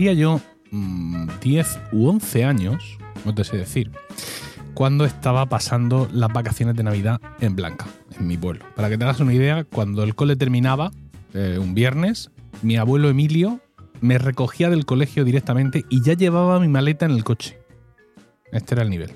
Yo 0.00 0.40
10 0.70 0.72
mm, 0.72 1.96
u 1.96 2.08
11 2.08 2.44
años, 2.44 2.98
no 3.26 3.34
te 3.34 3.44
sé 3.44 3.58
decir, 3.58 3.90
cuando 4.72 5.04
estaba 5.04 5.44
pasando 5.46 6.08
las 6.10 6.32
vacaciones 6.32 6.74
de 6.74 6.82
Navidad 6.82 7.20
en 7.40 7.54
Blanca, 7.54 7.86
en 8.18 8.26
mi 8.26 8.38
pueblo. 8.38 8.64
Para 8.74 8.88
que 8.88 8.96
te 8.96 9.04
hagas 9.04 9.20
una 9.20 9.34
idea, 9.34 9.64
cuando 9.64 10.02
el 10.02 10.14
cole 10.14 10.36
terminaba, 10.36 10.90
eh, 11.34 11.58
un 11.60 11.74
viernes, 11.74 12.30
mi 12.62 12.78
abuelo 12.78 13.10
Emilio 13.10 13.60
me 14.00 14.16
recogía 14.16 14.70
del 14.70 14.86
colegio 14.86 15.22
directamente 15.22 15.84
y 15.90 16.02
ya 16.02 16.14
llevaba 16.14 16.58
mi 16.60 16.68
maleta 16.68 17.04
en 17.04 17.12
el 17.12 17.22
coche. 17.22 17.58
Este 18.52 18.74
era 18.74 18.82
el 18.82 18.88
nivel. 18.88 19.12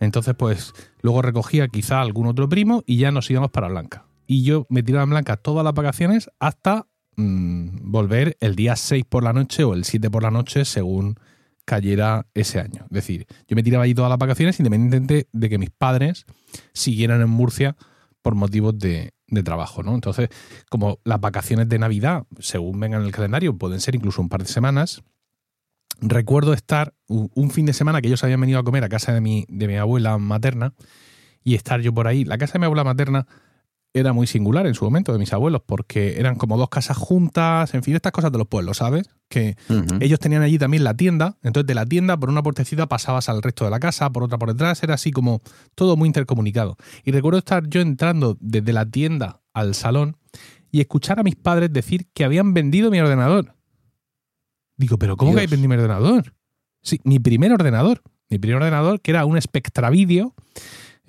Entonces, 0.00 0.34
pues 0.36 0.74
luego 1.00 1.22
recogía 1.22 1.68
quizá 1.68 2.00
algún 2.00 2.26
otro 2.26 2.48
primo 2.48 2.82
y 2.86 2.96
ya 2.96 3.12
nos 3.12 3.30
íbamos 3.30 3.52
para 3.52 3.68
Blanca. 3.68 4.06
Y 4.26 4.42
yo 4.42 4.66
me 4.68 4.82
tiraba 4.82 5.04
en 5.04 5.10
Blanca 5.10 5.36
todas 5.36 5.64
las 5.64 5.74
vacaciones 5.74 6.28
hasta 6.40 6.88
mm, 7.18 7.90
volver 7.90 8.36
el 8.40 8.56
día 8.56 8.76
6 8.76 9.04
por 9.08 9.24
la 9.24 9.32
noche 9.32 9.64
o 9.64 9.74
el 9.74 9.84
7 9.84 10.10
por 10.10 10.22
la 10.22 10.30
noche 10.30 10.64
según 10.64 11.16
cayera 11.64 12.26
ese 12.32 12.60
año. 12.60 12.84
Es 12.84 12.90
decir, 12.90 13.26
yo 13.46 13.54
me 13.54 13.62
tiraba 13.62 13.84
allí 13.84 13.94
todas 13.94 14.08
las 14.08 14.18
vacaciones 14.18 14.58
independientemente 14.58 15.28
de 15.32 15.48
que 15.50 15.58
mis 15.58 15.70
padres 15.70 16.24
siguieran 16.72 17.20
en 17.20 17.28
Murcia 17.28 17.76
por 18.22 18.34
motivos 18.34 18.78
de, 18.78 19.12
de 19.26 19.42
trabajo, 19.42 19.82
¿no? 19.82 19.94
Entonces, 19.94 20.30
como 20.70 20.98
las 21.04 21.20
vacaciones 21.20 21.68
de 21.68 21.78
Navidad, 21.78 22.24
según 22.38 22.80
vengan 22.80 23.02
en 23.02 23.06
el 23.06 23.12
calendario, 23.12 23.56
pueden 23.56 23.80
ser 23.80 23.94
incluso 23.94 24.22
un 24.22 24.28
par 24.28 24.42
de 24.42 24.48
semanas, 24.48 25.02
recuerdo 26.00 26.52
estar 26.52 26.94
un 27.08 27.50
fin 27.50 27.66
de 27.66 27.72
semana 27.72 28.00
que 28.00 28.08
ellos 28.08 28.24
habían 28.24 28.40
venido 28.40 28.58
a 28.58 28.64
comer 28.64 28.84
a 28.84 28.88
casa 28.88 29.12
de 29.12 29.20
mi, 29.20 29.44
de 29.48 29.68
mi 29.68 29.76
abuela 29.76 30.16
materna 30.18 30.74
y 31.44 31.54
estar 31.54 31.80
yo 31.80 31.92
por 31.92 32.06
ahí. 32.06 32.24
La 32.24 32.38
casa 32.38 32.54
de 32.54 32.60
mi 32.60 32.64
abuela 32.66 32.84
materna 32.84 33.26
era 33.94 34.12
muy 34.12 34.26
singular 34.26 34.66
en 34.66 34.74
su 34.74 34.84
momento 34.84 35.12
de 35.12 35.18
mis 35.18 35.32
abuelos, 35.32 35.62
porque 35.64 36.18
eran 36.18 36.36
como 36.36 36.56
dos 36.56 36.68
casas 36.68 36.96
juntas, 36.96 37.74
en 37.74 37.82
fin, 37.82 37.96
estas 37.96 38.12
cosas 38.12 38.30
de 38.30 38.38
los 38.38 38.46
pueblos, 38.46 38.78
¿sabes? 38.78 39.08
Que 39.28 39.56
ellos 40.00 40.18
tenían 40.18 40.42
allí 40.42 40.58
también 40.58 40.84
la 40.84 40.94
tienda, 40.94 41.38
entonces 41.42 41.66
de 41.66 41.74
la 41.74 41.86
tienda 41.86 42.16
por 42.16 42.28
una 42.28 42.42
puertecita 42.42 42.86
pasabas 42.86 43.28
al 43.28 43.42
resto 43.42 43.64
de 43.64 43.70
la 43.70 43.80
casa, 43.80 44.10
por 44.10 44.22
otra 44.22 44.38
por 44.38 44.52
detrás, 44.52 44.82
era 44.82 44.94
así 44.94 45.10
como 45.10 45.40
todo 45.74 45.96
muy 45.96 46.06
intercomunicado. 46.06 46.76
Y 47.04 47.12
recuerdo 47.12 47.38
estar 47.38 47.66
yo 47.68 47.80
entrando 47.80 48.36
desde 48.40 48.72
la 48.72 48.86
tienda 48.86 49.40
al 49.52 49.74
salón 49.74 50.16
y 50.70 50.80
escuchar 50.80 51.18
a 51.18 51.22
mis 51.22 51.36
padres 51.36 51.72
decir 51.72 52.06
que 52.12 52.24
habían 52.24 52.54
vendido 52.54 52.90
mi 52.90 53.00
ordenador. 53.00 53.54
Digo, 54.76 54.98
pero 54.98 55.16
¿cómo 55.16 55.34
que 55.34 55.40
hay 55.40 55.46
vendido 55.46 55.68
mi 55.68 55.74
ordenador? 55.74 56.34
Sí, 56.82 57.00
mi 57.04 57.18
primer 57.18 57.52
ordenador. 57.52 58.02
Mi 58.30 58.38
primer 58.38 58.58
ordenador, 58.58 59.00
que 59.00 59.10
era 59.10 59.24
un 59.24 59.40
Spectra 59.40 59.88
Video 59.88 60.34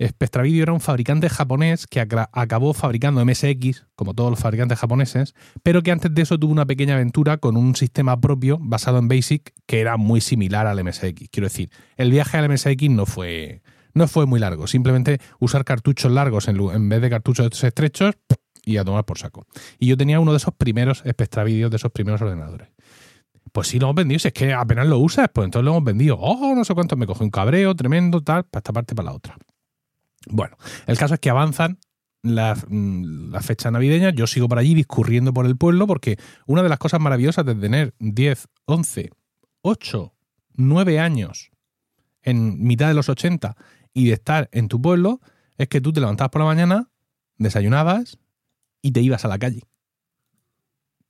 Spectra 0.08 0.42
Video 0.42 0.62
era 0.62 0.72
un 0.72 0.80
fabricante 0.80 1.28
japonés 1.28 1.86
que 1.86 2.00
acabó 2.00 2.72
fabricando 2.72 3.24
MSX, 3.24 3.86
como 3.94 4.14
todos 4.14 4.30
los 4.30 4.38
fabricantes 4.38 4.78
japoneses, 4.78 5.34
pero 5.62 5.82
que 5.82 5.90
antes 5.90 6.14
de 6.14 6.22
eso 6.22 6.38
tuvo 6.38 6.52
una 6.52 6.64
pequeña 6.64 6.94
aventura 6.94 7.36
con 7.36 7.56
un 7.56 7.76
sistema 7.76 8.18
propio 8.18 8.58
basado 8.60 8.98
en 8.98 9.08
BASIC 9.08 9.52
que 9.66 9.80
era 9.80 9.98
muy 9.98 10.22
similar 10.22 10.66
al 10.66 10.82
MSX. 10.82 11.28
Quiero 11.30 11.48
decir, 11.48 11.70
el 11.96 12.10
viaje 12.10 12.38
al 12.38 12.48
MSX 12.48 12.88
no 12.88 13.04
fue, 13.04 13.62
no 13.92 14.08
fue 14.08 14.24
muy 14.24 14.40
largo, 14.40 14.66
simplemente 14.66 15.20
usar 15.38 15.64
cartuchos 15.64 16.10
largos 16.10 16.48
en, 16.48 16.88
vez 16.88 17.02
de 17.02 17.10
cartuchos 17.10 17.62
estrechos 17.62 18.14
y 18.64 18.78
a 18.78 18.84
tomar 18.84 19.04
por 19.04 19.18
saco. 19.18 19.46
Y 19.78 19.86
yo 19.86 19.98
tenía 19.98 20.18
uno 20.18 20.32
de 20.32 20.38
esos 20.38 20.54
primeros 20.54 21.02
Spectra 21.06 21.44
Video, 21.44 21.68
de 21.68 21.76
esos 21.76 21.92
primeros 21.92 22.22
ordenadores. 22.22 22.68
Pues 23.52 23.68
sí, 23.68 23.78
lo 23.78 23.86
hemos 23.86 23.96
vendido. 23.96 24.18
Si 24.18 24.28
es 24.28 24.34
que 24.34 24.54
apenas 24.54 24.86
lo 24.86 24.98
usas, 24.98 25.28
pues 25.32 25.44
entonces 25.44 25.64
lo 25.64 25.72
hemos 25.72 25.84
vendido. 25.84 26.16
Oh, 26.20 26.54
no 26.54 26.64
sé 26.64 26.72
cuánto. 26.72 26.96
Me 26.96 27.06
coge 27.06 27.24
un 27.24 27.30
cabreo 27.30 27.74
tremendo, 27.74 28.20
tal, 28.20 28.44
para 28.44 28.60
esta 28.60 28.72
parte, 28.72 28.94
para 28.94 29.06
la 29.06 29.16
otra. 29.16 29.36
Bueno, 30.28 30.56
el 30.86 30.98
caso 30.98 31.14
es 31.14 31.20
que 31.20 31.30
avanzan 31.30 31.78
las 32.22 32.66
mm, 32.68 33.30
la 33.30 33.40
fechas 33.40 33.72
navideñas, 33.72 34.14
yo 34.14 34.26
sigo 34.26 34.48
por 34.48 34.58
allí 34.58 34.74
discurriendo 34.74 35.32
por 35.32 35.46
el 35.46 35.56
pueblo 35.56 35.86
porque 35.86 36.18
una 36.46 36.62
de 36.62 36.68
las 36.68 36.78
cosas 36.78 37.00
maravillosas 37.00 37.46
de 37.46 37.54
tener 37.54 37.94
10, 37.98 38.48
11, 38.66 39.10
8, 39.62 40.14
9 40.54 41.00
años 41.00 41.50
en 42.22 42.62
mitad 42.62 42.88
de 42.88 42.94
los 42.94 43.08
80 43.08 43.56
y 43.94 44.06
de 44.06 44.12
estar 44.12 44.48
en 44.52 44.68
tu 44.68 44.80
pueblo 44.80 45.20
es 45.56 45.68
que 45.68 45.80
tú 45.80 45.92
te 45.92 46.00
levantabas 46.00 46.30
por 46.30 46.42
la 46.42 46.46
mañana, 46.46 46.90
desayunabas 47.36 48.18
y 48.82 48.92
te 48.92 49.00
ibas 49.00 49.24
a 49.24 49.28
la 49.28 49.38
calle. 49.38 49.62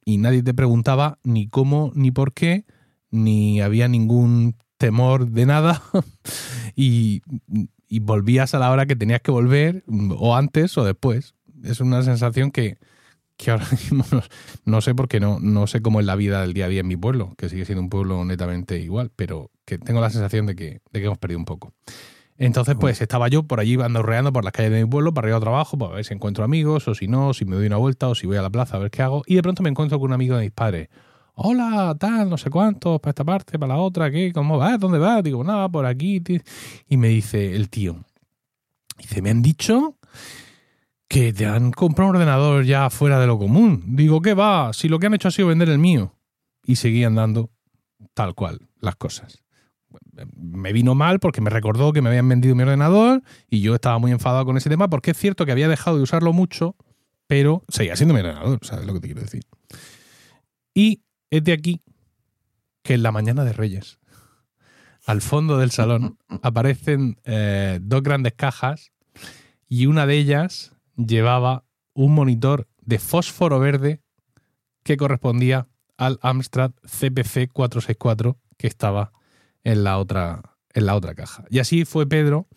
Y 0.04 0.18
nadie 0.18 0.42
te 0.42 0.54
preguntaba 0.54 1.18
ni 1.22 1.48
cómo, 1.48 1.92
ni 1.94 2.10
por 2.10 2.32
qué, 2.32 2.64
ni 3.10 3.60
había 3.60 3.86
ningún 3.86 4.56
temor 4.76 5.28
de 5.28 5.46
nada. 5.46 5.82
y 6.74 7.22
y 7.90 7.98
volvías 7.98 8.54
a 8.54 8.60
la 8.60 8.70
hora 8.70 8.86
que 8.86 8.94
tenías 8.94 9.20
que 9.20 9.32
volver, 9.32 9.82
o 10.16 10.36
antes 10.36 10.78
o 10.78 10.84
después. 10.84 11.34
Es 11.64 11.80
una 11.80 12.02
sensación 12.02 12.52
que, 12.52 12.78
ahora 13.48 13.66
mismo 13.72 14.04
no, 14.64 14.80
sé 14.80 14.94
porque 14.94 15.18
no, 15.18 15.40
no 15.40 15.66
sé 15.66 15.82
cómo 15.82 15.98
es 15.98 16.06
la 16.06 16.14
vida 16.14 16.40
del 16.40 16.54
día 16.54 16.66
a 16.66 16.68
día 16.68 16.80
en 16.80 16.86
mi 16.86 16.96
pueblo, 16.96 17.34
que 17.36 17.48
sigue 17.48 17.64
siendo 17.64 17.82
un 17.82 17.90
pueblo 17.90 18.24
netamente 18.24 18.78
igual, 18.78 19.10
pero 19.14 19.50
que 19.64 19.76
tengo 19.76 20.00
la 20.00 20.08
sensación 20.08 20.46
de 20.46 20.54
que, 20.54 20.80
de 20.92 21.00
que 21.00 21.06
hemos 21.06 21.18
perdido 21.18 21.40
un 21.40 21.44
poco. 21.44 21.74
Entonces, 22.38 22.76
pues 22.78 23.02
estaba 23.02 23.28
yo 23.28 23.42
por 23.42 23.60
allí 23.60 23.74
andorreando 23.82 24.32
por 24.32 24.44
las 24.44 24.52
calles 24.52 24.70
de 24.70 24.84
mi 24.84 24.88
pueblo 24.88 25.12
para 25.12 25.28
ir 25.28 25.34
a 25.34 25.40
trabajo, 25.40 25.76
para 25.76 25.96
ver 25.96 26.04
si 26.04 26.14
encuentro 26.14 26.44
amigos, 26.44 26.86
o 26.88 26.94
si 26.94 27.08
no, 27.08 27.34
si 27.34 27.44
me 27.44 27.56
doy 27.56 27.66
una 27.66 27.76
vuelta, 27.76 28.08
o 28.08 28.14
si 28.14 28.26
voy 28.26 28.36
a 28.36 28.42
la 28.42 28.48
plaza 28.50 28.76
a 28.76 28.80
ver 28.80 28.90
qué 28.90 29.02
hago. 29.02 29.24
Y 29.26 29.34
de 29.34 29.42
pronto 29.42 29.62
me 29.62 29.68
encuentro 29.68 29.98
con 29.98 30.10
un 30.10 30.14
amigo 30.14 30.36
de 30.36 30.44
mis 30.44 30.52
padres 30.52 30.88
hola, 31.42 31.96
tal, 31.98 32.28
no 32.28 32.36
sé 32.36 32.50
cuánto, 32.50 32.98
para 32.98 33.10
esta 33.10 33.24
parte, 33.24 33.58
para 33.58 33.74
la 33.74 33.80
otra, 33.80 34.10
¿qué? 34.10 34.32
¿Cómo 34.32 34.58
vas? 34.58 34.78
¿Dónde 34.78 34.98
vas? 34.98 35.22
Digo, 35.22 35.42
nada, 35.42 35.68
por 35.68 35.86
aquí. 35.86 36.22
Y 36.88 36.96
me 36.96 37.08
dice 37.08 37.56
el 37.56 37.70
tío, 37.70 38.04
dice, 38.98 39.22
me 39.22 39.30
han 39.30 39.40
dicho 39.40 39.96
que 41.08 41.32
te 41.32 41.46
han 41.46 41.72
comprado 41.72 42.10
un 42.10 42.16
ordenador 42.16 42.64
ya 42.64 42.90
fuera 42.90 43.18
de 43.18 43.26
lo 43.26 43.38
común. 43.38 43.82
Digo, 43.96 44.20
¿qué 44.20 44.34
va? 44.34 44.72
Si 44.72 44.88
lo 44.88 44.98
que 44.98 45.06
han 45.06 45.14
hecho 45.14 45.28
ha 45.28 45.30
sido 45.30 45.48
vender 45.48 45.68
el 45.70 45.78
mío. 45.78 46.14
Y 46.64 46.76
seguí 46.76 47.04
andando 47.04 47.50
tal 48.12 48.34
cual 48.34 48.60
las 48.78 48.96
cosas. 48.96 49.42
Me 50.36 50.72
vino 50.72 50.94
mal 50.94 51.18
porque 51.18 51.40
me 51.40 51.50
recordó 51.50 51.92
que 51.92 52.02
me 52.02 52.10
habían 52.10 52.28
vendido 52.28 52.54
mi 52.54 52.62
ordenador 52.62 53.22
y 53.48 53.60
yo 53.60 53.74
estaba 53.74 53.98
muy 53.98 54.12
enfadado 54.12 54.44
con 54.44 54.56
ese 54.56 54.68
tema 54.68 54.88
porque 54.88 55.12
es 55.12 55.16
cierto 55.16 55.46
que 55.46 55.52
había 55.52 55.68
dejado 55.68 55.96
de 55.96 56.02
usarlo 56.02 56.32
mucho, 56.32 56.76
pero 57.26 57.64
seguía 57.68 57.96
siendo 57.96 58.14
mi 58.14 58.20
ordenador, 58.20 58.58
¿sabes 58.62 58.86
lo 58.86 58.92
que 58.92 59.00
te 59.00 59.08
quiero 59.08 59.22
decir? 59.22 59.42
Y 60.74 61.02
es 61.30 61.44
de 61.44 61.52
aquí 61.52 61.82
que 62.82 62.94
en 62.94 63.02
la 63.02 63.12
mañana 63.12 63.44
de 63.44 63.52
Reyes, 63.52 63.98
al 65.06 65.22
fondo 65.22 65.58
del 65.58 65.70
salón, 65.70 66.18
aparecen 66.42 67.18
eh, 67.24 67.78
dos 67.82 68.02
grandes 68.02 68.34
cajas 68.34 68.92
y 69.68 69.86
una 69.86 70.06
de 70.06 70.16
ellas 70.16 70.72
llevaba 70.96 71.64
un 71.94 72.14
monitor 72.14 72.68
de 72.82 72.98
fósforo 72.98 73.58
verde 73.60 74.00
que 74.82 74.96
correspondía 74.96 75.68
al 75.96 76.18
Amstrad 76.22 76.72
CPC 76.82 77.52
464 77.52 78.38
que 78.56 78.66
estaba 78.66 79.12
en 79.64 79.84
la 79.84 79.98
otra, 79.98 80.56
en 80.72 80.86
la 80.86 80.94
otra 80.96 81.14
caja. 81.14 81.44
Y 81.50 81.58
así 81.58 81.84
fue 81.84 82.06
Pedro 82.08 82.48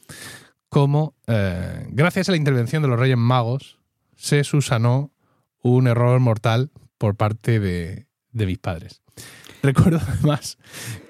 como, 0.70 1.16
eh, 1.28 1.86
gracias 1.90 2.30
a 2.30 2.32
la 2.32 2.38
intervención 2.38 2.82
de 2.82 2.88
los 2.88 3.00
Reyes 3.00 3.18
Magos, 3.18 3.80
se 4.16 4.44
susanó 4.44 5.12
un 5.62 5.88
error 5.88 6.20
mortal 6.20 6.72
por 6.98 7.16
parte 7.16 7.60
de, 7.60 8.08
de 8.34 8.46
mis 8.46 8.58
padres. 8.58 9.02
Recuerdo 9.62 10.02
además 10.08 10.58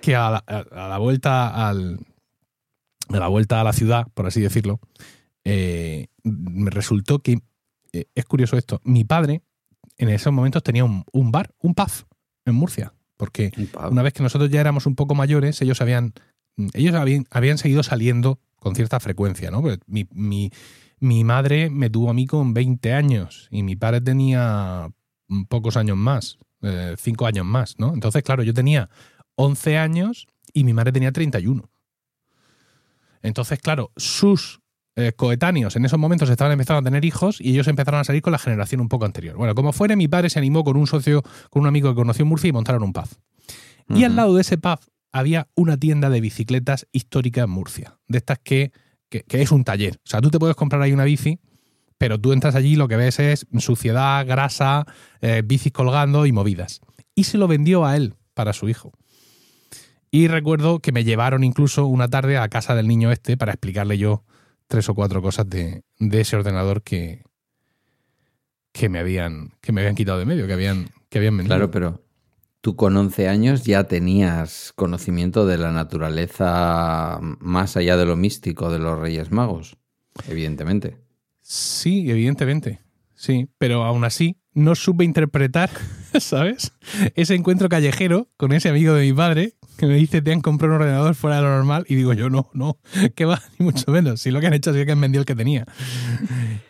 que 0.02 0.16
a 0.16 0.44
la, 0.72 0.98
vuelta 1.00 1.70
al, 1.70 2.00
a 3.10 3.18
la 3.18 3.28
vuelta 3.28 3.62
a 3.62 3.64
la 3.64 3.74
ciudad, 3.74 4.08
por 4.14 4.28
así 4.28 4.42
decirlo, 4.42 4.80
eh, 5.44 6.08
me 6.24 6.70
resultó 6.70 7.20
que 7.20 7.40
eh, 7.92 8.06
es 8.14 8.26
curioso 8.26 8.58
esto. 8.58 8.80
Mi 8.84 9.04
padre 9.04 9.42
en 9.98 10.10
esos 10.10 10.32
momentos 10.32 10.64
tenía 10.64 10.84
un, 10.84 11.32
bar, 11.32 11.54
un 11.60 11.74
pub 11.74 11.92
en 12.46 12.56
Murcia, 12.56 12.94
porque 13.18 13.52
una 13.90 14.02
vez 14.02 14.14
que 14.14 14.24
nosotros 14.24 14.50
ya 14.50 14.62
éramos 14.62 14.86
un 14.86 14.96
poco 14.96 15.16
mayores, 15.16 15.62
ellos 15.62 15.81
habían 15.81 16.14
ellos 16.74 16.94
habían, 16.94 17.26
habían 17.31 17.58
seguido 17.58 17.84
saliendo 17.84 18.40
con 18.58 18.76
cierta 18.76 19.00
frecuencia, 19.00 19.52
¿no? 19.52 19.64
Mi, 19.88 20.08
mi, 20.12 20.52
mi 21.00 21.24
madre 21.24 21.69
me 21.69 21.90
tuvo 21.90 22.10
a 22.10 22.14
mí 22.14 22.28
con 22.28 22.54
20 22.54 22.94
años 22.94 23.48
y 23.52 23.64
mi 23.64 23.76
padre 23.76 24.02
tenía 24.02 24.90
pocos 25.50 25.78
años 25.78 25.98
más. 25.98 26.38
Eh, 26.63 26.95
cinco 26.98 27.27
años 27.27 27.45
más, 27.45 27.75
¿no? 27.77 27.94
Entonces, 27.94 28.24
claro, 28.24 28.42
yo 28.42 28.54
tenía 28.54 28.89
11 29.36 29.77
años 29.77 30.27
y 30.54 30.63
mi 30.63 30.74
madre 30.74 30.94
tenía 30.94 31.12
31. 31.12 31.69
Entonces, 33.21 33.60
claro, 33.60 33.92
sus 33.98 34.62
eh, 34.95 35.12
coetáneos 35.13 35.75
en 35.75 35.83
esos 35.86 36.00
momentos 36.00 36.30
estaban 36.30 36.54
empezando 36.54 36.80
a 36.80 36.83
tener 36.83 37.04
hijos 37.04 37.42
y 37.42 37.50
ellos 37.51 37.68
empezaron 37.68 38.00
a 38.00 38.04
salir 38.06 38.21
con 38.21 38.31
la 38.31 38.39
generación 38.39 38.80
un 38.80 38.88
poco 38.88 39.06
anterior. 39.06 39.36
Bueno, 39.36 39.56
como 39.56 39.74
fuera, 39.74 39.95
mi 39.95 40.07
padre 40.07 40.30
se 40.30 40.39
animó 40.39 40.63
con 40.63 40.77
un 40.77 40.88
socio, 40.88 41.21
con 41.50 41.63
un 41.63 41.68
amigo 41.68 41.89
que 41.89 41.95
conoció 41.95 42.24
en 42.24 42.30
Murcia 42.30 42.48
y 42.48 42.54
montaron 42.54 42.83
un 42.83 42.94
pub. 42.94 43.09
Y 43.89 44.06
al 44.06 44.16
lado 44.16 44.36
de 44.36 44.42
ese 44.42 44.57
pub 44.57 44.80
había 45.12 45.48
una 45.56 45.77
tienda 45.77 46.09
de 46.09 46.21
bicicletas 46.21 46.88
histórica 46.92 47.42
en 47.42 47.50
Murcia, 47.50 48.00
de 48.07 48.19
estas 48.19 48.39
que, 48.39 48.71
que, 49.09 49.24
es 49.30 49.51
un 49.51 49.63
taller. 49.66 49.98
O 49.98 50.09
sea, 50.09 50.21
tú 50.21 50.30
te 50.30 50.39
puedes 50.39 50.56
comprar 50.56 50.81
ahí 50.81 50.94
una 50.94 51.04
bici 51.04 51.39
pero 51.98 52.19
tú 52.19 52.34
entras 52.34 52.56
allí 52.56 52.74
y 52.74 52.75
lo 52.75 52.88
que 52.88 52.95
ves 52.95 53.19
es 53.19 53.48
suciedad, 53.60 54.25
grasa, 54.28 54.86
eh, 55.22 55.42
bicis 55.45 55.72
colgando 55.72 56.25
y 56.25 56.31
movidas. 56.31 56.81
Y 57.16 57.25
se 57.25 57.38
lo 57.38 57.48
vendió 57.48 57.86
a 57.86 57.95
él 57.95 58.16
para 58.34 58.54
su 58.54 58.69
hijo. 58.69 58.92
Y 60.12 60.28
recuerdo 60.28 60.80
que 60.80 60.92
me 60.92 61.04
llevaron 61.04 61.44
incluso 61.44 61.88
una 61.88 62.07
tarde 62.07 62.38
a 62.38 62.48
casa 62.48 62.75
del 62.75 62.88
niño 62.88 63.12
este 63.12 63.36
para 63.36 63.54
explicarle 63.54 63.98
yo 63.98 64.24
tres 64.68 64.88
o 64.90 64.95
cuatro 64.95 65.22
cosas 65.22 65.50
de, 65.50 65.84
ese 66.00 66.36
ordenador 66.36 66.84
que, 66.84 67.24
que, 68.72 68.90
me 68.90 69.00
habían, 69.00 69.54
que 69.62 69.72
me 69.72 69.81
habían 69.81 69.95
quitado 69.95 70.19
de 70.19 70.25
medio, 70.25 70.48
que 70.48 70.54
habían, 70.54 70.90
que 71.10 71.18
habían 71.18 71.38
vendido. 71.38 71.56
Claro, 71.56 71.72
pero 71.72 72.04
tú 72.62 72.75
con 72.75 72.95
11 72.95 73.28
años 73.28 73.63
ya 73.63 73.86
tenías 73.86 74.72
conocimiento 74.75 75.45
de 75.45 75.57
la 75.57 75.72
naturaleza 75.72 77.19
más 77.22 77.75
allá 77.75 77.98
de 77.98 78.06
lo 78.06 78.16
místico 78.16 78.72
de 78.72 78.80
los 78.80 79.00
Reyes 79.00 79.31
Magos, 79.31 79.78
evidentemente. 80.28 81.03
Sí, 81.44 82.10
evidentemente. 82.10 82.80
Sí, 83.13 83.48
pero 83.57 83.84
aún 83.84 84.04
así 84.04 84.38
no 84.54 84.75
supe 84.75 85.04
interpretar, 85.04 85.69
¿sabes? 86.19 86.74
Ese 87.16 87.36
encuentro 87.36 87.69
callejero 87.69 88.30
con 88.38 88.51
ese 88.54 88.69
amigo 88.69 88.94
de 88.94 89.04
mi 89.04 89.13
padre 89.13 89.54
que 89.78 89.88
me 89.88 89.95
dice 89.95 90.22
te 90.22 90.31
han 90.31 90.42
comprado 90.42 90.75
un 90.75 90.81
ordenador 90.81 91.16
fuera 91.16 91.38
de 91.38 91.42
lo 91.44 91.50
normal 91.50 91.86
y 91.90 91.95
digo 91.95 92.13
yo 92.13 92.30
no, 92.30 92.50
no, 92.54 92.78
que 93.16 93.25
va, 93.25 93.42
ni 93.57 93.66
mucho 93.66 93.92
menos. 93.92 94.22
Si 94.22 94.31
lo 94.31 94.40
que 94.40 94.48
han 94.48 94.54
hecho 94.54 94.72
es 94.72 94.86
que 94.86 94.92
han 94.92 95.01
vendido 95.01 95.22
el 95.22 95.25
que 95.25 95.36
tenía. 95.36 95.66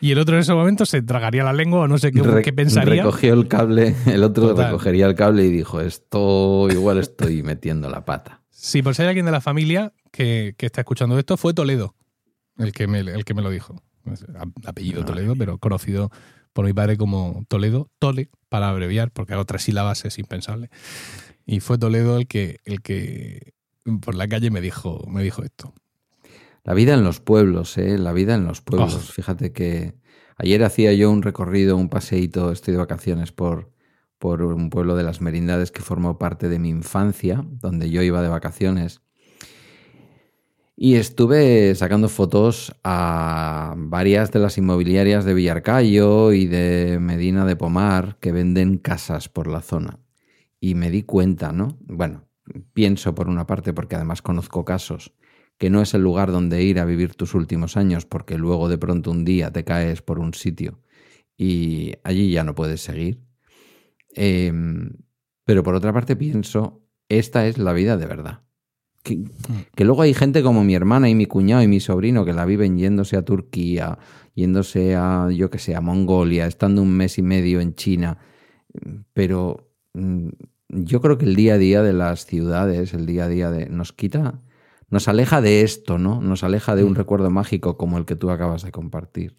Y 0.02 0.12
el 0.12 0.20
otro 0.20 0.36
en 0.36 0.42
ese 0.42 0.54
momento 0.54 0.86
se 0.86 1.02
tragaría 1.02 1.44
la 1.44 1.54
lengua 1.54 1.82
o 1.82 1.88
no 1.88 1.98
sé 1.98 2.12
qué, 2.12 2.54
pensaría. 2.54 3.04
Recogió 3.04 3.34
el 3.34 3.48
cable, 3.48 3.96
el 4.06 4.24
otro 4.24 4.54
recogería 4.54 5.06
el 5.06 5.16
cable 5.16 5.46
y 5.46 5.52
dijo 5.52 5.82
esto 5.82 6.68
igual 6.72 7.00
estoy 7.00 7.44
metiendo 7.44 7.90
la 7.90 8.06
pata. 8.06 8.42
Sí, 8.50 8.82
por 8.82 8.96
si 8.96 9.02
hay 9.02 9.10
alguien 9.10 9.26
de 9.26 9.32
la 9.32 9.42
familia 9.42 9.94
que, 10.12 10.56
está 10.58 10.82
escuchando 10.82 11.20
esto, 11.20 11.36
fue 11.36 11.54
Toledo 11.54 11.96
el 12.58 12.72
que 12.72 12.88
me, 12.88 13.00
el 13.00 13.26
que 13.26 13.34
me 13.34 13.42
lo 13.42 13.50
dijo. 13.50 13.82
Apellido 14.66 15.06
Toledo, 15.06 15.36
pero 15.36 15.58
conocido 15.58 16.12
por 16.54 16.66
mi 16.66 16.74
padre 16.74 16.98
como 16.98 17.44
Toledo, 17.48 17.90
Tole, 18.00 18.30
para 18.50 18.70
abreviar, 18.70 19.12
porque 19.12 19.34
a 19.34 19.40
otras 19.40 19.64
sílabas 19.64 20.06
es 20.06 20.20
impensable. 20.20 20.70
Y 21.46 21.60
fue 21.60 21.78
Toledo 21.78 22.18
el 22.18 22.28
que, 22.28 22.60
el 22.66 22.82
que 22.82 23.54
por 24.02 24.16
la 24.16 24.28
calle 24.28 24.52
me 24.52 24.62
dijo, 24.62 25.06
me 25.08 25.24
dijo 25.24 25.44
esto. 25.44 25.74
La 26.64 26.74
vida 26.74 26.94
en 26.94 27.04
los 27.04 27.20
pueblos, 27.20 27.78
¿eh? 27.78 27.98
La 27.98 28.14
vida 28.14 28.36
en 28.36 28.46
los 28.46 28.62
pueblos. 28.62 28.96
Oh. 28.96 29.00
Fíjate 29.00 29.52
que 29.52 29.96
ayer 30.38 30.64
hacía 30.64 30.94
yo 30.94 31.12
un 31.12 31.22
recorrido, 31.22 31.76
un 31.76 31.90
paseíto, 31.90 32.52
estoy 32.52 32.74
de 32.74 32.78
vacaciones 32.78 33.32
por, 33.34 33.72
por 34.18 34.42
un 34.42 34.70
pueblo 34.70 34.96
de 34.96 35.04
las 35.04 35.20
Merindades 35.20 35.72
que 35.72 35.82
formó 35.82 36.18
parte 36.18 36.48
de 36.48 36.60
mi 36.60 36.70
infancia, 36.70 37.44
donde 37.46 37.90
yo 37.90 38.02
iba 38.02 38.22
de 38.22 38.30
vacaciones. 38.30 39.02
Y 40.76 40.96
estuve 40.96 41.76
sacando 41.76 42.10
fotos 42.10 42.76
a 42.84 43.76
varias 43.78 44.32
de 44.32 44.40
las 44.40 44.58
inmobiliarias 44.58 45.24
de 45.24 45.36
Villarcayo 45.36 46.34
y 46.34 46.48
de 46.48 46.98
Medina 47.00 47.46
de 47.46 47.56
Pomar 47.56 48.18
que 48.20 48.32
venden 48.32 48.80
casas 48.80 49.30
por 49.30 49.48
la 49.48 49.62
zona 49.62 50.00
y 50.60 50.76
me 50.76 50.90
di 50.90 51.04
cuenta, 51.04 51.52
¿no? 51.52 51.78
Bueno, 51.82 52.28
pienso 52.74 53.14
por 53.14 53.28
una 53.28 53.46
parte 53.46 53.74
porque 53.74 53.96
además 53.96 54.22
conozco 54.22 54.66
casos 54.66 55.14
que 55.58 55.70
no 55.70 55.82
es 55.82 55.94
el 55.94 56.02
lugar 56.02 56.32
donde 56.32 56.64
ir 56.64 56.80
a 56.80 56.86
vivir 56.86 57.16
tus 57.16 57.36
últimos 57.36 57.78
años 57.78 58.06
porque 58.06 58.38
luego 58.38 58.68
de 58.68 58.78
pronto 58.78 59.12
un 59.12 59.26
día 59.26 59.52
te 59.52 59.64
caes 59.64 60.02
por 60.02 60.20
un 60.20 60.34
sitio 60.34 60.80
y 61.38 61.94
allí 62.04 62.32
ya 62.32 62.44
no 62.44 62.56
puedes 62.56 62.82
seguir. 62.82 63.22
Em, 64.16 64.92
pero 65.46 65.64
por 65.64 65.76
otra 65.76 65.94
parte 65.94 66.16
pienso, 66.16 66.84
esta 67.10 67.48
es 67.48 67.58
la 67.58 67.74
vida 67.74 67.98
de 67.98 68.06
verdad. 68.06 68.42
Que, 69.04 69.18
mm. 69.18 69.28
que, 69.76 69.84
luego 69.84 70.02
hay 70.02 70.14
gente 70.14 70.42
como 70.42 70.64
mi 70.64 70.76
hermana 70.76 71.10
y 71.10 71.16
mi 71.16 71.26
cuñado 71.26 71.62
y 71.62 71.68
mi 71.68 71.80
sobrino 71.80 72.26
que 72.26 72.34
la 72.34 72.46
viven 72.46 72.78
yéndose 72.78 73.18
a 73.18 73.24
Turquía, 73.24 74.00
yéndose 74.34 74.96
a, 74.96 75.30
yo 75.30 75.50
que 75.50 75.60
sé, 75.60 75.76
a 75.76 75.82
Mongolia, 75.82 76.48
estando 76.48 76.82
un 76.82 76.92
mes 76.92 77.18
y 77.18 77.22
medio 77.22 77.60
en 77.60 77.76
China, 77.76 78.18
pero 79.14 79.70
mm, 79.94 80.30
yo 80.70 81.02
creo 81.02 81.18
que 81.18 81.26
el 81.26 81.36
día 81.36 81.56
a 81.56 81.58
día 81.58 81.84
de 81.84 81.94
las 81.94 82.26
ciudades, 82.26 82.94
el 82.94 83.06
día 83.06 83.26
a 83.26 83.28
día 83.28 83.52
de. 83.52 83.68
nos 83.68 83.94
quita. 83.94 84.40
Nos 84.90 85.08
aleja 85.08 85.42
de 85.42 85.64
esto, 85.64 85.98
¿no? 85.98 86.22
Nos 86.22 86.44
aleja 86.44 86.76
de 86.76 86.84
un 86.84 86.92
mm. 86.92 86.96
recuerdo 86.96 87.30
mágico 87.32 87.78
como 87.78 87.98
el 87.98 88.06
que 88.06 88.16
tú 88.16 88.30
acabas 88.30 88.62
de 88.64 88.72
compartir. 88.72 89.36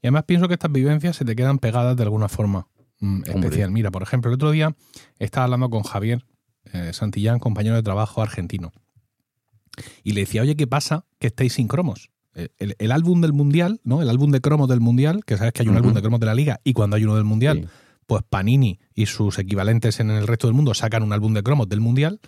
Y 0.00 0.06
además 0.06 0.24
pienso 0.24 0.48
que 0.48 0.54
estas 0.54 0.70
vivencias 0.70 1.16
se 1.16 1.24
te 1.24 1.34
quedan 1.34 1.58
pegadas 1.58 1.96
de 1.96 2.02
alguna 2.04 2.28
forma 2.28 2.68
mm, 3.00 3.22
especial. 3.26 3.70
Mira, 3.70 3.90
por 3.90 4.02
ejemplo, 4.02 4.30
el 4.30 4.34
otro 4.34 4.50
día 4.50 4.74
estaba 5.18 5.44
hablando 5.44 5.70
con 5.70 5.82
Javier 5.82 6.24
eh, 6.72 6.92
Santillán, 6.92 7.38
compañero 7.38 7.74
de 7.74 7.82
trabajo 7.82 8.22
argentino. 8.22 8.72
Y 10.02 10.12
le 10.12 10.20
decía, 10.22 10.42
oye, 10.42 10.56
¿qué 10.56 10.66
pasa 10.66 11.06
que 11.18 11.28
estáis 11.28 11.54
sin 11.54 11.68
cromos? 11.68 12.10
Eh, 12.34 12.48
el, 12.58 12.92
álbum 12.92 13.20
del 13.20 13.32
Mundial, 13.32 13.80
¿no? 13.84 14.00
El 14.00 14.08
álbum 14.08 14.30
de 14.30 14.40
cromos 14.40 14.68
del 14.68 14.80
Mundial, 14.80 15.24
que 15.24 15.36
sabes 15.36 15.52
que 15.52 15.62
hay 15.62 15.68
un 15.68 15.76
álbum 15.76 15.92
de 15.92 16.00
cromos 16.00 16.20
de 16.20 16.26
la 16.26 16.34
Liga 16.34 16.60
y 16.64 16.72
cuando 16.72 16.96
hay 16.96 17.04
uno 17.04 17.16
del 17.16 17.24
Mundial, 17.24 17.68
pues 18.06 18.22
Panini 18.28 18.80
y 18.94 19.06
sus 19.06 19.38
equivalentes 19.38 20.00
en 20.00 20.10
el 20.10 20.26
resto 20.26 20.46
del 20.46 20.54
mundo 20.54 20.74
sacan 20.74 21.02
un 21.02 21.12
álbum 21.12 21.34
de 21.34 21.42
cromos 21.42 21.68
del 21.68 21.80
Mundial. 21.80 22.20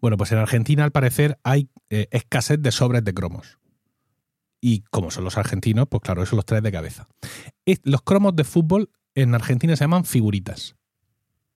Bueno, 0.00 0.16
pues 0.16 0.32
en 0.32 0.38
Argentina 0.38 0.84
al 0.84 0.92
parecer 0.92 1.38
hay 1.42 1.70
eh, 1.90 2.08
escasez 2.10 2.60
de 2.60 2.70
sobres 2.70 3.04
de 3.04 3.14
cromos. 3.14 3.58
Y 4.60 4.80
como 4.90 5.10
son 5.10 5.24
los 5.24 5.38
argentinos, 5.38 5.86
pues 5.88 6.02
claro, 6.02 6.22
eso 6.22 6.36
los 6.36 6.44
trae 6.44 6.60
de 6.60 6.72
cabeza. 6.72 7.08
Los 7.84 8.02
cromos 8.02 8.34
de 8.36 8.44
fútbol 8.44 8.90
en 9.14 9.34
Argentina 9.34 9.74
se 9.76 9.84
llaman 9.84 10.04
figuritas. 10.04 10.76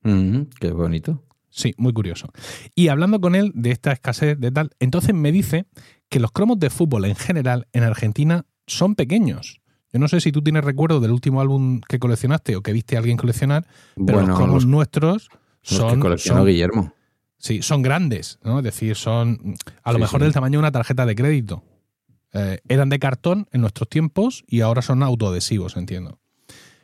Mm, 0.03 0.43
qué 0.59 0.71
bonito. 0.71 1.23
Sí, 1.51 1.75
muy 1.77 1.93
curioso. 1.93 2.29
Y 2.75 2.89
hablando 2.89 3.21
con 3.21 3.35
él 3.35 3.53
de 3.55 3.73
esta 3.73 3.93
escasez 3.93 4.39
de 4.39 4.51
tal, 4.51 4.71
entonces 4.79 5.15
me 5.15 5.33
dice 5.33 5.67
que 6.09 6.21
los 6.21 6.33
cromos 6.33 6.59
de 6.59 6.71
fútbol 6.71 7.05
en 7.05 7.17
general 7.17 7.67
en 7.73 7.83
Argentina 7.83 8.47
son 8.67 8.95
pequeños. 8.95 9.61
Yo 9.93 9.99
no 9.99 10.07
sé 10.07 10.21
si 10.21 10.31
tú 10.31 10.43
tienes 10.43 10.65
recuerdo 10.65 11.01
del 11.01 11.11
último 11.11 11.41
álbum 11.41 11.81
que 11.81 11.99
coleccionaste 11.99 12.55
o 12.55 12.63
que 12.63 12.73
viste 12.73 12.97
a 12.97 13.01
alguien 13.01 13.17
coleccionar, 13.17 13.67
pero 14.07 14.21
los 14.25 14.37
cromos 14.37 14.65
nuestros 14.65 15.29
son. 15.63 15.95
que 15.95 16.01
coleccionó 16.01 16.45
Guillermo. 16.45 16.95
Sí, 17.39 17.63
son 17.63 17.83
grandes, 17.83 18.39
¿no? 18.45 18.59
Es 18.59 18.65
decir, 18.65 18.95
son 18.97 19.57
a 19.83 19.93
lo 19.93 19.99
mejor 19.99 20.23
del 20.23 20.33
tamaño 20.33 20.53
de 20.53 20.59
una 20.59 20.73
tarjeta 20.73 21.07
de 21.07 21.15
crédito. 21.17 21.65
Eh, 22.33 22.61
eran 22.69 22.91
de 22.91 22.99
cartón 22.99 23.49
en 23.51 23.63
nuestros 23.63 23.89
tiempos 23.89 24.45
y 24.47 24.61
ahora 24.61 24.83
son 24.83 25.03
autoadhesivos, 25.03 25.77
entiendo. 25.77 26.21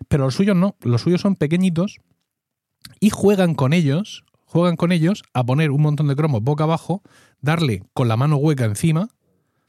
Pero 0.09 0.25
los 0.25 0.35
suyos 0.35 0.57
no, 0.57 0.77
los 0.81 1.03
suyos 1.03 1.21
son 1.21 1.37
pequeñitos 1.37 2.01
y 3.01 3.11
juegan 3.11 3.55
con 3.55 3.73
ellos, 3.73 4.25
juegan 4.57 4.77
con 4.77 4.93
ellos 4.93 5.23
a 5.35 5.45
poner 5.45 5.71
un 5.71 5.83
montón 5.83 6.09
de 6.09 6.17
cromos 6.17 6.43
boca 6.43 6.65
abajo, 6.65 7.03
darle 7.41 7.83
con 7.93 8.09
la 8.09 8.17
mano 8.17 8.37
hueca 8.37 8.65
encima 8.65 9.09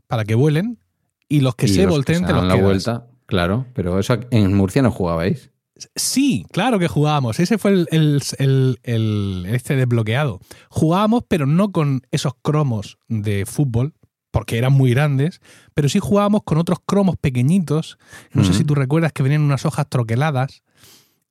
para 0.07 0.23
que 0.23 0.35
vuelen 0.35 0.79
y 1.27 1.41
los 1.41 1.55
que 1.55 1.67
se 1.67 1.85
volteen 1.85 2.25
te 2.25 2.33
los 2.33 2.45
la 2.45 2.55
vuelta 2.55 3.07
Claro, 3.25 3.65
pero 3.73 3.99
eso 3.99 4.17
en 4.31 4.53
Murcia 4.53 4.81
no 4.81 4.89
jugabais. 4.89 5.51
Sí, 5.95 6.45
claro 6.51 6.79
que 6.79 6.87
jugábamos. 6.87 7.41
Ese 7.41 7.57
fue 7.57 7.85
el, 7.91 9.47
este 9.51 9.75
desbloqueado. 9.75 10.39
Jugábamos, 10.69 11.23
pero 11.27 11.45
no 11.45 11.73
con 11.73 12.03
esos 12.09 12.33
cromos 12.41 12.97
de 13.09 13.45
fútbol, 13.45 13.93
porque 14.31 14.57
eran 14.57 14.71
muy 14.71 14.91
grandes, 14.91 15.41
pero 15.73 15.89
sí 15.89 15.99
jugábamos 15.99 16.43
con 16.45 16.57
otros 16.57 16.79
cromos 16.85 17.17
pequeñitos. 17.17 17.97
No 18.31 18.45
sé 18.45 18.53
si 18.53 18.63
tú 18.63 18.73
recuerdas 18.73 19.11
que 19.11 19.23
venían 19.23 19.41
unas 19.41 19.65
hojas 19.65 19.87
troqueladas 19.89 20.63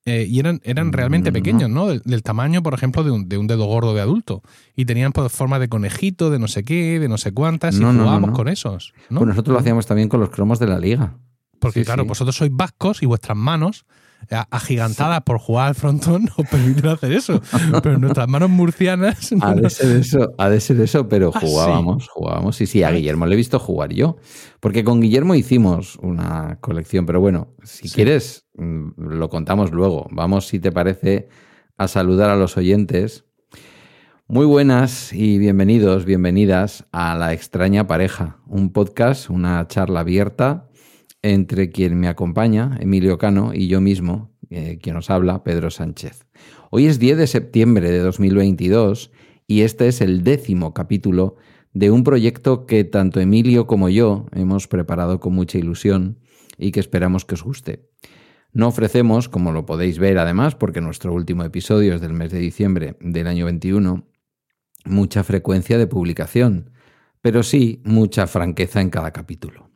eh, 0.07 0.25
y 0.25 0.39
eran, 0.39 0.61
eran 0.63 0.93
realmente 0.93 1.33
pequeños, 1.33 1.69
¿no? 1.69 1.87
Del, 1.87 2.23
tamaño, 2.23 2.63
por 2.63 2.73
ejemplo, 2.73 3.03
de 3.03 3.11
un, 3.11 3.27
de 3.27 3.37
un, 3.37 3.45
dedo 3.45 3.65
gordo 3.65 3.93
de 3.93 3.99
adulto. 3.99 4.41
Y 4.73 4.85
tenían 4.85 5.11
pues, 5.11 5.33
forma 5.33 5.59
de 5.59 5.67
conejito, 5.67 6.29
de 6.29 6.39
no 6.39 6.47
sé 6.47 6.63
qué, 6.63 6.97
de 6.97 7.09
no 7.09 7.17
sé 7.17 7.33
cuántas, 7.33 7.75
y 7.75 7.83
jugábamos 7.83 8.31
con 8.31 8.47
esos. 8.47 8.93
Pues 9.09 9.27
nosotros 9.27 9.51
lo 9.51 9.59
hacíamos 9.59 9.85
también 9.85 10.07
con 10.07 10.21
los 10.21 10.29
cromos 10.29 10.59
de 10.59 10.67
la 10.67 10.79
liga. 10.79 11.17
Porque 11.59 11.83
claro, 11.83 12.05
vosotros 12.05 12.37
sois 12.37 12.51
vascos 12.53 13.03
y 13.03 13.05
vuestras 13.05 13.37
manos 13.37 13.85
agigantadas 14.51 15.21
por 15.21 15.39
jugar 15.39 15.69
al 15.69 15.75
frontón 15.75 16.29
os 16.37 16.47
permiten 16.47 16.87
hacer 16.87 17.13
eso. 17.13 17.41
Pero 17.83 17.97
nuestras 17.97 18.27
manos 18.27 18.49
murcianas. 18.49 19.31
Ha 19.41 19.55
de 19.55 19.69
ser 19.69 19.97
eso, 19.97 20.33
ha 20.37 20.49
de 20.49 20.59
ser 20.59 20.81
eso, 20.81 21.07
pero 21.07 21.31
ah, 21.33 21.39
jugábamos, 21.39 22.07
jugábamos. 22.09 22.55
Sí, 22.55 22.65
sí, 22.65 22.83
a 22.83 22.91
Guillermo 22.91 23.25
le 23.25 23.33
he 23.33 23.37
visto 23.37 23.59
jugar 23.59 23.93
yo. 23.93 24.17
Porque 24.59 24.83
con 24.83 25.01
Guillermo 25.01 25.35
hicimos 25.35 25.95
una 25.97 26.57
colección, 26.61 27.05
pero 27.05 27.19
bueno, 27.19 27.55
si 27.63 27.89
quieres, 27.89 28.47
mm, 28.55 28.89
lo 28.97 29.29
contamos 29.29 29.71
luego. 29.71 30.07
Vamos, 30.11 30.47
si 30.47 30.59
te 30.59 30.71
parece, 30.71 31.29
a 31.77 31.87
saludar 31.87 32.29
a 32.29 32.35
los 32.35 32.57
oyentes. 32.57 33.25
Muy 34.27 34.45
buenas 34.45 35.13
y 35.13 35.37
bienvenidos, 35.37 36.03
bienvenidas 36.03 36.85
a 36.91 37.15
La 37.15 37.31
extraña 37.31 37.87
pareja, 37.87 38.39
un 38.45 38.73
podcast, 38.73 39.29
una 39.29 39.65
charla 39.67 40.01
abierta 40.01 40.67
entre 41.21 41.71
quien 41.71 41.99
me 41.99 42.07
acompaña, 42.07 42.77
Emilio 42.79 43.17
Cano, 43.17 43.53
y 43.53 43.67
yo 43.67 43.81
mismo, 43.81 44.31
eh, 44.49 44.79
quien 44.81 44.95
os 44.95 45.09
habla, 45.09 45.43
Pedro 45.43 45.69
Sánchez. 45.69 46.25
Hoy 46.69 46.85
es 46.85 46.99
10 46.99 47.17
de 47.17 47.27
septiembre 47.27 47.91
de 47.91 47.99
2022 47.99 49.11
y 49.47 49.61
este 49.61 49.87
es 49.87 50.01
el 50.01 50.23
décimo 50.23 50.73
capítulo 50.73 51.37
de 51.73 51.91
un 51.91 52.03
proyecto 52.03 52.65
que 52.65 52.83
tanto 52.83 53.19
Emilio 53.19 53.67
como 53.67 53.89
yo 53.89 54.25
hemos 54.33 54.67
preparado 54.67 55.19
con 55.19 55.33
mucha 55.33 55.57
ilusión 55.57 56.19
y 56.57 56.71
que 56.71 56.79
esperamos 56.79 57.25
que 57.25 57.35
os 57.35 57.43
guste. 57.43 57.89
No 58.51 58.67
ofrecemos, 58.67 59.29
como 59.29 59.51
lo 59.51 59.65
podéis 59.65 59.99
ver 59.99 60.17
además, 60.17 60.55
porque 60.55 60.81
nuestro 60.81 61.13
último 61.13 61.43
episodio 61.43 61.95
es 61.95 62.01
del 62.01 62.13
mes 62.13 62.31
de 62.31 62.39
diciembre 62.39 62.97
del 62.99 63.27
año 63.27 63.45
21, 63.45 64.07
mucha 64.85 65.23
frecuencia 65.23 65.77
de 65.77 65.87
publicación, 65.87 66.71
pero 67.21 67.43
sí 67.43 67.81
mucha 67.83 68.25
franqueza 68.25 68.81
en 68.81 68.89
cada 68.89 69.11
capítulo 69.11 69.66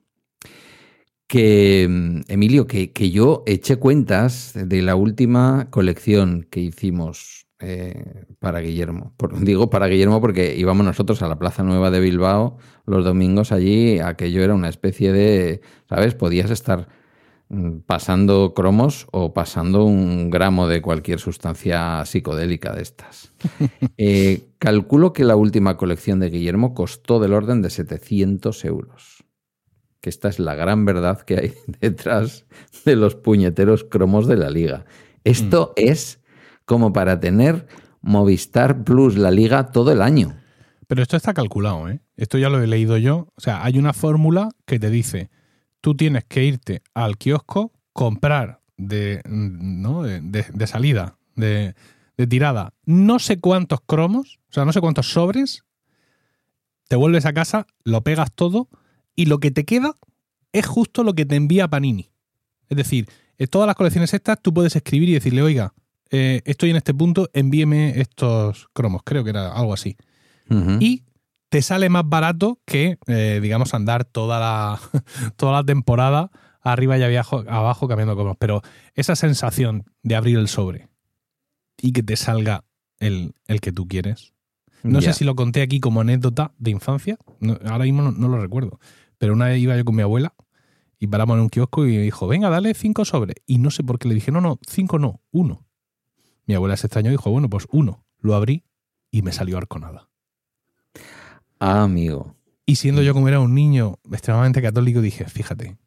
que, 1.32 1.84
Emilio, 2.28 2.68
que, 2.68 2.92
que, 2.92 3.10
yo 3.10 3.44
eché 3.46 3.78
cuentas 3.78 4.52
de 4.54 4.82
la 4.82 4.96
última 4.98 5.70
colección 5.70 6.46
que 6.50 6.60
hicimos 6.60 7.48
eh, 7.62 8.26
para 8.40 8.60
Guillermo. 8.60 9.14
digo 9.40 9.70
para 9.70 9.88
Guillermo 9.88 10.20
porque 10.20 10.58
íbamos 10.58 10.86
nosotros 10.86 11.22
a 11.22 11.30
la 11.30 11.40
Plaza 11.40 11.64
Nueva 11.64 11.90
de 11.90 12.02
Bilbao 12.02 12.58
los 12.86 13.06
domingos 13.06 13.54
allí, 13.54 14.00
aquello 14.00 14.44
era 14.44 14.54
una 14.54 14.68
especie 14.68 15.14
de, 15.14 15.62
¿sabes? 15.88 16.16
Podías 16.16 16.52
estar 16.52 16.90
mm, 17.48 17.78
pasando 17.86 18.54
cromos 18.54 19.08
o 19.14 19.34
pasando 19.34 19.86
un 19.86 20.32
gramo 20.32 20.68
de 20.68 20.82
cualquier 20.82 21.22
sustancia 21.22 22.04
psicodélica 22.04 22.74
de 22.74 22.82
estas. 22.82 23.32
Eh, 23.98 24.50
calculo 24.58 25.14
que 25.14 25.24
la 25.24 25.38
última 25.38 25.78
colección 25.78 26.20
de 26.20 26.30
Guillermo 26.30 26.74
costó 26.74 27.22
del 27.22 27.32
orden 27.32 27.62
de 27.62 27.70
700 27.70 28.66
euros. 28.66 29.21
Que 30.02 30.10
esta 30.10 30.30
es 30.30 30.40
la 30.40 30.56
gran 30.56 30.86
verdad 30.86 31.22
que 31.22 31.38
hay 31.38 31.54
detrás 31.80 32.46
de 32.86 32.96
los 32.96 33.16
puñeteros 33.16 33.84
cromos 33.84 34.28
de 34.28 34.38
la 34.38 34.50
liga. 34.50 34.86
Esto 35.24 35.74
mm. 35.78 35.82
es 35.82 36.20
como 36.66 36.92
para 36.94 37.20
tener 37.20 37.68
Movistar 38.02 38.84
Plus, 38.84 39.16
la 39.16 39.32
liga, 39.32 39.72
todo 39.72 39.92
el 39.92 40.02
año. 40.02 40.36
Pero 40.88 41.04
esto 41.04 41.16
está 41.16 41.34
calculado, 41.34 41.88
¿eh? 41.88 42.02
Esto 42.18 42.38
ya 42.38 42.50
lo 42.50 42.62
he 42.62 42.68
leído 42.68 42.98
yo. 42.98 43.28
O 43.36 43.42
sea, 43.42 43.64
hay 43.64 43.78
una 43.78 43.94
fórmula 43.94 44.50
que 44.66 44.80
te 44.80 44.90
dice, 44.90 45.30
tú 45.80 45.96
tienes 45.96 46.26
que 46.26 46.44
irte 46.44 46.82
al 46.94 47.18
kiosco, 47.18 47.72
comprar 47.94 48.62
de, 48.78 49.22
¿no? 49.26 50.04
de, 50.04 50.68
salida, 50.68 51.18
de, 51.36 51.76
de 52.18 52.28
tirada, 52.28 52.74
no 52.86 53.20
sé 53.20 53.40
cuántos 53.40 53.80
cromos, 53.82 54.40
o 54.50 54.54
sea, 54.54 54.66
no 54.66 54.74
sé 54.74 54.82
cuántos 54.82 55.12
sobres, 55.12 55.64
te 56.88 56.96
vuelves 56.96 57.26
a 57.26 57.34
casa, 57.34 57.68
lo 57.84 58.04
pegas 58.04 58.32
todo 58.34 58.68
y 59.22 59.26
lo 59.26 59.40
que 59.40 59.52
te 59.52 59.66
queda 59.66 59.96
es 60.52 60.66
justo 60.66 61.04
lo 61.04 61.14
que 61.14 61.26
te 61.26 61.36
envía 61.36 61.68
Panini. 61.68 62.10
Es 62.70 62.78
decir, 62.78 63.08
en 63.38 63.48
todas 63.48 63.68
las 63.68 63.76
colecciones 63.76 64.14
estas 64.14 64.42
tú 64.42 64.54
puedes 64.54 64.76
escribir 64.76 65.10
y 65.10 65.14
decirle, 65.14 65.44
oiga, 65.44 65.74
eh, 66.10 66.42
estoy 66.46 66.72
en 66.72 66.78
este 66.78 66.94
punto, 66.94 67.30
envíeme 67.34 68.00
estos 68.02 68.68
cromos. 68.74 69.02
Creo 69.06 69.24
que 69.24 69.30
era 69.30 69.54
algo 69.54 69.74
así 69.74 69.96
y 70.80 71.04
te 71.50 71.62
sale 71.62 71.90
más 71.90 72.04
barato 72.08 72.60
que, 72.66 72.98
eh, 73.08 73.40
digamos, 73.42 73.74
andar 73.74 74.06
toda 74.06 74.40
la, 74.40 74.80
toda 75.36 75.54
la 75.54 75.64
temporada 75.64 76.32
arriba 76.62 76.98
y 76.98 77.04
abajo, 77.04 77.44
abajo 77.48 77.88
cambiando 77.88 78.16
cromos. 78.16 78.38
Pero 78.40 78.62
esa 78.96 79.16
sensación 79.16 79.86
de 80.02 80.16
abrir 80.16 80.38
el 80.38 80.48
sobre 80.48 80.90
y 81.80 81.92
que 81.92 82.02
te 82.04 82.16
salga 82.16 82.64
el, 83.00 83.34
que 83.62 83.72
tú 83.72 83.88
quieres. 83.88 84.34
No 84.84 85.00
sé 85.00 85.14
si 85.14 85.26
lo 85.26 85.36
conté 85.36 85.62
aquí 85.62 85.80
como 85.80 86.02
anécdota 86.02 86.54
de 86.58 86.72
infancia, 86.72 87.18
ahora 87.66 87.84
mismo 87.84 88.12
no, 88.12 88.28
lo 88.28 88.42
recuerdo, 88.42 88.80
pero 89.22 89.34
una 89.34 89.46
vez 89.46 89.60
iba 89.60 89.78
yo 89.78 89.86
con 89.86 89.96
mi 89.96 90.02
abuela 90.02 90.34
y 90.98 91.06
paramos 91.06 91.36
en 91.36 91.44
un 91.44 91.50
kiosco 91.50 91.86
y 91.86 91.96
me 91.96 92.02
dijo, 92.02 92.28
venga, 92.28 92.50
dale 92.50 92.74
cinco 92.74 93.06
sobres. 93.06 93.36
Y 93.46 93.60
no 93.60 93.70
sé 93.70 93.84
por 93.84 94.00
qué 94.00 94.08
le 94.08 94.16
dije, 94.16 94.32
no, 94.32 94.42
no, 94.42 94.58
cinco 94.68 94.98
no, 94.98 95.22
uno. 95.30 95.64
Mi 96.48 96.56
abuela 96.56 96.76
se 96.76 96.88
extrañó 96.88 97.10
y 97.10 97.12
dijo, 97.12 97.30
bueno, 97.30 97.48
pues 97.48 97.68
uno. 97.72 98.04
Lo 98.18 98.34
abrí 98.34 98.64
y 99.12 99.22
me 99.22 99.32
salió 99.32 99.60
arconada. 99.60 100.10
Ah, 101.60 101.84
amigo. 101.84 102.36
Y 102.66 102.78
siendo 102.78 103.04
yo 103.04 103.14
como 103.14 103.28
era 103.28 103.40
un 103.40 103.54
niño 103.54 104.00
extremadamente 104.12 104.60
católico, 104.60 105.02
dije, 105.02 105.26
fíjate, 105.26 105.78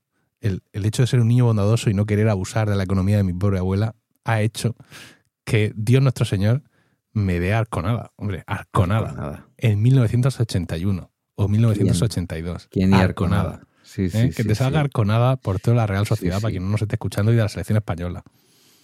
el, 0.41 0.63
hecho 0.73 1.03
de 1.03 1.09
ser 1.09 1.19
un 1.19 1.27
niño 1.27 1.47
bondadoso 1.47 1.91
y 1.91 1.95
no 1.95 2.07
querer 2.07 2.29
abusar 2.29 2.71
de 2.71 2.77
la 2.77 2.85
economía 2.85 3.17
de 3.17 3.25
mi 3.25 3.33
pobre 3.33 3.59
abuela 3.59 3.97
ha 4.23 4.43
hecho 4.43 4.77
que 5.43 5.73
Dios 5.75 6.05
nuestro 6.05 6.25
Señor 6.25 6.63
me 7.13 7.41
dé 7.41 7.53
arconada. 7.53 8.13
Hombre, 8.15 8.45
arconada. 8.47 9.49
En 9.57 9.83
1981 9.83 11.11
o 11.37 11.49
1982. 11.49 12.69
¿Quién, 12.71 12.91
y 12.91 12.95
arconada? 12.95 13.67
Sí, 13.83 14.09
sí, 14.09 14.19
¿Eh? 14.19 14.33
que 14.35 14.45
te 14.45 14.55
salga 14.55 14.81
arconada 14.81 15.37
por 15.37 15.61
toda 15.61 15.77
la 15.77 15.87
Real 15.87 16.07
Sociedad 16.07 16.41
para 16.41 16.51
quien 16.51 16.65
no 16.65 16.71
nos 16.71 16.83
esté 16.83 16.97
escuchando 16.97 17.33
y 17.33 17.37
de 17.37 17.43
la 17.43 17.49
selección 17.49 17.77
española. 17.77 18.25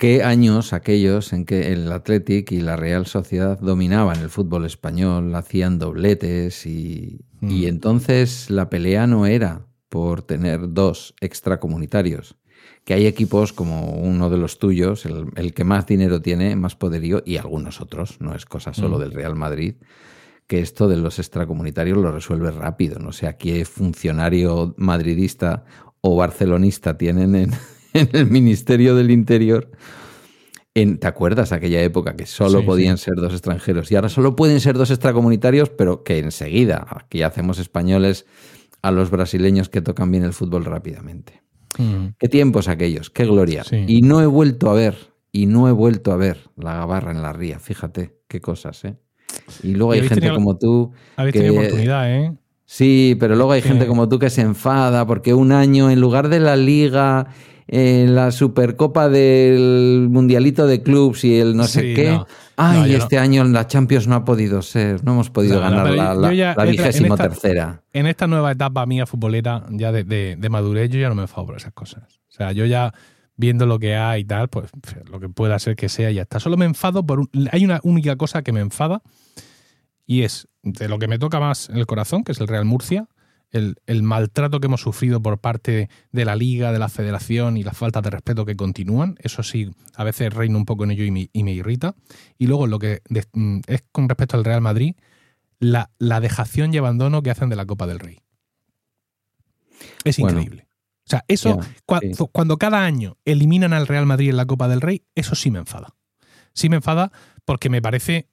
¿Qué 0.01 0.23
años 0.23 0.73
aquellos 0.73 1.35
en 1.35 1.45
que 1.45 1.73
el 1.73 1.93
Athletic 1.93 2.53
y 2.53 2.61
la 2.61 2.77
Real 2.77 3.05
Sociedad 3.05 3.59
dominaban 3.59 4.19
el 4.21 4.31
fútbol 4.31 4.65
español, 4.65 5.35
hacían 5.35 5.79
dobletes 5.79 6.65
y, 6.65 7.21
mm. 7.41 7.65
entonces 7.65 8.49
la 8.49 8.71
pelea 8.71 9.07
no 9.07 9.27
era 9.27 9.67
por 9.91 10.23
tener 10.23 10.73
dos 10.73 11.15
extracomunitarios? 11.21 12.37
Que 12.85 12.95
hay 12.95 13.07
equipos 13.07 13.53
como 13.53 13.93
uno 13.93 14.31
de 14.31 14.39
los 14.39 14.59
tuyos, 14.59 15.05
el, 15.05 15.53
que 15.53 15.65
más 15.65 15.87
dinero 15.87 16.23
tiene, 16.23 16.57
más 16.57 16.77
poderío, 16.77 17.23
y 17.27 17.37
algunos 17.37 17.83
otros, 17.83 18.23
no 18.23 18.35
es 18.35 18.47
cosa 18.47 18.73
solo 18.73 18.97
mm. 18.97 19.01
del 19.01 19.13
Real 19.13 19.37
Madrid, 19.37 19.75
que 20.51 20.59
esto 20.59 20.89
de 20.89 20.97
los 20.97 21.21
extracomunitarios 21.21 21.97
lo 21.97 22.11
resuelve 22.11 22.51
rápido. 22.51 22.99
No 22.99 23.13
sé 23.13 23.29
a 23.29 23.37
qué 23.37 23.65
funcionario 23.65 24.75
madridista 24.79 25.65
o 26.01 26.17
barcelonista 26.17 26.99
tienen 26.99 27.37
en, 27.37 27.53
en 27.95 28.09
el 28.13 28.27
Ministerio 28.27 28.97
del 28.97 29.13
Interior. 29.13 29.71
En, 30.75 30.99
¿Te 30.99 31.07
acuerdas 31.07 31.53
aquella 31.53 31.81
época 31.83 32.17
que 32.17 32.27
solo 32.27 32.65
podían 32.65 32.99
ser 32.99 33.15
dos 33.15 33.33
extranjeros 33.33 33.93
y 33.93 33.95
ahora 33.95 34.09
solo 34.09 34.35
pueden 34.35 34.59
ser 34.59 34.77
dos 34.77 34.91
extracomunitarios, 34.91 35.71
pero 35.71 36.03
que 36.03 36.19
enseguida 36.19 36.85
aquí 36.91 37.23
hacemos 37.23 37.61
españoles 37.61 38.27
a 38.83 38.91
los 38.91 39.09
brasileños 39.09 39.69
que 39.69 39.83
tocan 39.83 40.11
bien 40.11 40.25
el 40.25 40.33
fútbol 40.33 40.65
rápidamente? 40.65 41.43
Mm. 41.79 42.17
Qué 42.19 42.29
tiempos 42.29 42.67
aquellos, 42.67 43.09
qué 43.09 43.25
gloria. 43.25 43.63
Y 43.71 44.03
no 44.03 44.21
he 44.21 44.27
vuelto 44.27 44.69
a 44.69 44.75
ver, 44.75 44.97
y 45.31 45.47
no 45.47 45.69
he 45.69 45.73
vuelto 45.73 46.11
a 46.11 46.17
ver 46.17 46.51
la 46.57 46.75
gabarra 46.75 47.13
en 47.13 47.23
la 47.23 47.33
ría, 47.33 47.61
fíjate, 47.61 48.19
qué 48.27 48.41
cosas, 48.41 48.85
¿eh? 48.85 48.97
Y 49.63 49.75
luego 49.75 49.93
hay 49.93 50.09
gente 50.09 50.31
como 50.31 50.57
tú. 50.57 50.93
Habéis 51.17 51.33
que, 51.33 51.41
tenido 51.41 51.61
oportunidad, 51.61 52.11
¿eh? 52.11 52.33
Sí, 52.65 53.17
pero 53.19 53.35
luego 53.35 53.53
hay 53.53 53.63
gente 53.63 53.87
como 53.87 54.09
tú 54.09 54.19
que 54.19 54.31
se 54.31 54.43
enfada 54.43 55.05
porque 55.07 55.35
un 55.35 55.51
año, 55.51 55.91
en 55.91 56.01
lugar 56.01 56.29
de 56.29 56.39
la 56.39 56.57
liga 56.57 57.27
en 57.73 58.17
la 58.17 58.33
Supercopa 58.33 59.09
del 59.09 60.09
Mundialito 60.11 60.67
de 60.67 60.83
Clubs 60.83 61.25
y 61.25 61.39
el 61.39 61.57
no 61.57 61.65
sé 61.65 61.95
qué. 61.95 62.21
Ay, 62.57 62.95
este 62.95 63.17
año 63.17 63.43
en 63.43 63.53
la 63.53 63.69
Champions 63.69 64.09
no 64.09 64.17
ha 64.17 64.25
podido 64.25 64.61
ser, 64.61 65.03
no 65.05 65.13
hemos 65.13 65.31
podido 65.31 65.61
ganar 65.61 65.89
la, 65.91 66.65
vigésimo 66.65 67.17
tercera. 67.17 67.83
En 67.93 68.07
esta 68.07 68.27
nueva 68.27 68.51
etapa 68.51 68.85
mía 68.87 69.07
futbolera, 69.07 69.65
ya 69.71 69.93
de, 69.93 70.05
de, 70.05 70.49
madurez, 70.49 70.91
yo 70.91 70.99
ya 70.99 71.09
no 71.09 71.15
me 71.15 71.23
enfado 71.23 71.47
por 71.47 71.57
esas 71.57 71.73
cosas. 71.73 72.21
O 72.29 72.33
sea, 72.33 72.51
yo 72.51 72.67
ya 72.67 72.93
viendo 73.37 73.67
lo 73.67 73.79
que 73.79 73.95
hay 73.95 74.23
y 74.23 74.25
tal, 74.25 74.49
pues 74.49 74.71
lo 75.09 75.21
que 75.21 75.29
pueda 75.29 75.57
ser 75.61 75.77
que 75.77 75.89
sea, 75.89 76.11
ya 76.11 76.23
está. 76.23 76.41
Solo 76.41 76.57
me 76.57 76.67
enfado 76.67 77.07
por... 77.07 77.29
hay 77.53 77.65
una 77.65 77.81
única 77.85 78.17
cosa 78.17 78.43
que 78.43 78.53
me 78.53 78.61
enfada 78.61 79.01
y 80.11 80.25
es 80.25 80.49
de 80.65 80.89
lo 80.89 80.99
que 80.99 81.07
me 81.07 81.21
toca 81.21 81.39
más 81.39 81.69
en 81.69 81.77
el 81.77 81.87
corazón, 81.87 82.25
que 82.25 82.33
es 82.33 82.41
el 82.41 82.49
Real 82.49 82.65
Murcia, 82.65 83.07
el, 83.53 84.03
maltrato 84.03 84.59
que 84.59 84.67
hemos 84.67 84.81
sufrido 84.81 85.23
por 85.23 85.39
parte 85.39 85.89
de 86.11 86.25
la 86.25 86.35
liga, 86.35 86.73
de 86.73 86.81
la 86.81 86.89
federación 86.89 87.57
y 87.57 87.63
las 87.63 87.77
faltas 87.77 88.03
de 88.03 88.11
respeto 88.11 88.45
que 88.45 88.57
continúan. 88.57 89.15
Eso 89.21 89.45
sí, 89.45 89.71
a 89.95 90.03
veces 90.03 90.35
reino 90.35 90.59
un 90.59 90.65
poco 90.65 90.83
en 90.83 90.91
ello 90.91 91.05
y 91.05 91.13
me, 91.13 91.53
irrita. 91.53 91.95
Y 92.39 92.49
luego 92.49 92.67
lo 92.67 92.81
que 92.81 93.03
mm, 93.35 93.61
es 93.69 93.85
con 93.93 94.09
respecto 94.09 94.37
al 94.37 94.45
Real 94.45 94.61
Madrid, 94.61 94.97
la, 95.61 95.89
dejación 96.01 96.75
y 96.75 96.79
abandono 96.79 97.23
que 97.23 97.31
hacen 97.31 97.49
de 97.49 97.55
la 97.55 97.67
Copa 97.67 97.87
del 97.87 98.01
Rey. 98.01 98.19
Es 100.03 100.19
increíble. 100.19 100.67
O 101.07 101.11
sea, 101.11 101.25
eso, 101.29 101.61
cuando 102.33 102.57
cada 102.57 102.85
año 102.85 103.17
eliminan 103.25 103.73
al 103.73 103.87
Real 103.87 104.07
Madrid 104.07 104.31
en 104.31 104.39
la 104.39 104.47
Copa 104.47 104.67
del 104.67 104.81
Rey, 104.81 105.05
eso 105.15 105.37
sí 105.37 105.53
me 105.53 105.61
enfada. 105.61 105.95
Sí 106.53 106.69
me 106.69 106.77
enfada 106.77 107.13
porque 107.45 107.69
me 107.69 107.83
parece 107.83 108.29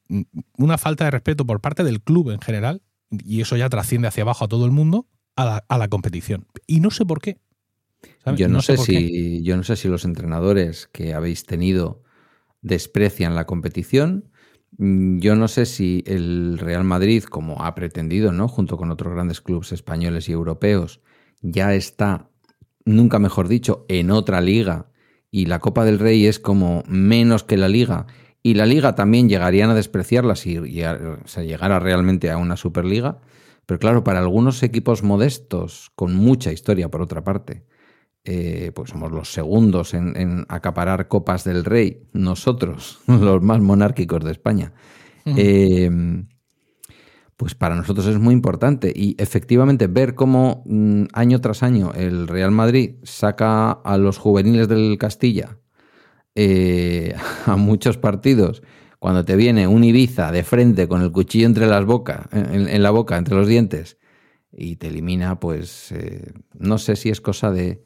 una 0.58 0.78
falta 0.78 1.06
de 1.06 1.12
respeto 1.12 1.46
por 1.46 1.62
parte 1.62 1.84
del 1.84 2.02
club 2.02 2.32
en 2.32 2.40
general 2.40 2.82
y 3.10 3.42
eso 3.42 3.58
ya 3.58 3.70
trasciende 3.70 4.08
hacia 4.08 4.24
abajo 4.24 4.46
a 4.46 4.48
todo 4.48 4.66
el 4.66 4.72
mundo, 4.72 5.08
a 5.36 5.78
la, 5.78 5.88
competición. 5.88 6.48
Y 6.66 6.80
no 6.80 6.92
sé 6.92 7.06
por 7.06 7.22
qué. 7.22 7.38
Yo 8.36 8.48
no, 8.48 8.62
sé, 8.62 8.78
si, 8.78 9.44
yo 9.44 9.56
no 9.56 9.64
sé 9.64 9.76
si 9.76 9.88
los 9.88 10.04
entrenadores 10.04 10.88
que 10.92 11.14
habéis 11.14 11.46
tenido 11.46 12.04
desprecian 12.62 13.36
la 13.36 13.46
competición. 13.46 14.30
Mm, 14.78 15.20
yo 15.20 15.36
no 15.36 15.48
sé 15.48 15.66
si 15.66 16.04
el 16.06 16.58
Real 16.58 16.84
Madrid, 16.84 17.24
como 17.24 17.64
ha 17.64 17.76
pretendido, 17.76 18.32
¿no? 18.32 18.48
Junto 18.48 18.78
con 18.78 18.92
otros 18.92 19.14
grandes 19.14 19.42
clubes 19.42 19.72
españoles 19.72 20.28
y 20.28 20.34
europeos, 20.34 21.02
ya 21.42 21.74
está, 21.74 22.30
nunca 22.86 23.20
mejor 23.20 23.48
dicho, 23.48 23.86
en 23.88 24.12
otra 24.12 24.42
liga. 24.42 24.92
Y 25.32 25.46
la 25.46 25.60
Copa 25.60 25.86
del 25.86 26.00
Rey 26.00 26.26
es 26.26 26.40
como 26.40 26.84
menos 26.88 27.44
que 27.44 27.58
la 27.58 27.70
liga 27.70 28.08
y 28.48 28.54
la 28.54 28.66
liga 28.66 28.96
también 28.96 29.27
llegarían 29.27 29.72
a 29.72 29.75
despreciarla 29.75 30.38
si 30.38 30.58
llegara 30.58 31.80
realmente 31.80 32.32
a 32.32 32.38
una 32.38 32.56
Superliga. 32.56 33.20
Pero 33.66 33.77
claro, 33.77 34.06
para 34.06 34.20
algunos 34.20 34.63
equipos 34.63 35.04
modestos, 35.04 35.92
con 35.96 36.16
mucha 36.16 36.54
historia 36.54 36.88
por 36.88 37.01
otra 37.01 37.25
parte, 37.25 37.66
eh, 38.24 38.72
pues 38.74 38.92
somos 38.92 39.12
los 39.12 39.34
segundos 39.34 39.94
en, 39.94 40.46
acaparar 40.48 41.10
copas 41.10 41.44
del 41.44 41.66
rey, 41.66 42.08
nosotros, 42.13 43.01
los 43.08 43.44
más 43.44 43.60
monárquicos 43.60 44.24
de 44.24 44.32
España. 44.32 44.72
Eh, 45.25 45.92
pues 47.36 47.54
para 47.54 47.75
nosotros 47.75 48.08
es 48.08 48.18
muy 48.18 48.34
importante. 48.34 48.94
Y 48.96 49.18
efectivamente, 49.22 49.88
ver 49.88 50.16
cómo 50.16 50.63
mm, 50.68 51.08
año 51.12 51.42
tras 51.42 51.63
año 51.63 51.92
el 51.96 52.30
Real 52.30 52.51
Madrid 52.51 52.96
saca 53.04 53.72
a 53.72 53.98
los 53.98 54.18
juveniles 54.18 54.70
del 54.70 54.98
Castilla 54.98 55.58
eh, 56.39 57.15
a 57.48 57.56
muchos 57.56 57.98
partidos, 57.98 58.62
cuando 59.00 59.25
te 59.25 59.36
viene 59.36 59.67
un 59.67 59.84
Ibiza 59.84 60.32
de 60.32 60.44
frente 60.44 60.88
con 60.88 61.01
el 61.01 61.12
cuchillo 61.12 61.48
entre 61.48 61.65
las 61.65 61.84
bocas, 61.84 62.27
en, 62.32 62.84
la 62.84 62.91
boca, 62.91 63.17
entre 63.17 63.36
los 63.36 63.48
dientes, 63.48 63.98
y 64.51 64.75
te 64.75 64.88
elimina, 64.88 65.39
pues 65.39 65.91
eh, 65.91 66.32
no 66.53 66.77
sé 66.77 66.96
si 66.96 67.10
es 67.10 67.22
cosa 67.22 67.51
de, 67.51 67.84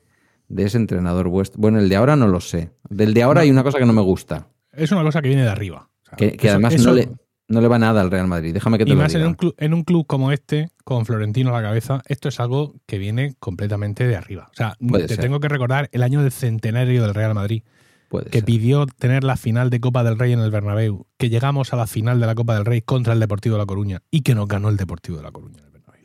ese 0.55 0.77
entrenador 0.77 1.29
vuestro. 1.29 1.61
Bueno, 1.61 1.79
el 1.79 1.87
de 1.87 1.95
ahora 1.95 2.17
no 2.17 2.27
lo 2.27 2.41
sé. 2.41 2.71
Del 2.89 3.13
de 3.13 3.23
ahora 3.23 3.41
hay 3.41 3.51
una 3.51 3.63
cosa 3.63 3.79
que 3.79 3.85
no 3.85 3.93
me 3.93 4.01
gusta. 4.01 4.49
Es 4.73 4.91
una 4.91 5.03
cosa 5.03 5.21
que 5.21 5.29
viene 5.29 5.43
de 5.43 5.49
arriba. 5.49 5.89
que, 6.17 6.37
además 6.49 6.77
no, 6.83 6.93
le, 6.93 7.09
No 7.47 7.61
le 7.61 7.67
va 7.69 7.79
nada 7.79 8.01
al 8.01 8.11
Real 8.11 8.27
Madrid, 8.27 8.53
déjame 8.53 8.77
que 8.77 8.83
te 8.83 8.91
y 8.91 8.93
lo 8.93 8.99
más 9.01 9.13
diga. 9.13 9.23
en 9.23 9.29
un, 9.29 9.35
club, 9.35 9.55
en 9.57 9.73
un 9.73 9.83
club 9.83 10.05
como 10.07 10.33
este, 10.33 10.71
con 10.83 11.05
Florentino 11.05 11.51
a 11.51 11.61
la 11.61 11.67
cabeza, 11.69 12.01
esto 12.05 12.27
es 12.27 12.39
algo 12.41 12.75
que 12.85 12.97
viene 12.97 13.33
completamente 13.39 14.05
de 14.07 14.17
arriba. 14.17 14.49
O 14.51 14.55
sea, 14.55 14.75
Puede 14.85 15.07
te 15.07 15.15
ser. 15.15 15.23
tengo 15.23 15.39
que 15.39 15.47
recordar 15.47 15.87
el 15.93 16.03
año 16.03 16.21
del 16.21 16.33
centenario 16.33 17.01
del 17.03 17.13
Real 17.13 17.33
Madrid, 17.33 17.63
Puede 18.11 18.25
que 18.29 18.37
ser. 18.39 18.45
pidió 18.45 18.85
tener 18.85 19.23
la 19.23 19.37
final 19.37 19.69
de 19.71 19.79
Copa 19.79 20.03
del 20.03 20.19
Rey 20.19 20.33
en 20.33 20.39
el 20.41 20.51
Bernabéu, 20.51 21.07
que 21.17 21.29
llegamos 21.29 21.73
a 21.73 21.77
la 21.77 21.87
final 21.87 22.19
de 22.19 22.27
la 22.27 22.35
Copa 22.35 22.53
del 22.53 22.65
Rey 22.65 22.81
contra 22.81 23.13
el 23.13 23.19
Deportivo 23.19 23.55
de 23.55 23.59
La 23.59 23.65
Coruña 23.65 24.03
y 24.11 24.21
que 24.21 24.35
nos 24.35 24.47
ganó 24.47 24.69
el 24.69 24.77
Deportivo 24.77 25.17
de 25.17 25.23
La 25.23 25.31
Coruña 25.31 25.57
en 25.59 25.65
el 25.65 25.71
Bernabéu. 25.71 26.03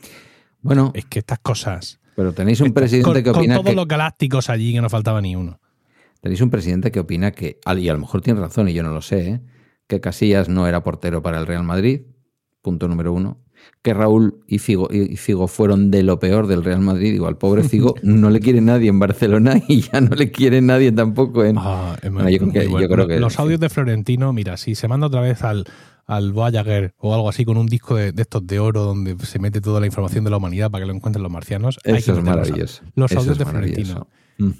Bueno, 0.62 0.92
Es 0.94 1.04
que 1.04 1.18
estas 1.18 1.40
cosas... 1.40 2.00
pero 2.14 2.32
tenéis 2.32 2.60
un 2.62 2.72
presidente 2.72 3.04
con, 3.04 3.14
que 3.14 3.22
con 3.24 3.36
opina 3.40 3.54
todos 3.56 3.66
que 3.70 3.74
los 3.76 3.86
galácticos 3.88 4.48
allí 4.48 4.72
que 4.72 4.80
no 4.80 4.88
faltaba 4.88 5.20
ni 5.20 5.36
uno. 5.36 5.60
tenéis 6.22 6.40
un 6.40 6.48
presidente 6.50 6.90
que 6.90 7.00
opina 7.00 7.32
que 7.32 7.58
al- 7.66 7.80
y 7.80 7.88
a 7.88 7.92
lo 7.92 7.98
mejor 7.98 8.22
tiene 8.22 8.40
razón 8.40 8.68
y 8.68 8.72
yo 8.72 8.82
no 8.82 8.92
lo 8.92 9.02
sé, 9.02 9.28
¿eh? 9.28 9.40
que 9.88 10.00
Casillas 10.00 10.48
no 10.48 10.66
era 10.66 10.82
portero 10.82 11.22
para 11.22 11.38
el 11.40 11.46
Real 11.46 11.62
Madrid, 11.64 12.02
punto 12.62 12.88
número 12.88 13.12
uno. 13.12 13.38
Que 13.82 13.94
Raúl 13.94 14.40
y 14.48 14.58
Figo, 14.58 14.88
y 14.92 15.16
Figo 15.16 15.46
fueron 15.46 15.90
de 15.92 16.02
lo 16.02 16.18
peor 16.18 16.46
del 16.48 16.64
Real 16.64 16.80
Madrid. 16.80 17.12
Digo, 17.12 17.28
al 17.28 17.36
pobre 17.38 17.62
Figo 17.62 17.94
no 18.02 18.30
le 18.30 18.40
quiere 18.40 18.60
nadie 18.60 18.88
en 18.88 18.98
Barcelona 18.98 19.60
y 19.68 19.82
ya 19.82 20.00
no 20.00 20.14
le 20.16 20.30
quiere 20.32 20.60
nadie 20.60 20.90
tampoco 20.92 21.44
en. 21.44 21.56
Ah, 21.58 21.96
es 22.02 22.10
Bueno, 22.12 22.28
yo 22.28 22.38
creo 22.38 22.46
muy 22.46 22.52
que- 22.54 22.64
yo 22.64 22.70
bueno. 22.70 22.88
creo 22.88 23.06
que- 23.08 23.20
Los 23.20 23.38
audios 23.38 23.60
de 23.60 23.68
Florentino, 23.68 24.32
mira, 24.32 24.56
si 24.56 24.74
se 24.74 24.88
manda 24.88 25.06
otra 25.06 25.20
vez 25.20 25.42
al, 25.44 25.64
al 26.06 26.32
Voyager 26.32 26.94
o 26.98 27.14
algo 27.14 27.28
así 27.28 27.44
con 27.44 27.56
un 27.56 27.66
disco 27.66 27.94
de, 27.96 28.10
de 28.12 28.22
estos 28.22 28.44
de 28.46 28.58
oro 28.58 28.82
donde 28.82 29.16
se 29.24 29.38
mete 29.38 29.60
toda 29.60 29.78
la 29.80 29.86
información 29.86 30.24
de 30.24 30.30
la 30.30 30.36
humanidad 30.38 30.70
para 30.70 30.82
que 30.84 30.88
lo 30.88 30.94
encuentren 30.94 31.22
los 31.22 31.30
marcianos, 31.32 31.78
hay 31.84 31.92
que 31.94 31.98
Eso 32.00 32.12
es 32.18 32.24
maravilloso. 32.24 32.82
Los 32.96 33.12
Eso 33.12 33.20
audios 33.20 33.38
de. 33.38 33.44
Florentino. 33.44 34.08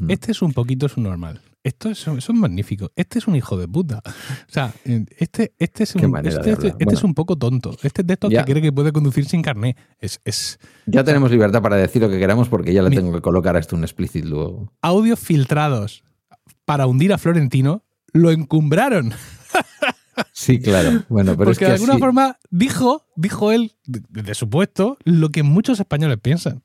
Este 0.09 0.33
es 0.33 0.41
un 0.41 0.53
poquito 0.53 0.89
su 0.89 1.01
normal. 1.01 1.41
Esto 1.67 1.91
es, 1.91 1.99
eso 2.01 2.17
es 2.17 2.31
magnífico. 2.33 2.93
Este 2.95 3.19
es 3.19 3.27
un 3.27 3.35
hijo 3.35 3.57
de 3.57 3.67
puta. 3.67 4.01
O 4.07 4.53
sea, 4.53 4.73
este, 5.19 5.53
este, 5.59 5.83
es, 5.83 5.97
un, 5.97 6.17
este, 6.25 6.29
este- 6.29 6.51
este 6.69 6.69
es 6.69 6.85
Bueno. 6.87 7.01
un 7.05 7.15
poco 7.15 7.37
tonto. 7.37 7.77
Este 7.83 8.03
es 8.03 8.07
de 8.07 8.15
estos 8.15 8.31
Ya. 8.31 8.45
que 8.45 8.53
cree 8.53 8.63
que 8.63 8.73
puede 8.73 8.93
conducir 8.93 9.25
sin 9.27 9.43
carné. 9.43 9.75
Es, 9.99 10.21
es 10.25 10.61
Ya 10.87 11.03
tenemos 11.03 11.31
libertad 11.31 11.61
para 11.63 11.75
decir 11.77 12.01
lo 12.03 12.09
que 12.09 12.19
queramos 12.21 12.49
porque 12.49 12.73
ya 12.73 12.83
le 12.83 12.91
Mi- 12.91 12.97
tengo 12.97 13.13
que 13.13 13.21
colocar 13.21 13.57
a 13.57 13.59
esto 13.59 13.75
un 13.75 13.83
explicit 13.83 14.25
luego. 14.25 14.73
audios 14.81 15.19
filtrados 15.19 16.05
para 16.65 16.87
hundir 16.87 17.13
a 17.13 17.19
Florentino. 17.19 17.83
Lo 18.13 18.31
encumbraron. 18.31 19.13
Sí, 20.33 20.59
claro. 20.61 21.05
Bueno, 21.11 21.37
pero 21.37 21.51
es 21.51 21.57
Porque 21.57 21.59
que 21.59 21.65
de 21.67 21.73
alguna 21.75 21.93
así- 21.95 22.01
forma 22.01 22.39
dijo, 22.51 23.05
dijo 23.17 23.53
él, 23.53 23.73
de, 23.85 24.01
de 24.23 24.35
su 24.35 24.49
puesto, 24.49 24.97
lo 25.05 25.29
que 25.29 25.43
muchos 25.43 25.79
españoles 25.79 26.17
piensan. 26.23 26.63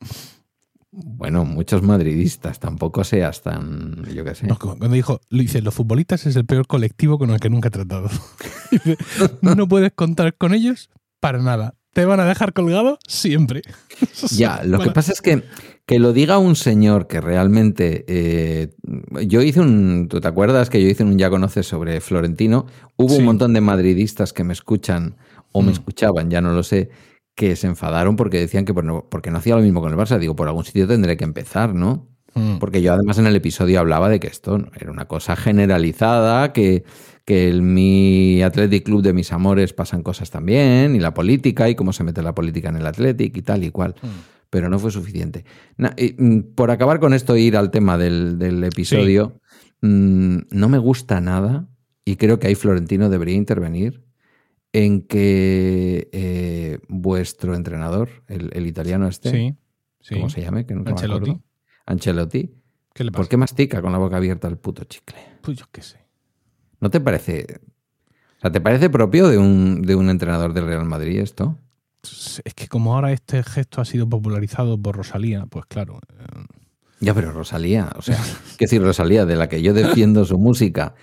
Bueno, 0.92 1.46
muchos 1.46 1.82
madridistas, 1.84 2.60
tampoco 2.60 3.04
seas 3.06 3.42
tan, 3.42 4.04
yo 4.14 4.26
qué 4.26 4.36
sé. 4.36 4.48
No, 4.48 4.60
cuando 4.60 4.90
dijo, 4.90 5.22
lo 5.30 5.42
dice, 5.42 5.62
los 5.62 5.74
futbolistas 5.74 6.26
es 6.26 6.36
el 6.36 6.46
peor 6.46 6.68
colectivo 6.68 7.18
con 7.18 7.30
el 7.30 7.40
que 7.40 7.50
nunca 7.50 7.70
he 7.70 7.72
tratado. 7.72 8.10
Dice, 8.72 8.98
no 9.42 9.68
puedes 9.68 9.92
contar 9.94 10.36
con 10.36 10.54
ellos 10.54 10.90
para 11.22 11.40
nada. 11.40 11.76
Te 11.94 12.06
van 12.06 12.20
a 12.22 12.26
dejar 12.26 12.54
colgado 12.54 13.00
siempre. 13.08 13.62
Ya, 14.32 14.64
lo 14.64 14.80
que 14.80 14.92
pasa 14.92 15.12
es 15.12 15.22
que 15.22 15.44
que 15.86 16.00
lo 16.00 16.12
diga 16.14 16.38
un 16.38 16.56
señor 16.56 17.08
que 17.08 17.20
realmente. 17.22 18.06
eh, 18.08 18.74
yo 19.28 19.42
hice 19.42 19.60
un. 19.60 20.08
¿Tú 20.10 20.20
te 20.22 20.28
acuerdas 20.28 20.70
que 20.70 20.82
yo 20.82 20.88
hice 20.90 21.04
un 21.04 21.18
Ya 21.18 21.30
Conoces 21.30 21.68
sobre 21.68 22.00
Florentino? 22.02 22.66
Hubo 22.98 23.10
Sí. 23.10 23.18
un 23.20 23.26
montón 23.26 23.54
de 23.54 23.62
madridistas 23.62 24.32
que 24.34 24.44
me 24.44 24.54
escuchan 24.54 25.18
o 25.52 25.62
me 25.62 25.68
Mm. 25.70 25.74
escuchaban, 25.74 26.30
ya 26.32 26.40
no 26.42 26.54
lo 26.54 26.64
sé, 26.64 26.90
que 27.36 27.56
se 27.56 27.68
enfadaron 27.68 28.16
porque 28.16 28.40
decían 28.40 28.66
que 28.66 28.74
por 28.74 28.84
no, 28.84 29.08
porque 29.10 29.32
no 29.32 29.38
hacía 29.38 29.56
lo 29.56 29.62
mismo 29.62 29.82
con 29.82 29.92
el 29.92 29.98
Barça. 29.98 30.20
Digo, 30.20 30.36
por 30.36 30.48
algún 30.48 30.66
sitio 30.66 30.88
tendré 30.88 31.18
que 31.18 31.24
empezar, 31.24 31.74
¿no? 31.74 32.10
mm, 32.36 32.58
Porque 32.60 32.82
yo 32.82 32.94
además 32.94 33.18
en 33.18 33.28
el 33.28 33.36
episodio 33.36 33.80
hablaba 33.80 34.10
de 34.10 34.20
que 34.20 34.28
esto 34.28 34.58
era 34.80 34.92
una 34.92 35.06
cosa 35.08 35.36
generalizada, 35.36 36.54
que, 36.54 36.84
que 37.26 37.50
el 37.50 37.62
mi 37.62 38.42
Athletic 38.42 38.84
Club 38.84 39.02
de 39.02 39.14
mis 39.14 39.32
amores 39.32 39.74
pasan 39.74 40.04
cosas 40.04 40.30
también, 40.30 40.96
y 40.96 41.00
la 41.00 41.14
política, 41.14 41.70
y 41.70 41.76
cómo 41.76 41.94
se 41.94 42.04
mete 42.04 42.22
la 42.22 42.36
política 42.36 42.70
en 42.70 42.76
el 42.78 42.86
Athletic 42.88 43.36
y 43.38 43.42
tal 43.42 43.64
y 43.64 43.72
cual. 43.72 43.96
mm. 44.02 44.08
Pero 44.50 44.70
no 44.70 44.80
fue 44.80 44.92
suficiente. 44.92 45.46
Na- 45.78 45.96
y, 45.98 46.14
mm, 46.22 46.54
por 46.56 46.72
acabar 46.72 47.00
con 47.00 47.14
esto, 47.14 47.38
ir 47.38 47.56
al 47.56 47.72
tema 47.72 47.98
del, 47.98 48.38
del 48.38 48.62
episodio, 48.66 49.40
no 49.82 50.70
me 50.70 50.78
gusta 50.78 51.22
nada, 51.22 51.68
y 52.06 52.18
creo 52.18 52.38
que 52.40 52.48
ahí 52.48 52.56
Florentino 52.56 53.10
debería 53.10 53.36
intervenir, 53.36 54.04
en 54.74 55.02
que 55.08 56.10
eh, 56.14 56.80
vuestro 56.88 57.56
entrenador, 57.56 58.10
el, 58.28 58.50
el 58.54 58.68
italiano 58.68 59.08
este, 59.08 59.32
Sí, 59.32 59.56
sí. 60.00 60.16
¿cómo 60.16 60.30
se 60.30 60.42
llame? 60.42 60.66
Que 60.66 60.76
nunca 60.76 60.92
Ancelotti. 60.92 61.30
acuerdo. 61.32 61.44
Ancelotti. 61.86 62.56
¿Qué 62.94 63.04
le 63.04 63.12
pasa? 63.12 63.18
¿Por 63.22 63.30
qué 63.30 63.38
mastica 63.38 63.82
con 63.82 63.92
la 63.92 63.98
boca 63.98 64.18
abierta 64.18 64.48
el 64.48 64.58
puto 64.58 64.84
chicle? 64.86 65.18
Pues 65.42 65.58
yo 65.58 65.66
qué 65.72 65.82
sé. 65.82 66.00
¿No 66.80 66.90
te 66.90 67.00
parece... 67.00 67.46
O 68.38 68.42
sea, 68.42 68.52
¿te 68.52 68.60
parece 68.62 68.90
propio 68.90 69.28
de 69.28 69.38
un, 69.38 69.82
de 69.84 69.96
un 69.96 70.10
entrenador 70.10 70.54
del 70.54 70.66
Real 70.66 70.86
Madrid 70.86 71.20
esto? 71.20 71.58
Es 72.02 72.54
que 72.56 72.68
como 72.68 72.96
ahora 72.96 73.12
este 73.12 73.44
gesto 73.44 73.80
ha 73.82 73.86
sido 73.86 74.10
popularizado 74.10 74.82
por 74.82 74.96
Rosalía, 74.98 75.46
pues 75.46 75.66
claro. 75.68 76.00
eh, 76.18 76.46
Ya, 77.00 77.14
pero 77.14 77.32
Rosalía, 77.32 77.92
o 77.98 78.02
sea, 78.02 78.18
¿qué 78.58 78.66
decir 78.66 78.82
Rosalía? 78.82 79.26
De 79.28 79.36
la 79.36 79.48
que 79.48 79.62
yo 79.62 79.74
defiendo 79.74 80.26
su 80.26 80.40
música, 80.40 80.96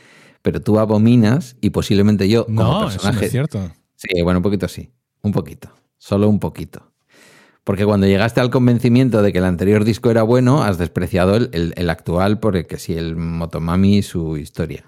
pero 0.43 0.61
tú 0.61 0.79
abominas 0.79 1.57
y 1.61 1.71
posiblemente 1.71 2.29
yo, 2.29 2.47
como 2.47 2.63
No, 2.63 2.71
eso 2.71 2.81
no 2.81 2.91
personaje... 2.93 3.27
es 3.27 3.31
cierto. 3.33 3.71
Sí, 3.97 4.23
bueno, 4.23 4.39
un 4.39 4.43
poquito 4.45 4.69
sí, 4.69 4.91
un 5.23 5.33
poquito, 5.33 5.71
solo 5.99 6.29
un 6.29 6.39
poquito. 6.39 6.93
Porque 7.65 7.85
cuando 7.85 8.07
llegaste 8.07 8.41
al 8.41 8.49
convencimiento 8.51 9.21
de 9.23 9.31
que 9.33 9.39
el 9.39 9.45
anterior 9.45 9.85
disco 9.85 10.11
era 10.11 10.23
bueno, 10.23 10.63
has 10.63 10.79
despreciado 10.79 11.37
el, 11.37 11.51
el- 11.53 11.75
el 11.77 11.91
actual 11.91 12.41
por 12.41 12.57
el 12.57 12.67
que 12.67 12.79
sí, 12.79 12.95
el 12.95 13.17
Motomami 13.17 13.99
y 13.99 14.03
su 14.03 14.37
historia. 14.39 14.85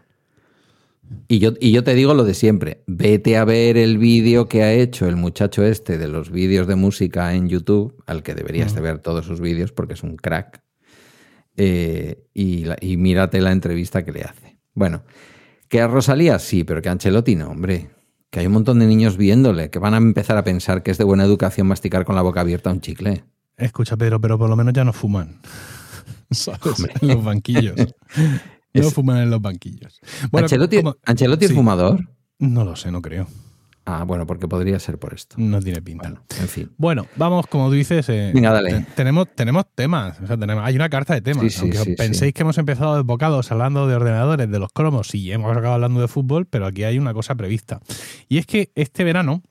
Y 1.26 1.40
yo, 1.40 1.52
y 1.60 1.72
yo 1.72 1.82
te 1.82 1.94
digo 1.94 2.14
lo 2.14 2.22
de 2.24 2.34
siempre, 2.34 2.82
vete 2.86 3.36
a 3.36 3.44
ver 3.44 3.76
el 3.76 3.98
vídeo 3.98 4.46
que 4.48 4.62
ha 4.62 4.72
hecho 4.72 5.08
el 5.08 5.16
muchacho 5.16 5.64
este 5.64 5.98
de 5.98 6.06
los 6.06 6.30
vídeos 6.30 6.68
de 6.68 6.76
música 6.76 7.34
en 7.34 7.48
YouTube, 7.48 8.00
al 8.06 8.22
que 8.22 8.34
deberías 8.34 8.74
de 8.76 8.80
ver 8.80 9.00
todos 9.00 9.26
sus 9.26 9.40
vídeos 9.40 9.72
porque 9.72 9.94
es 9.94 10.02
un 10.04 10.16
crack, 10.16 10.62
eh, 11.56 12.22
y, 12.32 12.64
la- 12.64 12.76
y 12.80 12.96
mírate 12.96 13.40
la 13.40 13.50
entrevista 13.52 14.04
que 14.04 14.12
le 14.12 14.22
hace. 14.22 14.58
Bueno, 14.72 15.02
que 15.70 15.80
a 15.80 15.88
Rosalía 15.88 16.38
sí, 16.38 16.64
pero 16.64 16.82
que 16.82 16.90
a 16.90 16.92
Ancelotti 16.92 17.34
no, 17.36 17.48
hombre. 17.48 17.88
Que 18.28 18.40
hay 18.40 18.46
un 18.46 18.52
montón 18.52 18.78
de 18.80 18.86
niños 18.86 19.16
viéndole, 19.16 19.70
que 19.70 19.78
van 19.78 19.94
a 19.94 19.96
empezar 19.96 20.36
a 20.36 20.44
pensar 20.44 20.82
que 20.82 20.90
es 20.90 20.98
de 20.98 21.04
buena 21.04 21.24
educación 21.24 21.66
masticar 21.66 22.04
con 22.04 22.14
la 22.16 22.22
boca 22.22 22.42
abierta 22.42 22.70
un 22.70 22.80
chicle. 22.82 23.24
Escucha, 23.56 23.96
Pedro, 23.96 24.20
pero 24.20 24.38
por 24.38 24.48
lo 24.50 24.56
menos 24.56 24.72
ya 24.74 24.84
no 24.84 24.92
fuman. 24.92 25.40
¿Sabes? 26.30 26.86
En 27.00 27.08
los 27.08 27.24
banquillos. 27.24 27.76
No 28.72 28.82
Es- 28.82 28.94
fuman 28.94 29.16
en 29.18 29.30
los 29.30 29.42
banquillos. 29.42 30.00
Bueno, 30.30 30.44
¿Ancelotti, 30.44 30.80
Ancelotti 31.04 31.46
es 31.46 31.50
sí. 31.50 31.56
fumador? 31.56 32.08
No 32.38 32.64
lo 32.64 32.76
sé, 32.76 32.92
no 32.92 33.02
creo. 33.02 33.26
Ah, 33.92 34.04
bueno, 34.04 34.26
porque 34.26 34.46
podría 34.46 34.78
ser 34.78 34.98
por 34.98 35.14
esto. 35.14 35.36
No 35.38 35.60
tiene 35.60 35.82
pinta. 35.82 36.08
Bueno, 36.08 36.24
en 36.40 36.48
fin. 36.48 36.70
Bueno, 36.76 37.06
vamos, 37.16 37.46
como 37.48 37.68
tú 37.68 37.72
dices. 37.74 38.08
eh, 38.08 38.30
Venga, 38.34 38.52
dale. 38.52 38.70
te- 38.70 38.86
tenemos, 38.94 39.26
tenemos 39.34 39.64
temas. 39.74 40.20
O 40.20 40.26
sea, 40.26 40.36
tenemos, 40.36 40.62
hay 40.64 40.76
una 40.76 40.88
carta 40.88 41.14
de 41.14 41.20
temas. 41.22 41.52
Sí, 41.52 41.60
aunque 41.62 41.78
sí, 41.78 41.94
penséis 41.96 42.28
sí. 42.28 42.32
que 42.32 42.42
hemos 42.42 42.56
empezado 42.58 42.96
desbocados 42.96 43.50
hablando 43.50 43.86
de 43.88 43.94
ordenadores, 43.96 44.50
de 44.50 44.58
los 44.58 44.72
cromos, 44.72 45.08
sí, 45.08 45.32
hemos 45.32 45.50
acabado 45.50 45.74
hablando 45.74 46.00
de 46.00 46.08
fútbol, 46.08 46.46
pero 46.46 46.66
aquí 46.66 46.84
hay 46.84 46.98
una 46.98 47.12
cosa 47.14 47.34
prevista. 47.34 47.80
Y 48.28 48.38
es 48.38 48.46
que 48.46 48.70
este 48.74 49.02
verano 49.04 49.42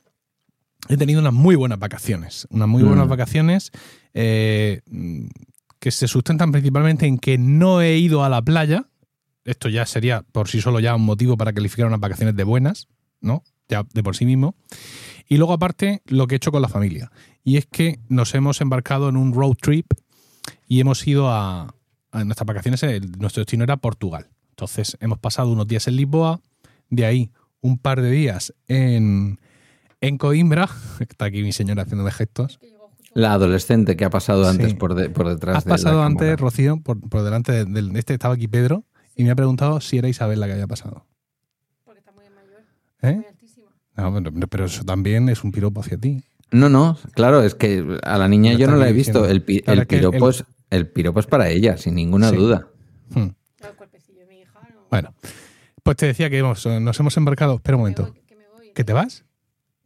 he 0.88 0.95
tenido 0.95 1.19
unas 1.19 1.34
muy 1.34 1.56
buenas 1.56 1.80
vacaciones. 1.80 2.47
Unas 2.49 2.67
muy 2.67 2.84
buenas 2.84 3.06
Mm. 3.08 3.10
vacaciones 3.10 3.71
eh, 4.13 4.82
que 5.80 5.91
se 5.91 6.08
sustentan 6.08 6.52
principalmente 6.52 7.06
en 7.06 7.17
que 7.19 7.38
no 7.38 7.82
he 7.82 7.97
ido 7.97 8.23
a 8.23 8.30
la 8.30 8.41
playa. 8.41 8.86
Esto 9.45 9.69
ya 9.69 9.86
sería 9.86 10.23
por 10.32 10.47
sí 10.47 10.62
solo 10.62 10.80
ya 10.80 10.95
un 10.95 11.04
motivo 11.04 11.38
para 11.38 11.54
calificar 11.54 11.88
unas 11.88 11.99
vacaciones 11.99 12.36
de 12.36 12.43
buenas, 12.43 12.88
¿no? 13.21 13.43
Ya 13.70 13.86
de 13.94 14.04
por 14.04 14.16
sí 14.16 14.26
mismo. 14.26 14.56
Y 15.28 15.38
luego, 15.38 15.54
aparte, 15.54 16.02
lo 16.06 16.26
que 16.28 16.36
he 16.36 16.38
hecho 16.38 16.52
con 16.52 16.62
la 16.62 16.68
familia. 16.70 17.12
Y 17.44 17.58
es 17.58 17.66
que 17.68 18.00
nos 18.10 18.34
hemos 18.36 18.62
embarcado 18.62 19.10
en 19.10 19.16
un 19.16 19.34
road 19.34 19.54
trip 19.62 19.86
y 20.68 20.80
hemos 20.80 21.06
ido 21.08 21.30
a, 21.30 21.74
a 22.12 22.24
nuestras 22.24 22.46
vacaciones. 22.48 22.82
el- 22.84 23.12
nuestro 23.20 23.42
destino 23.42 23.64
era 23.64 23.78
Portugal. 23.78 24.28
Entonces, 24.50 24.98
hemos 25.00 25.20
pasado 25.20 25.52
unos 25.52 25.68
días 25.68 25.88
en 25.88 25.96
Lisboa, 25.96 26.42
de 26.90 27.06
ahí 27.06 27.32
un 27.62 27.78
par 27.78 28.02
de 28.02 28.10
días 28.12 28.54
en, 28.68 29.40
en 30.02 30.18
Coimbra. 30.18 30.68
Está 31.00 31.26
aquí 31.26 31.44
mi 31.44 31.52
señora 31.54 31.84
haciéndome 31.84 32.12
gestos. 32.12 32.60
La 33.14 33.34
adolescente 33.34 33.96
que 33.98 34.06
ha 34.06 34.10
pasado 34.10 34.48
antes 34.48 34.70
Sí. 34.72 34.74
por, 34.76 34.96
de- 34.96 35.10
por 35.10 35.28
detrás 35.30 35.58
Has 35.58 35.64
de 35.66 35.70
la 35.70 35.74
pasado 35.76 36.04
antes, 36.04 36.22
cámara. 36.22 36.36
Rocío, 36.38 36.82
por, 36.82 37.00
por 37.08 37.22
delante 37.24 37.52
de- 37.52 37.66
del. 37.66 37.96
Este 37.96 38.14
estaba 38.14 38.34
aquí 38.34 38.48
Pedro 38.48 38.84
y 39.16 39.24
me 39.24 39.32
ha 39.32 39.36
preguntado 39.36 39.80
si 39.82 39.98
era 40.00 40.10
Isabel 40.10 40.40
la 40.40 40.48
que 40.48 40.54
había 40.54 40.68
pasado. 40.68 41.06
Porque 41.86 42.00
está 42.00 42.12
muy 42.12 42.24
mayor, 42.30 42.64
¿Eh? 43.02 43.24
No, 44.00 44.14
pero, 44.14 44.48
pero 44.48 44.66
eso 44.66 44.84
también 44.84 45.30
es 45.30 45.44
un 45.44 45.52
piropo 45.52 45.82
hacia 45.82 45.98
ti. 45.98 46.24
No, 46.52 46.68
no, 46.70 46.98
claro, 47.14 47.44
es 47.44 47.54
que 47.56 48.00
a 48.04 48.18
la 48.18 48.28
niña 48.28 48.54
yo 48.54 48.68
no 48.68 48.76
la 48.78 48.90
he 48.90 48.94
visto. 48.94 49.26
El, 49.28 49.44
pi- 49.44 49.62
piropo 49.88 50.30
el- 50.30 50.36
es, 50.36 50.44
el 50.72 50.88
piropo 50.90 51.20
es 51.20 51.28
para 51.28 51.50
ella, 51.50 51.78
sin 51.78 51.96
ninguna 51.96 52.30
Sí. 52.32 52.36
duda. 52.36 52.68
Hmm. 53.14 53.30
El 53.62 53.74
cuerpecillo 53.76 54.20
de 54.22 54.26
mi 54.28 54.40
hija, 54.42 54.60
no. 54.74 54.82
Bueno, 54.90 55.14
pues 55.84 55.98
te 55.98 56.06
decía 56.08 56.30
que 56.30 56.40
hemos- 56.40 56.66
nos 56.66 57.00
hemos 57.00 57.18
embarcado. 57.18 57.56
Espera 57.56 57.78
un 57.78 57.84
Que 57.86 57.90
me 57.92 57.96
momento. 57.98 58.14
voy, 58.14 58.22
que 58.28 58.36
me 58.36 58.48
voy. 58.50 58.72
¿Que 58.74 58.84
te 58.84 58.94
vas? 58.94 59.26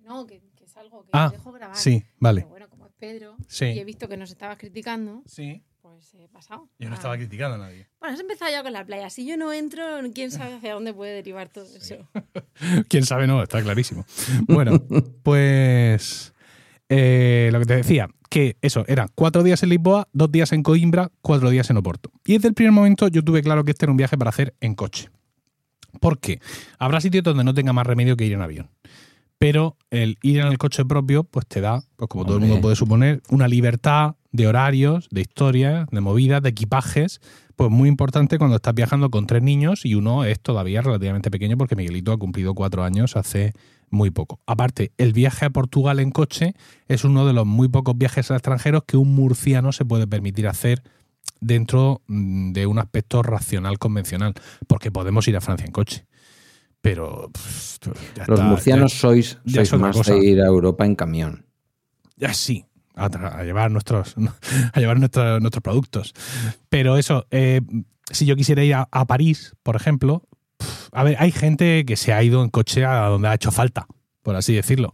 No, 0.05 0.25
que, 0.25 0.41
que 0.55 0.67
salgo, 0.67 1.03
que 1.03 1.09
Ah, 1.11 1.29
dejo 1.31 1.51
grabar. 1.51 1.75
Sí, 1.75 2.03
vale. 2.19 2.41
Pero 2.41 2.49
bueno, 2.51 2.69
como 2.69 2.85
es 2.87 2.93
Pedro 2.97 3.35
Sí. 3.47 3.65
y 3.65 3.79
he 3.79 3.83
visto 3.85 4.07
que 4.07 4.15
nos 4.17 4.29
estabas 4.31 4.57
criticando, 4.57 5.21
Sí. 5.25 5.61
Pues 5.93 6.13
he 6.15 6.27
pasado. 6.27 6.69
Yo 6.79 6.89
no 6.89 6.93
Ah. 6.95 6.97
estaba 6.97 7.15
criticando 7.17 7.55
a 7.55 7.57
nadie. 7.57 7.87
Bueno, 7.99 8.13
has 8.15 8.19
empezado 8.19 8.51
ya 8.51 8.63
con 8.63 8.73
la 8.73 8.85
playa. 8.85 9.09
Si 9.09 9.25
yo 9.25 9.37
no 9.37 9.51
entro, 9.53 9.83
quién 10.13 10.31
sabe 10.31 10.53
hacia 10.55 10.73
dónde 10.73 10.93
puede 10.93 11.13
derivar 11.13 11.49
todo 11.49 11.65
eso. 11.75 11.95
Quién 12.89 13.05
sabe, 13.05 13.27
no, 13.27 13.41
está 13.43 13.61
clarísimo. 13.61 14.05
Bueno, 14.47 14.81
pues 15.23 16.33
eh, 16.89 17.49
lo 17.51 17.59
que 17.59 17.65
te 17.65 17.75
decía, 17.77 18.07
que 18.29 18.57
eso, 18.61 18.83
eran 18.87 19.09
cuatro 19.15 19.43
días 19.43 19.61
en 19.63 19.69
Lisboa, 19.69 20.07
dos 20.13 20.31
días 20.31 20.51
en 20.53 20.63
Coimbra, 20.63 21.11
cuatro 21.21 21.49
días 21.49 21.69
en 21.69 21.77
Oporto. 21.77 22.11
Y 22.25 22.33
desde 22.33 22.47
el 22.49 22.53
primer 22.53 22.71
momento 22.71 23.07
yo 23.07 23.23
tuve 23.23 23.41
claro 23.41 23.63
que 23.63 23.71
este 23.71 23.85
era 23.85 23.91
un 23.91 23.97
viaje 23.97 24.17
para 24.17 24.29
hacer 24.29 24.55
en 24.59 24.75
coche. 24.75 25.09
¿Por 25.99 26.19
qué? 26.19 26.39
Habrá 26.79 26.99
sitios 27.01 27.23
donde 27.23 27.43
no 27.43 27.53
tenga 27.53 27.73
más 27.73 27.85
remedio 27.85 28.17
que 28.17 28.25
ir 28.25 28.33
en 28.33 28.41
avión. 28.41 28.69
Pero 29.37 29.77
el 29.89 30.17
ir 30.21 30.39
en 30.39 30.47
el 30.47 30.57
coche 30.57 30.85
propio, 30.85 31.23
pues 31.25 31.45
te 31.47 31.61
da, 31.61 31.83
pues 31.95 32.07
como 32.09 32.25
todo 32.25 32.37
el 32.37 32.41
mundo 32.41 32.61
puede 32.61 32.75
suponer, 32.75 33.21
una 33.29 33.47
libertad 33.47 34.15
de 34.33 34.47
horarios, 34.47 35.07
de 35.11 35.21
historias, 35.21 35.87
de 35.89 36.01
movidas, 36.01 36.41
de 36.41 36.49
equipajes, 36.49 37.21
pues 37.55 37.69
muy 37.69 37.87
importante 37.87 38.37
cuando 38.37 38.57
estás 38.57 38.73
viajando 38.73 39.09
con 39.09 39.27
tres 39.27 39.43
niños 39.43 39.85
y 39.85 39.93
uno 39.95 40.25
es 40.25 40.39
todavía 40.39 40.81
relativamente 40.81 41.31
pequeño 41.31 41.55
porque 41.57 41.75
Miguelito 41.75 42.11
ha 42.11 42.17
cumplido 42.17 42.55
cuatro 42.55 42.83
años 42.83 43.15
hace 43.15 43.53
muy 43.91 44.09
poco. 44.09 44.39
Aparte, 44.47 44.91
el 44.97 45.13
viaje 45.13 45.45
a 45.45 45.51
Portugal 45.51 45.99
en 45.99 46.09
coche 46.09 46.55
es 46.87 47.03
uno 47.05 47.27
de 47.27 47.33
los 47.33 47.45
muy 47.45 47.69
pocos 47.69 47.95
viajes 47.95 48.31
a 48.31 48.35
extranjeros 48.35 48.83
que 48.85 48.97
un 48.97 49.13
murciano 49.13 49.71
se 49.71 49.85
puede 49.85 50.07
permitir 50.07 50.47
hacer 50.47 50.81
dentro 51.39 52.01
mm, 52.07 52.53
de 52.53 52.65
un 52.65 52.79
aspecto 52.79 53.21
racional 53.21 53.77
convencional, 53.77 54.33
porque 54.67 54.91
podemos 54.91 55.27
ir 55.27 55.37
a 55.37 55.41
Francia 55.41 55.65
en 55.65 55.71
coche. 55.71 56.07
Pero 56.81 57.29
pff, 57.31 57.77
ya 58.15 58.25
Los 58.27 58.39
está, 58.39 58.43
murcianos 58.49 58.93
sois, 58.93 59.37
ya 59.45 59.63
más 59.77 60.05
de 60.05 60.25
ir 60.25 60.41
a 60.41 60.47
Europa 60.47 60.85
en 60.85 60.95
camión. 60.95 61.45
ya 62.17 62.33
sí, 62.33 62.65
a, 62.95 63.43
llevar 63.43 63.71
nuestros 63.71 64.15
a 64.73 64.79
llevar 64.79 64.99
nuestros 64.99 65.41
nuestros 65.41 65.61
productos. 65.63 66.13
Pero 66.69 66.97
eso, 66.97 67.25
eh, 67.31 67.61
si 68.11 68.25
yo 68.25 68.35
quisiera 68.35 68.63
ir 68.63 68.73
a, 68.75 68.87
a 68.91 69.05
París, 69.05 69.53
por 69.63 69.75
ejemplo, 69.75 70.23
a 70.91 71.03
ver, 71.03 71.15
hay 71.19 71.31
gente 71.31 71.85
que 71.85 71.95
se 71.97 72.13
ha 72.13 72.21
ido 72.23 72.43
en 72.43 72.49
coche 72.49 72.85
a 72.85 73.05
donde 73.07 73.27
ha 73.27 73.33
hecho 73.33 73.51
falta, 73.51 73.87
por 74.21 74.35
así 74.35 74.53
decirlo. 74.53 74.91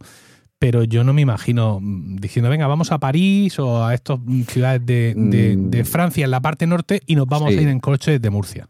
Pero 0.58 0.84
yo 0.84 1.04
no 1.04 1.12
me 1.14 1.22
imagino 1.22 1.78
mm, 1.80 2.16
diciendo, 2.16 2.50
venga, 2.50 2.66
vamos 2.66 2.92
a 2.92 2.98
París 2.98 3.58
o 3.58 3.84
a 3.84 3.94
estas 3.94 4.18
mm, 4.22 4.42
ciudades 4.42 4.84
de, 4.84 5.14
de- 5.16 5.56
Mm. 5.56 5.70
de 5.70 5.84
Francia 5.84 6.24
en 6.24 6.30
la 6.30 6.40
parte 6.40 6.66
norte 6.66 7.00
y 7.06 7.14
nos 7.16 7.26
vamos 7.26 7.52
Sí. 7.52 7.58
a 7.58 7.62
ir 7.62 7.68
en 7.68 7.80
coche 7.80 8.12
desde 8.12 8.28
Murcia. 8.30 8.68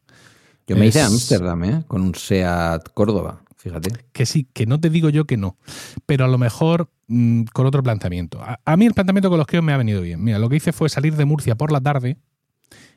Yo 0.68 0.76
me 0.76 0.86
hice 0.86 1.00
a 1.00 1.06
Ámsterdam, 1.06 1.64
¿eh? 1.64 1.82
Con 1.88 2.02
un 2.02 2.14
SEAT 2.14 2.90
Córdoba, 2.94 3.42
fíjate. 3.60 3.90
que 4.12 4.26
sí, 4.26 4.48
que 4.52 4.66
no 4.66 4.80
te 4.80 4.90
digo 4.90 5.08
yo 5.10 5.26
que 5.26 5.36
no, 5.36 5.56
pero 6.06 6.24
a 6.24 6.28
lo 6.28 6.38
mejor 6.38 6.90
mm, 7.08 7.44
con 7.52 7.66
otro 7.66 7.82
planteamiento. 7.82 8.42
A, 8.42 8.58
a 8.64 8.76
mí 8.76 8.86
el 8.86 8.94
planteamiento 8.94 9.28
con 9.28 9.38
los 9.38 9.46
que 9.46 9.60
me 9.62 9.72
ha 9.72 9.76
venido 9.76 10.00
bien. 10.00 10.22
Mira, 10.22 10.38
lo 10.38 10.48
que 10.48 10.56
hice 10.56 10.72
fue 10.72 10.88
salir 10.88 11.16
de 11.16 11.24
Murcia 11.24 11.54
por 11.54 11.72
la 11.72 11.80
tarde 11.80 12.16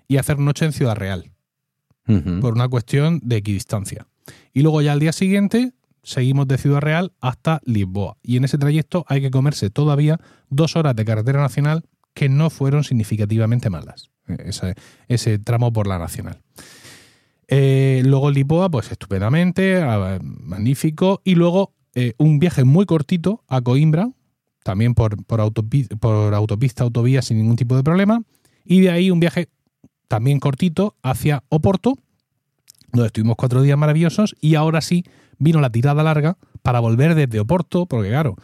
y 0.07 0.17
hacer 0.17 0.39
noche 0.39 0.65
en 0.65 0.73
Ciudad 0.73 0.95
Real, 0.95 1.31
por 2.41 2.53
una 2.53 2.67
cuestión 2.67 3.19
de 3.23 3.37
equidistancia. 3.37 4.07
Y 4.53 4.61
luego 4.61 4.81
ya 4.81 4.91
al 4.93 4.99
día 4.99 5.13
siguiente 5.13 5.73
seguimos 6.03 6.47
de 6.47 6.57
Ciudad 6.57 6.81
Real 6.81 7.13
hasta 7.21 7.61
Lisboa. 7.65 8.17
Y 8.21 8.37
en 8.37 8.43
ese 8.43 8.57
trayecto 8.57 9.05
hay 9.07 9.21
que 9.21 9.31
comerse 9.31 9.69
todavía 9.69 10.19
dos 10.49 10.75
horas 10.75 10.95
de 10.95 11.05
carretera 11.05 11.41
nacional 11.41 11.85
que 12.13 12.29
no 12.29 12.49
fueron 12.49 12.83
significativamente 12.83 13.69
malas. 13.69 14.11
Ese, 14.27 14.75
ese 15.07 15.39
tramo 15.39 15.73
por 15.73 15.87
la 15.87 15.97
nacional. 15.97 16.41
Eh, 17.47 18.01
luego 18.05 18.31
Lisboa, 18.31 18.69
pues 18.69 18.91
estupendamente, 18.91 19.81
ah, 19.81 20.19
magnífico. 20.21 21.21
Y 21.23 21.35
luego 21.35 21.73
eh, 21.95 22.13
un 22.17 22.39
viaje 22.39 22.63
muy 22.63 22.85
cortito 22.85 23.43
a 23.47 23.61
Coimbra, 23.61 24.09
también 24.63 24.93
por, 24.93 25.23
por, 25.25 25.39
autopi- 25.39 25.87
por 25.99 26.33
autopista, 26.33 26.83
autovía, 26.83 27.21
sin 27.21 27.37
ningún 27.37 27.55
tipo 27.55 27.75
de 27.75 27.83
problema. 27.83 28.23
Y 28.65 28.81
de 28.81 28.91
ahí 28.91 29.11
un 29.11 29.19
viaje 29.19 29.49
también 30.07 30.39
cortito 30.39 30.95
hacia 31.03 31.43
Oporto, 31.49 31.97
donde 32.91 33.07
estuvimos 33.07 33.35
cuatro 33.35 33.61
días 33.61 33.77
maravillosos. 33.77 34.35
Y 34.39 34.55
ahora 34.55 34.81
sí 34.81 35.03
vino 35.37 35.59
la 35.59 35.69
tirada 35.69 36.03
larga 36.03 36.37
para 36.61 36.79
volver 36.79 37.15
desde 37.15 37.39
Oporto, 37.39 37.85
porque 37.85 38.09
claro, 38.09 38.35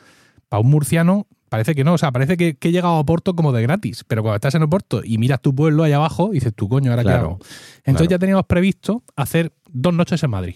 para 0.50 0.62
un 0.62 0.70
murciano 0.70 1.28
parece 1.50 1.76
que 1.76 1.84
no, 1.84 1.94
o 1.94 1.98
sea, 1.98 2.12
parece 2.12 2.38
que, 2.38 2.56
que 2.56 2.70
he 2.70 2.72
llegado 2.72 2.94
a 2.94 3.00
Oporto 3.00 3.36
como 3.36 3.52
de 3.52 3.62
gratis, 3.62 4.04
pero 4.08 4.22
cuando 4.22 4.36
estás 4.36 4.56
en 4.56 4.64
Oporto 4.64 5.02
y 5.04 5.18
miras 5.18 5.42
tu 5.42 5.54
pueblo 5.54 5.84
allá 5.84 5.98
abajo, 5.98 6.30
dices, 6.30 6.54
tu 6.56 6.70
coño, 6.70 6.92
ahora 6.92 7.04
qué 7.04 7.10
Claro, 7.10 7.26
hago?". 7.26 7.40
Entonces 7.84 8.08
claro. 8.08 8.10
ya 8.10 8.20
teníamos 8.20 8.46
previsto 8.46 9.04
hacer 9.16 9.52
dos 9.68 9.94
noches 9.94 10.24
en 10.24 10.30
Madrid. 10.30 10.56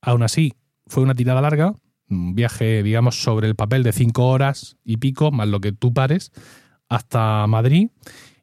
Aún 0.00 0.22
así, 0.22 0.54
fue 0.86 1.02
una 1.02 1.14
tirada 1.14 1.40
larga, 1.40 1.74
un 2.10 2.34
viaje, 2.34 2.82
digamos, 2.82 3.22
sobre 3.22 3.46
el 3.46 3.54
papel 3.54 3.82
de 3.82 3.92
cinco 3.92 4.26
horas 4.28 4.76
y 4.84 4.96
pico, 4.96 5.30
más 5.30 5.48
lo 5.48 5.60
que 5.60 5.72
tú 5.72 5.94
pares, 5.94 6.32
hasta 6.88 7.46
Madrid. 7.46 7.88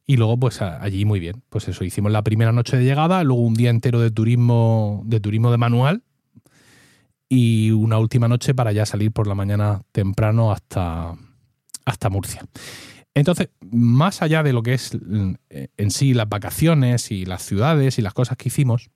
Y 0.05 0.17
luego, 0.17 0.39
pues 0.39 0.61
allí 0.61 1.05
muy 1.05 1.19
bien. 1.19 1.43
Pues 1.49 1.67
eso, 1.67 1.83
hicimos 1.83 2.11
la 2.11 2.23
primera 2.23 2.51
noche 2.51 2.77
de 2.77 2.83
llegada, 2.83 3.23
luego 3.23 3.43
un 3.43 3.53
día 3.53 3.69
entero 3.69 3.99
de 3.99 4.09
turismo, 4.09 5.03
de 5.05 5.19
turismo 5.19 5.51
de 5.51 5.57
manual, 5.57 6.01
y 7.27 7.69
una 7.69 7.99
última 7.99 8.27
noche 8.27 8.55
para 8.55 8.71
ya 8.71 8.87
salir 8.87 9.11
por 9.11 9.27
la 9.27 9.35
mañana 9.35 9.83
temprano 9.91 10.51
hasta, 10.51 11.15
hasta 11.89 12.09
Murcia. 12.09 12.45
Entonces, 13.13 13.49
más 13.71 14.21
allá 14.21 14.43
de 14.43 14.53
lo 14.53 14.63
que 14.63 14.73
es 14.73 14.91
mm, 14.93 15.33
en 15.49 15.91
sí 15.91 16.13
las 16.13 16.29
vacaciones 16.29 17.11
y 17.11 17.25
las 17.25 17.43
ciudades 17.43 17.97
y 17.97 18.01
las 18.01 18.13
cosas 18.13 18.37
que 18.37 18.49
hicimos, 18.49 18.89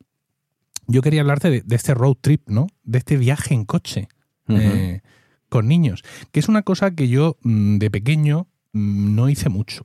yo 0.87 1.01
quería 1.01 1.21
hablarte 1.21 1.49
de, 1.49 1.61
de 1.61 1.75
este 1.75 1.93
road 1.93 2.17
trip, 2.21 2.47
¿no? 2.47 2.67
De 2.83 2.99
este 2.99 3.17
viaje 3.17 3.53
en 3.53 3.65
coche 3.65 4.07
eh, 4.49 5.01
con 5.49 5.67
niños, 5.67 6.03
que 6.31 6.39
es 6.39 6.49
una 6.49 6.63
cosa 6.63 6.91
que 6.91 7.07
yo 7.07 7.37
mm, 7.43 7.77
de 7.77 7.91
pequeño 7.91 8.47
mm, 8.73 9.15
no 9.15 9.29
hice 9.29 9.49
mucho. 9.49 9.83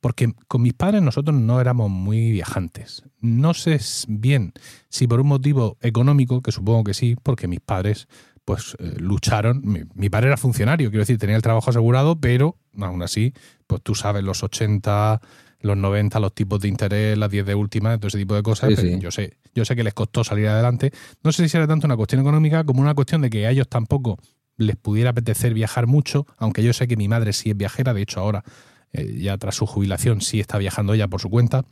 Porque 0.00 0.32
con 0.46 0.62
mis 0.62 0.74
padres 0.74 1.02
nosotros 1.02 1.36
no 1.36 1.60
éramos 1.60 1.90
muy 1.90 2.30
viajantes. 2.30 3.02
No 3.20 3.54
sé 3.54 3.80
bien 4.06 4.52
si 4.88 5.08
por 5.08 5.20
un 5.20 5.26
motivo 5.26 5.78
económico, 5.80 6.42
que 6.42 6.52
supongo 6.52 6.84
que 6.84 6.94
sí, 6.94 7.16
porque 7.20 7.48
mis 7.48 7.60
padres 7.60 8.06
pues 8.44 8.76
eh, 8.78 8.94
lucharon. 8.98 9.60
Mi, 9.64 9.82
mi 9.94 10.10
padre 10.10 10.28
era 10.28 10.36
funcionario, 10.36 10.90
quiero 10.90 11.02
decir, 11.02 11.18
tenía 11.18 11.36
el 11.36 11.42
trabajo 11.42 11.70
asegurado, 11.70 12.20
pero 12.20 12.58
aún 12.78 13.02
así, 13.02 13.32
pues 13.66 13.82
tú 13.82 13.94
sabes, 13.94 14.22
los 14.22 14.42
80, 14.42 15.20
los 15.60 15.76
90, 15.76 16.20
los 16.20 16.34
tipos 16.34 16.60
de 16.60 16.68
interés, 16.68 17.16
las 17.16 17.30
10 17.30 17.46
de 17.46 17.54
última, 17.54 17.96
todo 17.96 18.08
ese 18.08 18.18
tipo 18.18 18.34
de 18.34 18.42
cosas. 18.42 18.70
Sí, 18.70 18.76
pero 18.76 18.88
sí. 18.88 18.98
Yo 19.00 19.10
sé, 19.10 19.38
yo 19.54 19.64
sé 19.64 19.74
que 19.74 19.82
les 19.82 19.94
costó 19.94 20.22
salir 20.22 20.48
adelante. 20.48 20.92
No 21.22 21.32
sé 21.32 21.48
si 21.48 21.56
era 21.56 21.66
tanto 21.66 21.86
una 21.86 21.96
cuestión 21.96 22.20
económica 22.20 22.64
como 22.64 22.82
una 22.82 22.94
cuestión 22.94 23.22
de 23.22 23.30
que 23.30 23.46
a 23.46 23.50
ellos 23.50 23.68
tampoco 23.68 24.18
les 24.56 24.76
pudiera 24.76 25.10
apetecer 25.10 25.54
viajar 25.54 25.86
mucho, 25.86 26.26
aunque 26.36 26.62
yo 26.62 26.72
sé 26.72 26.86
que 26.86 26.96
mi 26.96 27.08
madre 27.08 27.32
sí 27.32 27.50
es 27.50 27.56
viajera, 27.56 27.94
de 27.94 28.02
hecho 28.02 28.20
ahora, 28.20 28.44
eh, 28.92 29.18
ya 29.20 29.36
tras 29.38 29.56
su 29.56 29.66
jubilación, 29.66 30.20
sí 30.20 30.38
está 30.38 30.58
viajando 30.58 30.94
ella 30.94 31.08
por 31.08 31.20
su 31.20 31.30
cuenta. 31.30 31.64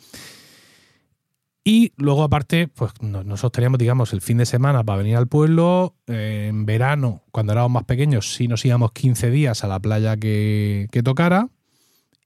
Y 1.64 1.92
luego, 1.96 2.24
aparte, 2.24 2.66
pues 2.68 2.92
no- 3.00 3.22
nosotros 3.22 3.52
teníamos, 3.52 3.78
digamos, 3.78 4.12
el 4.12 4.20
fin 4.20 4.38
de 4.38 4.46
semana 4.46 4.82
para 4.82 4.98
venir 4.98 5.16
al 5.16 5.28
pueblo. 5.28 5.94
Eh, 6.08 6.46
en 6.50 6.66
verano, 6.66 7.22
cuando 7.30 7.52
éramos 7.52 7.70
más 7.70 7.84
pequeños, 7.84 8.34
sí 8.34 8.48
nos 8.48 8.64
íbamos 8.64 8.92
15 8.92 9.30
días 9.30 9.62
a 9.62 9.68
la 9.68 9.78
playa 9.78 10.16
que, 10.16 10.88
que 10.90 11.02
tocara. 11.02 11.50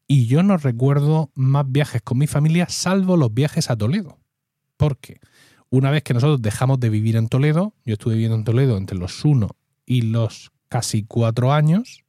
Y 0.08 0.26
yo 0.26 0.42
no 0.42 0.56
recuerdo 0.56 1.30
más 1.34 1.70
viajes 1.70 2.00
con 2.00 2.18
mi 2.18 2.26
familia, 2.26 2.66
salvo 2.68 3.16
los 3.16 3.34
viajes 3.34 3.70
a 3.70 3.76
Toledo. 3.76 4.18
Porque 4.78 5.20
una 5.68 5.90
vez 5.90 6.02
que 6.02 6.14
nosotros 6.14 6.40
dejamos 6.40 6.80
de 6.80 6.90
vivir 6.90 7.16
en 7.16 7.28
Toledo, 7.28 7.74
yo 7.84 7.94
estuve 7.94 8.14
viviendo 8.14 8.36
en 8.36 8.44
Toledo 8.44 8.76
entre 8.78 8.96
los 8.96 9.24
1 9.24 9.48
y 9.84 10.02
los 10.02 10.52
casi 10.68 11.02
4 11.02 11.52
años, 11.52 12.04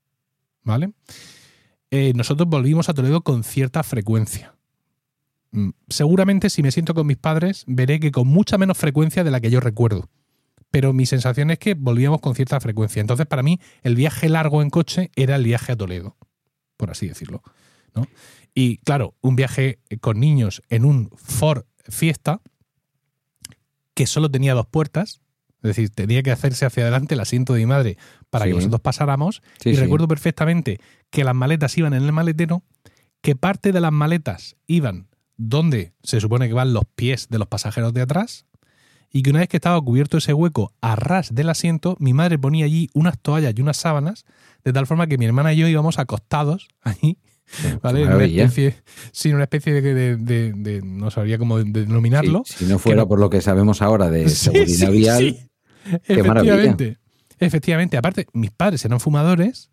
¿vale? 0.63 0.91
Eh, 1.91 2.13
nosotros 2.15 2.47
volvimos 2.47 2.87
a 2.89 2.93
Toledo 2.93 3.21
con 3.21 3.43
cierta 3.43 3.83
frecuencia. 3.83 4.53
Mm, 5.51 5.69
Seguramente 5.89 6.49
si 6.49 6.62
me 6.63 6.71
siento 6.71 6.93
con 6.93 7.07
mis 7.07 7.17
padres, 7.17 7.63
veré 7.67 7.99
que 7.99 8.12
con 8.12 8.27
mucha 8.27 8.57
menos 8.57 8.77
frecuencia 8.77 9.23
de 9.23 9.31
la 9.31 9.39
que 9.39 9.49
yo 9.49 9.60
recuerdo. 9.60 10.10
Pero 10.69 10.91
mi 10.93 11.05
sensación 11.05 11.49
es 11.51 11.60
que 11.60 11.75
volvíamos 11.75 12.19
con 12.19 12.36
cierta 12.36 12.60
frecuencia. 12.60 12.99
Entonces, 12.99 13.25
para 13.25 13.41
mí, 13.43 13.60
el 13.83 13.95
viaje 13.95 14.27
largo 14.27 14.62
en 14.62 14.69
coche 14.69 15.12
era 15.15 15.36
el 15.38 15.43
viaje 15.45 15.71
a 15.71 15.75
Toledo, 15.77 16.17
por 16.75 16.91
así 16.91 17.07
decirlo. 17.07 17.41
¿no? 17.95 18.05
Y 18.53 18.77
claro, 18.79 19.15
un 19.21 19.36
viaje 19.38 19.79
con 20.01 20.19
niños 20.19 20.62
en 20.69 20.83
un 20.83 21.10
Ford 21.15 21.63
Fiesta 21.89 22.41
que 23.93 24.05
solo 24.07 24.29
tenía 24.29 24.53
dos 24.53 24.67
puertas, 24.67 25.21
es 25.63 25.69
decir, 25.69 25.89
tenía 25.89 26.21
que 26.21 26.31
hacerse 26.31 26.65
hacia 26.65 26.83
adelante 26.83 27.15
el 27.15 27.21
asiento 27.21 27.53
de 27.53 27.62
mi 27.62 27.65
madre 27.65 27.97
para 28.29 28.45
Sí. 28.45 28.51
que 28.51 28.55
nosotros 28.57 28.81
pasáramos. 28.81 29.41
Sí, 29.62 29.69
y 29.69 29.75
sí. 29.75 29.81
recuerdo 29.81 30.07
perfectamente 30.07 30.79
que 31.10 31.23
las 31.23 31.33
maletas 31.33 31.77
iban 31.77 31.93
en 31.93 32.03
el 32.03 32.12
maletero, 32.12 32.63
que 33.21 33.36
parte 33.36 33.71
de 33.71 33.79
las 33.81 33.91
maletas 33.91 34.55
iban 34.67 35.07
donde 35.38 35.93
se 36.04 36.19
supone 36.19 36.47
que 36.47 36.54
van 36.54 36.73
los 36.73 36.84
pies 36.95 37.28
de 37.30 37.38
los 37.39 37.47
pasajeros 37.47 37.93
de 37.93 38.02
atrás, 38.02 38.45
y 39.12 39.21
que 39.23 39.30
una 39.30 39.39
vez 39.39 39.47
que 39.47 39.58
estaba 39.58 39.80
cubierto 39.82 40.17
ese 40.17 40.34
hueco 40.34 40.73
a 40.82 40.95
ras 40.97 41.34
del 41.34 41.50
asiento, 41.50 41.95
mi 42.00 42.13
madre 42.13 42.38
ponía 42.38 42.65
allí 42.65 42.89
unas 42.93 43.17
toallas 43.19 43.54
y 43.56 43.62
unas 43.62 43.78
sábanas, 43.78 44.26
de 44.65 44.73
tal 44.73 44.86
forma 44.86 45.08
que 45.08 45.17
mi 45.17 45.26
hermana 45.26 45.54
y 45.54 45.58
yo 45.58 45.67
íbamos 45.67 45.97
acostados 45.97 46.67
allí, 46.82 47.17
¿vale? 47.82 48.04
Una 48.04 48.17
especie, 48.26 48.76
sí, 49.13 49.32
una 49.32 49.43
especie 49.43 49.71
de, 49.73 49.93
de- 49.93 50.17
de- 50.17 50.52
de- 50.54 50.82
no 50.82 51.10
sabría 51.10 51.38
cómo 51.38 51.58
denominarlo. 51.63 52.43
Sí, 52.45 52.54
si 52.60 52.65
no 52.65 52.80
fuera 52.80 53.06
por 53.06 53.19
lo 53.19 53.30
que 53.30 53.39
sabemos 53.41 53.82
ahora 53.82 54.10
de 54.10 54.28
seguridad 54.30 54.88
sí, 54.89 54.91
vial. 54.97 55.50
Qué 56.06 56.23
maravilla. 56.23 56.56
Efectivamente. 56.56 56.97
Efectivamente. 57.39 57.97
Aparte, 57.97 58.28
mis 58.34 58.52
padres 58.52 58.84
eran 58.84 59.00
fumadores. 59.00 59.69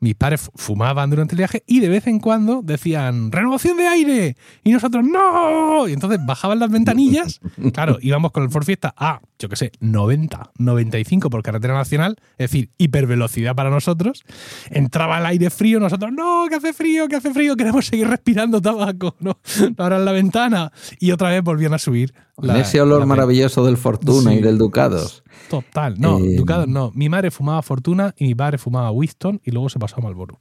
Mis 0.00 0.14
padres 0.14 0.50
fumaban 0.54 1.10
durante 1.10 1.34
el 1.34 1.38
viaje 1.38 1.62
y 1.66 1.80
de 1.80 1.88
vez 1.88 2.06
en 2.06 2.18
cuando 2.18 2.62
decían 2.62 3.30
renovación 3.30 3.76
de 3.76 3.86
aire 3.86 4.36
y 4.64 4.72
nosotros 4.72 5.04
no 5.04 5.86
y 5.86 5.92
entonces 5.92 6.18
bajaban 6.26 6.58
las 6.58 6.70
ventanillas. 6.70 7.40
Claro 7.72 7.98
íbamos 8.00 8.32
con 8.32 8.42
el 8.42 8.50
Ford 8.50 8.64
Fiesta 8.64 8.94
a 8.96 9.20
yo 9.38 9.48
qué 9.48 9.56
sé 9.56 9.72
90 9.80 10.52
95 10.58 11.30
por 11.30 11.42
carretera 11.42 11.74
nacional 11.74 12.16
es 12.32 12.50
decir 12.50 12.70
hipervelocidad 12.78 13.54
para 13.54 13.70
nosotros. 13.70 14.24
Entraba 14.70 15.18
el 15.18 15.26
aire 15.26 15.50
frío 15.50 15.78
nosotros 15.78 16.10
no 16.12 16.46
que 16.48 16.56
hace 16.56 16.72
frío 16.72 17.06
que 17.06 17.16
hace 17.16 17.32
frío 17.32 17.54
queremos 17.56 17.86
seguir 17.86 18.08
respirando 18.08 18.60
tabaco 18.60 19.14
no, 19.20 19.38
abran 19.76 20.04
la 20.04 20.12
ventana 20.12 20.72
y 20.98 21.12
otra 21.12 21.30
vez 21.30 21.42
volvían 21.42 21.74
a 21.74 21.78
subir 21.78 22.14
la, 22.42 22.58
ese 22.58 22.80
olor 22.80 23.04
maravilloso 23.06 23.64
del 23.66 23.76
Fortuna 23.76 24.34
y 24.34 24.40
del 24.40 24.58
Ducados. 24.58 25.22
Total, 25.48 25.94
no, 25.98 26.18
eh, 26.18 26.36
Ducados 26.36 26.68
no. 26.68 26.90
Mi 26.94 27.08
madre 27.08 27.30
fumaba 27.30 27.60
Fortuna 27.62 28.14
y 28.16 28.24
mi 28.24 28.34
padre 28.34 28.58
fumaba 28.58 28.90
Winston 28.90 29.40
y 29.44 29.50
luego 29.50 29.68
se 29.68 29.78
pasó 29.78 29.89
a 29.96 30.00
Malboro. 30.00 30.36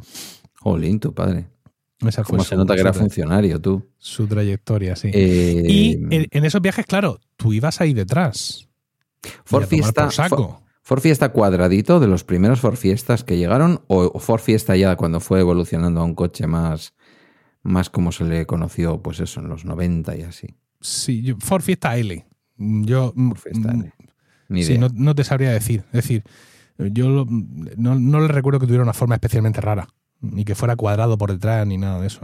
Jolín, 0.59 0.99
tu 0.99 1.13
padre. 1.13 1.47
Esa 2.05 2.23
fue 2.23 2.39
se 2.41 2.55
nota 2.55 2.75
que 2.75 2.81
era 2.81 2.93
funcionario 2.93 3.59
tú? 3.59 3.85
Su 3.97 4.25
trayectoria, 4.25 4.95
sí. 4.95 5.11
Eh, 5.13 5.63
y 5.67 5.93
en, 6.09 6.45
esos 6.45 6.61
viajes, 6.61 6.85
claro, 6.85 7.19
tú 7.35 7.51
ibas 7.51 7.81
ahí 7.81 7.93
detrás. 7.93 8.69
For 9.43 9.65
Fiesta, 9.65 10.09
for, 10.81 11.01
Fiesta 11.01 11.29
cuadradito 11.33 11.99
de 11.99 12.07
los 12.07 12.23
primeros 12.23 12.61
For 12.61 12.77
Fiestas 12.77 13.25
que 13.25 13.37
llegaron 13.37 13.81
o 13.87 14.17
For 14.19 14.39
Fiesta 14.39 14.77
ya 14.77 14.95
cuando 14.95 15.19
fue 15.19 15.41
evolucionando 15.41 15.99
a 15.99 16.05
un 16.05 16.15
coche 16.15 16.47
más, 16.47 16.93
más 17.63 17.89
como 17.89 18.13
se 18.13 18.23
le 18.23 18.45
conoció, 18.45 19.01
pues 19.01 19.19
eso, 19.19 19.41
en 19.41 19.49
los 19.49 19.65
90 19.65 20.15
y 20.15 20.21
así. 20.21 20.47
Sí, 20.79 21.35
Ford 21.39 21.61
Fiesta 21.61 21.97
L. 21.97 22.25
Yo, 22.55 23.13
For 23.13 23.37
Fiesta 23.37 23.71
L 23.73 23.93
sí, 24.57 24.77
no, 24.77 25.15
te 25.15 25.23
sabría 25.23 25.51
decir. 25.51 25.83
Es 25.87 26.03
decir, 26.03 26.23
yo 26.79 27.25
no, 27.77 28.19
le 28.19 28.27
recuerdo 28.27 28.59
que 28.59 28.65
tuviera 28.65 28.83
una 28.83 28.93
forma 28.93 29.15
especialmente 29.15 29.61
rara. 29.61 29.87
Ni 30.21 30.43
que 30.43 30.53
fuera 30.53 30.75
cuadrado 30.75 31.17
por 31.17 31.31
detrás, 31.31 31.65
ni 31.65 31.77
nada 31.77 32.01
de 32.01 32.07
eso. 32.07 32.19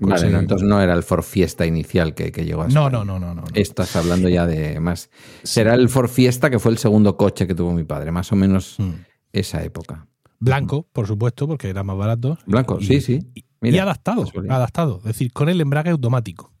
vale, 0.00 0.38
entonces 0.38 0.66
no 0.66 0.80
era 0.80 0.94
el 0.94 1.02
Ford 1.02 1.22
Fiesta 1.22 1.66
inicial 1.66 2.14
que, 2.14 2.30
llegó 2.30 2.62
a 2.62 2.68
no, 2.68 2.88
no, 2.88 3.04
no, 3.04 3.18
no, 3.18 3.34
no, 3.34 3.44
Estás 3.52 3.94
hablando 3.94 4.30
ya 4.30 4.46
de 4.46 4.80
más. 4.80 5.10
Será 5.42 5.74
el 5.74 5.90
Ford 5.90 6.08
Fiesta 6.08 6.48
que 6.48 6.58
fue 6.58 6.72
el 6.72 6.78
segundo 6.78 7.18
coche 7.18 7.46
que 7.46 7.54
tuvo 7.54 7.74
mi 7.74 7.84
padre, 7.84 8.10
más 8.10 8.32
o 8.32 8.36
menos 8.36 8.76
mm. 8.78 8.90
esa 9.34 9.62
época. 9.62 10.06
Blanco, 10.38 10.86
por 10.92 11.06
supuesto, 11.06 11.46
porque 11.46 11.68
era 11.68 11.82
más 11.82 11.96
barato. 11.96 12.38
Blanco, 12.46 12.80
sí, 12.80 13.02
sí. 13.02 13.20
y 13.34 13.78
adaptado, 13.78 14.24
adaptado. 14.48 14.98
Es 14.98 15.04
decir, 15.04 15.32
con 15.32 15.50
el 15.50 15.60
embrague 15.60 15.90
automático. 15.90 16.52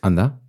Anda. 0.00 0.40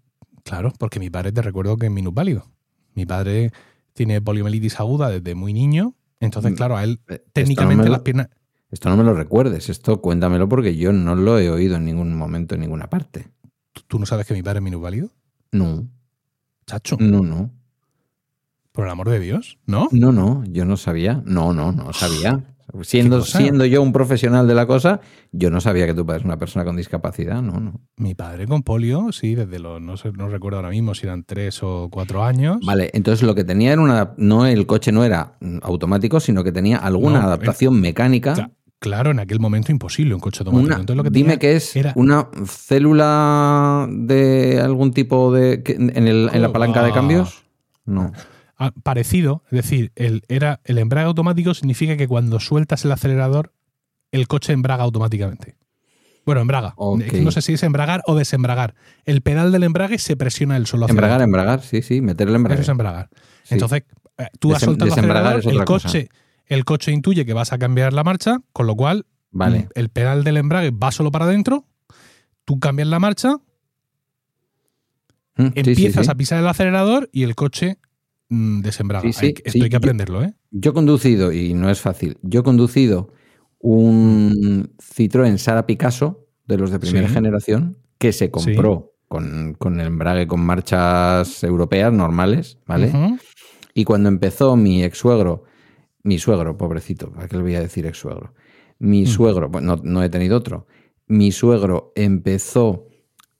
Claro, 0.44 0.72
porque 0.80 1.00
mi 1.00 1.10
padre 1.10 1.32
te 1.32 1.42
recuerdo 1.42 1.76
que 1.78 1.88
es 1.88 1.92
minusválido. 1.92 2.46
Mi 2.94 3.06
padre 3.06 3.52
tiene 3.94 4.22
poliomielitis 4.22 4.80
aguda 4.80 5.10
desde 5.10 5.36
muy 5.36 5.54
niño. 5.54 5.96
Entonces, 6.20 6.52
mm, 6.52 6.56
claro, 6.56 6.78
a 6.78 6.84
él 6.84 7.00
eh, 7.08 7.24
técnicamente 7.34 7.90
las 7.90 8.02
piernas. 8.02 8.30
Esto 8.70 8.90
no 8.90 8.98
me 8.98 9.04
lo 9.04 9.14
recuerdes, 9.14 9.70
esto 9.70 10.02
cuéntamelo 10.02 10.50
porque 10.50 10.76
yo 10.76 10.92
no 10.92 11.16
lo 11.16 11.40
he 11.40 11.50
oído 11.50 11.78
en 11.78 11.86
ningún 11.86 12.14
momento 12.16 12.56
en 12.56 12.62
ninguna 12.62 12.90
parte. 12.90 13.32
¿Tú 13.88 13.98
no 14.00 14.06
sabes 14.06 14.28
que 14.28 14.34
mi 14.34 14.44
padre 14.44 14.60
es 14.60 14.64
minusválido? 14.64 15.10
No. 15.52 15.88
Chacho. 16.66 16.98
No, 17.00 17.22
no. 17.22 17.52
Por 18.74 18.86
el 18.86 18.92
amor 18.92 19.10
de 19.10 19.20
Dios, 19.20 19.58
¿no? 19.66 19.88
No, 19.92 20.12
no, 20.12 20.44
yo 20.46 20.66
no 20.66 20.76
sabía. 20.76 21.24
No, 21.26 21.54
no, 21.54 21.72
no 21.72 21.94
sabía. 21.94 22.57
Siendo, 22.82 23.22
siendo 23.22 23.66
yo 23.66 23.82
un 23.82 23.94
profesional 23.94 24.48
de 24.48 24.54
la 24.54 24.66
cosa, 24.66 25.00
yo 25.32 25.50
no 25.50 25.62
sabía 25.62 25.86
que 25.86 25.94
tu 25.94 26.06
padre 26.06 26.20
es 26.20 26.26
una 26.26 26.38
persona 26.38 26.66
con 26.66 26.76
discapacidad, 26.76 27.42
no, 27.42 27.60
no. 27.60 27.80
Mi 27.96 28.14
padre 28.14 28.46
con 28.46 28.62
polio, 28.62 29.12
sí, 29.14 29.36
desde 29.36 29.60
los, 29.60 29.82
no, 29.82 29.96
sé, 29.96 30.12
no 30.12 30.28
recuerdo 30.28 30.58
ahora 30.58 30.70
mismo 30.70 30.94
si 30.94 31.06
eran 31.06 31.24
tres 31.24 31.64
o 31.64 31.88
cuatro 31.90 32.26
años. 32.26 32.58
Vale, 32.66 32.90
entonces 32.94 33.26
lo 33.26 33.36
que 33.36 33.46
tenía 33.46 33.72
era 33.72 33.82
una, 33.82 34.14
no 34.18 34.46
el 34.46 34.66
coche 34.66 34.92
no 34.92 35.06
era 35.06 35.38
automático, 35.62 36.20
sino 36.20 36.44
que 36.44 36.52
tenía 36.52 36.78
alguna 36.78 37.24
adaptación 37.24 37.80
mecánica. 37.80 38.52
Claro, 38.80 39.12
en 39.12 39.20
aquel 39.20 39.40
momento 39.40 39.72
imposible 39.72 40.14
un 40.14 40.20
coche 40.20 40.44
automático. 40.46 41.10
dime 41.10 41.40
que 41.40 41.56
es 41.56 41.74
una 41.96 42.30
célula 42.46 43.88
de 43.90 44.62
algún 44.62 44.92
tipo 44.92 45.34
de 45.34 45.64
en, 45.66 46.42
la 46.42 46.52
palanca 46.52 46.84
de 46.84 46.92
cambios. 46.92 47.44
No. 47.86 48.12
Parecido, 48.84 49.44
es 49.52 49.52
decir, 49.52 49.92
el, 49.96 50.24
era, 50.30 50.62
el 50.64 50.80
embrague 50.80 51.06
automático 51.06 51.54
significa 51.54 51.96
que 51.96 52.08
cuando 52.08 52.40
sueltas 52.40 52.84
el 52.86 52.92
acelerador, 52.92 53.54
el 54.12 54.28
coche 54.28 54.54
embraga 54.54 54.84
automáticamente. 54.84 55.56
Bueno, 56.26 56.42
embraga. 56.42 56.76
No 56.78 57.32
sé 57.32 57.42
si 57.42 57.54
es 57.54 57.64
embragar 57.64 58.02
o 58.06 58.16
desembragar. 58.16 58.76
El 59.06 59.22
pedal 59.22 59.52
del 59.52 59.64
embrague 59.64 59.98
se 59.98 60.18
presiona 60.18 60.58
el 60.58 60.66
solo. 60.66 60.90
Embragar, 60.90 61.22
embragar, 61.22 61.62
sí, 61.62 61.82
sí, 61.82 62.02
meter 62.02 62.28
el 62.28 62.36
embrague. 62.36 62.56
Eso 62.56 62.64
es 62.64 62.70
embragar. 62.70 63.10
Entonces, 63.50 63.84
eh, 64.18 64.26
tú 64.40 64.54
has 64.54 64.62
soltado 64.62 64.88
el 64.88 64.92
acelerador, 64.92 65.42
el 65.48 65.64
coche, 65.64 66.10
el 66.48 66.66
coche 66.66 66.92
intuye 66.92 67.26
que 67.26 67.34
vas 67.34 67.54
a 67.54 67.58
cambiar 67.58 67.94
la 67.94 68.04
marcha, 68.04 68.40
con 68.52 68.68
lo 68.68 68.76
cual 68.76 69.06
vale. 69.32 69.70
El 69.76 69.90
pedal 69.90 70.24
del 70.24 70.38
embrague 70.38 70.72
va 70.72 70.92
solo 70.92 71.12
para 71.12 71.26
adentro, 71.26 71.66
tú 72.44 72.60
cambias 72.60 72.88
la 72.88 73.00
marcha, 73.00 73.38
mm, 75.36 75.48
empiezas 75.56 76.10
a 76.10 76.16
pisar 76.16 76.40
el 76.40 76.48
acelerador 76.48 77.10
y 77.14 77.24
el 77.24 77.36
coche 77.36 77.78
Mm, 78.30 78.62
de 78.62 78.72
sembrado. 78.72 79.08
esto 79.08 79.26
hay 79.26 79.70
que 79.70 79.76
aprenderlo, 79.76 80.24
¿eh? 80.24 80.34
Yo 80.52 80.72
he 80.72 80.74
conducido, 80.74 81.32
y 81.32 81.54
no 81.54 81.70
es 81.70 81.80
fácil, 81.80 82.18
yo 82.22 82.42
he 82.42 82.44
conducido 82.44 83.14
un 83.60 84.76
Citroën 84.78 85.38
Sara 85.38 85.66
Picasso, 85.66 86.28
de 86.46 86.58
los 86.58 86.72
de 86.72 86.80
primera 86.80 87.10
generación, 87.10 87.78
que 87.98 88.14
se 88.14 88.32
compró 88.32 88.94
con, 89.08 89.56
el 89.80 89.88
embrague 89.88 90.28
con 90.28 90.42
marchas 90.42 91.44
europeas 91.44 91.92
normales, 91.92 92.60
¿vale? 92.66 92.92
Y 93.74 93.84
cuando 93.84 94.10
empezó 94.10 94.56
mi 94.56 94.84
ex 94.84 94.98
suegro, 94.98 95.44
mi 96.04 96.20
suegro, 96.20 96.58
pobrecito, 96.58 97.12
¿para 97.12 97.28
qué 97.28 97.38
le 97.38 97.44
voy 97.44 97.56
a 97.56 97.62
decir 97.62 97.86
ex 97.86 97.98
suegro? 97.98 98.34
Mi 98.80 99.04
mm. 99.04 99.08
suegro, 99.08 99.52
pues 99.52 99.64
no, 99.64 99.78
no 99.84 100.04
he 100.04 100.10
tenido 100.10 100.38
otro, 100.38 100.68
mi 101.08 101.32
suegro 101.32 101.94
empezó 101.96 102.88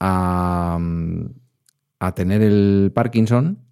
a, 0.00 0.78
a 1.98 2.14
tener 2.14 2.42
el 2.42 2.92
Parkinson, 2.94 3.67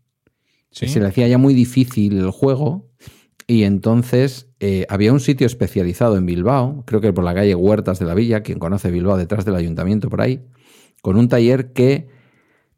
se 0.70 1.00
le 1.00 1.06
hacía 1.06 1.28
ya 1.28 1.38
muy 1.38 1.54
difícil 1.54 2.18
el 2.18 2.30
juego 2.30 2.90
y 3.46 3.62
entonces 3.62 4.50
eh, 4.58 4.86
había 4.88 5.12
un 5.12 5.20
sitio 5.20 5.46
especializado 5.46 6.16
en 6.16 6.26
Bilbao, 6.26 6.84
creo 6.84 7.00
que 7.00 7.12
por 7.12 7.24
la 7.24 7.34
calle 7.34 7.54
Huertas 7.54 7.98
de 7.98 8.06
la 8.06 8.14
Villa, 8.14 8.42
quien 8.42 8.58
conoce 8.58 8.90
Bilbao 8.90 9.16
detrás 9.16 9.44
del 9.44 9.54
ayuntamiento 9.54 10.10
por 10.10 10.20
ahí, 10.20 10.44
con 11.00 11.16
un 11.16 11.28
taller 11.28 11.72
que 11.72 12.08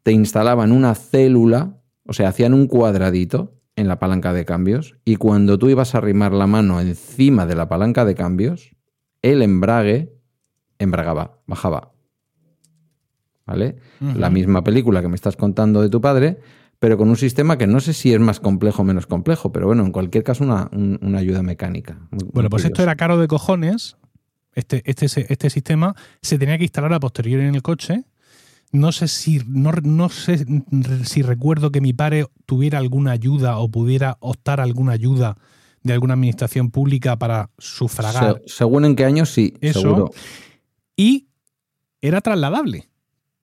te 0.03 0.11
instalaban 0.11 0.71
una 0.71 0.93
célula, 0.93 1.81
o 2.05 2.13
sea, 2.13 2.29
hacían 2.29 2.53
un 2.53 2.67
cuadradito 2.67 3.59
en 3.75 3.87
la 3.87 3.97
palanca 3.97 4.33
de 4.33 4.45
cambios 4.45 4.97
y 5.05 5.15
cuando 5.15 5.57
tú 5.57 5.69
ibas 5.69 5.95
a 5.95 5.99
arrimar 5.99 6.33
la 6.33 6.45
mano 6.45 6.79
encima 6.81 7.45
de 7.45 7.55
la 7.55 7.67
palanca 7.67 8.05
de 8.05 8.13
cambios, 8.13 8.75
el 9.21 9.41
embrague 9.41 10.13
embragaba, 10.77 11.39
bajaba. 11.47 11.93
¿Vale? 13.45 13.77
La 13.99 14.29
misma 14.29 14.63
película 14.63 15.01
que 15.01 15.07
me 15.07 15.15
estás 15.15 15.35
contando 15.35 15.81
de 15.81 15.89
tu 15.89 15.99
padre, 16.01 16.39
pero 16.79 16.97
con 16.97 17.09
un 17.09 17.17
sistema 17.17 17.57
que 17.57 17.67
no 17.67 17.81
sé 17.81 17.93
si 17.93 18.13
es 18.13 18.19
más 18.19 18.39
complejo 18.39 18.81
o 18.81 18.85
menos 18.85 19.05
complejo, 19.05 19.51
pero 19.51 19.67
bueno, 19.67 19.85
en 19.85 19.91
cualquier 19.91 20.23
caso 20.23 20.43
una, 20.43 20.69
ayuda 21.17 21.43
mecánica. 21.43 21.99
bueno, 22.33 22.49
pues 22.49 22.65
esto 22.65 22.81
era 22.81 22.95
caro 22.95 23.17
de 23.17 23.27
cojones, 23.27 23.97
este, 24.53 24.81
este, 24.85 25.05
este 25.31 25.49
sistema 25.49 25.95
se 26.21 26.37
tenía 26.37 26.57
que 26.57 26.63
instalar 26.63 26.93
a 26.93 26.99
posteriori 26.99 27.45
en 27.45 27.55
el 27.55 27.61
coche. 27.61 28.05
No 28.71 28.91
sé 28.91 29.07
si 29.07 29.41
no, 29.47 29.71
no 29.71 30.09
sé 30.09 30.45
si 31.03 31.21
recuerdo 31.23 31.71
que 31.71 31.81
mi 31.81 31.91
padre 31.91 32.27
tuviera 32.45 32.77
alguna 32.77 33.11
ayuda 33.11 33.57
o 33.57 33.69
pudiera 33.69 34.17
optar 34.19 34.61
alguna 34.61 34.91
ayuda 34.91 35.37
de 35.81 35.93
alguna 35.93 36.13
administración 36.13 36.69
pública 36.69 37.17
para 37.17 37.49
sufragar. 37.57 38.41
según 38.45 38.85
en 38.85 38.95
qué 38.95 39.05
año, 39.05 39.25
sí, 39.25 39.55
eso. 39.61 39.81
Seguro. 39.81 40.11
Y 40.95 41.27
era 42.01 42.21
trasladable. 42.21 42.89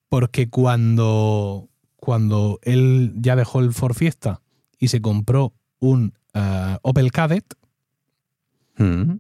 Porque 0.09 0.49
cuando 0.49 1.69
cuando 2.07 2.61
él 2.63 3.15
ya 3.17 3.35
dejó 3.35 3.59
el 3.59 3.73
Ford 3.73 3.95
Fiesta 3.95 4.41
y 4.79 4.87
se 4.87 5.03
compró 5.03 5.55
un 5.81 6.15
eh, 6.35 6.77
Opel 6.83 7.11
Kadett, 7.11 7.55
mm. 8.79 9.15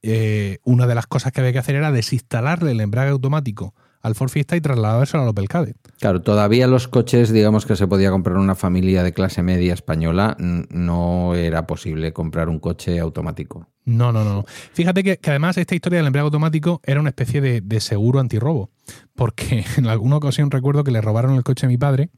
eh, 0.00 0.56
una 0.64 0.86
de 0.86 0.94
las 0.94 1.06
cosas 1.06 1.32
que 1.32 1.40
había 1.40 1.52
que 1.52 1.58
hacer 1.58 1.74
era 1.74 1.92
desinstalarle 1.92 2.70
el 2.70 2.80
embrague 2.80 3.10
automático 3.10 3.74
al 4.00 4.14
Ford 4.14 4.30
Fiesta 4.30 4.56
y 4.56 4.62
trasladarse 4.62 5.18
al 5.18 5.28
Opel 5.28 5.48
Kadett. 5.48 5.76
Claro, 6.00 6.22
todavía 6.22 6.66
los 6.66 6.88
coches, 6.88 7.30
digamos 7.30 7.66
que 7.66 7.76
se 7.76 7.86
podía 7.86 8.10
comprar 8.10 8.38
una 8.38 8.54
familia 8.54 9.02
de 9.02 9.12
clase 9.12 9.42
media 9.42 9.74
española, 9.74 10.34
no 10.38 11.34
era 11.34 11.66
posible 11.66 12.14
comprar 12.14 12.48
un 12.48 12.58
coche 12.58 13.00
automático. 13.00 13.68
No, 13.84 14.12
no, 14.12 14.24
no. 14.24 14.46
Fíjate 14.72 15.04
que, 15.04 15.18
además 15.28 15.58
esta 15.58 15.74
historia 15.74 15.98
del 15.98 16.06
embrague 16.06 16.24
automático 16.24 16.80
era 16.84 17.00
una 17.00 17.10
especie 17.10 17.42
de, 17.42 17.60
de 17.60 17.80
seguro 17.80 18.18
antirrobo, 18.18 18.70
porque 19.18 19.64
en 19.76 19.88
alguna 19.88 20.16
ocasión 20.16 20.50
recuerdo 20.50 20.84
que 20.84 20.92
le 20.92 21.00
robaron 21.00 21.34
el 21.34 21.42
coche 21.42 21.66
a 21.66 21.68
mi 21.68 21.76
padre, 21.76 22.08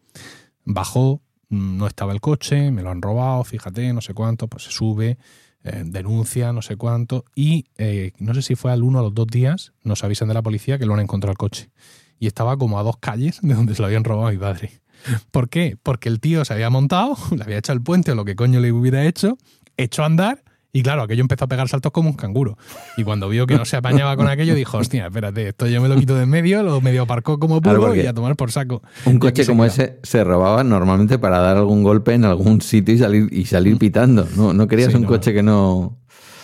bajó, 0.65 1.23
no 1.49 1.87
estaba 1.87 2.13
el 2.13 2.21
coche, 2.21 2.71
me 2.71 2.83
lo 2.83 2.91
han 2.91 3.01
robado, 3.01 3.43
fíjate, 3.43 3.93
no 3.95 4.03
sé 4.03 4.13
cuánto, 4.13 4.47
pues 4.47 4.65
se 4.65 4.71
sube, 4.71 5.17
eh, 5.65 5.83
denuncia, 5.87 6.53
no 6.53 6.61
sé 6.61 6.77
cuánto, 6.77 7.25
y 7.35 7.65
eh, 7.79 8.13
no 8.19 8.35
sé 8.35 8.43
si 8.43 8.55
fue 8.55 8.71
al 8.71 8.83
uno 8.83 9.01
o 9.01 9.03
los 9.03 9.15
dos 9.15 9.27
días, 9.27 9.73
nos 9.83 10.05
avisan 10.05 10.29
de 10.29 10.35
la 10.35 10.43
policía 10.43 10.79
que 10.79 10.85
lo 10.85 10.93
han 10.93 11.01
encontrado 11.01 11.33
el 11.33 11.39
coche. 11.39 11.71
Y 12.19 12.27
estaba 12.27 12.59
como 12.59 12.79
a 12.79 12.83
dos 12.83 12.99
calles 12.99 13.41
de 13.41 13.55
donde 13.55 13.75
se 13.75 13.81
lo 13.81 13.87
habían 13.87 14.05
robado 14.05 14.29
a 14.29 14.33
mi 14.33 14.37
padre. 14.37 14.83
¿Por 15.31 15.49
qué? 15.49 15.79
Porque 15.83 16.11
el 16.11 16.21
tío 16.21 16.45
se 16.45 16.53
había 16.53 16.69
montado, 16.69 17.17
le 17.35 17.43
había 17.43 17.57
hecho 17.57 17.73
el 17.73 17.81
puente 17.81 18.13
o 18.13 18.15
lo 18.15 18.27
que 18.27 18.37
coño 18.37 18.61
le 18.61 18.73
hubiera 18.73 19.07
hecho, 19.07 19.39
hecho 19.79 20.03
a 20.03 20.07
andar 20.07 20.45
Y 20.73 20.83
claro, 20.83 21.03
aquello 21.03 21.23
empezó 21.23 21.47
a 21.47 21.49
pegar 21.49 21.69
saltos 21.69 21.91
como 21.91 22.11
un 22.11 22.17
canguro. 22.17 22.57
Y 22.97 23.03
cuando 23.03 23.29
vio 23.29 23.47
que 23.47 23.57
no 23.57 23.65
se 23.65 23.77
apañaba 23.77 24.17
con 24.17 24.29
aquello, 24.29 24.55
dijo, 24.55 24.79
hostia, 24.79 25.07
espérate, 25.07 25.49
esto 25.49 25.67
yo 25.67 25.81
me 25.83 25.89
lo 25.89 25.97
quito 25.97 26.15
de 26.15 26.23
en 26.23 26.31
medio, 26.31 26.63
lo 26.63 26.81
medio 26.81 27.03
aparcó 27.03 27.39
como 27.41 27.61
pudo 27.61 27.95
y 27.97 28.07
a 28.07 28.15
tomar 28.15 28.37
por 28.37 28.53
saco. 28.53 28.81
Un 29.05 29.19
coche 29.19 29.45
como 29.47 29.65
queda. 29.65 29.73
ese 29.73 29.99
se 30.05 30.23
robaba 30.23 30.63
normalmente 30.63 31.19
para 31.19 31.39
dar 31.41 31.57
algún 31.57 31.83
golpe 31.83 32.15
en 32.15 32.25
algún 32.25 32.61
sitio 32.61 32.95
y 32.95 32.99
salir, 32.99 33.29
y 33.33 33.47
salir 33.47 33.79
pitando. 33.79 34.29
No, 34.37 34.53
no 34.53 34.69
querías 34.69 34.91
Sí, 34.91 34.97
un 34.97 35.03
no. 35.03 35.09
coche 35.09 35.33
que 35.35 35.43
no. 35.43 35.99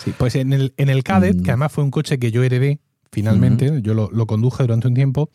Sí, 0.04 0.12
pues 0.16 0.34
en 0.34 0.52
el, 0.52 0.74
en 0.76 0.88
el 0.88 1.04
Cadet, 1.04 1.36
Mm. 1.36 1.42
que 1.42 1.50
además 1.52 1.70
fue 1.72 1.84
un 1.84 1.90
coche 1.92 2.18
que 2.18 2.30
yo 2.32 2.42
heredé 2.42 2.80
finalmente, 3.12 3.80
yo 3.82 3.94
lo, 3.94 4.10
lo 4.12 4.26
conduje 4.26 4.62
durante 4.64 4.88
un 4.88 4.94
tiempo, 4.94 5.30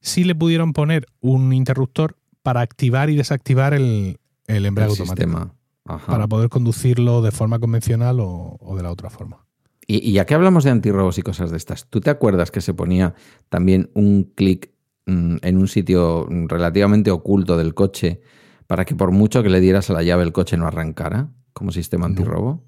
sí 0.00 0.24
le 0.24 0.34
pudieron 0.34 0.72
poner 0.72 1.06
un 1.20 1.52
interruptor 1.52 2.16
para 2.42 2.60
activar 2.60 3.08
y 3.10 3.16
desactivar 3.16 3.72
el, 3.74 4.18
el 4.48 4.66
embrague 4.66 4.92
el 4.92 4.98
automático. 5.00 5.26
sistema. 5.28 5.54
Ajá. 5.86 6.06
Para 6.12 6.28
poder 6.28 6.48
conducirlo 6.50 7.22
de 7.22 7.30
forma 7.30 7.58
convencional 7.58 8.20
o, 8.20 8.56
o 8.60 8.76
de 8.76 8.82
la 8.82 8.90
otra 8.92 9.10
forma. 9.10 9.46
Y, 9.86 10.08
y 10.08 10.12
ya 10.12 10.24
que 10.26 10.34
hablamos 10.34 10.62
de 10.64 10.70
antirrobos 10.70 11.18
y 11.18 11.22
cosas 11.22 11.50
de 11.50 11.56
estas, 11.56 11.86
¿tú 11.88 12.00
te 12.00 12.10
acuerdas 12.10 12.50
que 12.50 12.60
se 12.60 12.74
ponía 12.74 13.14
también 13.48 13.90
un 13.94 14.24
clic 14.36 14.70
mm, 15.06 15.36
en 15.42 15.56
un 15.58 15.66
sitio 15.68 16.26
relativamente 16.48 17.10
oculto 17.10 17.56
del 17.56 17.74
coche 17.74 18.20
para 18.66 18.84
que 18.84 18.94
por 18.94 19.10
mucho 19.10 19.42
que 19.42 19.48
le 19.48 19.58
dieras 19.60 19.90
a 19.90 19.94
la 19.94 20.02
llave 20.04 20.22
el 20.22 20.32
coche 20.32 20.56
no 20.56 20.66
arrancara 20.66 21.30
como 21.52 21.72
sistema 21.72 22.02
No. 22.06 22.12
antirrobo? 22.12 22.64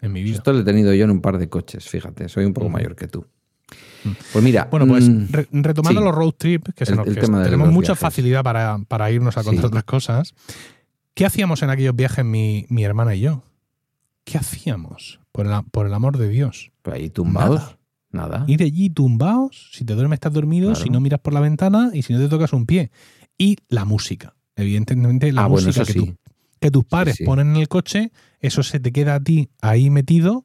En 0.00 0.12
mi 0.12 0.22
vida. 0.22 0.36
Esto 0.36 0.52
lo 0.52 0.60
he 0.60 0.64
tenido 0.64 0.94
yo 0.94 1.04
en 1.04 1.10
un 1.10 1.20
par 1.20 1.36
de 1.38 1.48
coches, 1.48 1.88
fíjate, 1.88 2.28
soy 2.28 2.44
un 2.44 2.54
poco 2.54 2.68
mayor 2.70 2.94
que 2.96 3.08
tú. 3.08 3.26
Mm. 4.04 4.10
Pues 4.32 4.44
mira, 4.44 4.68
Bueno, 4.70 4.86
pues 4.86 5.08
mm, 5.08 5.26
re- 5.30 5.48
retomando 5.50 6.00
sí. 6.00 6.04
los 6.06 6.14
road 6.14 6.32
trips, 6.38 6.72
que, 6.74 6.86
se 6.86 6.92
El- 6.92 6.98
nos- 6.98 7.06
el 7.08 7.14
que 7.16 7.20
tema 7.22 7.38
de 7.40 7.44
tenemos 7.46 7.68
mucha 7.70 7.88
viajes. 7.92 8.00
facilidad 8.00 8.42
para, 8.44 8.78
para 8.88 9.10
irnos 9.10 9.36
a 9.36 9.42
contar 9.42 9.62
Sí. 9.62 9.66
otras 9.66 9.84
cosas. 9.84 10.34
¿Qué 11.16 11.24
hacíamos 11.24 11.62
en 11.62 11.70
aquellos 11.70 11.96
viajes 11.96 12.26
mi, 12.26 12.66
mi 12.68 12.84
hermana 12.84 13.14
y 13.14 13.20
yo? 13.20 13.42
¿Qué 14.24 14.36
hacíamos? 14.36 15.18
Por 15.32 15.46
el, 15.46 15.52
por 15.70 15.86
el 15.86 15.94
amor 15.94 16.18
de 16.18 16.28
Dios. 16.28 16.72
pues 16.82 16.96
ahí 16.96 17.08
tumbados, 17.08 17.78
nada. 18.10 18.44
Ir 18.46 18.62
allí 18.62 18.90
tumbados, 18.90 19.70
si 19.72 19.86
te 19.86 19.94
duermes 19.94 20.18
estás 20.18 20.34
dormido, 20.34 20.68
Claro. 20.72 20.84
si 20.84 20.90
no 20.90 21.00
miras 21.00 21.20
por 21.20 21.32
la 21.32 21.40
ventana 21.40 21.90
y 21.94 22.02
si 22.02 22.12
no 22.12 22.18
te 22.18 22.28
tocas 22.28 22.52
un 22.52 22.66
pie. 22.66 22.90
Y 23.38 23.56
la 23.68 23.86
música. 23.86 24.36
Evidentemente 24.56 25.32
la 25.32 25.44
ah, 25.44 25.48
música 25.48 25.86
que, 25.86 25.92
sí. 25.94 25.98
tu- 26.00 26.16
que 26.60 26.70
tus 26.70 26.84
padres 26.84 27.16
sí. 27.16 27.24
ponen 27.24 27.48
en 27.50 27.56
el 27.56 27.68
coche, 27.68 28.12
eso 28.40 28.62
se 28.62 28.78
te 28.78 28.92
queda 28.92 29.14
a 29.14 29.20
ti 29.20 29.48
ahí 29.62 29.88
metido 29.88 30.44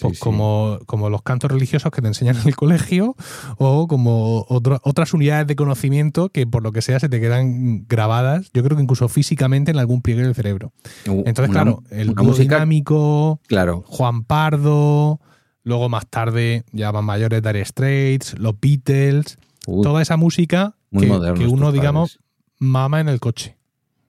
pues 0.00 0.14
sí. 0.18 0.20
Como, 0.20 0.78
como 0.86 1.08
los 1.10 1.22
cantos 1.22 1.50
religiosos 1.50 1.90
que 1.92 2.02
te 2.02 2.08
enseñan 2.08 2.36
en 2.36 2.48
el 2.48 2.56
colegio 2.56 3.14
o 3.58 3.86
como 3.86 4.44
otro- 4.48 4.80
otras 4.82 5.14
unidades 5.14 5.46
de 5.46 5.56
conocimiento 5.56 6.28
que 6.30 6.46
por 6.46 6.62
lo 6.62 6.72
que 6.72 6.82
sea 6.82 6.98
se 7.00 7.08
te 7.08 7.20
quedan 7.20 7.86
grabadas, 7.86 8.50
yo 8.52 8.62
creo 8.64 8.76
que 8.76 8.82
incluso 8.82 9.08
físicamente 9.08 9.70
en 9.70 9.78
algún 9.78 10.02
pliegue 10.02 10.22
del 10.22 10.34
cerebro. 10.34 10.72
Entonces, 11.06 11.48
una- 11.50 11.62
claro, 11.62 11.82
el 11.90 12.08
dúo 12.08 12.14
dinámico, 12.58 13.40
claro, 13.46 13.84
Juan 13.86 14.24
Pardo, 14.24 15.20
luego 15.62 15.88
más 15.88 16.06
tarde 16.08 16.64
ya 16.72 16.92
más 16.92 17.04
mayores 17.04 17.42
Dire 17.42 17.64
Straits, 17.64 18.38
los 18.38 18.54
Beatles, 18.60 19.38
Uy, 19.66 19.82
toda 19.82 20.02
esa 20.02 20.16
música 20.16 20.74
que, 20.90 21.06
que 21.34 21.46
uno, 21.46 21.72
digamos, 21.72 22.18
mama 22.58 23.00
en 23.00 23.08
el 23.08 23.20
coche. 23.20 23.56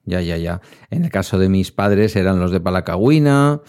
Ya, 0.04 0.20
ya, 0.20 0.36
ya. 0.36 0.60
En 0.90 1.04
el 1.04 1.10
caso 1.10 1.38
de 1.38 1.48
mis 1.48 1.72
padres 1.72 2.14
eran 2.14 2.38
los 2.38 2.50
de 2.52 2.60
Palacagüina. 2.60 3.60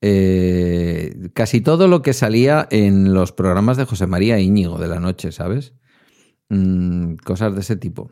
Eh, 0.00 1.30
casi 1.34 1.60
todo 1.60 1.88
lo 1.88 2.02
que 2.02 2.12
salía 2.12 2.68
en 2.70 3.14
los 3.14 3.32
programas 3.32 3.76
de 3.76 3.84
José 3.84 4.06
María 4.06 4.38
Íñigo 4.38 4.78
de 4.78 4.88
la 4.88 5.00
noche, 5.00 5.32
¿sabes? 5.32 5.74
Mm, 6.48 7.14
cosas 7.16 7.54
de 7.54 7.60
ese 7.60 7.76
tipo. 7.76 8.10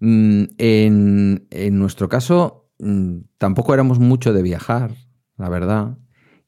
Mm, 0.00 0.44
en, 0.58 1.46
en 1.50 1.78
nuestro 1.78 2.08
caso, 2.08 2.68
mm, 2.78 3.18
tampoco 3.38 3.72
éramos 3.74 3.98
mucho 3.98 4.32
de 4.32 4.42
viajar, 4.42 4.94
la 5.36 5.48
verdad. 5.48 5.98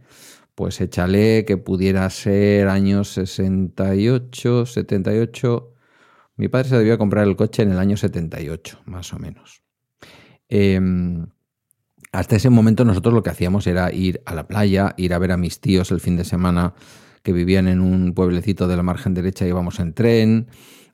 pues 0.54 0.80
échale 0.80 1.44
que 1.44 1.56
pudiera 1.56 2.08
ser 2.10 2.68
años 2.68 3.08
68, 3.10 4.66
78. 4.66 5.74
Mi 6.36 6.48
padre 6.48 6.68
se 6.68 6.78
debió 6.78 6.98
comprar 6.98 7.26
el 7.26 7.36
coche 7.36 7.62
en 7.62 7.72
el 7.72 7.78
año 7.78 7.96
78, 7.96 8.80
más 8.86 9.12
o 9.12 9.18
menos. 9.18 9.62
Em, 10.48 11.26
hasta 12.12 12.36
ese 12.36 12.50
momento 12.50 12.84
nosotros 12.84 13.12
lo 13.12 13.22
que 13.22 13.30
hacíamos 13.30 13.66
era 13.66 13.92
ir 13.92 14.22
a 14.24 14.34
la 14.34 14.46
playa, 14.46 14.94
ir 14.96 15.12
a 15.12 15.18
ver 15.18 15.32
a 15.32 15.36
mis 15.36 15.60
tíos 15.60 15.90
el 15.90 16.00
fin 16.00 16.16
de 16.16 16.24
semana 16.24 16.74
que 17.22 17.32
vivían 17.32 17.68
en 17.68 17.80
un 17.80 18.14
pueblecito 18.14 18.68
de 18.68 18.76
la 18.76 18.82
margen 18.82 19.12
derecha, 19.12 19.46
íbamos 19.46 19.80
en 19.80 19.92
tren, 19.92 20.48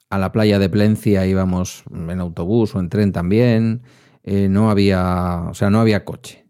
a 0.08 0.18
la 0.18 0.32
playa 0.32 0.58
de 0.58 0.68
Plencia 0.68 1.26
íbamos 1.26 1.84
en 1.90 2.20
autobús 2.20 2.74
o 2.74 2.80
en 2.80 2.88
tren 2.88 3.12
también, 3.12 3.82
eh, 4.24 4.48
no 4.48 4.70
había, 4.70 5.44
o 5.50 5.54
sea, 5.54 5.70
no 5.70 5.80
había 5.80 6.04
coche. 6.04 6.46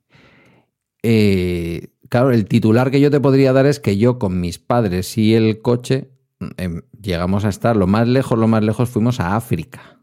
Eh, 1.02 1.88
claro, 2.08 2.30
el 2.30 2.46
titular 2.46 2.90
que 2.90 3.00
yo 3.00 3.10
te 3.10 3.20
podría 3.20 3.52
dar 3.52 3.66
es 3.66 3.80
que 3.80 3.96
yo 3.98 4.18
con 4.18 4.40
mis 4.40 4.58
padres 4.58 5.16
y 5.18 5.34
el 5.34 5.60
coche 5.60 6.10
em, 6.56 6.82
llegamos 7.00 7.44
a 7.44 7.48
estar 7.48 7.76
lo 7.76 7.86
más 7.86 8.06
lejos, 8.06 8.38
lo 8.38 8.46
más 8.48 8.62
lejos 8.62 8.88
fuimos 8.90 9.20
a 9.20 9.36
África. 9.36 10.00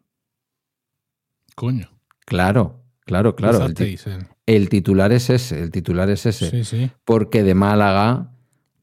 Coño. 1.55 1.89
Claro, 2.25 2.83
claro, 3.01 3.35
claro. 3.35 3.65
El, 3.65 3.73
ti- 4.69 4.69
titular 4.69 5.11
es 5.11 5.29
ese, 5.29 5.61
el 5.61 5.71
titular 5.71 6.09
es 6.09 6.25
ese. 6.25 6.49
Sí, 6.49 6.63
sí. 6.63 6.91
Porque 7.05 7.43
de 7.43 7.55
Málaga 7.55 8.31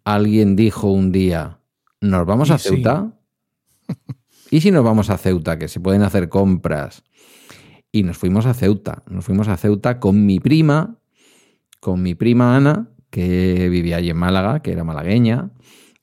alguien 0.04 0.56
dijo 0.56 0.90
un 0.90 1.12
día, 1.12 1.60
¿nos 2.00 2.26
vamos 2.26 2.50
Y 2.50 2.52
a 2.52 2.58
sí. 2.58 2.68
Ceuta? 2.68 3.12
¿Y 4.50 4.60
si 4.60 4.70
nos 4.70 4.84
vamos 4.84 5.10
a 5.10 5.18
Ceuta, 5.18 5.58
que 5.58 5.68
se 5.68 5.80
pueden 5.80 6.02
hacer 6.02 6.28
compras? 6.28 7.02
Y 7.96 8.02
nos 8.02 8.18
fuimos 8.18 8.44
a 8.44 8.52
Ceuta, 8.52 9.02
nos 9.08 9.24
fuimos 9.24 9.48
a 9.48 9.56
Ceuta 9.56 9.98
con 10.00 10.26
mi 10.26 10.38
prima, 10.38 10.98
con 11.80 12.02
mi 12.02 12.14
prima 12.14 12.54
Ana, 12.54 12.90
que 13.08 13.70
vivía 13.70 13.96
allí 13.96 14.10
en 14.10 14.18
Málaga, 14.18 14.60
que 14.60 14.72
era 14.72 14.84
malagueña, 14.84 15.50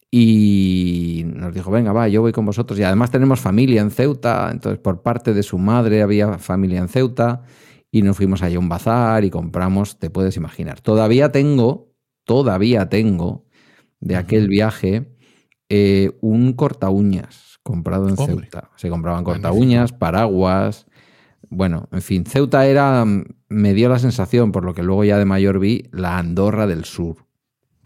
y 0.10 1.22
nos 1.28 1.54
dijo, 1.54 1.70
venga, 1.70 1.94
va, 1.94 2.08
yo 2.08 2.22
voy 2.22 2.32
con 2.32 2.48
vosotros. 2.48 2.80
Y 2.80 2.84
además 2.84 3.12
tenemos 3.12 3.40
familia 3.40 3.80
en 3.80 3.92
Ceuta, 3.92 4.50
entonces 4.52 4.80
por 4.80 5.04
parte 5.04 5.36
de 5.36 5.44
su 5.44 5.60
madre 5.60 6.02
había 6.02 6.40
familia 6.40 6.80
en 6.80 6.88
Ceuta, 6.88 7.44
y 7.92 8.02
nos 8.02 8.18
fuimos 8.18 8.42
allí 8.42 8.56
a 8.56 8.60
un 8.60 8.70
bazar 8.70 9.24
y 9.24 9.30
compramos, 9.30 10.00
te 10.00 10.10
puedes 10.10 10.36
imaginar. 10.36 10.82
Todavía 10.82 11.32
tengo, 11.32 11.94
todavía 12.24 12.90
tengo 12.90 13.46
de 14.00 14.16
aquel 14.16 14.48
viaje 14.48 15.16
eh, 15.70 16.18
un 16.22 16.54
corta 16.54 16.90
uñas 16.90 17.60
comprado 17.62 18.08
en 18.10 18.16
Hombre. 18.18 18.48
Ceuta. 18.50 18.72
Se 18.78 18.90
compraban 18.90 19.24
corta 19.24 19.52
uñas, 19.52 19.94
paraguas. 19.94 20.88
Bueno, 21.50 21.88
en 21.92 22.02
fin, 22.02 22.26
Ceuta 22.26 22.66
era, 22.66 23.04
mm, 23.06 23.24
me 23.50 23.74
dio 23.74 23.90
la 23.90 24.00
sensación, 24.00 24.52
por 24.52 24.64
lo 24.66 24.74
que 24.74 24.84
luego 24.84 25.04
ya 25.04 25.18
de 25.18 25.26
mayor 25.26 25.60
vi, 25.60 25.84
la 25.92 26.18
Andorra 26.18 26.68
del 26.68 26.86
Sur. 26.86 27.18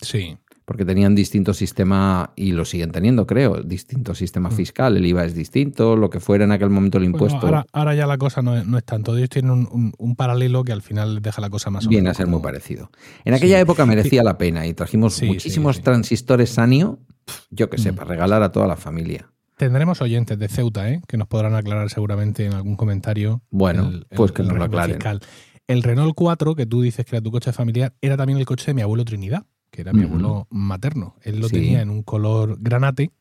Sí. 0.01 0.37
Porque 0.65 0.83
tenían 0.83 1.15
distinto 1.15 1.53
sistema, 1.53 2.33
y 2.35 2.51
lo 2.51 2.65
siguen 2.65 2.91
teniendo, 2.91 3.25
creo, 3.25 3.61
distinto 3.63 4.13
sistema 4.13 4.51
fiscal. 4.51 4.97
El 4.97 5.05
IVA 5.05 5.23
es 5.23 5.33
distinto, 5.33 5.95
lo 5.95 6.09
que 6.09 6.19
fuera 6.19 6.43
en 6.43 6.51
aquel 6.51 6.69
momento 6.69 6.97
el 6.97 7.05
Mm. 7.07 7.11
Bueno, 7.13 7.25
impuesto. 7.25 7.47
ahora, 7.47 7.65
ahora 7.71 7.95
ya 7.95 8.05
la 8.05 8.17
cosa 8.17 8.41
no 8.41 8.57
es, 8.57 8.67
no 8.67 8.77
es 8.77 8.83
tanto. 8.83 9.15
Ellos 9.15 9.29
tienen 9.29 9.51
un, 9.51 9.69
un- 9.71 9.93
un 9.97 10.15
paralelo 10.17 10.65
que 10.65 10.73
al 10.73 10.81
final 10.81 11.21
deja 11.21 11.39
la 11.39 11.49
cosa 11.49 11.69
más 11.69 11.85
o 11.85 11.89
Viene 11.89 12.01
a 12.01 12.11
menos 12.11 12.17
ser 12.17 12.27
muy 12.27 12.41
parecido. 12.41 12.91
En 13.23 13.33
aquella 13.33 13.55
Sí. 13.57 13.61
época 13.61 13.85
merecía 13.85 14.23
la 14.23 14.37
pena 14.37 14.67
y 14.67 14.73
trajimos 14.73 15.13
Sí, 15.13 15.25
muchísimos 15.27 15.77
sí. 15.77 15.81
transistores 15.83 16.49
Sanio, 16.49 16.99
yo 17.49 17.69
que 17.69 17.77
sé, 17.77 17.93
Mm. 17.93 17.95
para 17.95 18.09
regalar 18.09 18.43
a 18.43 18.51
toda 18.51 18.67
la 18.67 18.75
familia. 18.75 19.31
Tendremos 19.57 20.01
oyentes 20.01 20.37
de 20.37 20.47
Ceuta, 20.47 20.89
¿eh? 20.89 21.01
que 21.07 21.17
nos 21.17 21.27
podrán 21.27 21.55
aclarar 21.55 21.89
seguramente 21.89 22.45
en 22.45 22.53
algún 22.53 22.75
comentario. 22.75 23.41
Bueno, 23.49 23.91
pues 24.15 24.31
que 24.31 24.43
nos 24.43 24.55
lo 24.55 24.63
aclaren. 24.63 24.95
fiscal. 24.97 25.19
El 25.67 25.81
Renault 25.83 26.13
4, 26.15 26.55
que 26.55 26.65
tú 26.67 26.81
dices 26.81 27.05
que 27.05 27.15
era 27.15 27.23
tu 27.23 27.31
coche 27.31 27.51
familiar, 27.51 27.93
era 27.99 28.15
también 28.15 28.37
el 28.39 28.45
coche 28.45 28.67
de 28.67 28.73
mi 28.75 28.81
abuelo 28.83 29.03
Trinidad, 29.03 29.45
que 29.71 29.81
era 29.81 29.93
mi 29.93 30.03
abuelo 30.03 30.47
materno. 30.51 31.15
Él 31.23 31.39
lo 31.39 31.49
Sí. 31.49 31.55
tenía 31.55 31.81
en 31.81 31.89
un 31.89 32.03
color 32.03 32.57
granate 32.61 33.11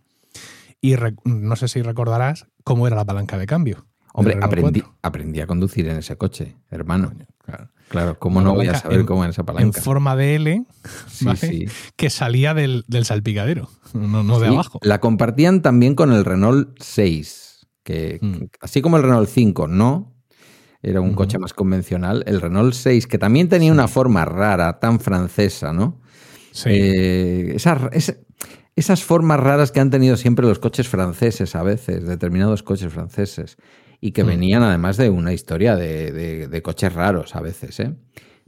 y 0.81 0.95
no 1.25 1.57
sé 1.57 1.69
si 1.69 1.81
recordarás 1.83 2.47
cómo 2.65 2.87
era 2.87 2.97
la 2.97 3.05
palanca 3.07 3.39
de 3.39 3.47
cambio. 3.47 3.87
Hombre, 4.19 4.39
aprendí, 4.43 4.81
4. 4.81 4.99
aprendí 5.03 5.41
a 5.41 5.47
conducir 5.47 5.87
en 5.89 5.97
ese 5.99 6.17
coche, 6.17 6.57
hermano. 6.71 7.13
Claro. 7.45 7.69
Claro, 7.89 8.19
¿cómo 8.19 8.41
no 8.41 8.53
voy 8.55 8.67
a 8.67 8.75
saber 8.75 9.01
en- 9.01 9.07
cómo 9.07 9.23
en 9.25 9.31
esa 9.31 9.43
En 9.43 9.47
palanca? 9.47 9.81
forma 9.81 10.17
de 10.17 10.35
L, 10.35 10.65
Sí, 11.09 11.25
¿vale? 11.25 11.39
sí. 11.39 11.67
que 11.95 12.11
salía 12.11 12.53
del, 12.55 12.85
del 12.89 13.05
salpicadero, 13.05 13.69
no, 13.95 14.25
no 14.25 14.41
de 14.41 14.49
Sí, 14.49 14.55
abajo. 14.55 14.79
La 14.83 15.01
compartían 15.01 15.63
también 15.63 15.95
con 15.95 16.13
el 16.13 16.25
Renault 16.25 16.77
6, 16.81 17.67
que 17.85 18.19
Mm. 18.21 18.45
así 18.61 18.83
como 18.83 18.97
el 18.97 19.05
Renault 19.05 19.29
5 19.29 19.69
no, 19.69 20.13
era 20.83 21.01
un 21.01 21.15
coche 21.15 21.39
más 21.39 21.53
convencional, 21.55 22.25
el 22.27 22.41
Renault 22.41 22.75
6, 22.75 23.07
que 23.07 23.19
también 23.19 23.49
tenía 23.49 23.71
una 23.73 23.87
forma 23.89 24.25
rara, 24.25 24.79
tan 24.81 24.99
francesa, 24.99 25.73
¿no? 25.73 26.01
Sí. 26.53 26.71
Eh, 26.73 27.53
esas, 27.55 27.83
es- 27.93 28.19
esas 28.75 29.05
formas 29.05 29.39
raras 29.41 29.71
que 29.73 29.79
han 29.81 29.91
tenido 29.91 30.17
siempre 30.17 30.47
los 30.47 30.59
coches 30.59 30.89
franceses 30.89 31.55
a 31.55 31.63
veces, 31.63 32.05
determinados 32.07 32.63
coches 32.65 32.93
franceses, 32.93 33.57
y 34.01 34.13
que 34.13 34.25
Mm. 34.25 34.27
venían 34.27 34.63
además 34.63 34.97
de 34.97 35.11
una 35.11 35.33
historia 35.33 35.77
de, 35.77 36.13
de- 36.13 36.49
de 36.49 36.63
coches 36.63 36.93
raros 36.93 37.35
a 37.37 37.41
veces, 37.41 37.79
¿eh? 37.81 37.95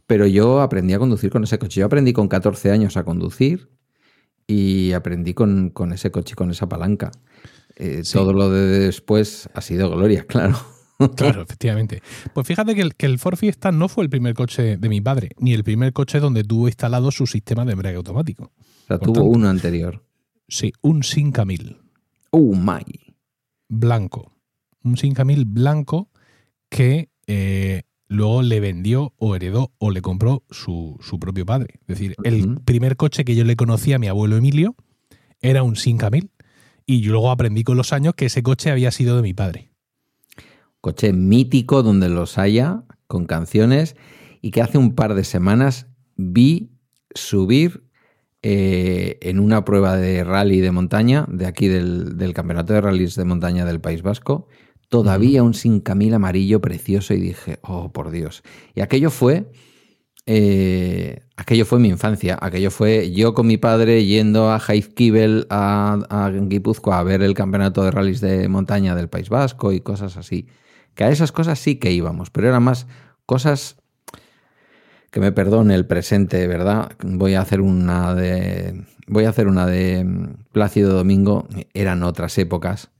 Pero 0.06 0.26
yo 0.26 0.60
aprendí 0.62 0.94
a 0.94 0.98
conducir 0.98 1.30
con 1.30 1.44
ese 1.44 1.58
coche. 1.58 1.80
Yo 1.80 1.86
aprendí 1.86 2.12
con 2.14 2.28
14 2.28 2.70
años 2.70 2.96
a 2.96 3.04
conducir 3.04 3.68
y 4.46 4.92
aprendí 4.92 5.34
con, 5.34 5.68
con 5.70 5.92
ese 5.92 6.10
coche 6.10 6.32
y 6.32 6.36
con 6.36 6.50
esa 6.50 6.68
palanca. 6.68 7.10
Eh, 7.76 8.00
Sí. 8.04 8.14
Todo 8.14 8.32
lo 8.32 8.50
de 8.50 8.66
después 8.86 9.48
ha 9.54 9.60
sido 9.60 9.90
gloria, 9.90 10.24
claro. 10.28 10.56
Claro, 11.14 11.42
efectivamente. 11.42 12.02
Pues 12.34 12.44
fíjate 12.46 12.74
que 12.74 12.80
el, 12.80 12.94
que 12.96 13.06
el 13.06 13.20
Ford 13.20 13.36
Fiesta 13.36 13.70
no 13.70 13.88
fue 13.88 14.02
el 14.02 14.10
primer 14.10 14.34
coche 14.34 14.76
de 14.78 14.88
mi 14.88 15.00
padre, 15.00 15.30
ni 15.38 15.52
el 15.54 15.62
primer 15.62 15.92
coche 15.92 16.18
donde 16.18 16.42
tuvo 16.42 16.66
instalado 16.66 17.12
su 17.12 17.24
sistema 17.28 17.64
de 17.64 17.72
embrague 17.74 17.96
automático. 17.98 18.44
O 18.44 18.86
sea, 18.88 18.98
Por 18.98 19.06
tuvo 19.06 19.14
tanto. 19.14 19.28
uno 19.30 19.48
anterior. 19.48 20.02
Sí, 20.48 20.72
un 20.82 21.02
Sinca 21.04 21.44
1000 21.44 21.76
Oh 22.30 22.52
my. 22.54 22.82
blanco. 23.68 24.32
Un 24.82 24.96
Sinca 24.96 25.24
1000 25.24 25.44
blanco 25.44 26.10
que 26.68 27.10
eh, 27.26 27.82
luego 28.08 28.42
le 28.42 28.60
vendió 28.60 29.12
o 29.16 29.36
heredó 29.36 29.72
o 29.78 29.90
le 29.90 30.02
compró 30.02 30.44
su, 30.50 30.96
su 31.00 31.18
propio 31.18 31.46
padre. 31.46 31.74
Es 31.82 31.98
decir, 31.98 32.14
el 32.24 32.60
primer 32.64 32.96
coche 32.96 33.24
que 33.24 33.34
yo 33.34 33.44
le 33.44 33.56
conocí 33.56 33.92
a 33.92 33.98
mi 33.98 34.08
abuelo 34.08 34.36
Emilio 34.36 34.74
era 35.40 35.62
un 35.62 35.76
Sinca 35.76 36.10
1000 36.10 36.30
y 36.86 37.02
yo 37.02 37.12
luego 37.12 37.30
aprendí 37.30 37.64
con 37.64 37.76
los 37.76 37.92
años 37.92 38.14
que 38.14 38.26
ese 38.26 38.42
coche 38.42 38.70
había 38.70 38.90
sido 38.90 39.16
de 39.16 39.22
mi 39.22 39.34
padre. 39.34 39.70
Coche 40.80 41.12
mítico 41.12 41.82
donde 41.82 42.08
los 42.08 42.38
haya, 42.38 42.84
con 43.06 43.26
canciones, 43.26 43.94
y 44.40 44.52
que 44.52 44.62
hace 44.62 44.78
un 44.78 44.94
par 44.94 45.14
de 45.14 45.24
semanas 45.24 45.86
vi 46.16 46.70
subir 47.14 47.84
eh, 48.42 49.18
en 49.20 49.40
una 49.40 49.64
prueba 49.64 49.96
de 49.96 50.24
rally 50.24 50.60
de 50.60 50.70
montaña, 50.70 51.26
de 51.28 51.46
aquí 51.46 51.68
del, 51.68 52.16
del 52.16 52.32
Campeonato 52.32 52.72
de 52.72 52.80
Rallys 52.80 53.16
de 53.16 53.24
Montaña 53.24 53.64
del 53.66 53.80
País 53.80 54.00
Vasco, 54.02 54.48
todavía 54.88 55.42
un 55.42 55.54
sin 55.54 55.80
camil 55.80 56.14
amarillo 56.14 56.60
precioso 56.60 57.14
y 57.14 57.20
dije, 57.20 57.58
oh, 57.62 57.92
por 57.92 58.10
Dios. 58.10 58.42
Y 58.74 58.80
aquello 58.80 59.10
fue... 59.10 59.50
eh, 60.26 61.22
aquello 61.36 61.64
fue 61.64 61.78
mi 61.78 61.88
infancia, 61.88 62.38
aquello 62.40 62.70
fue 62.70 63.12
yo 63.12 63.32
con 63.34 63.46
mi 63.46 63.56
padre 63.56 64.04
yendo 64.04 64.50
a 64.52 64.58
Jaizkibel 64.58 65.46
a, 65.50 65.98
a 66.10 66.30
Guipúzcoa 66.30 66.98
a 66.98 67.02
ver 67.02 67.22
el 67.22 67.34
campeonato 67.34 67.82
de 67.82 67.90
rallies 67.90 68.20
de 68.20 68.48
montaña 68.48 68.94
del 68.94 69.08
País 69.08 69.28
Vasco 69.30 69.72
y 69.72 69.80
cosas 69.80 70.16
así. 70.16 70.48
Que 70.94 71.04
a 71.04 71.10
esas 71.10 71.32
cosas 71.32 71.58
sí 71.58 71.76
que 71.76 71.92
íbamos, 71.92 72.30
pero 72.30 72.48
eran 72.48 72.62
más 72.62 72.86
cosas 73.24 73.76
que 75.10 75.20
me 75.20 75.32
perdone 75.32 75.74
el 75.74 75.86
presente, 75.86 76.46
¿verdad? 76.46 76.92
Voy 77.02 77.34
a 77.34 77.40
hacer 77.40 77.60
una 77.60 78.14
de. 78.14 78.84
Voy 79.06 79.24
a 79.24 79.30
hacer 79.30 79.46
una 79.48 79.66
de 79.66 80.04
mm, 80.04 80.44
Plácido 80.52 80.92
Domingo. 80.92 81.46
Eran 81.72 82.02
otras 82.02 82.36
épocas. 82.36 82.90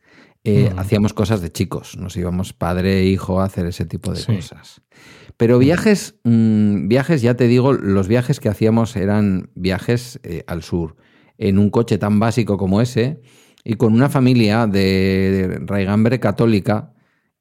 Eh, 0.45 0.71
Mm. 0.73 0.79
Hacíamos 0.79 1.13
cosas 1.15 1.41
de 1.41 1.51
chicos. 1.51 1.97
Nos 1.99 2.17
íbamos 2.17 2.53
padre 2.53 3.01
e 3.01 3.05
hijo 3.07 3.41
a 3.41 3.45
hacer 3.45 3.67
ese 3.67 3.85
tipo 3.87 4.13
de 4.13 4.21
Sí. 4.21 4.37
cosas. 4.37 4.81
Pero 5.37 5.59
viajes, 5.59 6.17
mm, 6.25 6.89
viajes, 6.89 7.23
ya 7.23 7.35
te 7.35 7.47
digo, 7.47 7.73
los 7.73 8.09
viajes 8.09 8.41
que 8.41 8.49
hacíamos 8.49 8.97
eran 8.97 9.51
viajes 9.55 10.21
eh, 10.23 10.45
al 10.47 10.63
sur. 10.63 10.97
En 11.39 11.59
un 11.59 11.71
coche 11.71 11.99
tan 11.99 12.19
básico 12.19 12.57
como 12.57 12.81
ese 12.81 13.21
y 13.65 13.75
con 13.75 13.93
una 13.95 14.09
familia 14.09 14.67
de 14.67 15.61
raigambre 15.65 16.19
católica 16.21 16.93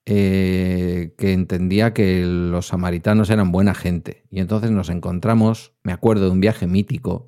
eh, 0.09 1.13
que 1.17 1.33
entendía 1.33 1.93
que 1.93 2.23
los 2.25 2.67
samaritanos 2.67 3.29
eran 3.29 3.51
buena 3.51 3.73
gente. 3.73 4.23
Y 4.29 4.39
entonces 4.39 4.71
nos 4.71 4.89
encontramos, 4.89 5.73
me 5.83 5.91
acuerdo 5.91 6.25
de 6.25 6.31
un 6.31 6.39
viaje 6.39 6.65
mítico, 6.67 7.27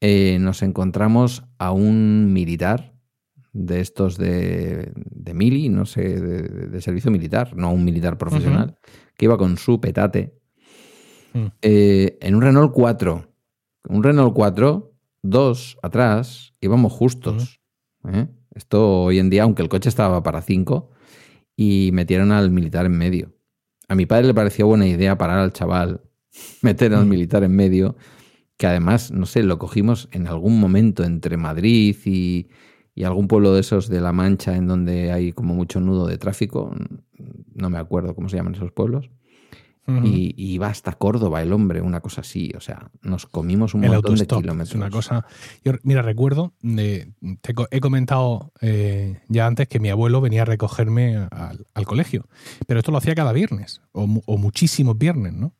eh, 0.00 0.38
nos 0.40 0.62
encontramos 0.62 1.44
a 1.58 1.72
un 1.72 2.32
militar 2.32 2.89
de 3.52 3.80
estos 3.80 4.16
de, 4.16 4.92
de 4.94 5.34
mili, 5.34 5.68
no 5.68 5.84
sé, 5.86 6.20
de, 6.20 6.42
de 6.68 6.80
servicio 6.80 7.10
militar, 7.10 7.56
no 7.56 7.72
un 7.72 7.84
militar 7.84 8.16
profesional, 8.18 8.76
que 9.16 9.24
iba 9.26 9.36
con 9.38 9.56
su 9.58 9.80
petate 9.80 10.34
Mm. 11.32 11.46
eh, 11.62 12.18
en 12.22 12.34
un 12.34 12.42
Renault 12.42 12.72
4. 12.72 13.24
Un 13.88 14.02
Renault 14.02 14.34
4, 14.34 14.92
dos 15.22 15.78
atrás, 15.80 16.54
íbamos 16.60 16.92
justos. 16.92 17.60
¿eh? 18.12 18.26
Esto 18.52 19.02
hoy 19.04 19.20
en 19.20 19.30
día, 19.30 19.44
aunque 19.44 19.62
el 19.62 19.68
coche 19.68 19.88
estaba 19.88 20.24
para 20.24 20.42
cinco, 20.42 20.90
y 21.54 21.90
metieron 21.92 22.32
al 22.32 22.50
militar 22.50 22.84
en 22.86 22.98
medio. 22.98 23.32
A 23.86 23.94
mi 23.94 24.06
padre 24.06 24.26
le 24.26 24.34
pareció 24.34 24.66
buena 24.66 24.88
idea 24.88 25.18
parar 25.18 25.38
al 25.38 25.52
chaval, 25.52 26.00
meter 26.62 26.94
al 26.94 27.06
Mm. 27.06 27.08
militar 27.08 27.44
en 27.44 27.54
medio, 27.54 27.94
que 28.56 28.66
además, 28.66 29.12
no 29.12 29.24
sé, 29.24 29.44
lo 29.44 29.58
cogimos 29.60 30.08
en 30.10 30.26
algún 30.26 30.58
momento 30.58 31.04
entre 31.04 31.36
Madrid 31.36 31.96
y, 32.04 32.48
y 33.00 33.04
algún 33.04 33.28
pueblo 33.28 33.54
de 33.54 33.60
esos 33.60 33.88
de 33.88 33.98
La 33.98 34.12
Mancha 34.12 34.54
en 34.54 34.66
donde 34.66 35.10
hay 35.10 35.32
como 35.32 35.54
mucho 35.54 35.80
nudo 35.80 36.06
de 36.06 36.18
tráfico. 36.18 36.70
No 37.54 37.70
me 37.70 37.78
acuerdo 37.78 38.14
cómo 38.14 38.28
se 38.28 38.36
llaman 38.36 38.54
esos 38.54 38.72
pueblos. 38.72 39.08
Y, 40.04 40.34
y 40.36 40.52
iba 40.52 40.68
hasta 40.68 40.92
Córdoba 40.92 41.42
el 41.42 41.52
hombre, 41.52 41.80
una 41.80 42.00
cosa 42.00 42.20
así. 42.20 42.52
O 42.56 42.60
sea, 42.60 42.90
nos 43.02 43.26
comimos 43.26 43.74
un 43.74 43.82
el 43.82 43.90
montón 43.90 44.12
de 44.14 44.26
kilómetros. 44.42 44.68
es 44.70 44.74
una 44.76 44.90
cosa. 44.90 45.26
Yo 45.64 45.72
mira 45.82 46.02
recuerdo 46.02 46.52
te 47.40 47.54
co- 47.54 47.66
he 47.72 47.80
comentado 47.80 48.52
eh, 48.60 49.20
ya 49.28 49.46
antes 49.46 49.66
que 49.66 49.80
mi 49.80 49.88
abuelo 49.88 50.20
venía 50.20 50.42
a 50.42 50.44
recogerme 50.44 51.16
al, 51.16 51.66
al 51.74 51.86
colegio. 51.86 52.28
Pero 52.68 52.78
esto 52.78 52.92
lo 52.92 52.98
hacía 52.98 53.16
cada 53.16 53.32
viernes 53.32 53.80
o, 53.90 54.06
mu- 54.06 54.22
o 54.26 54.36
muchísimos 54.38 54.96
viernes 54.96 55.32
no 55.32 55.54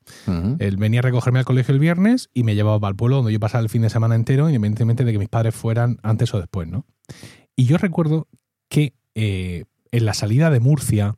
él 0.60 0.76
venía 0.76 1.00
a 1.00 1.02
recogerme 1.02 1.40
al 1.40 1.44
colegio 1.44 1.72
el 1.74 1.80
viernes 1.80 2.30
y 2.32 2.44
me 2.44 2.54
llevaba 2.54 2.86
al 2.86 2.94
pueblo 2.96 3.16
donde 3.16 3.32
yo 3.32 3.40
pasaba 3.40 3.62
el 3.62 3.68
fin 3.68 3.82
de 3.82 3.90
semana 3.90 4.14
entero 4.14 4.48
independientemente 4.48 5.04
de 5.04 5.12
que 5.12 5.18
mis 5.18 5.28
padres 5.28 5.54
fueran 5.54 5.98
antes 6.02 6.32
o 6.34 6.38
después 6.38 6.68
no 6.68 6.84
y 7.56 7.64
yo 7.64 7.78
recuerdo 7.78 8.28
que 8.68 8.94
eh, 9.16 9.64
en 9.92 10.04
la 10.04 10.14
salida 10.14 10.50
de 10.50 10.60
Murcia 10.60 11.16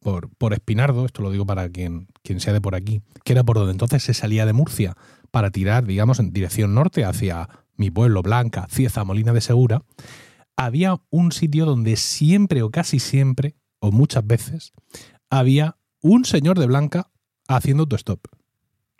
por, 0.00 0.30
por 0.36 0.52
Espinardo, 0.52 1.06
esto 1.06 1.22
lo 1.22 1.30
digo 1.30 1.46
para 1.46 1.68
quien, 1.68 2.08
quien 2.22 2.40
sea 2.40 2.52
de 2.52 2.60
por 2.60 2.74
aquí, 2.74 3.02
que 3.24 3.32
era 3.32 3.44
por 3.44 3.56
donde 3.56 3.72
entonces 3.72 4.02
se 4.02 4.14
salía 4.14 4.46
de 4.46 4.52
Murcia 4.52 4.96
para 5.30 5.50
tirar, 5.50 5.86
digamos, 5.86 6.18
en 6.18 6.32
dirección 6.32 6.74
norte 6.74 7.04
hacia 7.04 7.48
mi 7.76 7.90
pueblo, 7.90 8.22
Blanca, 8.22 8.66
Cieza, 8.70 9.04
Molina 9.04 9.32
de 9.32 9.40
Segura, 9.40 9.82
había 10.56 11.00
un 11.10 11.32
sitio 11.32 11.64
donde 11.64 11.96
siempre 11.96 12.62
o 12.62 12.70
casi 12.70 12.98
siempre, 12.98 13.54
o 13.78 13.92
muchas 13.92 14.26
veces, 14.26 14.72
había 15.30 15.76
un 16.02 16.24
señor 16.24 16.58
de 16.58 16.66
Blanca 16.66 17.10
haciendo 17.48 17.82
autostop. 17.82 18.26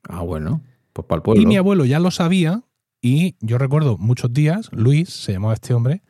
Ah, 0.08 0.22
bueno, 0.22 0.62
pues 0.92 1.06
para 1.06 1.18
el 1.18 1.22
pueblo. 1.22 1.42
Y 1.42 1.46
mi 1.46 1.56
abuelo 1.56 1.84
ya 1.84 1.98
lo 1.98 2.10
sabía 2.10 2.62
y 3.02 3.36
yo 3.40 3.58
recuerdo 3.58 3.98
muchos 3.98 4.32
días, 4.32 4.68
Luis, 4.72 5.10
se 5.10 5.32
llamaba 5.32 5.54
este 5.54 5.74
hombre, 5.74 6.02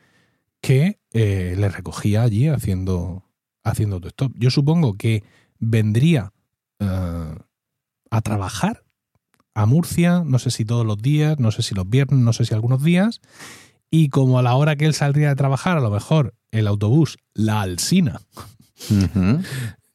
que 0.61 0.99
eh, 1.11 1.55
le 1.57 1.69
recogía 1.69 2.23
allí 2.23 2.47
haciendo, 2.47 3.25
haciendo 3.63 3.95
autostop. 3.97 4.33
Yo 4.35 4.49
supongo 4.49 4.93
que 4.93 5.23
vendría 5.59 6.33
eh, 6.79 7.35
a 8.09 8.21
trabajar 8.21 8.83
a 9.53 9.65
Murcia, 9.65 10.23
no 10.25 10.39
sé 10.39 10.51
si 10.51 10.65
todos 10.65 10.85
los 10.85 11.01
días, 11.01 11.39
no 11.39 11.51
sé 11.51 11.61
si 11.61 11.75
los 11.75 11.89
viernes, 11.89 12.19
no 12.19 12.33
sé 12.33 12.45
si 12.45 12.53
algunos 12.53 12.83
días, 12.83 13.21
y 13.89 14.09
como 14.09 14.39
a 14.39 14.41
la 14.41 14.55
hora 14.55 14.75
que 14.75 14.85
él 14.85 14.93
saldría 14.93 15.29
de 15.29 15.35
trabajar, 15.35 15.77
a 15.77 15.81
lo 15.81 15.91
mejor 15.91 16.33
el 16.51 16.67
autobús, 16.67 17.17
la 17.33 17.61
Alsina, 17.61 18.21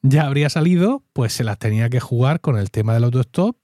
ya 0.01 0.25
habría 0.25 0.49
salido, 0.49 1.03
pues 1.13 1.33
se 1.33 1.43
las 1.43 1.57
tenía 1.57 1.89
que 1.89 1.99
jugar 1.99 2.39
con 2.39 2.57
el 2.57 2.71
tema 2.71 2.93
del 2.93 3.05
autostop 3.05 3.57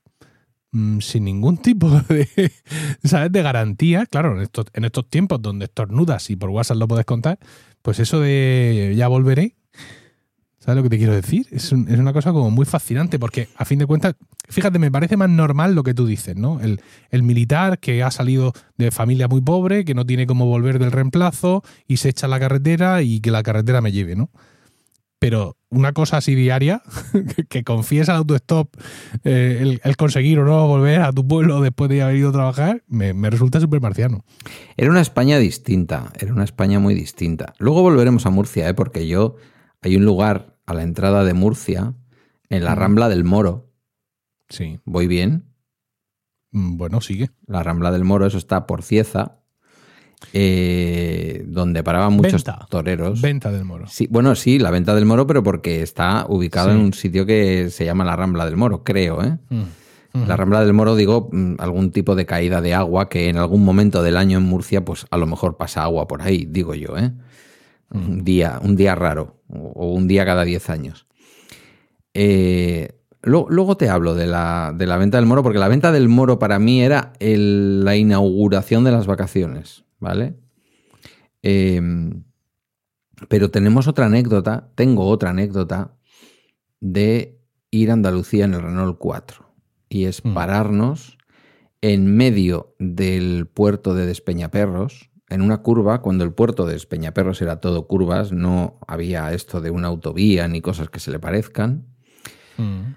mm, 0.72 1.00
sin 1.00 1.26
ningún 1.26 1.58
tipo 1.58 1.90
de, 1.90 2.52
¿sabes? 3.04 3.32
de 3.32 3.42
garantía. 3.44 4.06
Claro, 4.08 4.36
en 4.36 4.42
estos, 4.42 4.66
en 4.74 4.86
estos 4.86 5.10
tiempos 5.10 5.42
donde 5.42 5.66
estornudas 5.66 6.30
y 6.30 6.36
por 6.36 6.50
WhatsApp 6.50 6.78
lo 6.78 6.88
puedes 6.88 7.06
contar, 7.06 7.40
pues 7.82 8.00
eso 8.00 8.20
de 8.20 8.94
ya 8.98 9.08
volveré, 9.08 9.56
¿sabes 10.64 10.78
lo 10.78 10.84
que 10.84 10.90
te 10.90 10.98
quiero 10.98 11.14
decir? 11.14 11.46
Es, 11.52 11.66
es 11.66 11.74
una 11.74 12.14
cosa 12.14 12.32
como 12.32 12.50
muy 12.50 12.66
fascinante 12.66 13.20
porque 13.20 13.50
a 13.58 13.66
fin 13.66 13.80
de 13.80 13.86
cuentas, 13.86 14.16
fíjate, 14.48 14.80
me 14.80 14.90
parece 14.90 15.18
más 15.18 15.30
normal 15.30 15.76
lo 15.76 15.84
que 15.84 15.94
tú 15.94 16.06
dices, 16.06 16.38
¿no? 16.38 16.62
El, 16.62 16.80
el 17.10 17.22
militar 17.22 17.80
que 17.80 18.02
ha 18.02 18.12
salido 18.12 18.54
de 18.78 18.90
familia 18.92 19.28
muy 19.28 19.42
pobre, 19.42 19.84
que 19.84 19.94
no 19.94 20.06
tiene 20.06 20.26
cómo 20.26 20.46
volver 20.46 20.80
del 20.80 20.94
reemplazo 20.94 21.64
y 21.86 21.98
se 21.98 22.10
echa 22.10 22.28
a 22.28 22.30
la 22.30 22.40
carretera 22.40 23.02
y 23.02 23.20
que 23.20 23.30
la 23.30 23.44
carretera 23.44 23.82
me 23.82 23.92
lleve, 23.92 24.16
¿no? 24.16 24.30
pero 25.20 25.56
una 25.70 25.94
cosa 25.94 26.18
así 26.18 26.36
diaria, 26.36 26.82
que, 27.50 27.64
confíes 27.64 28.10
al 28.10 28.18
autostop 28.18 28.76
eh, 29.24 29.60
el, 29.62 29.80
el 29.82 29.96
conseguir 29.96 30.38
o 30.40 30.44
no 30.44 30.68
volver 30.68 31.00
a 31.00 31.14
tu 31.14 31.26
pueblo 31.26 31.62
después 31.62 31.90
de 31.90 32.02
haber 32.02 32.18
ido 32.18 32.28
a 32.28 32.34
trabajar, 32.34 32.84
me, 32.88 33.14
me 33.14 33.30
resulta 33.30 33.62
súper 33.62 33.80
marciano. 33.80 34.26
Era 34.76 34.92
una 34.92 35.00
España 35.00 35.40
distinta, 35.40 36.12
era 36.20 36.34
una 36.34 36.44
España 36.44 36.80
muy 36.80 36.94
distinta. 36.94 37.54
Luego 37.58 37.82
volveremos 37.82 38.26
a 38.26 38.32
Murcia, 38.32 38.68
¿eh? 38.68 38.74
porque 38.74 39.08
yo 39.08 39.38
hay 39.82 39.96
un 39.96 40.04
lugar 40.04 40.53
a 40.66 40.74
la 40.74 40.84
entrada 40.84 41.24
de 41.24 41.34
Murcia, 41.34 41.94
en 42.50 42.64
la 42.64 42.76
Mm. 42.76 42.80
Rambla 42.80 43.10
del 43.10 43.24
Moro. 43.24 43.70
Sí. 44.50 44.80
¿Voy 44.86 45.08
bien? 45.08 45.46
Mm, 46.52 46.78
Bueno, 46.78 47.02
sigue. 47.02 47.32
La 47.48 47.64
Rambla 47.64 47.92
del 47.92 48.04
Moro, 48.04 48.26
eso 48.28 48.38
está 48.38 48.66
por 48.68 48.84
Cieza, 48.84 49.40
eh, 50.32 51.44
donde 51.48 51.84
paraban 51.84 52.14
muchos 52.14 52.44
Venta. 52.44 52.66
toreros. 52.70 53.22
Venta 53.22 53.52
del 53.52 53.66
moro. 53.66 53.88
Sí, 53.88 54.08
bueno, 54.10 54.36
sí, 54.36 54.58
la 54.60 54.72
venta 54.72 54.96
del 54.96 55.06
Moro, 55.06 55.28
pero 55.28 55.44
porque 55.44 55.82
está 55.82 56.26
ubicado 56.30 56.70
Sí. 56.70 56.76
en 56.76 56.82
un 56.82 56.94
sitio 56.94 57.26
que 57.26 57.70
se 57.70 57.86
llama 57.86 58.06
la 58.06 58.16
Rambla 58.16 58.46
del 58.46 58.56
Moro, 58.58 58.84
creo, 58.84 59.24
¿eh? 59.24 59.38
Mm. 59.50 59.62
Ujú. 60.16 60.28
La 60.28 60.38
Rambla 60.38 60.62
del 60.64 60.74
Moro, 60.74 60.96
digo, 60.96 61.30
mm, 61.32 61.56
algún 61.58 61.92
tipo 61.92 62.16
de 62.16 62.26
caída 62.26 62.62
de 62.62 62.74
agua 62.76 63.10
que 63.10 63.30
en 63.30 63.38
algún 63.38 63.66
momento 63.66 64.04
del 64.04 64.16
año 64.16 64.38
en 64.38 64.44
Murcia, 64.46 64.86
pues 64.86 65.06
a 65.10 65.18
lo 65.18 65.26
mejor 65.26 65.58
pasa 65.58 65.84
agua 65.84 66.08
por 66.08 66.22
ahí, 66.22 66.46
digo 66.50 66.76
yo, 66.76 66.98
¿eh? 66.98 67.12
Un 67.94 68.24
día, 68.24 68.60
un 68.64 68.76
día 68.76 68.96
raro, 68.96 69.42
o 69.50 69.94
un 69.94 70.08
día 70.08 70.26
cada 70.26 70.44
10 70.44 70.70
años. 70.70 71.08
Eh, 72.14 72.90
lo- 73.22 73.46
luego 73.50 73.78
te 73.78 73.90
hablo 73.90 74.16
de 74.16 74.28
la, 74.28 74.74
de 74.76 74.86
la 74.88 74.98
venta 74.98 75.18
del 75.18 75.26
Moro, 75.28 75.44
porque 75.44 75.60
la 75.60 75.68
venta 75.68 75.92
del 75.92 76.10
Moro 76.10 76.40
para 76.40 76.60
mí 76.60 76.82
era 76.82 77.14
el- 77.20 77.84
la 77.86 77.96
inauguración 77.96 78.84
de 78.84 78.92
las 78.92 79.08
vacaciones, 79.08 79.86
¿vale? 80.00 80.36
Eh, 81.44 81.82
pero 83.30 83.52
tenemos 83.52 83.88
otra 83.88 84.08
anécdota, 84.08 84.70
tengo 84.76 85.08
otra 85.08 85.30
anécdota 85.30 85.94
de 86.80 87.40
ir 87.72 87.90
a 87.90 87.94
Andalucía 87.94 88.46
en 88.46 88.54
el 88.56 88.62
Renault 88.62 88.98
4. 88.98 89.54
Y 89.90 90.06
es 90.06 90.24
Mm. 90.26 90.34
pararnos 90.34 91.18
en 91.82 92.16
medio 92.16 92.76
del 92.80 93.48
puerto 93.48 93.94
de 93.94 94.06
Despeñaperros, 94.06 95.10
en 95.34 95.42
una 95.42 95.58
curva, 95.58 96.02
cuando 96.02 96.24
el 96.24 96.32
puerto 96.32 96.66
de 96.66 96.74
Despeñaperros 96.74 97.42
era 97.42 97.60
todo 97.60 97.88
curvas, 97.88 98.32
no 98.32 98.80
había 98.88 99.34
esto 99.34 99.62
de 99.62 99.72
una 99.72 99.88
autovía 99.88 100.48
ni 100.48 100.62
cosas 100.62 100.90
que 100.90 101.00
se 101.00 101.12
le 101.12 101.20
parezcan. 101.20 101.86
Mm. 102.58 102.94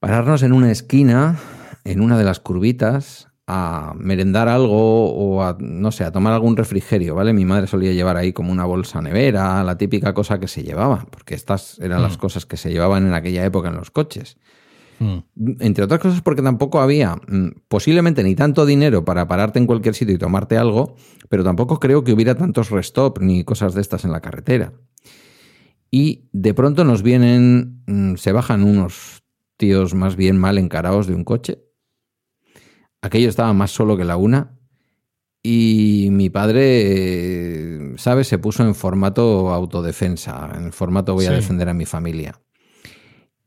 Pararnos 0.00 0.42
en 0.42 0.52
una 0.52 0.70
esquina, 0.70 1.36
en 1.84 2.00
una 2.00 2.18
de 2.18 2.24
las 2.24 2.40
curvitas, 2.40 3.28
a 3.50 3.94
merendar 3.96 4.46
algo 4.46 5.10
o 5.10 5.42
a, 5.42 5.56
no 5.58 5.90
sé, 5.90 6.04
a 6.04 6.12
tomar 6.12 6.34
algún 6.34 6.56
refrigerio, 6.56 7.14
¿vale? 7.14 7.32
Mi 7.32 7.46
madre 7.46 7.66
solía 7.66 7.92
llevar 7.92 8.18
ahí 8.18 8.34
como 8.34 8.52
una 8.52 8.66
bolsa 8.66 9.00
nevera, 9.00 9.64
la 9.64 9.78
típica 9.78 10.12
cosa 10.12 10.38
que 10.38 10.48
se 10.48 10.62
llevaba, 10.62 11.06
porque 11.10 11.34
estas 11.34 11.78
eran 11.78 12.02
las 12.02 12.16
Mm. 12.16 12.20
cosas 12.20 12.44
que 12.44 12.58
se 12.58 12.70
llevaban 12.70 13.06
en 13.06 13.14
aquella 13.14 13.44
época 13.46 13.68
en 13.68 13.76
los 13.76 13.90
coches. 13.90 14.36
Mm. 15.00 15.18
Entre 15.60 15.84
otras 15.84 16.00
cosas 16.00 16.20
porque 16.22 16.42
tampoco 16.42 16.80
había 16.80 17.16
mm, 17.16 17.62
posiblemente 17.68 18.22
ni 18.22 18.34
tanto 18.34 18.66
dinero 18.66 19.04
para 19.04 19.28
pararte 19.28 19.58
en 19.58 19.66
cualquier 19.66 19.94
sitio 19.94 20.14
y 20.14 20.18
tomarte 20.18 20.56
algo, 20.58 20.96
pero 21.28 21.44
tampoco 21.44 21.78
creo 21.78 22.02
que 22.04 22.12
hubiera 22.12 22.34
tantos 22.34 22.70
restop 22.70 23.20
ni 23.20 23.44
cosas 23.44 23.74
de 23.74 23.80
estas 23.80 24.04
en 24.04 24.12
la 24.12 24.20
carretera. 24.20 24.72
Y 25.90 26.28
de 26.32 26.52
pronto 26.54 26.84
nos 26.84 27.02
vienen, 27.02 27.82
mm, 27.86 28.16
se 28.16 28.32
bajan 28.32 28.62
unos 28.64 29.22
tíos 29.56 29.94
más 29.94 30.16
bien 30.16 30.36
mal 30.38 30.58
encarados 30.58 31.06
de 31.06 31.14
un 31.14 31.24
coche. 31.24 31.64
Aquello 33.00 33.28
estaba 33.28 33.52
más 33.52 33.70
solo 33.70 33.96
que 33.96 34.04
la 34.04 34.16
una. 34.16 34.54
Y 35.42 36.08
mi 36.10 36.30
padre, 36.30 36.62
eh, 36.82 37.94
¿sabes? 37.96 38.26
Se 38.26 38.38
puso 38.38 38.64
en 38.64 38.74
formato 38.74 39.50
autodefensa, 39.54 40.50
en 40.56 40.72
formato 40.72 41.14
voy 41.14 41.26
a 41.26 41.30
Sí. 41.30 41.36
defender 41.36 41.68
a 41.68 41.74
mi 41.74 41.86
familia. 41.86 42.40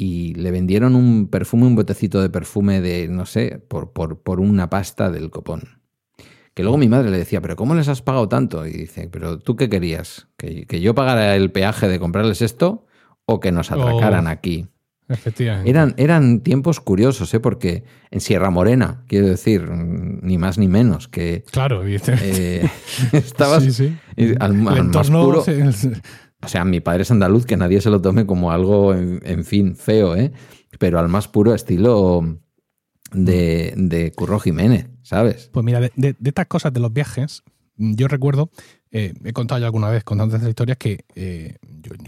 Y 0.03 0.33
le 0.33 0.49
vendieron 0.49 0.95
un 0.95 1.27
perfume, 1.27 1.67
un 1.67 1.75
botecito 1.75 2.23
de 2.23 2.29
perfume 2.31 2.81
de, 2.81 3.07
no 3.07 3.27
sé, 3.27 3.61
por, 3.67 3.91
por, 3.93 4.23
por 4.23 4.39
una 4.39 4.67
pasta 4.67 5.11
del 5.11 5.29
copón. 5.29 5.79
Que 6.55 6.63
luego 6.63 6.79
mi 6.79 6.87
madre 6.89 7.11
le 7.11 7.19
decía, 7.19 7.39
pero 7.39 7.55
¿cómo 7.55 7.75
les 7.75 7.87
has 7.87 8.01
pagado 8.01 8.27
tanto? 8.27 8.65
Y 8.65 8.71
dice, 8.71 9.09
pero 9.11 9.37
¿tú 9.37 9.55
qué 9.55 9.69
querías? 9.69 10.27
¿Que, 10.37 10.65
que 10.65 10.81
yo 10.81 10.95
pagara 10.95 11.35
el 11.35 11.51
peaje 11.51 11.87
de 11.87 11.99
comprarles 11.99 12.41
esto 12.41 12.87
o 13.25 13.39
que 13.39 13.51
nos 13.51 13.71
atracaran 13.71 14.25
Oh. 14.25 14.29
aquí? 14.31 14.67
Efectivamente. 15.07 15.69
Eran, 15.69 15.93
eran 15.97 16.39
tiempos 16.39 16.79
curiosos, 16.79 17.31
¿eh? 17.33 17.39
porque 17.41 17.83
en 18.11 18.21
Sierra 18.21 18.49
Morena, 18.49 19.03
quiero 19.07 19.27
decir, 19.27 19.69
ni 19.69 20.37
más 20.37 20.57
ni 20.57 20.67
menos, 20.69 21.09
que 21.09 21.43
Claro, 21.51 21.83
evidentemente. 21.83 22.63
eh, 22.65 22.69
estabas 23.11 23.61
Sí, 23.63 23.71
sí. 23.73 23.97
al, 24.39 24.55
El 24.55 24.67
al 24.67 24.83
más 24.85 25.11
puro. 25.11 25.41
se- 25.43 25.91
O 26.43 26.47
sea, 26.47 26.65
mi 26.65 26.79
padre 26.79 27.03
es 27.03 27.11
andaluz, 27.11 27.45
que 27.45 27.57
nadie 27.57 27.81
se 27.81 27.89
lo 27.89 28.01
tome 28.01 28.25
como 28.25 28.51
algo, 28.51 28.93
en, 28.95 29.45
fin, 29.45 29.75
feo, 29.75 30.15
¿eh? 30.15 30.31
Pero 30.79 30.99
al 30.99 31.07
más 31.07 31.27
puro 31.27 31.53
estilo 31.53 32.39
de, 33.11 33.73
de 33.77 34.11
Curro 34.11 34.39
Jiménez, 34.39 34.87
¿sabes? 35.03 35.49
Pues 35.53 35.63
mira, 35.65 35.79
de, 35.79 36.15
estas 36.23 36.47
cosas 36.47 36.73
de 36.73 36.79
los 36.79 36.91
viajes, 36.91 37.43
yo 37.75 38.07
recuerdo, 38.07 38.49
eh, 38.91 39.13
he 39.23 39.33
contado 39.33 39.59
ya 39.59 39.67
alguna 39.67 39.89
vez 39.89 40.03
contando 40.03 40.35
estas 40.35 40.49
historias 40.49 40.77
que 40.77 41.05
eh, 41.15 41.57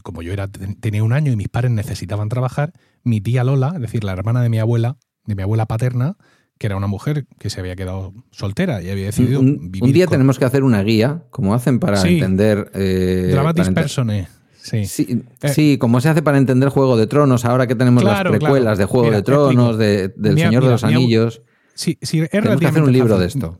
como 0.01 0.21
yo 0.21 0.33
era 0.33 0.47
tenía 0.47 1.03
un 1.03 1.13
año 1.13 1.31
y 1.31 1.35
mis 1.35 1.49
padres 1.49 1.71
necesitaban 1.71 2.29
trabajar, 2.29 2.73
mi 3.03 3.21
tía 3.21 3.43
Lola, 3.43 3.73
es 3.75 3.81
decir, 3.81 4.03
la 4.03 4.13
hermana 4.13 4.41
de 4.41 4.49
mi 4.49 4.59
abuela, 4.59 4.97
de 5.25 5.35
mi 5.35 5.43
abuela 5.43 5.65
paterna, 5.65 6.17
que 6.63 6.67
era 6.67 6.77
una 6.77 6.87
mujer 6.87 7.25
que 7.39 7.49
se 7.49 7.59
había 7.59 7.75
quedado 7.75 8.13
soltera 8.31 8.81
y 8.81 8.89
había 8.89 9.07
decidido 9.07 9.41
Un, 9.41 9.47
un 9.49 9.69
vivir 9.73 9.93
día 9.93 10.05
con 10.05 10.13
tenemos 10.13 10.39
que 10.39 10.45
hacer 10.45 10.63
una 10.63 10.81
guía, 10.81 11.25
como 11.29 11.53
hacen 11.53 11.77
para 11.77 11.97
Sí. 11.97 12.13
entender... 12.13 12.71
eh, 12.73 13.27
Dramatis 13.33 13.69
Personae. 13.71 14.29
Sí. 14.61 14.85
Sí, 14.85 15.23
Eh, 15.41 15.49
sí, 15.49 15.77
como 15.77 15.99
se 15.99 16.07
hace 16.07 16.21
para 16.21 16.37
entender 16.37 16.69
Juego 16.69 16.95
de 16.95 17.05
Tronos, 17.05 17.43
ahora 17.43 17.67
que 17.67 17.75
tenemos 17.75 18.01
Claro, 18.01 18.29
las 18.31 18.39
precuelas 18.39 18.61
claro. 18.63 18.77
de 18.77 18.85
Juego 18.85 19.05
Mira, 19.07 19.17
de 19.17 19.23
Tronos, 19.23 19.77
de- 19.77 20.07
del 20.15 20.35
Mi- 20.35 20.41
Señor 20.41 20.63
de 20.63 20.69
los 20.69 20.85
Anillos. 20.85 21.41
Sí, 21.75 21.97
sí, 22.01 22.21
es 22.21 22.29
Tenemos 22.29 22.61
que 22.61 22.67
hacer 22.67 22.81
un 22.83 22.93
libro 22.93 23.17
de 23.19 23.25
esto. 23.27 23.57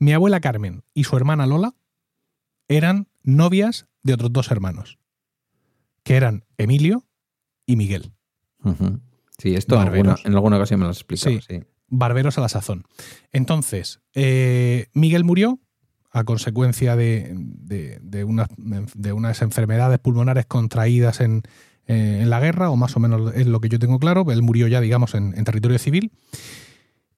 Mi 0.00 0.12
abuela 0.12 0.40
Carmen 0.40 0.82
y 0.92 1.04
su 1.04 1.16
hermana 1.16 1.46
Lola 1.46 1.76
eran 2.66 3.06
novias 3.22 3.86
de 4.02 4.14
otros 4.14 4.32
dos 4.32 4.50
hermanos, 4.50 4.98
que 6.02 6.16
eran 6.16 6.42
Emilio 6.58 7.04
y 7.64 7.76
Miguel. 7.76 8.10
Sí, 9.38 9.54
esto 9.54 9.76
en 9.80 9.82
alguna, 9.86 10.16
en 10.24 10.34
alguna 10.34 10.56
ocasión 10.56 10.80
me 10.80 10.84
lo 10.86 10.90
has 10.90 10.96
explicado. 10.96 11.36
Sí. 11.40 11.42
Sí. 11.48 11.62
Barberos 11.90 12.38
a 12.38 12.40
la 12.40 12.48
sazón. 12.48 12.84
Entonces, 13.32 14.00
eh, 14.14 14.86
Miguel 14.94 15.24
murió 15.24 15.60
a 16.12 16.24
consecuencia 16.24 16.96
de, 16.96 17.34
de- 17.36 18.24
unas, 18.24 18.48
de 18.56 19.12
unas 19.12 19.42
enfermedades 19.42 19.98
pulmonares 19.98 20.46
contraídas 20.46 21.20
en, 21.20 21.42
eh, 21.86 22.20
en 22.22 22.30
la 22.30 22.40
guerra, 22.40 22.70
o 22.70 22.76
más 22.76 22.96
o 22.96 23.00
menos 23.00 23.34
es 23.34 23.46
lo 23.46 23.60
que 23.60 23.68
yo 23.68 23.78
tengo 23.78 23.98
claro. 23.98 24.24
Él 24.30 24.42
murió 24.42 24.66
ya, 24.66 24.80
digamos, 24.80 25.14
en, 25.14 25.32
territorio 25.44 25.78
civil. 25.78 26.12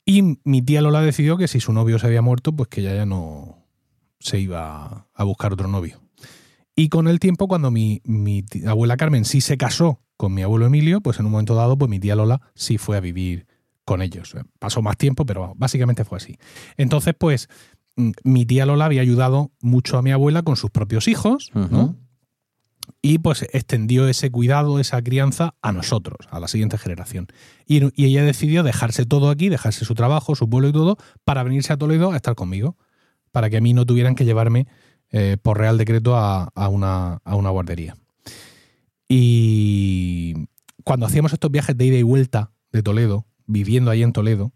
Y 0.05 0.39
mi 0.45 0.63
tía 0.63 0.83
Lola 0.83 1.01
decidió 1.01 1.37
que 1.37 1.49
si 1.49 1.61
su 1.61 1.73
novio 1.73 1.99
se 1.99 2.07
había 2.07 2.23
muerto, 2.23 2.53
pues 2.53 2.69
que 2.69 2.81
ella 2.81 2.95
ya 2.95 3.07
no 3.07 3.67
se 4.19 4.39
iba 4.39 5.07
a 5.15 5.25
buscar 5.25 5.53
otro 5.53 5.69
novio. 5.69 6.01
Y 6.75 6.89
con 6.89 7.07
el 7.07 7.21
tiempo, 7.21 7.49
cuando 7.49 7.71
mi, 7.71 8.03
abuela 8.67 8.97
Carmen 8.97 9.25
sí 9.25 9.41
se 9.41 9.57
casó 9.57 10.01
con 10.17 10.35
mi 10.35 10.43
abuelo 10.43 10.67
Emilio, 10.67 11.01
pues 11.01 11.19
en 11.19 11.27
un 11.27 11.33
momento 11.33 11.55
dado, 11.55 11.77
pues 11.77 11.91
mi 11.91 12.01
tía 12.01 12.17
Lola 12.17 12.41
sí 12.55 12.79
fue 12.79 12.97
a 12.97 13.01
vivir 13.01 13.47
con 13.85 14.03
ellos. 14.03 14.35
Pasó 14.59 14.83
más 14.83 14.97
tiempo, 14.97 15.27
pero 15.27 15.55
básicamente 15.57 16.05
fue 16.05 16.19
así. 16.19 16.37
Entonces, 16.77 17.15
pues, 17.19 17.49
mm, 17.97 18.11
mi 18.25 18.47
tía 18.47 18.67
Lola 18.67 18.87
había 18.87 19.03
ayudado 19.03 19.51
mucho 19.61 19.99
a 19.99 20.03
mi 20.03 20.13
abuela 20.13 20.43
con 20.43 20.57
sus 20.57 20.71
propios 20.71 21.09
hijos, 21.09 21.51
¿no? 21.55 21.97
Y 23.01 23.19
pues 23.19 23.43
extendió 23.53 24.09
ese 24.09 24.31
cuidado, 24.31 24.79
esa 24.79 25.03
crianza 25.03 25.55
a 25.63 25.73
nosotros, 25.73 26.27
a 26.31 26.41
la 26.41 26.49
siguiente 26.49 26.79
generación. 26.79 27.29
Y, 27.67 27.85
y 28.01 28.07
ella 28.07 28.25
decidió 28.25 28.63
dejarse 28.63 29.07
todo 29.07 29.31
aquí, 29.31 29.49
dejarse 29.49 29.85
su 29.85 29.95
trabajo, 29.95 30.35
su 30.35 30.49
pueblo 30.49 30.69
y 30.69 30.73
todo, 30.73 30.99
para 31.25 31.43
venirse 31.43 31.73
a 31.73 31.77
Toledo 31.77 32.13
a 32.13 32.17
estar 32.17 32.35
conmigo. 32.35 32.77
Para 33.31 33.51
que 33.51 33.57
a 33.57 33.61
mí 33.61 33.73
no 33.73 33.87
tuvieran 33.87 34.15
que 34.15 34.25
llevarme 34.25 34.67
eh, 35.11 35.37
por 35.41 35.59
real 35.59 35.79
decreto 35.79 36.17
a, 36.17 36.45
a 36.55 36.69
una, 36.69 37.21
a 37.25 37.37
una 37.37 37.51
guardería. 37.51 37.97
Y 39.09 40.35
cuando 40.85 41.07
hacíamos 41.07 41.33
estos 41.33 41.51
viajes 41.51 41.77
de 41.77 41.87
ida 41.87 41.97
y 41.99 42.03
vuelta 42.03 42.53
de 42.73 42.83
Toledo, 42.83 43.27
viviendo 43.47 43.91
ahí 43.91 44.03
en 44.03 44.13
Toledo, 44.13 44.53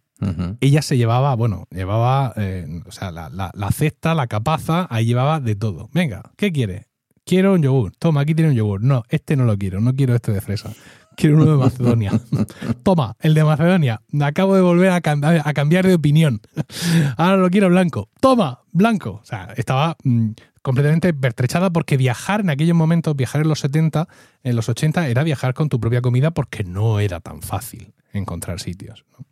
ella 0.61 0.81
se 0.81 0.97
llevaba, 0.97 1.35
bueno, 1.37 1.67
llevaba, 1.71 2.33
eh, 2.37 2.67
o 2.87 2.91
sea, 2.93 3.11
la, 3.11 3.29
la- 3.29 3.51
la 3.55 3.71
cesta, 3.71 4.15
la 4.15 4.27
capaza, 4.27 4.87
ahí 4.91 5.05
llevaba 5.05 5.41
de 5.41 5.57
todo. 5.57 5.91
Venga, 5.93 6.33
¿qué 6.37 6.53
quieres? 6.53 6.87
Quiero 7.27 7.53
un 7.55 7.63
yogur. 7.63 7.93
Toma, 7.99 8.21
aquí 8.23 8.35
tiene 8.35 8.51
un 8.53 8.57
yogur. 8.57 8.83
No, 8.83 9.03
este 9.11 9.37
no 9.37 9.45
lo 9.45 9.59
quiero, 9.59 9.81
no 9.81 9.93
quiero 9.95 10.15
este 10.15 10.33
de 10.33 10.41
fresa. 10.41 10.73
Quiero 11.17 11.37
uno 11.37 11.45
de 11.51 11.57
Macedonia. 11.57 12.13
Toma, 12.83 13.17
el 13.21 13.35
de 13.35 13.43
Macedonia. 13.45 14.01
Acabo 14.23 14.55
de 14.55 14.63
volver 14.63 14.91
a, 14.91 15.01
cam- 15.03 15.43
a 15.45 15.53
cambiar 15.55 15.87
de 15.87 15.95
opinión. 15.95 16.41
Ahora 17.17 17.37
lo 17.37 17.51
quiero 17.51 17.69
blanco. 17.69 18.09
Toma, 18.21 18.61
blanco. 18.73 19.21
O 19.23 19.25
sea, 19.25 19.49
estaba 19.57 19.97
mm, 20.05 20.31
completamente 20.63 21.13
pertrechada 21.15 21.71
porque 21.71 21.97
viajar 21.97 22.41
en 22.41 22.51
aquellos 22.51 22.77
momentos, 22.77 23.17
viajar 23.17 23.43
en 23.43 23.49
los 23.49 23.61
70, 23.61 24.09
en 24.45 24.57
los 24.57 24.69
80, 24.69 25.09
era 25.09 25.23
viajar 25.25 25.53
con 25.55 25.69
tu 25.69 25.81
propia 25.81 26.01
comida 26.03 26.31
porque 26.31 26.65
no 26.65 27.01
era 27.01 27.21
tan 27.21 27.43
fácil 27.43 27.93
encontrar 28.17 28.61
sitios. 28.61 29.05
¿no? 29.19 29.27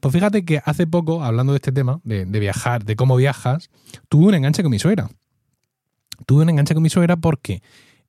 Pues 0.00 0.12
fíjate 0.12 0.44
que 0.44 0.60
hace 0.64 0.86
poco, 0.86 1.22
hablando 1.24 1.52
de 1.52 1.56
este 1.56 1.72
tema, 1.72 2.00
de, 2.04 2.24
de 2.26 2.40
viajar, 2.40 2.84
de 2.84 2.96
cómo 2.96 3.16
viajas, 3.16 3.70
tuve 4.08 4.26
un 4.26 4.34
enganche 4.34 4.62
con 4.62 4.70
mi 4.70 4.78
suegra. 4.78 5.08
Tuve 6.26 6.42
un 6.42 6.50
enganche 6.50 6.74
con 6.74 6.82
mi 6.82 6.90
suegra 6.90 7.16
porque 7.16 7.62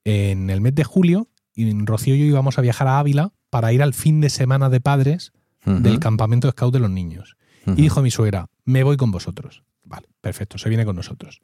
en 0.05 0.49
el 0.49 0.61
mes 0.61 0.75
de 0.75 0.83
julio, 0.83 1.27
Rocío 1.55 2.15
y 2.15 2.19
yo 2.19 2.25
íbamos 2.25 2.57
a 2.57 2.61
viajar 2.61 2.87
a 2.87 2.99
Ávila 2.99 3.33
para 3.49 3.73
ir 3.73 3.81
al 3.83 3.93
fin 3.93 4.21
de 4.21 4.29
semana 4.29 4.69
de 4.69 4.79
padres 4.79 5.31
del 5.65 5.99
campamento 5.99 6.49
scout 6.51 6.71
de 6.73 6.79
los 6.79 6.89
niños. 6.89 7.35
Y 7.65 7.81
dijo 7.81 8.01
mi 8.01 8.09
suegra, 8.11 8.47
me 8.63 8.83
voy 8.83 8.95
con 8.95 9.11
vosotros. 9.11 9.63
Vale, 9.83 10.07
perfecto, 10.21 10.57
se 10.57 10.69
viene 10.69 10.85
con 10.85 10.95
nosotros. 10.95 11.41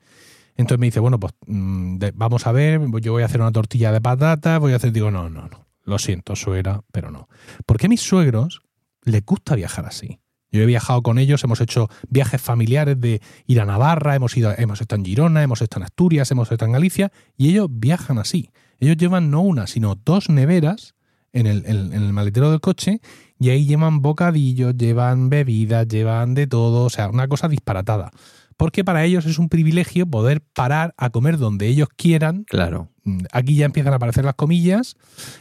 Entonces 0.55 0.79
me 0.79 0.85
dice, 0.87 0.99
bueno, 1.01 1.19
pues 1.19 1.33
mm, 1.47 1.97
de- 1.97 2.11
vamos 2.11 2.45
a 2.47 2.51
ver, 2.53 2.79
yo 3.01 3.11
voy 3.11 3.23
a 3.23 3.25
hacer 3.25 3.41
una 3.41 3.51
tortilla 3.51 3.91
de 3.91 3.99
patatas, 3.99 4.59
voy 4.61 4.71
a 4.71 4.77
hacer, 4.77 4.91
digo, 4.93 5.11
no, 5.11 5.29
no, 5.29 5.49
no. 5.49 5.65
lo 5.83 5.97
siento, 5.99 6.35
suegra, 6.37 6.81
pero 6.93 7.11
no. 7.11 7.27
Porque 7.65 7.89
mis 7.89 8.01
suegros 8.01 8.61
les 9.03 9.25
gusta 9.25 9.55
viajar 9.55 9.85
así. 9.85 10.19
Yo 10.51 10.61
he 10.61 10.65
viajado 10.67 11.01
con 11.01 11.17
ellos, 11.17 11.43
hemos 11.43 11.61
hecho 11.61 11.89
viajes 12.09 12.39
familiares 12.39 12.99
de 12.99 13.21
ir 13.47 13.59
a 13.59 13.65
Navarra, 13.65 14.15
hemos, 14.15 14.37
ido, 14.37 14.53
hemos 14.55 14.81
estado 14.81 14.99
en 14.99 15.05
Girona, 15.05 15.41
hemos 15.41 15.61
estado 15.63 15.81
en 15.81 15.85
Asturias, 15.85 16.29
hemos 16.29 16.51
estado 16.51 16.67
en 16.67 16.73
Galicia, 16.73 17.11
y 17.35 17.49
ellos 17.49 17.67
viajan 17.71 18.19
así. 18.19 18.51
Ellos 18.79 18.97
llevan 18.97 19.31
no 19.31 19.41
una, 19.41 19.65
sino 19.65 19.95
dos 19.95 20.29
neveras 20.29 20.93
en 21.31 21.47
el, 21.47 21.65
en 21.65 21.91
el 21.91 22.13
maletero 22.13 22.51
del 22.51 22.61
coche 22.61 23.01
y 23.39 23.49
ahí 23.49 23.65
llevan 23.65 24.01
bocadillos, 24.01 24.77
llevan 24.77 25.29
bebidas, 25.29 25.87
llevan 25.87 26.35
de 26.35 26.45
todo, 26.45 26.85
o 26.85 26.89
sea, 26.89 27.09
una 27.09 27.27
cosa 27.27 27.47
disparatada 27.47 28.11
porque 28.57 28.83
para 28.83 29.03
ellos 29.03 29.25
es 29.25 29.39
un 29.39 29.49
privilegio 29.49 30.05
poder 30.05 30.41
parar 30.41 30.93
a 30.97 31.09
comer 31.09 31.37
donde 31.37 31.67
ellos 31.67 31.89
quieran. 31.95 32.43
Claro. 32.45 32.89
Mm, 33.03 33.19
aquí 33.31 33.55
ya 33.55 33.65
empiezan 33.65 33.93
a 33.93 33.97
aparecer 33.97 34.23
las 34.25 34.35
comillas 34.35 34.95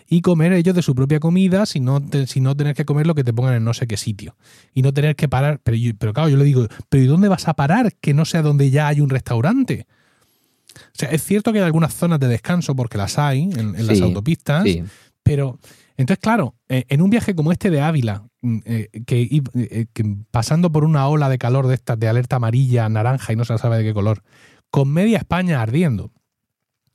y 0.09 0.21
comer 0.21 0.53
ellos 0.53 0.75
de 0.75 0.83
su 0.83 0.95
propia 0.95 1.21
comida 1.21 1.67
sin 1.67 1.85
no, 1.85 2.01
no 2.01 2.57
tener 2.57 2.75
que 2.75 2.85
comer 2.85 3.07
lo 3.07 3.15
que 3.15 3.25
te 3.25 3.33
pongan 3.33 3.55
en 3.55 3.65
no 3.65 3.75
sé 3.75 3.87
qué 3.87 3.97
sitio. 3.97 4.37
Y 4.75 4.83
no 4.83 4.93
tener 4.93 5.17
que 5.17 5.29
parar. 5.29 5.61
Pero, 5.63 5.77
pero 5.99 6.13
claro, 6.13 6.29
yo 6.29 6.37
le 6.37 6.45
digo, 6.45 6.67
¿pero 6.89 7.03
¿y 7.03 7.07
dónde 7.07 7.29
vas 7.29 7.49
a 7.49 7.55
parar 7.55 7.95
que 8.01 8.15
no 8.15 8.25
sea 8.25 8.43
donde 8.43 8.71
ya 8.71 8.89
hay 8.89 9.01
un 9.01 9.11
restaurante? 9.11 9.87
O 10.75 10.95
sea, 10.95 11.11
es 11.11 11.23
cierto 11.23 11.53
que 11.53 11.59
hay 11.59 11.65
algunas 11.65 11.95
zonas 11.95 12.19
de 12.21 12.29
descanso 12.29 12.75
porque 12.75 12.99
las 12.99 13.19
hay 13.19 13.43
en, 13.43 13.87
las 13.87 14.01
autopistas, 14.01 14.65
pero 15.23 15.59
entonces, 15.97 16.21
claro, 16.23 16.55
eh, 16.69 16.85
en 16.89 17.03
un 17.03 17.11
viaje 17.11 17.35
como 17.35 17.53
este 17.53 17.71
de 17.71 17.81
Ávila, 17.81 18.25
mm, 18.41 18.59
eh, 18.65 18.89
eh, 18.93 19.87
que, 19.93 20.17
pasando 20.31 20.73
por 20.73 20.85
una 20.85 21.07
ola 21.09 21.29
de 21.29 21.39
calor 21.39 21.67
de 21.67 21.75
estas 21.75 21.99
de 21.99 22.09
alerta 22.09 22.37
amarilla, 22.37 22.89
naranja 22.89 23.33
y 23.33 23.37
no 23.37 23.45
se 23.45 23.57
sabe 23.59 23.79
de 23.79 23.85
qué 23.85 23.95
color, 23.95 24.23
con 24.71 24.93
media 24.93 25.19
España 25.19 25.61
ardiendo, 25.61 26.11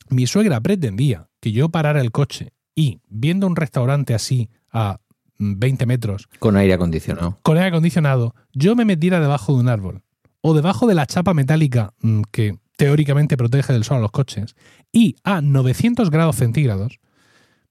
mi 0.09 0.25
suegra 0.25 0.61
pretendía 0.61 1.29
que 1.39 1.51
yo 1.51 1.69
parara 1.69 2.01
el 2.01 2.11
coche 2.11 2.53
y 2.75 3.01
viendo 3.07 3.47
un 3.47 3.55
restaurante 3.55 4.13
así 4.13 4.49
a 4.71 4.99
20 5.39 5.85
metros. 5.85 6.27
Con 6.39 6.55
aire 6.55 6.73
acondicionado. 6.73 7.37
Con 7.43 7.57
aire 7.57 7.69
acondicionado, 7.69 8.35
yo 8.53 8.75
me 8.75 8.85
metiera 8.85 9.19
debajo 9.19 9.53
de 9.53 9.59
un 9.59 9.69
árbol 9.69 10.03
o 10.41 10.53
debajo 10.53 10.87
de 10.87 10.95
la 10.95 11.05
chapa 11.05 11.33
metálica 11.33 11.93
mm, 12.01 12.21
que 12.31 12.57
teóricamente 12.77 13.37
protege 13.37 13.73
del 13.73 13.83
sol 13.83 13.97
a 13.97 14.01
los 14.01 14.11
coches 14.11 14.55
y 14.91 15.15
a 15.23 15.41
900 15.41 16.09
grados 16.09 16.37
centígrados, 16.37 16.99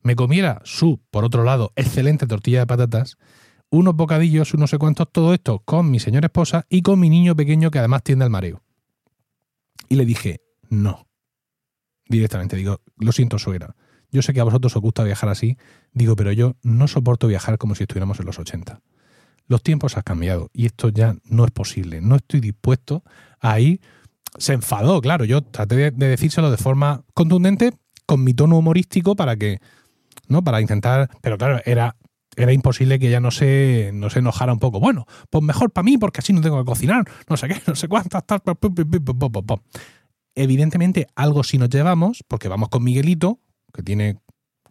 me 0.07 0.15
comiera 0.15 0.61
su, 0.63 1.01
por 1.11 1.25
otro 1.25 1.43
lado, 1.43 1.73
excelente 1.75 2.29
tortilla 2.29 2.61
de 2.61 2.67
patatas, 2.69 3.19
unos 3.71 3.97
bocadillos, 3.97 4.55
unos 4.55 4.71
sé 4.71 4.79
cuántos, 4.79 5.11
todo 5.11 5.35
esto 5.35 5.59
con 5.65 5.91
mi 5.91 5.99
señora 5.99 6.27
esposa 6.27 6.65
y 6.69 6.83
con 6.83 7.01
mi 7.01 7.11
niño 7.11 7.35
pequeño 7.35 7.73
que 7.73 7.81
además 7.81 8.05
tiende 8.05 8.25
al 8.25 8.31
mareo. 8.31 8.63
Y 9.89 9.97
le 9.97 10.07
dije, 10.07 10.43
no. 10.71 11.09
Directamente, 12.09 12.55
digo, 12.55 12.83
lo 12.97 13.11
siento, 13.11 13.41
suegra. 13.41 13.75
Yo 14.13 14.23
sé 14.23 14.33
que 14.33 14.39
a 14.39 14.45
vosotros 14.45 14.77
os 14.77 14.81
gusta 14.81 15.03
viajar 15.03 15.29
así, 15.29 15.59
digo, 15.93 16.15
pero 16.15 16.31
yo 16.31 16.55
no 16.63 16.87
soporto 16.87 17.27
viajar 17.27 17.59
como 17.59 17.75
si 17.75 17.83
estuviéramos 17.83 18.21
en 18.21 18.27
los 18.27 18.39
80. 18.39 18.81
Los 19.49 19.65
tiempos 19.65 19.97
han 19.97 20.05
cambiado 20.05 20.51
y 20.53 20.67
esto 20.67 20.91
ya 20.91 21.17
no 21.25 21.45
es 21.45 21.51
posible. 21.51 22.01
No 22.01 22.15
estoy 22.15 22.39
dispuesto 22.39 23.03
a 23.41 23.59
ir. 23.59 23.81
Se 24.39 24.53
enfadó, 24.53 25.01
claro. 25.01 25.25
Yo 25.25 25.43
traté 25.43 25.91
de 25.91 26.09
decírselo 26.09 26.53
de 26.53 26.59
forma 26.59 27.03
contundente, 27.13 27.73
con 28.07 28.23
mi 28.23 28.35
tono 28.35 28.57
humorístico, 28.57 29.17
para 29.17 29.37
que 29.37 29.59
¿no? 30.29 30.43
Para 30.43 30.61
intentar, 30.61 31.09
pero 31.21 31.39
claro, 31.39 31.61
era, 31.65 31.97
era 32.37 32.53
imposible 32.53 32.99
que 32.99 33.09
ella 33.09 33.21
no 33.21 33.31
se, 33.31 33.91
no 33.95 34.11
se 34.11 34.21
enojara 34.21 34.53
un 34.53 34.59
poco. 34.59 34.81
Bueno, 34.81 35.07
pues 35.31 35.43
mejor 35.43 35.71
para 35.71 35.85
mí 35.85 35.99
porque 35.99 36.21
así 36.21 36.33
no 36.33 36.41
tengo 36.41 36.59
que 36.59 36.65
cocinar, 36.65 37.05
no 37.29 37.37
sé 37.37 37.49
qué, 37.49 37.57
no 37.67 37.75
sé 37.75 37.89
cuántas, 37.89 38.25
tal, 38.27 38.43
Evidentemente 40.35 41.07
algo 41.15 41.43
sí 41.43 41.57
nos 41.57 41.71
llevamos, 41.71 42.23
porque 42.29 42.49
vamos 42.49 42.69
con 42.69 42.85
Miguelito, 42.85 43.41
que 43.73 43.83
tiene 43.83 44.19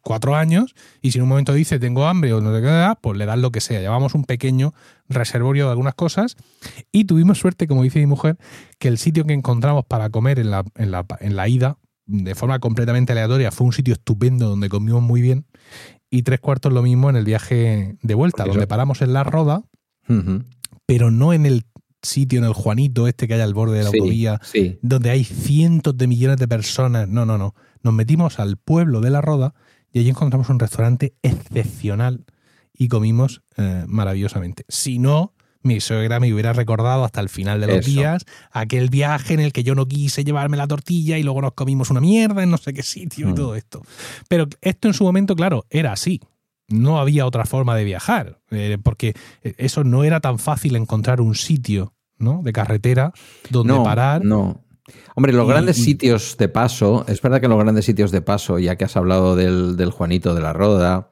cuatro 0.02 0.36
años, 0.36 0.76
y 1.02 1.10
si 1.10 1.18
en 1.18 1.24
un 1.24 1.30
momento 1.30 1.52
dice 1.54 1.80
tengo 1.80 2.06
hambre 2.06 2.32
o 2.34 2.40
no 2.40 2.54
te 2.54 2.62
queda, 2.62 2.94
pues 2.94 3.18
le 3.18 3.26
das 3.26 3.40
lo 3.40 3.52
que 3.52 3.60
sea. 3.60 3.82
Llevamos 3.82 4.14
un 4.14 4.26
pequeño 4.26 4.76
reservorio 5.10 5.66
de 5.66 5.72
algunas 5.72 5.96
cosas 5.96 6.38
y 6.92 7.06
tuvimos 7.06 7.40
suerte, 7.40 7.66
como 7.66 7.82
dice 7.82 7.98
mi 8.00 8.06
mujer, 8.06 8.38
que 8.78 8.88
el 8.88 9.00
sitio 9.00 9.26
que 9.26 9.34
encontramos 9.34 9.84
para 9.86 10.12
comer 10.12 10.38
en 10.38 10.52
la, 10.52 10.64
en 10.76 10.92
la, 10.92 11.08
en 11.20 11.36
la 11.36 11.48
ida 11.48 11.80
de 12.06 12.36
forma 12.36 12.60
completamente 12.60 13.12
aleatoria. 13.12 13.52
Fue 13.52 13.68
un 13.68 13.74
sitio 13.74 13.94
estupendo 13.94 14.50
donde 14.50 14.70
comimos 14.70 15.02
muy 15.02 15.22
bien. 15.22 15.46
Y 16.10 16.24
tres 16.24 16.40
cuartos 16.40 16.72
lo 16.72 16.82
mismo 16.82 17.10
en 17.10 17.16
el 17.16 17.26
viaje 17.26 17.98
de 18.02 18.14
vuelta, 18.14 18.46
donde 18.46 18.68
paramos 18.68 19.02
en 19.02 19.14
la 19.14 19.24
roda, 19.24 19.64
pero 20.86 21.12
no 21.12 21.34
en 21.34 21.46
el 21.46 21.66
sitio, 22.02 22.40
en 22.40 22.46
el 22.46 22.54
Juanito, 22.54 23.08
este 23.08 23.28
que 23.28 23.34
hay 23.34 23.42
al 23.42 23.54
borde 23.54 23.78
de 23.78 23.84
la 23.84 23.90
autovía, 23.90 24.40
donde 24.82 25.10
hay 25.10 25.24
cientos 25.24 25.98
de 25.98 26.08
millones 26.08 26.38
de 26.38 26.48
personas. 26.48 27.10
No, 27.10 27.26
no, 27.26 27.38
no. 27.38 27.56
Nos 27.82 27.94
metimos 27.94 28.40
al 28.40 28.58
pueblo 28.58 29.02
de 29.02 29.10
la 29.10 29.22
roda 29.22 29.54
y 29.92 30.00
allí 30.00 30.10
encontramos 30.10 30.50
un 30.50 30.60
restaurante 30.60 31.16
excepcional 31.22 32.26
y 32.74 32.88
comimos 32.88 33.42
eh, 33.58 33.86
maravillosamente. 33.88 34.66
Si 34.68 35.00
no, 35.00 35.35
mi 35.66 35.82
suegra 35.82 36.20
me 36.20 36.32
hubiera 36.32 36.54
recordado 36.54 37.04
hasta 37.04 37.22
el 37.22 37.30
final 37.30 37.60
de 37.60 37.68
los 37.68 37.86
días 37.86 38.26
aquel 38.52 38.90
viaje 38.90 39.34
en 39.34 39.40
el 39.40 39.52
que 39.52 39.64
yo 39.64 39.76
no 39.76 39.88
quise 39.88 40.24
llevarme 40.24 40.58
la 40.58 40.68
tortilla 40.68 41.18
y 41.18 41.24
luego 41.24 41.42
nos 41.42 41.54
comimos 41.54 41.90
una 41.90 42.02
mierda 42.02 42.44
en 42.44 42.52
no 42.52 42.58
sé 42.58 42.74
qué 42.74 42.84
sitio 42.84 43.30
y 43.30 43.32
mm. 43.32 43.36
todo 43.36 43.56
esto. 43.56 43.82
Pero 44.30 44.48
esto 44.62 44.88
en 44.88 44.94
su 44.94 45.04
momento, 45.04 45.36
claro, 45.36 45.66
era 45.70 45.92
así. 45.92 46.22
No 46.68 47.00
había 47.00 47.26
otra 47.26 47.46
forma 47.46 47.76
de 47.76 47.84
viajar, 47.84 48.40
eh, 48.50 48.78
porque 48.82 49.14
eso 49.44 49.84
no 49.84 50.04
era 50.04 50.20
tan 50.20 50.40
fácil 50.40 50.76
encontrar 50.76 51.22
un 51.22 51.36
sitio 51.36 51.94
¿no? 52.18 52.42
de 52.44 52.54
carretera 52.54 53.14
donde 53.50 53.76
parar. 53.84 54.24
No, 54.26 54.66
Hombre, 55.16 55.34
los 55.34 55.48
grandes 55.48 55.78
sitios 55.78 56.38
de 56.38 56.48
paso, 56.48 57.06
es 57.08 57.22
verdad 57.22 57.42
que 57.42 57.48
los 57.48 57.58
grandes 57.58 57.86
sitios 57.86 58.12
de 58.12 58.22
paso, 58.22 58.60
ya 58.60 58.76
que 58.76 58.86
has 58.86 58.96
hablado 58.96 59.36
del, 59.36 59.78
del 59.78 59.90
Juanito 59.90 60.36
de 60.36 60.42
la 60.42 60.54
Roda, 60.54 61.10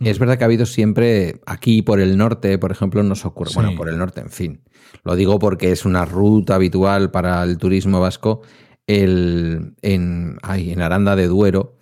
es 0.00 0.18
verdad 0.18 0.38
que 0.38 0.44
ha 0.44 0.46
habido 0.46 0.66
siempre 0.66 1.40
aquí 1.46 1.82
por 1.82 2.00
el 2.00 2.16
norte, 2.16 2.58
por 2.58 2.70
ejemplo, 2.70 3.02
nos 3.02 3.24
ocurre, 3.24 3.50
bueno, 3.54 3.74
por 3.76 3.88
el 3.88 3.98
norte, 3.98 4.20
en 4.20 4.30
fin. 4.30 4.60
Lo 5.04 5.16
digo 5.16 5.38
porque 5.38 5.72
es 5.72 5.84
una 5.84 6.04
ruta 6.04 6.54
habitual 6.54 7.10
para 7.10 7.42
el 7.42 7.58
turismo 7.58 8.00
vasco. 8.00 8.42
El, 8.86 9.74
en, 9.82 10.38
en 10.42 10.82
Aranda 10.82 11.14
de 11.14 11.26
Duero, 11.26 11.76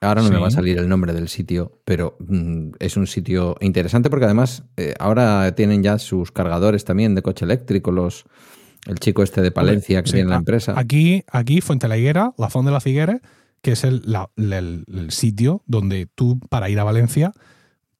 ahora 0.00 0.22
no 0.22 0.30
me 0.30 0.38
va 0.38 0.48
a 0.48 0.50
salir 0.50 0.78
el 0.78 0.88
nombre 0.88 1.12
del 1.12 1.28
sitio, 1.28 1.80
pero 1.84 2.16
mm, 2.20 2.72
es 2.78 2.96
un 2.96 3.06
sitio 3.06 3.56
interesante 3.60 4.10
porque 4.10 4.26
además 4.26 4.64
eh, 4.76 4.94
ahora 4.98 5.54
tienen 5.54 5.82
ya 5.82 5.98
sus 5.98 6.32
cargadores 6.32 6.84
también 6.84 7.14
de 7.14 7.22
coche 7.22 7.44
eléctrico, 7.44 7.92
los, 7.92 8.24
el 8.86 8.98
chico 8.98 9.22
este 9.22 9.40
de 9.40 9.50
Palencia 9.50 10.02
que 10.02 10.10
tiene 10.12 10.28
la 10.28 10.36
empresa. 10.36 10.74
Aquí, 10.76 11.24
aquí 11.30 11.60
Fuente 11.60 11.88
la 11.88 11.96
Higuera, 11.96 12.34
la 12.36 12.50
Fonda 12.50 12.70
de 12.70 12.74
la 12.74 12.80
Figuera, 12.80 13.20
que 13.64 13.72
es 13.72 13.82
el, 13.82 14.02
sitio 15.08 15.62
donde 15.66 16.06
tú, 16.14 16.38
para 16.50 16.68
ir 16.68 16.78
a 16.78 16.84
Valencia, 16.84 17.32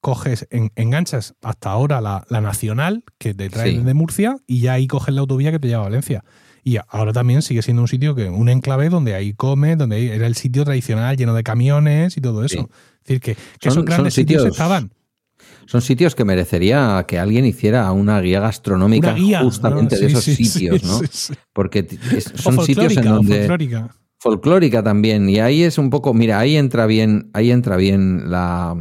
coges, 0.02 0.46
enganchas 0.50 1.34
hasta 1.40 1.70
ahora 1.70 2.02
la, 2.02 2.26
nacional 2.28 3.02
que 3.16 3.32
te 3.32 3.48
trae 3.48 3.80
de 3.80 3.94
Murcia 3.94 4.36
y 4.46 4.60
ya 4.60 4.74
ahí 4.74 4.86
coges 4.86 5.14
la 5.14 5.22
autovía 5.22 5.50
que 5.52 5.58
te 5.58 5.68
lleva 5.68 5.80
a 5.80 5.84
Valencia. 5.84 6.22
Y 6.64 6.76
ahora 6.88 7.14
también 7.14 7.40
sigue 7.40 7.62
siendo 7.62 7.80
un 7.80 7.88
sitio 7.88 8.14
que, 8.14 8.28
un 8.28 8.50
enclave 8.50 8.90
donde 8.90 9.14
ahí 9.14 9.32
come, 9.32 9.76
donde 9.76 10.14
era 10.14 10.26
el 10.26 10.34
sitio 10.34 10.64
tradicional 10.64 11.16
lleno 11.16 11.32
de 11.32 11.42
camiones 11.42 12.18
y 12.18 12.20
todo 12.20 12.44
eso. 12.44 12.68
Es 12.98 13.04
decir, 13.06 13.20
que, 13.20 13.36
esos 13.66 13.84
grandes 13.86 14.12
sitios, 14.12 14.44
estaban. 14.44 14.92
Son 15.64 15.80
sitios 15.80 16.14
que 16.14 16.26
merecería 16.26 17.02
que 17.08 17.18
alguien 17.18 17.46
hiciera 17.46 17.90
una 17.92 18.20
guía 18.20 18.40
gastronómica 18.40 19.16
justamente 19.40 19.98
de 19.98 20.06
esos 20.08 20.24
sitios, 20.24 20.84
¿no? 20.84 21.00
Porque 21.54 21.86
son 22.34 22.62
sitios 22.66 22.94
en 22.98 23.04
donde 23.04 23.48
folclórica 24.24 24.82
también. 24.82 25.28
Y 25.28 25.38
ahí 25.38 25.62
es 25.64 25.76
un 25.76 25.90
poco, 25.90 26.14
mira, 26.14 26.38
ahí 26.38 26.56
entra 26.56 26.86
bien, 26.86 27.28
ahí 27.34 27.50
entra 27.50 27.76
bien 27.76 28.30
la, 28.30 28.74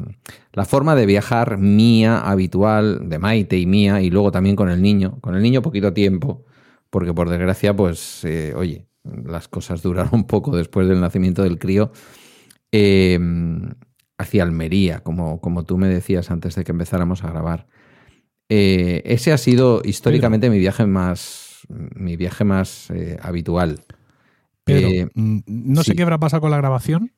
forma 0.66 0.96
de 0.96 1.06
viajar 1.06 1.58
mía, 1.58 2.22
habitual, 2.22 3.10
de 3.10 3.20
Maite 3.20 3.58
y 3.60 3.66
mía, 3.66 4.02
y 4.02 4.10
luego 4.10 4.32
también 4.32 4.56
con 4.56 4.70
el 4.70 4.82
niño. 4.82 5.20
Con 5.20 5.36
el 5.36 5.44
niño 5.44 5.62
poquito 5.62 5.92
tiempo, 5.92 6.46
porque 6.90 7.14
por 7.14 7.30
desgracia, 7.30 7.76
pues, 7.76 8.24
eh, 8.24 8.54
oye, 8.56 8.88
las 9.04 9.50
cosas 9.50 9.82
duraron 9.82 10.12
un 10.14 10.28
poco 10.28 10.56
después 10.56 10.88
del 10.88 11.02
nacimiento 11.02 11.44
del 11.44 11.60
crío. 11.60 11.92
Em, 12.72 13.70
hacia 14.18 14.44
Almería, 14.44 15.02
como, 15.02 15.42
como 15.42 15.66
tú 15.66 15.78
me 15.78 15.90
decías 15.90 16.32
antes 16.32 16.56
de 16.56 16.64
que 16.64 16.72
empezáramos 16.72 17.26
a 17.26 17.30
grabar. 17.30 17.68
Eh, 18.48 19.02
ese 19.06 19.34
ha 19.34 19.38
sido 19.38 19.82
históricamente 19.84 20.50
mi 20.50 20.60
viaje 20.60 20.86
más, 20.86 21.68
mi 21.68 22.16
viaje 22.16 22.46
más 22.46 22.90
eh, 22.92 23.18
habitual. 23.22 23.82
Pero 24.64 24.88
eh, 24.88 25.10
mm, 25.14 25.40
no 25.48 25.84
sé 25.84 25.96
qué 25.96 26.04
habrá 26.04 26.18
pasado 26.18 26.42
con 26.42 26.52
la 26.52 26.58
grabación, 26.58 27.12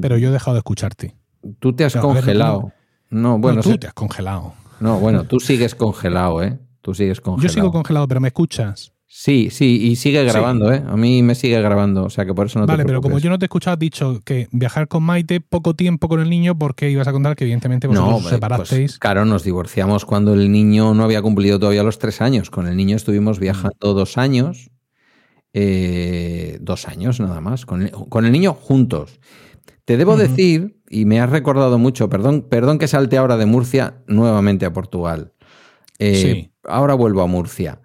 pero 0.00 0.18
yo 0.18 0.28
he 0.28 0.32
dejado 0.32 0.54
de 0.54 0.58
escucharte. 0.58 1.14
Tú 1.58 1.74
te 1.74 1.84
has 1.84 1.96
congelado. 1.96 2.72
no, 3.10 3.38
bueno. 3.38 3.62
tú 3.62 3.76
te 3.76 3.86
has 3.86 3.94
congelado. 3.94 4.54
No, 4.80 4.98
bueno, 4.98 5.24
tú 5.24 5.40
sigues 5.40 5.74
congelado, 5.74 6.42
¿eh? 6.42 6.58
Tú 6.82 6.94
sigues 6.94 7.20
congelado. 7.20 7.48
Yo 7.48 7.52
sigo 7.52 7.72
congelado, 7.72 8.08
pero 8.08 8.20
¿me 8.20 8.28
escuchas? 8.28 8.94
Sí, 9.16 9.48
sí, 9.50 9.78
y 9.80 9.94
sigue 9.94 10.24
grabando, 10.24 10.72
¿eh? 10.72 10.82
A 10.88 10.96
mí 10.96 11.22
me 11.22 11.36
sigue 11.36 11.60
grabando, 11.62 12.02
o 12.02 12.10
sea 12.10 12.26
que 12.26 12.34
por 12.34 12.46
eso 12.46 12.58
no 12.58 12.66
vale, 12.66 12.78
te 12.78 12.82
Vale, 12.82 12.88
pero 12.88 13.00
como 13.00 13.20
yo 13.20 13.30
no 13.30 13.38
te 13.38 13.44
he 13.44 13.46
escuchado, 13.46 13.74
has 13.74 13.78
dicho 13.78 14.20
que 14.24 14.48
viajar 14.50 14.88
con 14.88 15.04
Maite, 15.04 15.40
poco 15.40 15.74
tiempo 15.74 16.08
con 16.08 16.20
el 16.20 16.28
niño, 16.28 16.58
porque 16.58 16.90
ibas 16.90 17.06
a 17.06 17.12
contar 17.12 17.36
que 17.36 17.44
evidentemente 17.44 17.86
vosotros 17.86 18.10
no, 18.10 18.16
os 18.16 18.28
separasteis. 18.28 18.92
Pues, 18.92 18.98
claro, 18.98 19.24
nos 19.24 19.44
divorciamos 19.44 20.04
cuando 20.04 20.34
el 20.34 20.50
niño 20.50 20.94
no 20.94 21.04
había 21.04 21.22
cumplido 21.22 21.60
todavía 21.60 21.84
los 21.84 22.00
tres 22.00 22.20
años. 22.20 22.50
Con 22.50 22.66
el 22.66 22.76
niño 22.76 22.96
estuvimos 22.96 23.38
viajando 23.38 23.94
dos 23.94 24.18
años 24.18 24.72
eh, 25.56 26.58
dos 26.60 26.88
años 26.88 27.20
nada 27.20 27.40
más, 27.40 27.64
con 27.64 27.82
el, 27.82 28.32
niño 28.32 28.54
juntos. 28.54 29.20
Te 29.84 29.96
debo 29.96 30.16
decir, 30.16 30.80
y 30.88 31.04
me 31.04 31.20
has 31.20 31.30
recordado 31.30 31.78
mucho, 31.78 32.08
perdón, 32.08 32.42
perdón 32.50 32.78
que 32.78 32.88
salte 32.88 33.16
ahora 33.16 33.36
de 33.36 33.46
Murcia 33.46 34.02
nuevamente 34.08 34.66
a 34.66 34.72
Portugal. 34.72 35.32
Eh, 35.98 36.14
Sí. 36.14 36.50
Ahora 36.66 36.94
vuelvo 36.94 37.20
a 37.20 37.26
Murcia. 37.26 37.80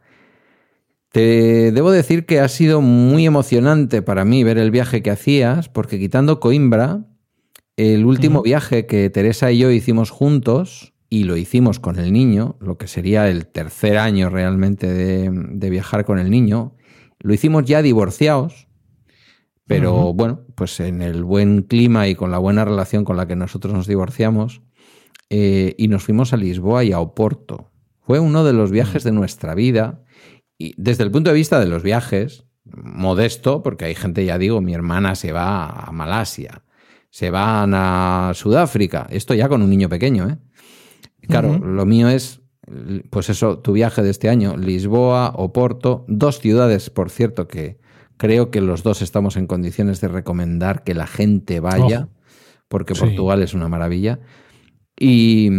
Te 1.12 1.72
debo 1.72 1.92
decir 1.92 2.26
que 2.26 2.40
ha 2.40 2.48
sido 2.48 2.82
muy 2.82 3.26
emocionante 3.26 4.02
para 4.02 4.26
mí 4.26 4.44
ver 4.44 4.58
el 4.58 4.72
viaje 4.72 5.04
que 5.04 5.12
hacías, 5.12 5.70
porque 5.70 6.00
quitando 6.00 6.40
Coimbra, 6.40 7.06
el 7.78 8.06
último 8.06 8.42
viaje 8.42 8.86
que 8.86 9.10
Teresa 9.10 9.52
y 9.52 9.60
yo 9.60 9.70
hicimos 9.70 10.12
juntos, 10.12 10.94
y 11.10 11.26
lo 11.26 11.36
hicimos 11.36 11.80
con 11.80 12.00
el 12.00 12.14
niño, 12.14 12.56
lo 12.62 12.78
que 12.78 12.88
sería 12.88 13.28
el 13.28 13.48
tercer 13.48 13.98
año 13.98 14.30
realmente 14.30 14.88
de, 14.88 15.30
de 15.32 15.70
viajar 15.70 16.06
con 16.06 16.20
el 16.20 16.30
niño, 16.30 16.76
lo 17.20 17.34
hicimos 17.34 17.66
ya 17.66 17.82
divorciados, 17.82 18.68
pero 19.66 20.14
bueno, 20.14 20.42
pues 20.56 20.80
en 20.80 21.02
el 21.02 21.24
buen 21.24 21.62
clima 21.62 22.08
y 22.08 22.16
con 22.16 22.32
la 22.32 22.40
buena 22.40 22.66
relación 22.66 23.06
con 23.06 23.18
la 23.18 23.28
que 23.28 23.36
nosotros 23.36 23.74
nos 23.74 23.86
divorciamos, 23.86 24.62
eh, 25.30 25.76
y 25.78 25.88
nos 25.90 26.04
fuimos 26.04 26.34
a 26.34 26.38
Lisboa 26.38 26.84
y 26.84 26.92
a 26.92 27.00
Oporto. 27.00 27.72
Fue 28.02 28.20
uno 28.20 28.44
de 28.44 28.54
los 28.54 28.72
viajes 28.72 29.04
de 29.04 29.12
nuestra 29.12 29.54
vida, 29.54 30.02
y 30.58 30.74
desde 30.78 31.04
el 31.04 31.12
punto 31.12 31.30
de 31.30 31.36
vista 31.36 31.60
de 31.60 31.68
los 31.68 31.84
viajes, 31.84 32.46
modesto, 32.66 33.62
porque 33.62 33.86
hay 33.86 33.96
gente, 33.96 34.26
ya 34.26 34.38
digo, 34.38 34.62
mi 34.62 34.74
hermana 34.74 35.16
se 35.16 35.32
va 35.32 35.68
a 35.70 35.92
Malasia, 35.92 36.64
se 37.12 37.30
van 37.30 37.74
a 37.76 38.32
Sudáfrica, 38.34 39.08
esto 39.12 39.34
ya 39.34 39.48
con 39.50 39.62
un 39.62 39.70
niño 39.70 39.90
pequeño, 39.90 40.30
¿eh? 40.30 40.38
Claro, 41.28 41.60
lo 41.60 41.86
mío 41.86 42.10
es, 42.10 42.42
pues 43.10 43.30
eso, 43.30 43.60
tu 43.60 43.74
viaje 43.74 44.02
de 44.02 44.10
este 44.10 44.30
año, 44.30 44.58
Lisboa, 44.58 45.34
Oporto, 45.36 46.06
dos 46.08 46.40
ciudades, 46.40 46.90
por 46.90 47.10
cierto, 47.10 47.48
que 47.48 47.80
creo 48.18 48.52
que 48.52 48.62
los 48.62 48.84
dos 48.84 49.02
estamos 49.02 49.38
en 49.38 49.48
condiciones 49.48 50.02
de 50.02 50.08
recomendar 50.10 50.84
que 50.84 50.94
la 50.94 51.08
gente 51.08 51.60
vaya, 51.60 52.10
porque 52.68 52.96
Sí. 52.96 53.02
Portugal 53.02 53.42
es 53.42 53.54
una 53.54 53.70
maravilla. 53.70 54.20
Y, 55.00 55.50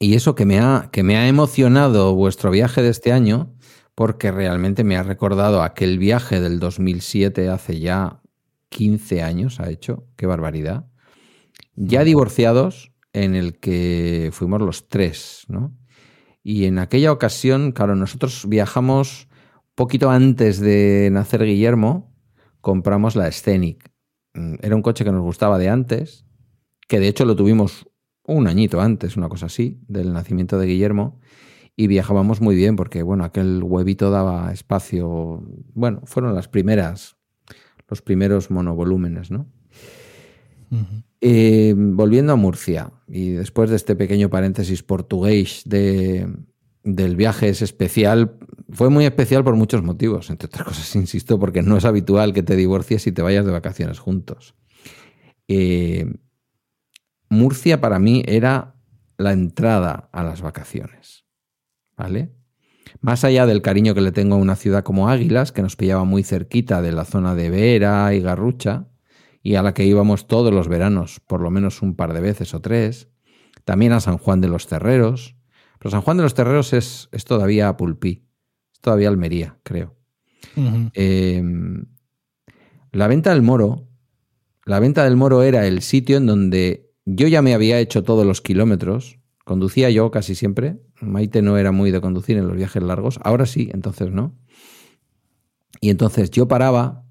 y 0.00 0.14
eso 0.14 0.34
que 0.34 0.44
me, 0.44 0.58
ha, 0.58 0.88
que 0.92 1.02
me 1.02 1.16
ha 1.16 1.28
emocionado 1.28 2.14
vuestro 2.14 2.50
viaje 2.50 2.82
de 2.82 2.88
este 2.88 3.12
año, 3.12 3.54
porque 3.94 4.32
realmente 4.32 4.82
me 4.82 4.96
ha 4.96 5.02
recordado 5.02 5.62
aquel 5.62 5.98
viaje 5.98 6.40
del 6.40 6.58
2007, 6.58 7.48
hace 7.48 7.78
ya 7.78 8.20
15 8.70 9.22
años, 9.22 9.60
ha 9.60 9.70
hecho, 9.70 10.06
qué 10.16 10.26
barbaridad. 10.26 10.86
Ya 11.76 12.02
divorciados, 12.02 12.92
en 13.14 13.34
el 13.34 13.58
que 13.58 14.28
fuimos 14.32 14.60
los 14.60 14.88
tres, 14.88 15.44
¿no? 15.48 15.74
Y 16.42 16.66
en 16.66 16.78
aquella 16.78 17.10
ocasión, 17.10 17.72
claro, 17.72 17.96
nosotros 17.96 18.46
viajamos 18.46 19.28
poquito 19.74 20.10
antes 20.10 20.60
de 20.60 21.08
nacer 21.10 21.42
Guillermo, 21.44 22.12
compramos 22.60 23.16
la 23.16 23.30
Scenic. 23.30 23.90
Mm, 24.34 24.56
Era 24.60 24.76
un 24.76 24.82
coche 24.82 25.04
que 25.04 25.12
nos 25.12 25.22
gustaba 25.22 25.58
de 25.58 25.70
antes, 25.70 26.26
que 26.86 27.00
de 27.00 27.08
hecho 27.08 27.24
lo 27.24 27.34
tuvimos 27.34 27.88
un 28.26 28.46
añito 28.46 28.80
antes, 28.80 29.16
una 29.16 29.28
cosa 29.28 29.46
así, 29.46 29.80
del 29.88 30.12
nacimiento 30.12 30.58
de 30.58 30.66
Guillermo, 30.66 31.20
y 31.76 31.86
viajábamos 31.86 32.40
muy 32.40 32.56
bien 32.56 32.76
porque, 32.76 33.02
bueno, 33.02 33.24
aquel 33.24 33.62
huevito 33.62 34.10
daba 34.10 34.52
espacio, 34.52 35.42
bueno, 35.72 36.02
fueron 36.04 36.34
las 36.34 36.48
primeras, 36.48 37.16
los 37.88 38.02
primeros 38.02 38.50
monovolúmenes, 38.50 39.30
¿no? 39.30 39.46
Eh, 41.26 41.72
volviendo 41.74 42.34
a 42.34 42.36
Murcia, 42.36 42.92
y 43.08 43.30
después 43.30 43.70
de 43.70 43.76
este 43.76 43.96
pequeño 43.96 44.28
paréntesis 44.28 44.82
portugués 44.82 45.62
de, 45.64 46.28
del 46.82 47.16
viaje 47.16 47.48
es 47.48 47.62
especial, 47.62 48.36
fue 48.68 48.90
muy 48.90 49.06
especial 49.06 49.42
por 49.42 49.56
muchos 49.56 49.82
motivos, 49.82 50.28
entre 50.28 50.48
otras 50.48 50.64
cosas, 50.64 50.94
insisto, 50.96 51.38
porque 51.38 51.62
no 51.62 51.78
es 51.78 51.86
habitual 51.86 52.34
que 52.34 52.42
te 52.42 52.56
divorcies 52.56 53.06
y 53.06 53.12
te 53.12 53.22
vayas 53.22 53.46
de 53.46 53.52
vacaciones 53.52 54.00
juntos. 54.00 54.54
Eh, 55.48 56.12
Murcia 57.30 57.80
para 57.80 57.98
mí 57.98 58.22
era 58.26 58.74
la 59.16 59.32
entrada 59.32 60.10
a 60.12 60.24
las 60.24 60.42
vacaciones, 60.42 61.24
¿vale? 61.96 62.34
Más 63.00 63.24
allá 63.24 63.46
del 63.46 63.62
cariño 63.62 63.94
que 63.94 64.02
le 64.02 64.12
tengo 64.12 64.34
a 64.34 64.38
una 64.38 64.56
ciudad 64.56 64.84
como 64.84 65.08
Águilas, 65.08 65.52
que 65.52 65.62
nos 65.62 65.74
pillaba 65.74 66.04
muy 66.04 66.22
cerquita 66.22 66.82
de 66.82 66.92
la 66.92 67.06
zona 67.06 67.34
de 67.34 67.48
Vera 67.48 68.12
y 68.12 68.20
Garrucha, 68.20 68.88
y 69.44 69.56
a 69.56 69.62
la 69.62 69.74
que 69.74 69.84
íbamos 69.84 70.26
todos 70.26 70.52
los 70.52 70.68
veranos, 70.68 71.20
por 71.20 71.42
lo 71.42 71.50
menos 71.50 71.82
un 71.82 71.94
par 71.94 72.14
de 72.14 72.22
veces 72.22 72.54
o 72.54 72.60
tres. 72.60 73.10
También 73.64 73.92
a 73.92 74.00
San 74.00 74.16
Juan 74.16 74.40
de 74.40 74.48
los 74.48 74.66
Terreros. 74.66 75.36
Pero 75.78 75.90
San 75.90 76.00
Juan 76.00 76.16
de 76.16 76.22
los 76.22 76.32
Terreros 76.32 76.72
es, 76.72 77.10
es 77.12 77.24
todavía 77.24 77.76
Pulpí, 77.76 78.26
es 78.72 78.80
todavía 78.80 79.10
Almería, 79.10 79.58
creo. 79.62 79.96
Eh, 80.94 81.42
la 82.90 83.06
venta 83.06 83.30
del 83.30 83.42
Moro, 83.42 83.86
la 84.64 84.80
venta 84.80 85.04
del 85.04 85.16
Moro 85.16 85.42
era 85.42 85.66
el 85.66 85.82
sitio 85.82 86.16
en 86.16 86.24
donde 86.24 86.94
yo 87.04 87.28
ya 87.28 87.42
me 87.42 87.52
había 87.52 87.78
hecho 87.80 88.02
todos 88.02 88.24
los 88.24 88.40
kilómetros. 88.40 89.18
Conducía 89.44 89.90
yo 89.90 90.10
casi 90.10 90.34
siempre. 90.34 90.80
Maite 91.02 91.42
no 91.42 91.58
era 91.58 91.70
muy 91.70 91.90
de 91.90 92.00
conducir 92.00 92.38
en 92.38 92.48
los 92.48 92.56
viajes 92.56 92.82
largos. 92.82 93.20
Ahora 93.22 93.44
sí, 93.44 93.68
entonces 93.74 94.10
no. 94.10 94.34
Y 95.82 95.90
entonces 95.90 96.30
yo 96.30 96.48
paraba, 96.48 97.03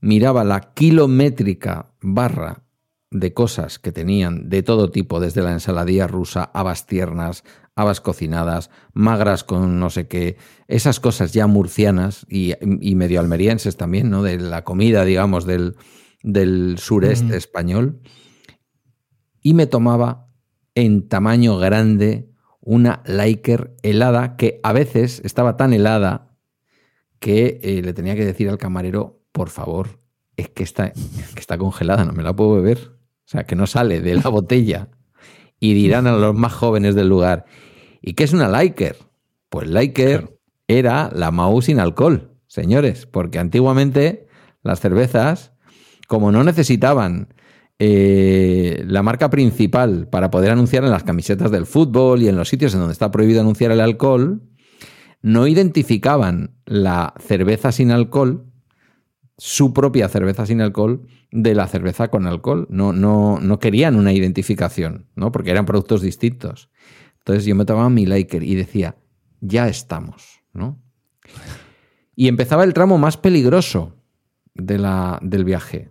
miraba 0.00 0.44
la 0.44 0.72
kilométrica 0.72 1.92
barra 2.00 2.64
de 3.10 3.34
cosas 3.34 3.78
que 3.78 3.92
tenían 3.92 4.48
de 4.48 4.62
todo 4.62 4.90
tipo, 4.90 5.20
desde 5.20 5.42
la 5.42 5.52
ensaladilla 5.52 6.06
rusa, 6.06 6.50
habas 6.54 6.86
tiernas, 6.86 7.42
habas 7.74 8.00
cocinadas, 8.00 8.70
magras 8.92 9.42
con 9.42 9.80
no 9.80 9.90
sé 9.90 10.06
qué, 10.06 10.36
esas 10.68 11.00
cosas 11.00 11.32
ya 11.32 11.46
murcianas 11.46 12.26
y, 12.28 12.52
y 12.80 12.94
medio 12.94 13.20
almerienses 13.20 13.76
también, 13.76 14.10
¿no? 14.10 14.22
De 14.22 14.38
la 14.38 14.64
comida, 14.64 15.04
digamos, 15.04 15.44
del, 15.44 15.76
del 16.22 16.78
sureste 16.78 17.36
español. 17.36 18.00
Y 19.42 19.54
me 19.54 19.66
tomaba 19.66 20.28
en 20.74 21.08
tamaño 21.08 21.58
grande 21.58 22.30
una 22.60 23.02
Liker 23.06 23.74
helada 23.82 24.36
que 24.36 24.60
a 24.62 24.72
veces 24.72 25.20
estaba 25.24 25.56
tan 25.56 25.72
helada 25.72 26.36
que 27.18 27.60
eh, 27.62 27.82
le 27.82 27.92
tenía 27.92 28.14
que 28.14 28.24
decir 28.24 28.48
al 28.48 28.58
camarero, 28.58 29.19
por 29.32 29.48
favor, 29.50 30.00
es 30.36 30.48
que 30.48 30.62
está, 30.62 30.92
que 30.92 31.40
está 31.40 31.58
congelada, 31.58 32.04
no 32.04 32.12
me 32.12 32.22
la 32.22 32.34
puedo 32.34 32.54
beber. 32.54 32.78
O 32.98 33.30
sea, 33.30 33.44
que 33.44 33.54
no 33.56 33.66
sale 33.66 34.00
de 34.00 34.16
la 34.16 34.28
botella. 34.28 34.88
Y 35.60 35.74
dirán 35.74 36.06
a 36.06 36.12
los 36.12 36.34
más 36.34 36.52
jóvenes 36.52 36.94
del 36.94 37.08
lugar, 37.08 37.44
¿y 38.00 38.14
qué 38.14 38.24
es 38.24 38.32
una 38.32 38.48
Liker? 38.48 38.96
Pues 39.48 39.68
Liker 39.68 40.20
Claro. 40.20 40.38
era 40.68 41.10
la 41.14 41.30
Mau 41.30 41.60
sin 41.60 41.78
alcohol, 41.80 42.38
señores, 42.46 43.06
porque 43.06 43.38
antiguamente 43.38 44.26
las 44.62 44.80
cervezas, 44.80 45.52
como 46.08 46.32
no 46.32 46.42
necesitaban 46.44 47.34
eh, 47.78 48.84
la 48.86 49.02
marca 49.02 49.30
principal 49.30 50.08
para 50.08 50.30
poder 50.30 50.50
anunciar 50.50 50.84
en 50.84 50.90
las 50.90 51.04
camisetas 51.04 51.50
del 51.50 51.66
fútbol 51.66 52.22
y 52.22 52.28
en 52.28 52.36
los 52.36 52.48
sitios 52.48 52.74
en 52.74 52.80
donde 52.80 52.92
está 52.92 53.10
prohibido 53.10 53.40
anunciar 53.40 53.70
el 53.70 53.80
alcohol, 53.80 54.42
no 55.22 55.46
identificaban 55.46 56.56
la 56.66 57.14
cerveza 57.20 57.72
sin 57.72 57.90
alcohol, 57.90 58.49
su 59.40 59.72
propia 59.72 60.06
cerveza 60.10 60.44
sin 60.44 60.60
alcohol, 60.60 61.06
de 61.32 61.54
la 61.54 61.66
cerveza 61.66 62.08
con 62.08 62.26
alcohol. 62.26 62.66
No, 62.68 62.92
no, 62.92 63.40
no 63.40 63.58
querían 63.58 63.96
una 63.96 64.12
identificación, 64.12 65.06
¿no? 65.16 65.32
Porque 65.32 65.50
eran 65.50 65.64
productos 65.64 66.02
distintos. 66.02 66.68
Entonces 67.20 67.46
yo 67.46 67.54
me 67.54 67.64
tomaba 67.64 67.88
mi 67.88 68.04
Liker 68.04 68.42
y 68.42 68.54
decía, 68.54 68.96
ya 69.40 69.66
estamos, 69.66 70.42
¿no? 70.52 70.78
Y 72.14 72.28
empezaba 72.28 72.64
el 72.64 72.74
tramo 72.74 72.98
más 72.98 73.16
peligroso 73.16 73.96
de 74.54 74.76
la, 74.76 75.18
del 75.22 75.46
viaje, 75.46 75.90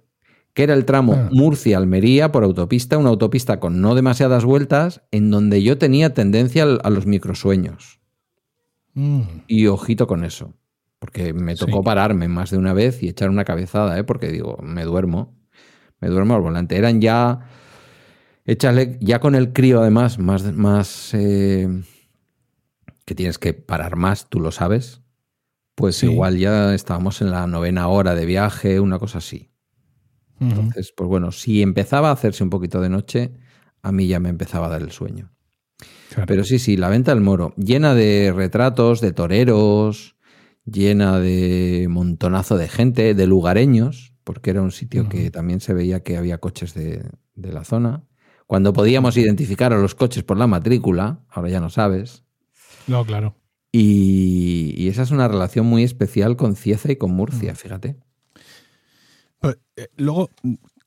que 0.54 0.62
era 0.62 0.76
el 0.76 0.86
tramo 0.86 1.14
Ah. 1.16 1.30
Murcia-Almería 1.32 2.32
por 2.32 2.44
autopista, 2.44 3.00
una 3.00 3.10
autopista 3.10 3.60
con 3.60 3.82
no 3.82 3.96
demasiadas 3.96 4.46
vueltas, 4.46 5.02
en 5.10 5.32
donde 5.32 5.64
yo 5.64 5.80
tenía 5.80 6.14
tendencia 6.14 6.66
a 6.66 6.90
los 6.92 7.08
microsueños. 7.08 8.00
Mm. 8.94 9.22
Y 9.48 9.66
ojito 9.66 10.06
con 10.06 10.24
eso, 10.24 10.54
porque 11.00 11.34
me 11.34 11.56
tocó 11.56 11.78
Sí. 11.80 11.84
pararme 11.86 12.28
más 12.28 12.52
de 12.52 12.58
una 12.58 12.74
vez 12.74 13.02
y 13.04 13.08
echar 13.10 13.30
una 13.30 13.46
cabezada, 13.46 13.98
¿eh? 13.98 14.04
porque 14.04 14.28
digo, 14.30 14.58
me 14.62 14.84
duermo, 14.84 15.38
me 16.02 16.10
duermo 16.10 16.36
al 16.36 16.42
volante. 16.42 16.78
Eran 16.78 17.00
ya, 17.02 17.40
échale, 18.46 18.98
ya 19.02 19.20
con 19.20 19.36
el 19.36 19.54
crío 19.54 19.82
además, 19.82 20.20
más, 20.20 20.52
más 20.54 21.14
eh, 21.14 21.68
que 23.06 23.16
tienes 23.16 23.38
que 23.40 23.54
parar 23.54 23.96
más, 23.96 24.30
tú 24.30 24.40
lo 24.40 24.52
sabes, 24.52 25.02
pues 25.76 25.96
Sí. 25.98 26.08
igual 26.12 26.38
ya 26.38 26.74
estábamos 26.74 27.22
en 27.22 27.32
la 27.32 27.48
novena 27.48 27.88
hora 27.88 28.14
de 28.16 28.26
viaje, 28.26 28.80
una 28.80 29.00
cosa 29.00 29.20
así. 29.20 29.52
Entonces, 30.42 30.94
pues 30.96 31.10
bueno, 31.10 31.32
si 31.34 31.62
empezaba 31.62 32.10
a 32.10 32.14
hacerse 32.14 32.44
un 32.46 32.50
poquito 32.50 32.80
de 32.80 32.90
noche, 32.90 33.34
a 33.82 33.92
mí 33.92 34.08
ya 34.08 34.20
me 34.22 34.30
empezaba 34.30 34.68
a 34.68 34.70
dar 34.70 34.82
el 34.82 34.92
sueño. 34.92 35.32
Claro. 36.10 36.26
Pero 36.28 36.44
sí, 36.46 36.60
sí, 36.60 36.78
la 36.78 36.88
venta 36.90 37.14
del 37.14 37.22
moro, 37.22 37.54
llena 37.58 37.94
de 37.94 38.32
retratos, 38.34 39.02
de 39.02 39.12
toreros, 39.12 40.16
llena 40.72 41.20
de 41.20 41.88
montonazo 41.90 42.58
de 42.58 42.68
gente, 42.68 43.14
de 43.14 43.28
lugareños, 43.28 44.14
porque 44.24 44.52
era 44.52 44.62
un 44.62 44.72
sitio 44.72 45.10
que 45.10 45.32
también 45.32 45.60
se 45.60 45.74
veía 45.74 46.04
que 46.04 46.18
había 46.18 46.38
coches 46.38 46.74
de, 46.74 47.04
de 47.36 47.54
la 47.54 47.64
zona. 47.64 48.04
Cuando 48.48 48.74
podíamos 48.74 49.18
identificar 49.18 49.74
a 49.74 49.78
los 49.78 49.96
coches 49.96 50.24
por 50.24 50.38
la 50.38 50.48
matrícula, 50.48 51.24
ahora 51.30 51.50
ya 51.50 51.60
no 51.60 51.70
sabes. 51.70 52.24
No, 52.88 53.06
claro. 53.06 53.36
Y, 53.72 54.74
y 54.78 54.88
esa 54.88 55.04
es 55.04 55.12
una 55.12 55.28
relación 55.28 55.66
muy 55.66 55.84
especial 55.84 56.36
con 56.36 56.56
Cieza 56.56 56.92
y 56.92 56.96
con 56.96 57.12
Murcia, 57.12 57.54
fíjate. 57.54 57.98
Pero, 59.40 59.56
eh, 59.76 59.88
luego, 59.98 60.30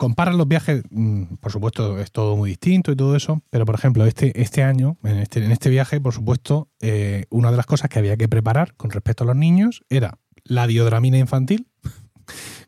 comparas 0.02 0.34
los 0.34 0.48
viajes, 0.48 0.82
mm, 0.90 1.36
por 1.38 1.52
supuesto, 1.52 2.00
es 2.00 2.10
todo 2.10 2.36
muy 2.36 2.50
distinto 2.50 2.90
y 2.90 2.96
todo 2.96 3.14
eso, 3.14 3.40
pero 3.50 3.64
por 3.64 3.76
ejemplo, 3.76 4.04
este, 4.04 4.42
este 4.42 4.64
año, 4.64 4.96
en 5.04 5.18
este, 5.18 5.44
en 5.44 5.52
este 5.52 5.70
viaje, 5.70 6.00
por 6.00 6.12
supuesto, 6.12 6.68
eh, 6.80 7.26
una 7.30 7.52
de 7.52 7.56
las 7.56 7.66
cosas 7.66 7.88
que 7.88 8.00
había 8.00 8.16
que 8.16 8.28
preparar 8.28 8.74
con 8.74 8.90
respecto 8.90 9.22
a 9.22 9.28
los 9.28 9.36
niños 9.36 9.84
era 9.88 10.18
la 10.42 10.66
diodramina 10.66 11.18
infantil, 11.18 11.68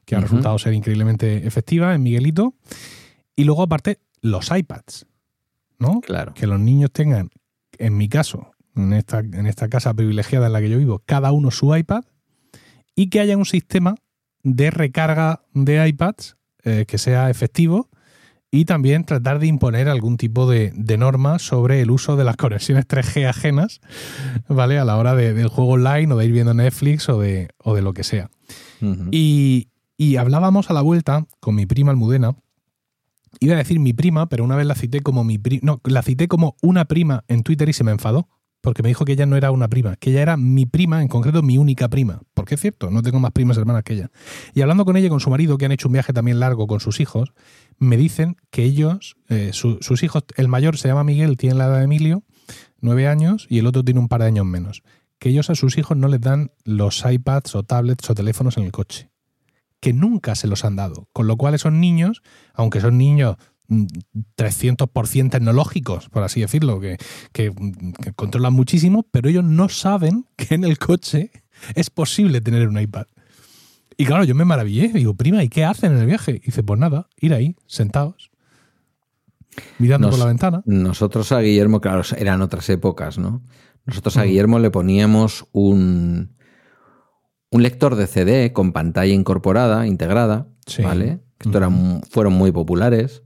que 0.05 0.15
ha 0.15 0.21
resultado 0.21 0.57
ser 0.61 0.75
increíblemente 0.75 1.45
efectiva 1.45 1.93
en 1.93 2.05
Miguelito, 2.05 2.55
y 3.35 3.43
luego 3.43 3.65
aparte 3.65 3.99
los 4.21 4.53
iPads, 4.57 5.07
¿no? 5.81 6.03
Claro. 6.03 6.35
Que 6.35 6.47
los 6.47 6.61
niños 6.61 6.93
tengan, 6.93 7.31
en 7.79 7.97
mi 7.97 8.09
caso, 8.09 8.53
en 8.77 8.93
esta, 8.93 9.19
en 9.19 9.49
esta 9.49 9.69
casa 9.69 9.93
privilegiada 9.93 10.47
en 10.47 10.53
la 10.53 10.61
que 10.61 10.71
yo 10.71 10.79
vivo, 10.79 11.03
cada 11.05 11.33
uno 11.33 11.51
su 11.51 11.75
iPad 11.75 12.05
y 12.95 13.11
que 13.11 13.19
haya 13.19 13.37
un 13.37 13.45
sistema 13.45 13.97
de 14.45 14.71
recarga 14.71 15.43
de 15.53 15.89
iPads 15.89 16.37
eh, 16.65 16.85
que 16.87 16.99
sea 16.99 17.31
efectivo 17.31 17.89
y 18.51 18.67
también 18.67 19.05
tratar 19.05 19.41
de 19.41 19.49
imponer 19.49 19.89
algún 19.89 20.17
tipo 20.17 20.49
de, 20.49 20.73
de 20.77 20.97
norma 20.97 21.41
sobre 21.41 21.81
el 21.81 21.91
uso 21.91 22.15
de 22.17 22.25
las 22.25 22.37
conexiones 22.39 22.87
3G 22.87 23.29
ajenas, 23.29 23.81
¿vale? 24.49 24.79
A 24.79 24.85
la 24.85 24.97
hora 24.97 25.15
de, 25.17 25.35
del 25.35 25.49
juego 25.49 25.73
online 25.73 26.13
o 26.13 26.17
de 26.17 26.27
ir 26.27 26.33
viendo 26.33 26.55
Netflix 26.55 27.09
o 27.09 27.21
de, 27.21 27.49
o 27.59 27.75
de 27.75 27.83
lo 27.83 27.93
que 27.93 28.05
sea. 28.05 28.31
y, 29.11 29.69
y 29.97 30.17
hablábamos 30.17 30.71
a 30.71 30.75
la 30.75 30.83
vuelta 30.83 31.27
con 31.41 31.55
mi 31.55 31.67
prima 31.67 31.91
Almudena. 31.91 32.37
Iba 33.41 33.55
a 33.55 33.59
decir 33.59 33.81
mi 33.81 33.93
prima, 33.93 34.29
pero 34.29 34.45
una 34.45 34.55
vez 34.55 34.67
la 34.67 34.77
cité 34.77 35.01
como 35.01 35.25
mi 35.25 35.39
prima. 35.39 35.61
No, 35.65 35.81
la 35.85 36.03
cité 36.03 36.29
como 36.29 36.57
una 36.63 36.85
prima 36.85 37.25
en 37.27 37.43
Twitter 37.43 37.69
y 37.69 37.73
se 37.73 37.83
me 37.83 37.91
enfadó 37.91 38.29
porque 38.65 38.83
me 38.83 38.89
dijo 38.89 39.05
que 39.05 39.13
ella 39.13 39.27
no 39.27 39.37
era 39.37 39.51
una 39.51 39.69
prima, 39.69 39.95
que 39.97 40.11
ella 40.11 40.23
era 40.23 40.39
mi 40.39 40.65
prima, 40.65 41.03
en 41.03 41.09
concreto 41.09 41.43
mi 41.43 41.59
única 41.59 41.89
prima. 41.89 42.23
Porque 42.33 42.55
es 42.55 42.63
cierto, 42.63 42.91
no 42.91 43.03
tengo 43.03 43.21
más 43.21 43.31
primas 43.33 43.59
hermanas 43.59 43.85
que 43.85 43.93
ella. 43.93 44.11
Y 44.55 44.63
hablando 44.63 44.87
con 44.87 44.97
ella 44.97 45.09
y 45.09 45.11
con 45.11 45.21
su 45.21 45.29
marido, 45.29 45.59
que 45.59 45.67
han 45.67 45.73
hecho 45.73 45.89
un 45.89 45.93
viaje 45.93 46.15
también 46.15 46.41
largo 46.41 46.67
con 46.67 46.81
sus 46.81 46.99
hijos, 46.99 47.35
me 47.79 47.99
dicen 47.99 48.39
que 48.51 48.65
ellos, 48.65 49.17
eh, 49.29 49.51
sus 49.53 50.03
hijos, 50.03 50.25
el 50.37 50.49
mayor 50.49 50.79
se 50.79 50.89
llama 50.89 51.05
Miguel, 51.05 51.37
tiene 51.37 51.57
la 51.57 51.67
edad 51.67 51.79
de 51.79 51.85
Emilio, 51.85 52.23
nueve 52.81 53.07
años, 53.07 53.47
y 53.51 53.59
el 53.59 53.67
otro 53.67 53.85
tiene 53.85 54.01
un 54.01 54.09
par 54.09 54.23
de 54.23 54.29
años 54.29 54.47
menos. 54.47 54.83
Que 55.19 55.29
ellos 55.29 55.51
a 55.51 55.55
sus 55.57 55.77
hijos 55.77 55.99
no 55.99 56.09
les 56.09 56.23
dan 56.23 56.51
los 56.65 57.05
iPads 57.05 57.55
o 57.57 57.65
tablets 57.65 58.09
o 58.09 58.15
teléfonos 58.15 58.57
en 58.57 58.65
el 58.65 58.73
coche. 58.73 59.11
Que 59.81 59.93
nunca 59.93 60.37
se 60.37 60.47
los 60.47 60.65
han 60.65 60.77
dado. 60.77 61.11
Con 61.13 61.27
lo 61.27 61.37
cual 61.37 61.53
esos 61.53 61.73
niños, 61.73 62.23
aunque 62.55 62.81
son 62.81 62.97
niños 62.97 63.37
300% 63.69 65.31
tecnológicos, 65.31 66.09
por 66.09 66.23
así 66.23 66.41
decirlo, 66.41 66.81
que, 66.81 66.99
que, 67.33 67.53
controlan 68.15 68.53
muchísimo, 68.53 69.07
pero 69.11 69.29
ellos 69.29 69.45
no 69.45 69.69
saben 69.69 70.27
que 70.37 70.55
en 70.55 70.65
el 70.65 70.79
coche 70.79 71.31
es 71.75 71.91
posible 71.91 72.41
tener 72.41 72.69
un 72.69 72.79
iPad. 72.79 73.07
Y 73.97 74.05
claro, 74.07 74.25
yo 74.25 74.35
me 74.35 74.45
maravillé, 74.45 74.89
digo, 74.89 75.15
prima, 75.15 75.43
¿y 75.45 75.49
qué 75.49 75.65
hacen 75.65 75.93
en 75.93 75.99
el 75.99 76.07
viaje? 76.07 76.33
Y 76.43 76.47
dice, 76.47 76.63
pues 76.63 76.79
nada, 76.79 77.09
ir 77.19 77.33
ahí, 77.33 77.57
sentados, 77.67 78.31
mirando 79.79 80.11
por 80.11 80.19
la 80.19 80.27
ventana. 80.27 80.63
Nosotros 80.67 81.33
a 81.33 81.41
Guillermo, 81.41 81.81
claro, 81.81 82.03
eran 82.19 82.43
otras 82.43 82.69
épocas, 82.71 83.19
¿no? 83.19 83.43
Nosotros 83.87 84.17
a 84.17 84.25
Guillermo 84.25 84.59
le 84.59 84.71
poníamos 84.71 85.47
un, 85.53 86.37
un 87.51 87.63
lector 87.63 87.97
de 87.97 88.07
CD 88.07 88.53
con 88.53 88.73
pantalla 88.73 89.13
incorporada, 89.13 89.87
integrada, 89.87 90.49
¿vale? 90.83 91.21
Que 91.39 91.51
eran, 91.51 92.03
fueron 92.11 92.33
muy 92.33 92.51
populares 92.51 93.24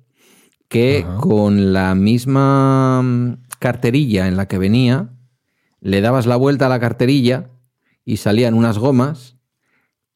que 0.68 1.06
con 1.18 1.72
la 1.72 1.94
misma 1.94 3.02
mm, 3.02 3.44
carterilla 3.58 4.28
en 4.28 4.36
la 4.36 4.46
que 4.46 4.58
venía, 4.58 5.10
le 5.80 6.00
dabas 6.00 6.26
la 6.26 6.36
vuelta 6.36 6.66
a 6.66 6.68
la 6.68 6.80
carterilla 6.80 7.50
y 8.04 8.18
salían 8.18 8.54
unas 8.54 8.78
gomas 8.78 9.36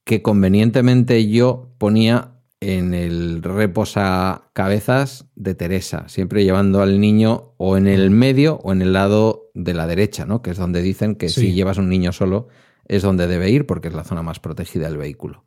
que 0.04 0.22
convenientemente 0.22 1.28
yo 1.28 1.74
ponía 1.78 2.32
en 2.60 2.94
el 2.94 3.42
reposacabezas 3.42 5.26
de 5.34 5.54
Teresa, 5.54 6.08
siempre 6.08 6.44
llevando 6.44 6.80
al 6.80 7.00
niño 7.00 7.54
o 7.56 7.76
en 7.76 7.88
el 7.88 8.10
medio 8.10 8.56
o 8.62 8.72
en 8.72 8.82
el 8.82 8.92
lado 8.92 9.50
de 9.54 9.74
la 9.74 9.86
derecha, 9.86 10.26
¿no? 10.26 10.42
Que 10.42 10.50
es 10.50 10.58
donde 10.58 10.80
dicen 10.80 11.16
que 11.16 11.28
si 11.28 11.54
llevas 11.54 11.78
un 11.78 11.88
niño 11.88 12.12
solo 12.12 12.48
es 12.86 13.02
donde 13.02 13.26
debe 13.26 13.50
ir 13.50 13.66
porque 13.66 13.88
es 13.88 13.94
la 13.94 14.04
zona 14.04 14.22
más 14.22 14.38
protegida 14.38 14.88
del 14.88 14.96
vehículo. 14.96 15.44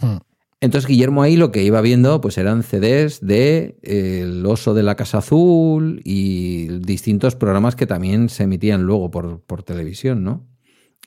Hmm. 0.00 0.16
Entonces 0.60 0.88
Guillermo 0.88 1.22
ahí 1.22 1.36
lo 1.36 1.52
que 1.52 1.62
iba 1.62 1.80
viendo 1.80 2.20
pues 2.20 2.38
eran 2.38 2.62
CDs 2.62 3.20
de 3.20 3.76
eh, 3.82 4.20
El 4.22 4.46
oso 4.46 4.72
de 4.74 4.82
la 4.82 4.96
casa 4.96 5.18
azul 5.18 6.00
y 6.04 6.68
distintos 6.78 7.36
programas 7.36 7.76
que 7.76 7.86
también 7.86 8.28
se 8.28 8.44
emitían 8.44 8.82
luego 8.82 9.10
por, 9.10 9.40
por 9.42 9.62
televisión, 9.62 10.24
¿no? 10.24 10.46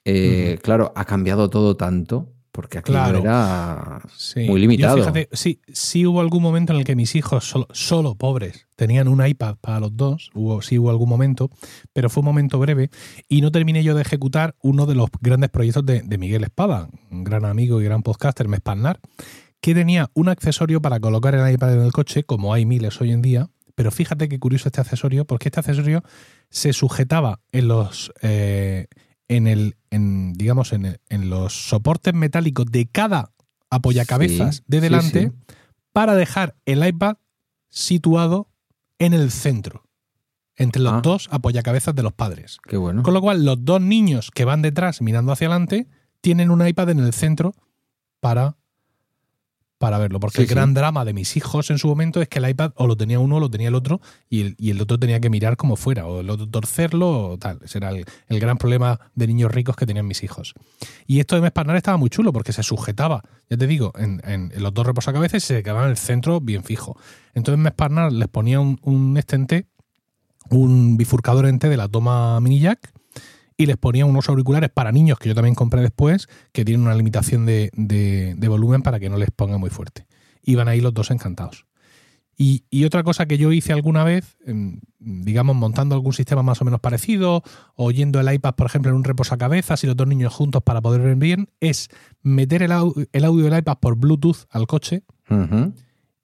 Eh, 0.05 0.57
claro, 0.61 0.93
ha 0.95 1.05
cambiado 1.05 1.49
todo 1.49 1.75
tanto 1.75 2.36
porque 2.51 2.79
aquí 2.79 2.91
era 2.91 4.01
muy 4.47 4.59
limitado. 4.59 4.97
fíjate, 4.97 5.29
sí, 5.31 5.61
sí 5.71 6.05
hubo 6.05 6.21
algún 6.21 6.41
momento 6.41 6.73
en 6.73 6.79
el 6.79 6.85
que 6.85 6.95
mis 6.95 7.15
hijos, 7.15 7.53
solo, 7.71 8.15
pobres, 8.15 8.67
tenían 8.75 9.07
un 9.07 9.25
iPad 9.25 9.55
para 9.61 9.79
los 9.79 9.95
dos, 9.95 10.31
hubo, 10.33 10.61
sí 10.61 10.79
hubo 10.79 10.89
algún 10.89 11.09
momento, 11.09 11.49
pero 11.93 12.09
fue 12.09 12.21
un 12.21 12.25
momento 12.25 12.59
breve 12.59 12.89
y 13.27 13.41
no 13.41 13.51
terminé 13.51 13.83
yo 13.83 13.95
de 13.95 14.01
ejecutar 14.01 14.55
uno 14.61 14.85
de 14.85 14.95
los 14.95 15.09
grandes 15.21 15.49
proyectos 15.49 15.85
de, 15.85 16.01
de 16.01 16.17
Miguel 16.17 16.43
Espada, 16.43 16.89
un 17.11 17.23
gran 17.23 17.45
amigo 17.45 17.81
y 17.81 17.85
gran 17.85 18.03
podcaster, 18.03 18.47
Mespanar, 18.47 18.99
que 19.61 19.73
tenía 19.73 20.09
un 20.13 20.29
accesorio 20.29 20.81
para 20.81 20.99
colocar 20.99 21.35
el 21.35 21.51
iPad 21.51 21.73
en 21.73 21.81
el 21.81 21.91
coche, 21.91 22.23
como 22.23 22.53
hay 22.53 22.65
miles 22.65 22.99
hoy 23.01 23.11
en 23.11 23.21
día, 23.21 23.49
pero 23.77 23.91
fíjate 23.91 24.27
qué 24.27 24.39
curioso 24.39 24.69
este 24.69 24.81
accesorio, 24.81 25.25
porque 25.25 25.49
este 25.49 25.59
accesorio 25.59 26.03
se 26.49 26.73
sujetaba 26.73 27.41
en 27.51 27.67
los, 27.67 28.11
eh, 28.23 28.87
en 29.27 29.47
el, 29.47 29.75
en, 29.89 30.33
digamos, 30.33 30.73
en, 30.73 30.99
los 31.29 31.53
soportes 31.53 32.13
metálicos 32.13 32.65
de 32.67 32.87
cada 32.87 33.31
apoyacabezas 33.69 34.63
de 34.67 34.81
delante 34.81 35.31
para 35.91 36.15
dejar 36.15 36.55
el 36.65 36.85
iPad 36.85 37.17
situado 37.69 38.49
en 38.99 39.13
el 39.13 39.31
centro, 39.31 39.83
entre 40.55 40.81
los 40.81 40.93
ah. 40.93 41.01
dos 41.03 41.27
apoyacabezas 41.31 41.93
de 41.95 42.03
los 42.03 42.13
padres. 42.13 42.57
Qué 42.67 42.77
bueno. 42.77 43.03
Con 43.03 43.13
lo 43.13 43.21
cual, 43.21 43.45
los 43.45 43.63
dos 43.63 43.81
niños 43.81 44.31
que 44.31 44.45
van 44.45 44.61
detrás 44.61 45.01
mirando 45.01 45.31
hacia 45.31 45.47
adelante 45.47 45.87
tienen 46.21 46.49
un 46.49 46.65
iPad 46.65 46.91
en 46.91 46.99
el 46.99 47.13
centro 47.13 47.53
para 48.19 48.57
para 49.77 49.97
verlo. 49.97 50.19
Porque 50.19 50.41
el 50.41 50.47
gran 50.47 50.73
drama 50.73 51.05
de 51.05 51.13
mis 51.13 51.37
hijos 51.37 51.69
en 51.69 51.77
su 51.77 51.87
momento 51.87 52.21
es 52.21 52.27
que 52.27 52.39
el 52.39 52.49
iPad 52.49 52.71
o 52.75 52.87
lo 52.87 52.97
tenía 52.97 53.19
uno 53.19 53.37
o 53.37 53.39
lo 53.39 53.49
tenía 53.49 53.67
el 53.67 53.75
otro 53.75 54.01
y 54.29 54.41
el, 54.41 54.55
y 54.57 54.71
el 54.71 54.81
otro 54.81 54.99
tenía 54.99 55.19
que 55.19 55.29
mirar 55.29 55.57
como 55.57 55.75
fuera, 55.75 56.05
o 56.05 56.21
el 56.21 56.29
otro 56.29 56.47
torcerlo 56.47 57.31
o 57.31 57.37
tal. 57.37 57.59
Ese 57.63 57.77
era 57.77 57.91
el, 57.91 58.05
gran 58.39 58.57
problema 58.57 58.99
de 59.15 59.27
niños 59.27 59.51
ricos 59.51 59.75
que 59.75 59.85
tenían 59.85 60.07
mis 60.07 60.23
hijos. 60.23 60.53
Y 61.05 61.19
esto 61.19 61.35
de 61.35 61.41
Mespanar 61.41 61.75
estaba 61.75 61.97
muy 61.97 62.09
chulo 62.09 62.33
porque 62.33 62.53
se 62.53 62.63
sujetaba, 62.63 63.23
ya 63.49 63.57
te 63.57 63.67
digo, 63.67 63.93
en, 63.97 64.21
en, 64.25 64.51
los 64.61 64.73
dos 64.73 64.85
reposacabezas 64.85 65.43
y 65.43 65.47
se 65.47 65.63
quedaba 65.63 65.85
en 65.85 65.91
el 65.91 65.97
centro 65.97 66.41
bien 66.41 66.63
fijo. 66.63 66.97
Entonces 67.33 67.59
Mespanar 67.59 68.11
les 68.11 68.27
ponía 68.27 68.59
un, 68.59 68.79
un 68.81 69.17
estente, 69.17 69.67
un 70.49 70.97
bifurcador 70.97 71.45
en 71.45 71.59
T 71.59 71.69
de 71.69 71.77
la 71.77 71.87
toma 71.87 72.39
mini 72.39 72.59
jack 72.59 72.96
y 73.57 73.65
les 73.65 73.77
ponía 73.77 74.05
unos 74.05 74.29
auriculares 74.29 74.69
para 74.69 74.91
niños 74.91 75.17
que 75.17 75.29
yo 75.29 75.35
también 75.35 75.55
compré 75.55 75.81
después, 75.81 76.29
que 76.53 76.63
tienen 76.63 76.85
una 76.85 76.95
limitación 76.95 77.45
de, 77.45 78.37
volumen 78.47 78.83
para 78.83 78.99
que 78.99 79.09
no 79.09 79.17
les 79.17 79.31
ponga 79.31 79.57
muy 79.57 79.71
fuerte. 79.71 80.05
Iban 80.43 80.67
ahí 80.67 80.79
los 80.79 80.93
dos 80.93 81.11
encantados. 81.11 81.65
Y, 82.39 82.85
otra 82.85 83.01
cosa 83.01 83.25
que 83.25 83.39
yo 83.39 83.51
hice 83.51 83.73
alguna 83.73 84.03
vez, 84.03 84.37
digamos, 84.99 85.55
montando 85.55 85.95
algún 85.95 86.13
sistema 86.13 86.43
más 86.43 86.61
o 86.61 86.65
menos 86.65 86.79
parecido, 86.79 87.41
oyendo 87.73 88.19
el 88.19 88.31
iPad, 88.31 88.53
por 88.53 88.67
ejemplo, 88.67 88.91
en 88.91 88.97
un 88.97 89.03
reposacabezas 89.03 89.83
y 89.83 89.87
los 89.87 89.97
dos 89.97 90.07
niños 90.07 90.35
juntos 90.35 90.61
para 90.61 90.79
poder 90.79 91.01
ver 91.01 91.15
bien, 91.15 91.49
es 91.59 91.89
meter 92.21 92.61
el, 92.61 92.71
audio, 92.71 93.07
del 93.43 93.57
iPad 93.57 93.77
por 93.79 93.95
Bluetooth 93.95 94.45
al 94.51 94.67
coche 94.67 95.03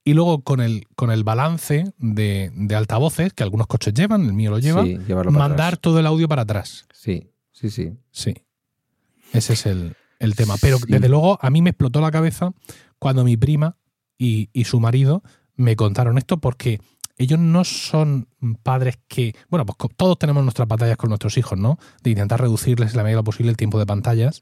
y 0.03 0.13
luego 0.13 0.41
con 0.41 0.59
el, 0.59 0.87
con 0.95 1.11
el 1.11 1.23
balance 1.23 1.85
de, 1.97 2.51
altavoces, 2.75 3.33
que 3.33 3.43
algunos 3.43 3.67
coches 3.67 3.93
llevan, 3.93 4.25
el 4.25 4.33
mío 4.33 4.51
lo 4.51 4.59
lleva, 4.59 4.83
mandar 5.31 5.77
todo 5.77 5.99
el 5.99 6.05
audio 6.05 6.27
para 6.27 6.41
atrás. 6.41 6.85
Sí, 6.93 7.31
sí, 7.51 7.69
sí. 7.69 7.93
Sí. 8.11 8.33
Ese 9.31 9.53
es 9.53 9.65
el, 9.65 9.95
tema. 10.35 10.55
Pero 10.61 10.77
desde 10.87 11.09
luego 11.09 11.39
a 11.41 11.49
mí 11.49 11.61
me 11.61 11.71
explotó 11.71 12.01
la 12.01 12.11
cabeza 12.11 12.53
cuando 12.99 13.23
mi 13.23 13.37
prima 13.37 13.77
y, 14.17 14.49
su 14.65 14.79
marido 14.79 15.23
me 15.55 15.75
contaron 15.75 16.17
esto 16.17 16.37
porque 16.37 16.79
ellos 17.17 17.39
no 17.39 17.63
son 17.63 18.27
padres 18.63 18.99
que, 19.07 19.35
bueno, 19.49 19.65
pues 19.65 19.77
todos 19.95 20.17
tenemos 20.17 20.43
nuestras 20.43 20.67
batallas 20.67 20.97
con 20.97 21.09
nuestros 21.09 21.37
hijos, 21.37 21.57
¿no? 21.57 21.77
De 22.03 22.11
intentar 22.11 22.41
reducirles 22.41 22.91
en 22.91 22.97
la 22.97 23.03
medida 23.03 23.23
posible 23.23 23.51
el 23.51 23.57
tiempo 23.57 23.79
de 23.79 23.85
pantallas. 23.85 24.41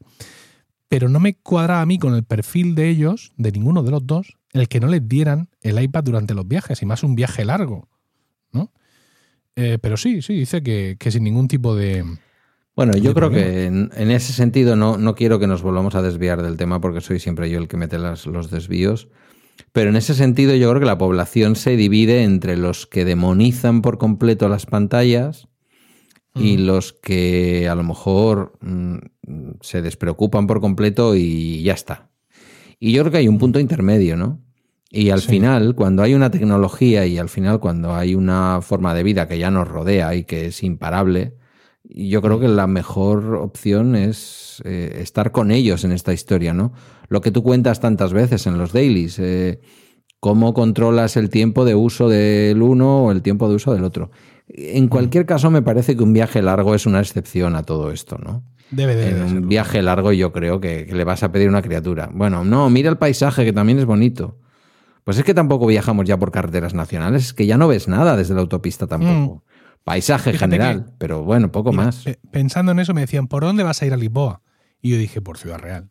Pero 0.87 1.07
no 1.07 1.19
me 1.19 1.35
cuadra 1.35 1.81
a 1.81 1.85
mí 1.85 1.99
con 1.99 2.15
el 2.15 2.23
perfil 2.23 2.75
de 2.75 2.89
ellos, 2.89 3.31
de 3.37 3.51
ninguno 3.51 3.83
de 3.83 3.91
los 3.91 4.05
dos, 4.05 4.37
el 4.53 4.67
que 4.67 4.79
no 4.79 4.87
les 4.87 5.07
dieran 5.07 5.49
el 5.61 5.81
iPad 5.81 6.03
durante 6.03 6.33
los 6.33 6.47
viajes, 6.47 6.81
y 6.81 6.85
más 6.85 7.03
un 7.03 7.15
viaje 7.15 7.45
largo, 7.45 7.87
¿no? 8.51 8.71
Eh, 9.55 9.77
pero 9.81 9.97
sí, 9.97 10.21
sí, 10.21 10.33
dice 10.33 10.61
que 10.63 10.97
sin 11.11 11.23
ningún 11.23 11.47
tipo 11.47 11.75
de, 11.75 12.03
bueno, 12.75 12.93
yo 12.97 13.13
creo 13.13 13.29
que 13.29 13.65
en, 13.65 14.11
ese 14.11 14.31
sentido 14.31 14.75
no, 14.75 14.97
no, 14.97 15.13
quiero 15.13 15.39
que 15.39 15.47
nos 15.47 15.61
volvamos 15.61 15.93
a 15.95 16.01
desviar 16.01 16.41
del 16.41 16.57
tema 16.57 16.79
porque 16.79 17.01
soy 17.01 17.19
siempre 17.19 17.49
yo 17.49 17.59
el 17.59 17.67
que 17.67 17.77
mete 17.77 17.97
los 17.99 18.49
desvíos. 18.49 19.09
Pero 19.73 19.89
en 19.89 19.95
ese 19.95 20.15
sentido 20.15 20.55
yo 20.55 20.69
creo 20.69 20.79
que 20.79 20.85
la 20.85 20.97
población 20.97 21.55
se 21.55 21.75
divide 21.75 22.23
entre 22.23 22.57
los 22.57 22.87
que 22.87 23.05
demonizan 23.05 23.81
por 23.81 23.97
completo 23.97 24.49
las 24.49 24.65
pantallas 24.65 25.47
y 26.33 26.57
los 26.57 26.93
que 26.93 27.67
a 27.67 27.75
lo 27.75 27.83
mejor 27.83 28.57
mm, 28.61 28.97
se 29.59 29.81
despreocupan 29.81 30.47
por 30.47 30.61
completo 30.61 31.15
y 31.15 31.61
ya 31.63 31.73
está. 31.73 32.09
Y 32.83 32.93
yo 32.93 33.03
creo 33.03 33.11
que 33.11 33.17
hay 33.19 33.27
un 33.27 33.37
punto 33.37 33.59
intermedio, 33.59 34.17
¿no? 34.17 34.41
Y 34.89 35.11
al 35.11 35.21
final, 35.21 35.75
cuando 35.75 36.01
hay 36.01 36.15
una 36.15 36.31
tecnología 36.31 37.05
y 37.05 37.19
al 37.19 37.29
final 37.29 37.59
cuando 37.59 37.93
hay 37.93 38.15
una 38.15 38.59
forma 38.63 38.95
de 38.95 39.03
vida 39.03 39.27
que 39.27 39.37
ya 39.37 39.51
nos 39.51 39.67
rodea 39.67 40.15
y 40.15 40.23
que 40.23 40.47
es 40.47 40.63
imparable, 40.63 41.35
yo 41.83 42.23
creo 42.23 42.39
que 42.39 42.47
la 42.47 42.65
mejor 42.65 43.35
opción 43.35 43.95
es 43.95 44.63
eh, 44.65 44.97
estar 44.99 45.31
con 45.31 45.51
ellos 45.51 45.83
en 45.83 45.91
esta 45.91 46.11
historia, 46.11 46.55
¿no? 46.55 46.73
Lo 47.07 47.21
que 47.21 47.29
tú 47.29 47.43
cuentas 47.43 47.79
tantas 47.79 48.13
veces 48.13 48.47
en 48.47 48.57
los 48.57 48.73
dailies, 48.73 49.19
eh, 49.19 49.61
cómo 50.19 50.55
controlas 50.55 51.17
el 51.17 51.29
tiempo 51.29 51.65
de 51.65 51.75
uso 51.75 52.09
del 52.09 52.63
uno 52.63 53.05
o 53.05 53.11
el 53.11 53.21
tiempo 53.21 53.47
de 53.47 53.55
uso 53.55 53.73
del 53.73 53.83
otro. 53.83 54.09
En 54.47 54.87
cualquier 54.87 55.27
caso, 55.27 55.51
me 55.51 55.61
parece 55.61 55.95
que 55.95 56.01
un 56.01 56.13
viaje 56.13 56.41
largo 56.41 56.73
es 56.73 56.87
una 56.87 56.99
excepción 56.99 57.55
a 57.55 57.61
todo 57.61 57.91
esto, 57.91 58.17
¿no? 58.17 58.43
Debe 58.71 58.95
de 58.95 59.09
En 59.09 59.21
un 59.21 59.29
serlo. 59.29 59.47
viaje 59.47 59.81
largo 59.81 60.11
yo 60.13 60.31
creo 60.31 60.59
que, 60.59 60.85
que 60.85 60.95
le 60.95 61.03
vas 61.03 61.23
a 61.23 61.31
pedir 61.31 61.49
una 61.49 61.61
criatura. 61.61 62.09
Bueno, 62.13 62.43
no, 62.43 62.69
mira 62.69 62.89
el 62.89 62.97
paisaje 62.97 63.43
que 63.45 63.53
también 63.53 63.77
es 63.79 63.85
bonito. 63.85 64.37
Pues 65.03 65.17
es 65.17 65.23
que 65.23 65.33
tampoco 65.33 65.65
viajamos 65.67 66.05
ya 66.05 66.17
por 66.17 66.31
carreteras 66.31 66.73
nacionales, 66.73 67.25
es 67.25 67.33
que 67.33 67.45
ya 67.45 67.57
no 67.57 67.67
ves 67.67 67.87
nada 67.87 68.15
desde 68.15 68.33
la 68.35 68.41
autopista 68.41 68.87
tampoco. 68.87 69.43
Paisaje 69.83 70.31
Fíjate 70.31 70.51
general, 70.51 70.93
pero 70.99 71.23
bueno, 71.23 71.51
poco 71.51 71.71
Mira, 71.71 71.85
más. 71.85 72.03
pe- 72.03 72.19
Pensando 72.31 72.71
en 72.71 72.79
eso, 72.79 72.93
me 72.93 73.01
decían, 73.01 73.27
¿por 73.27 73.43
dónde 73.43 73.63
vas 73.63 73.81
a 73.81 73.85
ir 73.87 73.93
a 73.93 73.97
Lisboa? 73.97 74.41
Y 74.79 74.91
yo 74.91 74.97
dije, 74.97 75.19
por 75.21 75.37
Ciudad 75.39 75.57
Real. 75.57 75.89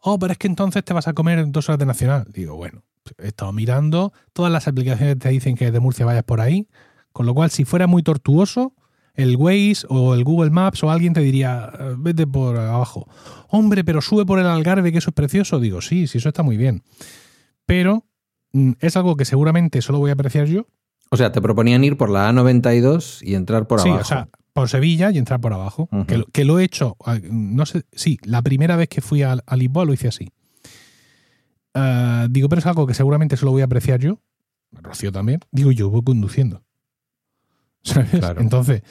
Oh, 0.00 0.18
pero 0.18 0.32
es 0.32 0.38
que 0.38 0.48
entonces 0.48 0.84
te 0.84 0.92
vas 0.92 1.06
a 1.08 1.12
comer 1.12 1.44
dos 1.50 1.68
horas 1.68 1.78
de 1.78 1.86
Nacional. 1.86 2.26
Digo, 2.32 2.56
bueno, 2.56 2.82
he 3.18 3.28
estado 3.28 3.52
mirando, 3.52 4.12
todas 4.32 4.50
las 4.52 4.66
aplicaciones 4.68 5.18
te 5.18 5.28
dicen 5.28 5.54
que 5.56 5.70
de 5.70 5.80
Murcia 5.80 6.04
vayas 6.04 6.24
por 6.24 6.40
ahí, 6.40 6.68
con 7.12 7.26
lo 7.26 7.34
cual, 7.34 7.50
si 7.50 7.64
fuera 7.64 7.86
muy 7.86 8.02
tortuoso, 8.02 8.74
el 9.18 9.36
Waze 9.36 9.84
o 9.88 10.14
el 10.14 10.22
Google 10.24 10.50
Maps 10.50 10.82
o 10.84 10.90
alguien 10.90 11.12
te 11.12 11.20
diría, 11.20 11.70
"Eh, 11.78 11.94
vete 11.98 12.26
por 12.26 12.56
abajo. 12.56 13.08
Hombre, 13.48 13.82
pero 13.84 14.00
sube 14.00 14.24
por 14.24 14.38
el 14.38 14.46
Algarve, 14.46 14.92
que 14.92 14.98
eso 14.98 15.10
es 15.10 15.14
precioso. 15.14 15.58
Digo, 15.60 15.80
sí, 15.80 16.06
sí, 16.06 16.18
eso 16.18 16.28
está 16.28 16.42
muy 16.42 16.56
bien. 16.56 16.82
Pero 17.66 18.04
mm, 18.52 18.72
es 18.80 18.96
algo 18.96 19.16
que 19.16 19.24
seguramente 19.24 19.82
solo 19.82 19.98
voy 19.98 20.10
a 20.10 20.14
apreciar 20.14 20.46
yo. 20.46 20.66
O 21.10 21.16
sea, 21.16 21.32
te 21.32 21.40
proponían 21.42 21.82
ir 21.84 21.96
por 21.96 22.10
la 22.10 22.30
A92 22.30 23.20
y 23.22 23.34
entrar 23.34 23.66
por 23.66 23.80
sí, 23.80 23.88
abajo. 23.88 24.02
o 24.02 24.06
sea, 24.06 24.28
por 24.52 24.68
Sevilla 24.68 25.10
y 25.10 25.18
entrar 25.18 25.40
por 25.40 25.52
abajo. 25.52 25.88
Que, 26.06 26.18
lo, 26.18 26.26
que 26.26 26.44
lo 26.44 26.58
he 26.60 26.64
hecho, 26.64 26.96
ah, 27.04 27.18
no 27.30 27.66
sé, 27.66 27.84
sí, 27.92 28.18
la 28.24 28.42
primera 28.42 28.76
vez 28.76 28.88
que 28.88 29.00
fui 29.00 29.22
a, 29.22 29.32
a 29.44 29.56
Lisboa 29.56 29.84
lo 29.84 29.92
hice 29.94 30.08
así. 30.08 30.28
Ah, 31.74 32.26
digo, 32.30 32.48
pero 32.48 32.60
es 32.60 32.66
algo 32.66 32.86
que 32.86 32.94
seguramente 32.94 33.36
solo 33.36 33.52
voy 33.52 33.62
a 33.62 33.66
apreciar 33.66 34.00
yo. 34.00 34.20
Rocío 34.72 35.10
también. 35.12 35.40
Digo, 35.50 35.72
yo 35.72 35.90
voy 35.90 36.02
conduciendo. 36.02 36.62
¿Sabes? 37.82 38.10
Claro. 38.10 38.40
Entonces, 38.40 38.82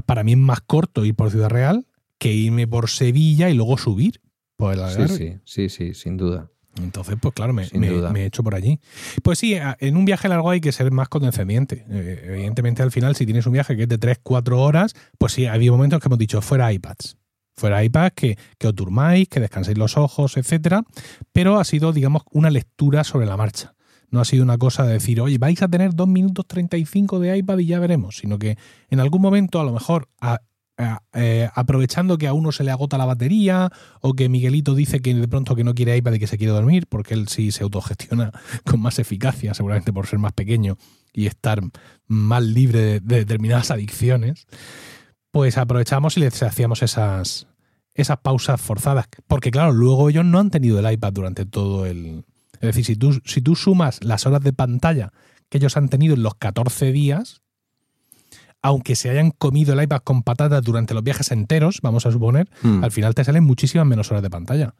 para 0.00 0.24
mí 0.24 0.32
es 0.32 0.38
más 0.38 0.60
corto 0.62 1.04
ir 1.04 1.14
por 1.14 1.30
Ciudad 1.30 1.50
Real 1.50 1.86
que 2.18 2.32
irme 2.32 2.66
por 2.66 2.88
Sevilla 2.88 3.50
y 3.50 3.54
luego 3.54 3.76
subir 3.78 4.20
por 4.56 4.72
el 4.72 4.78
sí, 4.78 4.84
Algarve. 4.84 5.08
sí, 5.16 5.38
sí, 5.44 5.68
sí, 5.68 5.94
sin 5.94 6.16
duda. 6.16 6.48
Entonces, 6.82 7.16
pues 7.20 7.34
claro, 7.34 7.52
me, 7.52 7.68
me- 7.74 7.90
me 8.10 8.22
he 8.22 8.26
hecho 8.26 8.42
por 8.42 8.54
allí. 8.54 8.80
Pues 9.22 9.38
sí, 9.38 9.54
en 9.78 9.96
un 9.96 10.04
viaje 10.06 10.26
largo 10.28 10.48
hay 10.50 10.60
que 10.62 10.72
ser 10.72 10.90
más 10.90 11.08
condescendiente. 11.10 11.84
Eh, 11.90 12.22
evidentemente, 12.28 12.82
al 12.82 12.90
final, 12.90 13.14
si 13.14 13.26
tienes 13.26 13.44
un 13.46 13.52
viaje 13.52 13.76
que 13.76 13.82
es 13.82 13.88
de 13.90 14.00
3-4 14.00 14.52
horas, 14.58 14.94
pues 15.18 15.32
sí, 15.34 15.44
había 15.44 15.70
momentos 15.70 16.00
que 16.00 16.08
hemos 16.08 16.18
dicho 16.18 16.40
fuera 16.40 16.72
iPads. 16.72 17.18
Fuera 17.54 17.84
iPads, 17.84 18.14
que, 18.14 18.38
que 18.56 18.68
os 18.68 18.74
durmáis, 18.74 19.28
que 19.28 19.40
descanséis 19.40 19.76
los 19.76 19.98
ojos, 19.98 20.38
etcétera. 20.38 20.82
Pero 21.32 21.58
ha 21.60 21.64
sido, 21.64 21.92
digamos, 21.92 22.22
una 22.30 22.48
lectura 22.50 23.04
sobre 23.04 23.26
la 23.26 23.36
marcha. 23.36 23.74
No 24.12 24.20
ha 24.20 24.24
sido 24.24 24.44
una 24.44 24.58
cosa 24.58 24.84
de 24.84 24.92
decir, 24.92 25.20
oye, 25.20 25.38
vais 25.38 25.60
a 25.62 25.68
tener 25.68 25.94
2 25.94 26.06
minutos 26.06 26.46
35 26.46 27.18
de 27.18 27.36
iPad 27.38 27.58
y 27.58 27.66
ya 27.66 27.80
veremos, 27.80 28.18
sino 28.18 28.38
que 28.38 28.56
en 28.90 29.00
algún 29.00 29.20
momento, 29.20 29.58
a 29.58 29.64
lo 29.64 29.72
mejor, 29.72 30.08
eh, 31.12 31.48
aprovechando 31.54 32.18
que 32.18 32.28
a 32.28 32.32
uno 32.32 32.52
se 32.52 32.62
le 32.62 32.70
agota 32.70 32.98
la 32.98 33.06
batería 33.06 33.70
o 34.00 34.14
que 34.14 34.28
Miguelito 34.28 34.74
dice 34.74 35.00
que 35.00 35.14
de 35.14 35.28
pronto 35.28 35.56
que 35.56 35.64
no 35.64 35.74
quiere 35.74 35.96
iPad 35.96 36.12
y 36.12 36.18
que 36.18 36.26
se 36.26 36.38
quiere 36.38 36.52
dormir, 36.52 36.86
porque 36.88 37.14
él 37.14 37.28
sí 37.28 37.52
se 37.52 37.64
autogestiona 37.64 38.32
con 38.64 38.80
más 38.80 38.98
eficacia, 38.98 39.54
seguramente 39.54 39.92
por 39.92 40.06
ser 40.06 40.18
más 40.18 40.34
pequeño 40.34 40.76
y 41.12 41.26
estar 41.26 41.60
más 42.06 42.42
libre 42.42 42.80
de, 42.80 43.00
de 43.00 43.16
determinadas 43.16 43.70
adicciones, 43.70 44.46
pues 45.30 45.56
aprovechamos 45.56 46.16
y 46.18 46.20
les 46.20 46.42
hacíamos 46.42 46.82
esas, 46.82 47.48
esas 47.94 48.18
pausas 48.18 48.60
forzadas. 48.60 49.06
Porque 49.26 49.50
claro, 49.50 49.72
luego 49.72 50.08
ellos 50.08 50.24
no 50.24 50.38
han 50.38 50.50
tenido 50.50 50.78
el 50.78 50.92
iPad 50.92 51.12
durante 51.12 51.46
todo 51.46 51.86
el... 51.86 52.24
Es 52.62 52.68
decir, 52.68 52.84
si 52.84 52.96
tú, 52.96 53.20
si 53.24 53.42
tú 53.42 53.56
sumas 53.56 54.02
las 54.02 54.24
horas 54.24 54.40
de 54.40 54.52
pantalla 54.52 55.12
que 55.48 55.58
ellos 55.58 55.76
han 55.76 55.88
tenido 55.88 56.14
en 56.14 56.22
los 56.22 56.36
14 56.36 56.92
días, 56.92 57.42
aunque 58.62 58.94
se 58.94 59.10
hayan 59.10 59.32
comido 59.32 59.74
el 59.74 59.82
iPad 59.82 60.00
con 60.02 60.22
patatas 60.22 60.62
durante 60.62 60.94
los 60.94 61.02
viajes 61.02 61.32
enteros, 61.32 61.80
vamos 61.82 62.06
a 62.06 62.12
suponer, 62.12 62.48
Hmm. 62.62 62.84
al 62.84 62.92
final 62.92 63.14
te 63.14 63.24
salen 63.24 63.44
muchísimas 63.44 63.86
menos 63.86 64.10
horas 64.10 64.22
de 64.22 64.30
pantalla. 64.30 64.74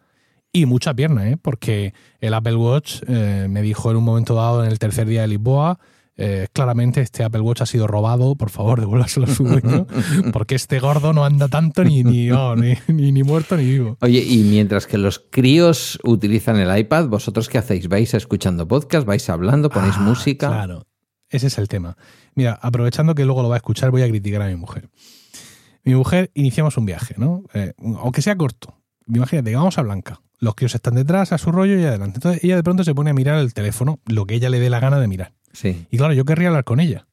Y 0.52 0.66
mucha 0.66 0.94
pierna, 0.94 1.28
¿eh? 1.28 1.36
porque 1.36 1.92
el 2.20 2.34
Apple 2.34 2.56
Watch 2.56 3.02
eh, 3.08 3.46
me 3.50 3.62
dijo 3.62 3.90
en 3.90 3.96
un 3.96 4.04
momento 4.04 4.34
dado, 4.34 4.64
en 4.64 4.70
el 4.70 4.78
tercer 4.78 5.08
día 5.08 5.22
de 5.22 5.28
Lisboa, 5.28 5.78
eh, 6.16 6.46
claramente 6.52 7.00
este 7.00 7.24
Apple 7.24 7.40
Watch 7.40 7.62
ha 7.62 7.66
sido 7.66 7.86
robado, 7.86 8.34
por 8.36 8.50
favor, 8.50 8.78
devuélvaselo 8.80 9.26
a 9.26 9.30
su 9.34 9.44
dueño, 9.44 9.86
porque 10.32 10.54
este 10.54 10.78
gordo 10.78 11.12
no 11.12 11.24
anda 11.24 11.48
tanto 11.48 11.84
ni, 11.84 12.04
ni, 12.04 12.30
oh, 12.32 12.54
ni, 12.56 12.74
ni- 12.88 13.12
ni 13.12 13.22
muerto 13.22 13.56
ni 13.56 13.64
vivo. 13.64 13.96
Oye, 14.00 14.22
y 14.22 14.38
mientras 14.44 14.86
que 14.86 14.98
los 14.98 15.18
críos 15.18 15.98
utilizan 16.04 16.56
el 16.58 16.76
iPad, 16.78 17.08
¿vosotros 17.08 17.48
qué 17.48 17.58
hacéis? 17.58 17.88
¿Vais 17.88 18.12
escuchando 18.14 18.68
podcast? 18.68 19.06
¿Vais 19.06 19.28
hablando? 19.30 19.70
¿Ponéis 19.70 19.94
Ah, 19.96 20.00
música? 20.02 20.48
Claro, 20.48 20.86
ese 21.30 21.46
es 21.46 21.58
el 21.58 21.68
tema. 21.68 21.96
Mira, 22.34 22.58
aprovechando 22.60 23.14
que 23.14 23.24
luego 23.24 23.42
lo 23.42 23.48
va 23.48 23.56
a 23.56 23.58
escuchar, 23.58 23.90
voy 23.90 24.02
a 24.02 24.08
criticar 24.08 24.42
a 24.42 24.48
mi 24.48 24.56
mujer. 24.56 24.90
Mi 25.84 25.94
mujer, 25.94 26.30
iniciamos 26.34 26.76
un 26.76 26.86
viaje, 26.86 27.14
¿no? 27.18 27.42
Eh, 27.54 27.72
aunque 27.98 28.22
sea 28.22 28.36
corto. 28.36 28.78
Imagínate, 29.08 29.54
vamos 29.54 29.78
a 29.78 29.82
Blanca. 29.82 30.20
Los 30.38 30.54
críos 30.54 30.74
están 30.74 30.94
detrás, 30.94 31.32
a 31.32 31.38
su 31.38 31.50
rollo 31.52 31.78
y 31.78 31.84
adelante. 31.84 32.16
Entonces 32.18 32.44
ella 32.44 32.56
de 32.56 32.62
pronto 32.62 32.84
se 32.84 32.94
pone 32.94 33.10
a 33.10 33.14
mirar 33.14 33.38
el 33.38 33.52
teléfono, 33.54 33.98
lo 34.06 34.26
que 34.26 34.34
ella 34.34 34.48
le 34.50 34.60
dé 34.60 34.70
la 34.70 34.78
gana 34.80 35.00
de 35.00 35.08
mirar. 35.08 35.32
Sí. 35.52 35.86
Y 35.90 35.96
claro, 35.98 36.14
yo 36.14 36.24
querría 36.24 36.48
hablar 36.48 36.64
con 36.64 36.80
ella. 36.80 37.06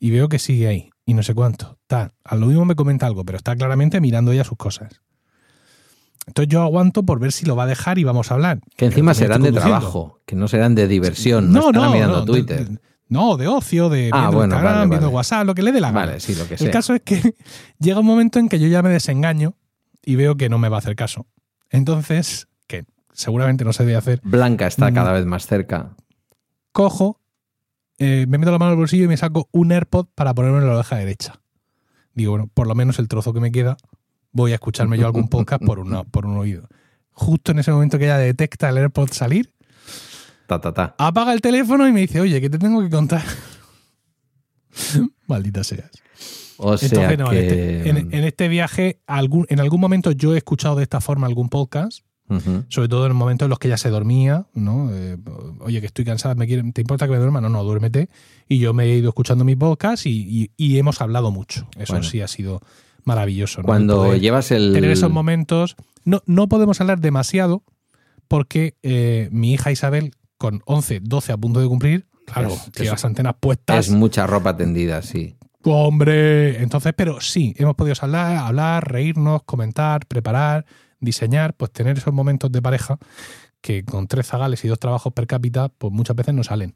Y 0.00 0.10
veo 0.10 0.28
que 0.28 0.38
sigue 0.38 0.66
ahí. 0.68 0.90
Y 1.06 1.14
no 1.14 1.22
sé 1.22 1.34
cuánto. 1.34 1.78
Tal. 1.86 2.12
A 2.24 2.34
lo 2.36 2.46
mismo 2.46 2.64
me 2.64 2.74
comenta 2.74 3.06
algo, 3.06 3.24
pero 3.24 3.36
está 3.38 3.54
claramente 3.56 4.00
mirando 4.00 4.32
ella 4.32 4.44
sus 4.44 4.56
cosas. 4.58 5.00
Entonces 6.26 6.48
yo 6.50 6.62
aguanto 6.62 7.02
por 7.02 7.20
ver 7.20 7.32
si 7.32 7.44
lo 7.44 7.54
va 7.54 7.64
a 7.64 7.66
dejar 7.66 7.98
y 7.98 8.04
vamos 8.04 8.30
a 8.30 8.34
hablar. 8.34 8.60
Que 8.76 8.86
encima 8.86 9.12
serán 9.14 9.42
de 9.42 9.52
trabajo, 9.52 10.20
que 10.24 10.34
no 10.36 10.48
serán 10.48 10.74
de 10.74 10.88
diversión, 10.88 11.52
no, 11.52 11.66
estarán 11.68 11.92
mirando 11.92 12.20
no, 12.20 12.24
Twitter. 12.24 12.68
de- 12.68 12.78
no, 13.08 13.36
de 13.36 13.46
ocio, 13.46 13.90
de 13.90 14.08
Ah, 14.10 14.20
viendo 14.22 14.36
bueno, 14.38 14.54
Instagram, 14.54 14.74
vale, 14.74 14.88
viendo 14.88 15.06
vale. 15.08 15.14
WhatsApp, 15.16 15.46
lo 15.46 15.54
que 15.54 15.62
le 15.62 15.72
dé 15.72 15.80
la 15.82 15.88
gana. 15.92 16.06
vale, 16.06 16.20
sí, 16.20 16.34
lo 16.34 16.48
que 16.48 16.54
El 16.54 16.58
sea. 16.60 16.70
caso 16.70 16.94
es 16.94 17.02
que 17.02 17.34
llega 17.78 18.00
un 18.00 18.06
momento 18.06 18.38
en 18.38 18.48
que 18.48 18.58
yo 18.58 18.66
ya 18.68 18.82
me 18.82 18.88
desengaño 18.88 19.54
y 20.02 20.16
veo 20.16 20.36
que 20.36 20.48
no 20.48 20.56
me 20.58 20.70
va 20.70 20.76
a 20.76 20.78
hacer 20.78 20.96
caso. 20.96 21.26
Entonces, 21.68 22.48
que 22.66 22.86
seguramente 23.12 23.64
no 23.64 23.74
se 23.74 23.84
debe 23.84 23.96
hacer, 23.98 24.20
Blanca 24.24 24.66
está 24.66 24.90
Mm. 24.90 24.94
cada 24.94 25.12
vez 25.12 25.26
más 25.26 25.46
cerca. 25.46 25.94
cojo, 26.72 27.20
eh, 27.98 28.26
me 28.28 28.38
meto 28.38 28.50
la 28.52 28.58
mano 28.58 28.72
al 28.72 28.76
bolsillo 28.76 29.04
y 29.04 29.08
me 29.08 29.16
saco 29.16 29.48
un 29.52 29.72
AirPod 29.72 30.06
para 30.14 30.34
ponerme 30.34 30.58
en 30.58 30.66
la 30.66 30.74
oreja 30.74 30.96
derecha. 30.96 31.40
Digo, 32.14 32.32
bueno, 32.32 32.48
por 32.52 32.66
lo 32.66 32.74
menos 32.74 32.98
el 32.98 33.08
trozo 33.08 33.32
que 33.32 33.40
me 33.40 33.52
queda, 33.52 33.76
voy 34.32 34.52
a 34.52 34.54
escucharme 34.54 34.98
yo 34.98 35.06
algún 35.06 35.28
podcast 35.28 35.62
por, 35.64 35.78
una, 35.78 36.04
por 36.04 36.26
un 36.26 36.36
oído. 36.36 36.68
Justo 37.12 37.52
en 37.52 37.58
ese 37.60 37.72
momento 37.72 37.98
que 37.98 38.04
ella 38.04 38.18
detecta 38.18 38.68
el 38.68 38.78
AirPod 38.78 39.10
salir, 39.10 39.52
Ta, 40.46 40.60
ta, 40.60 40.74
ta. 40.74 40.94
apaga 40.98 41.32
el 41.32 41.40
teléfono 41.40 41.88
y 41.88 41.92
me 41.92 42.00
dice, 42.00 42.20
oye, 42.20 42.38
¿qué 42.40 42.50
te 42.50 42.58
tengo 42.58 42.82
que 42.82 42.90
contar? 42.90 43.22
Maldita 45.26 45.64
seas. 45.64 45.90
O 46.56 46.76
sea 46.76 46.88
Entonces, 46.88 47.18
no, 47.18 47.30
que... 47.30 47.38
en, 47.38 47.44
este, 47.46 47.88
en- 47.90 48.14
en 48.14 48.24
este 48.24 48.48
viaje, 48.48 49.00
algún, 49.06 49.46
en 49.48 49.60
algún 49.60 49.80
momento 49.80 50.12
yo 50.12 50.34
he 50.34 50.38
escuchado 50.38 50.76
de 50.76 50.84
esta 50.84 51.00
forma 51.00 51.26
algún 51.26 51.48
podcast, 51.48 52.00
Sobre 52.68 52.88
todo 52.88 53.04
en 53.04 53.10
los 53.10 53.18
momentos 53.18 53.46
en 53.46 53.50
los 53.50 53.58
que 53.58 53.68
ya 53.68 53.76
se 53.76 53.90
dormía, 53.90 54.46
¿no? 54.54 54.88
Eh, 54.92 55.18
oye, 55.60 55.80
que 55.80 55.86
estoy 55.86 56.04
cansada, 56.04 56.34
¿me 56.34 56.46
quiere- 56.46 56.72
¿te 56.72 56.80
importa 56.80 57.06
que 57.06 57.12
me 57.12 57.18
duerma? 57.18 57.40
No, 57.40 57.48
no, 57.48 57.62
duérmete. 57.62 58.08
Y 58.48 58.58
yo 58.58 58.72
me 58.72 58.84
he 58.84 58.96
ido 58.96 59.10
escuchando 59.10 59.44
mi 59.44 59.54
podcast 59.56 60.06
y, 60.06 60.10
y- 60.10 60.50
y 60.56 60.78
hemos 60.78 61.00
hablado 61.00 61.30
mucho. 61.30 61.68
Eso 61.78 61.92
Bueno. 61.92 62.04
sí 62.08 62.20
ha 62.22 62.28
sido 62.28 62.60
maravilloso. 63.04 63.60
¿no? 63.60 63.66
Cuando 63.66 63.96
Poder 63.96 64.20
llevas 64.20 64.50
el... 64.50 64.72
Tener 64.72 64.90
esos 64.90 65.10
momentos. 65.10 65.76
No, 66.04 66.22
no 66.26 66.48
podemos 66.48 66.80
hablar 66.80 66.98
demasiado 67.00 67.62
porque 68.26 68.76
eh, 68.82 69.28
mi 69.30 69.52
hija 69.52 69.70
Isabel, 69.70 70.12
con 70.38 70.62
11, 70.64 71.00
12 71.02 71.32
a 71.32 71.36
punto 71.36 71.60
de 71.60 71.68
cumplir, 71.68 72.06
claro, 72.26 72.48
es- 72.74 72.88
las 72.90 73.04
antenas 73.04 73.34
puestas. 73.38 73.86
Es 73.88 73.92
mucha 73.92 74.26
ropa 74.26 74.56
tendida, 74.56 75.02
sí. 75.02 75.36
Hombre, 75.62 76.62
entonces, 76.62 76.92
pero 76.96 77.20
sí, 77.20 77.54
hemos 77.58 77.74
podido 77.74 77.94
hablar, 78.00 78.36
hablar, 78.36 78.90
reírnos, 78.90 79.42
comentar, 79.44 80.04
preparar, 80.06 80.66
diseñar, 81.04 81.54
pues 81.54 81.70
tener 81.72 81.98
esos 81.98 82.12
momentos 82.12 82.50
de 82.50 82.60
pareja 82.62 82.98
que 83.60 83.84
con 83.84 84.06
tres 84.08 84.26
zagales 84.26 84.64
y 84.64 84.68
dos 84.68 84.78
trabajos 84.78 85.12
per 85.12 85.26
cápita, 85.26 85.68
pues 85.68 85.92
muchas 85.92 86.16
veces 86.16 86.34
no 86.34 86.42
salen. 86.44 86.74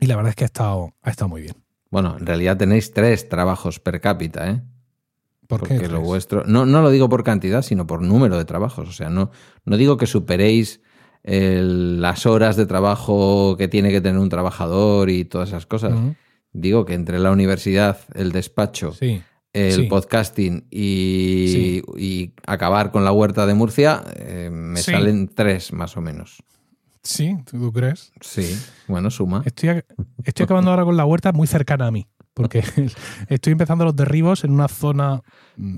Y 0.00 0.06
la 0.06 0.16
verdad 0.16 0.30
es 0.30 0.36
que 0.36 0.44
ha 0.44 0.46
estado, 0.46 0.92
ha 1.02 1.10
estado 1.10 1.28
muy 1.30 1.40
bien. 1.42 1.54
Bueno, 1.90 2.16
en 2.18 2.26
realidad 2.26 2.56
tenéis 2.58 2.92
tres 2.92 3.28
trabajos 3.28 3.80
per 3.80 4.00
cápita, 4.00 4.50
¿eh? 4.50 4.62
¿Por 5.48 5.60
Porque 5.60 5.78
qué? 5.78 5.88
lo 5.88 6.00
vuestro. 6.00 6.44
No, 6.46 6.64
no 6.66 6.82
lo 6.82 6.90
digo 6.90 7.08
por 7.08 7.24
cantidad, 7.24 7.62
sino 7.62 7.86
por 7.86 8.02
número 8.02 8.36
de 8.38 8.44
trabajos. 8.44 8.88
O 8.88 8.92
sea, 8.92 9.10
no, 9.10 9.30
no 9.64 9.76
digo 9.76 9.96
que 9.96 10.06
superéis 10.06 10.80
el- 11.24 12.00
las 12.00 12.26
horas 12.26 12.56
de 12.56 12.66
trabajo 12.66 13.56
que 13.56 13.66
tiene 13.66 13.90
que 13.90 14.00
tener 14.00 14.20
un 14.20 14.28
trabajador 14.28 15.10
y 15.10 15.24
todas 15.24 15.48
esas 15.48 15.66
cosas. 15.66 15.92
Digo 16.52 16.84
que 16.84 16.94
entre 16.94 17.18
la 17.18 17.30
universidad, 17.32 17.98
el 18.14 18.30
despacho, 18.32 18.92
Sí, 18.92 19.22
el 19.52 19.72
sí. 19.72 19.82
podcasting 19.84 20.66
y, 20.70 21.48
Sí. 21.48 21.82
y 21.98 22.32
acabar 22.46 22.90
con 22.92 23.04
la 23.04 23.12
huerta 23.12 23.46
de 23.46 23.54
Murcia, 23.54 24.02
eh, 24.16 24.48
me 24.52 24.80
Sí. 24.80 24.92
salen 24.92 25.28
tres 25.34 25.72
más 25.72 25.96
o 25.96 26.00
menos. 26.00 26.42
Sí, 27.02 27.36
¿tú 27.50 27.72
crees? 27.72 28.12
Sí, 28.20 28.56
bueno, 28.86 29.10
suma. 29.10 29.42
Estoy, 29.46 29.82
estoy 30.22 30.44
acabando 30.44 30.70
ahora 30.70 30.84
con 30.84 30.96
la 30.96 31.04
huerta 31.06 31.32
muy 31.32 31.46
cercana 31.46 31.86
a 31.86 31.90
mí, 31.90 32.06
porque 32.34 32.62
estoy 33.28 33.52
empezando 33.52 33.84
los 33.84 33.96
derribos 33.96 34.44
en 34.44 34.52
una 34.52 34.68
zona 34.68 35.22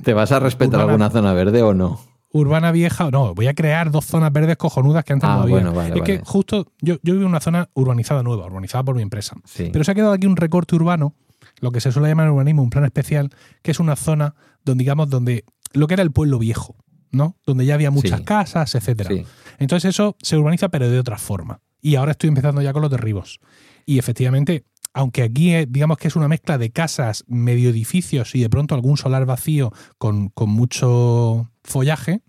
¿Te 0.03 0.15
vas 0.15 0.33
a 0.33 0.41
respetar 0.41 0.81
Urbana. 0.81 0.93
alguna 0.93 1.11
zona 1.11 1.33
verde 1.33 1.63
o 1.63 1.75
no? 1.75 2.01
urbana 2.35 2.73
vieja. 2.73 3.11
No, 3.11 3.35
voy 3.35 3.47
a 3.47 3.53
crear 3.55 3.91
dos 3.91 4.07
zonas 4.07 4.33
verdes 4.33 4.57
cojonudas 4.57 5.05
que 5.05 5.13
antes 5.13 5.29
Ah, 5.29 5.37
no 5.37 5.43
había. 5.43 5.55
bueno, 5.57 5.73
vale, 5.75 5.95
es 5.97 6.03
que 6.03 6.21
justo 6.25 6.67
yo, 6.81 6.95
yo 7.03 7.13
vivo 7.13 7.21
en 7.25 7.29
una 7.29 7.41
zona 7.41 7.69
urbanizada 7.75 8.23
nueva, 8.23 8.47
urbanizada 8.47 8.83
por 8.83 8.97
mi 8.97 9.03
empresa. 9.03 9.37
Sí. 9.45 9.69
Pero 9.71 9.85
se 9.85 9.91
ha 9.91 9.95
quedado 9.95 10.13
aquí 10.13 10.27
un 10.27 10.37
recorte 10.37 10.75
urbano, 10.75 11.15
lo 11.63 11.71
que 11.73 11.81
se 11.81 11.91
suele 11.93 12.09
llamar 12.09 12.27
en 12.27 12.33
urbanismo 12.33 12.63
un 12.63 12.69
plan 12.71 12.85
especial, 12.85 13.31
que 13.63 13.71
es 13.71 13.81
una 13.81 13.97
zona 13.97 14.35
donde, 14.65 14.83
digamos, 14.83 15.09
donde 15.09 15.45
lo 15.73 15.87
que 15.87 15.95
era 15.95 16.03
el 16.03 16.11
pueblo 16.11 16.39
viejo, 16.39 16.77
¿no? 17.13 17.37
Donde 17.47 17.65
ya 17.65 17.73
había 17.75 17.91
muchas 17.91 18.19
Sí. 18.19 18.25
casas, 18.27 18.75
etcétera. 18.75 19.09
Sí. 19.09 19.25
Entonces 19.59 19.89
eso 19.91 20.17
se 20.21 20.37
urbaniza, 20.37 20.69
pero 20.69 20.91
de 20.91 20.99
otra 20.99 21.17
forma. 21.17 21.61
Y 21.81 21.95
ahora 21.95 22.11
estoy 22.13 22.29
empezando 22.29 22.61
ya 22.63 22.73
con 22.75 22.83
los 22.83 22.91
derribos. 22.91 23.41
Y 23.87 23.99
efectivamente, 23.99 24.65
aunque 24.93 25.23
aquí 25.23 25.55
eh, 25.55 25.67
digamos 25.69 25.99
que 25.99 26.09
es 26.09 26.17
una 26.17 26.29
mezcla 26.29 26.59
de 26.59 26.71
casas, 26.71 27.25
medio 27.29 27.71
edificios 27.71 28.35
y 28.35 28.41
de 28.41 28.51
pronto 28.51 28.75
algún 28.75 28.97
solar 28.99 29.25
vacío 29.25 29.73
con, 29.99 30.29
con 30.31 30.51
mucho 30.51 31.49
follaje, 31.65 32.21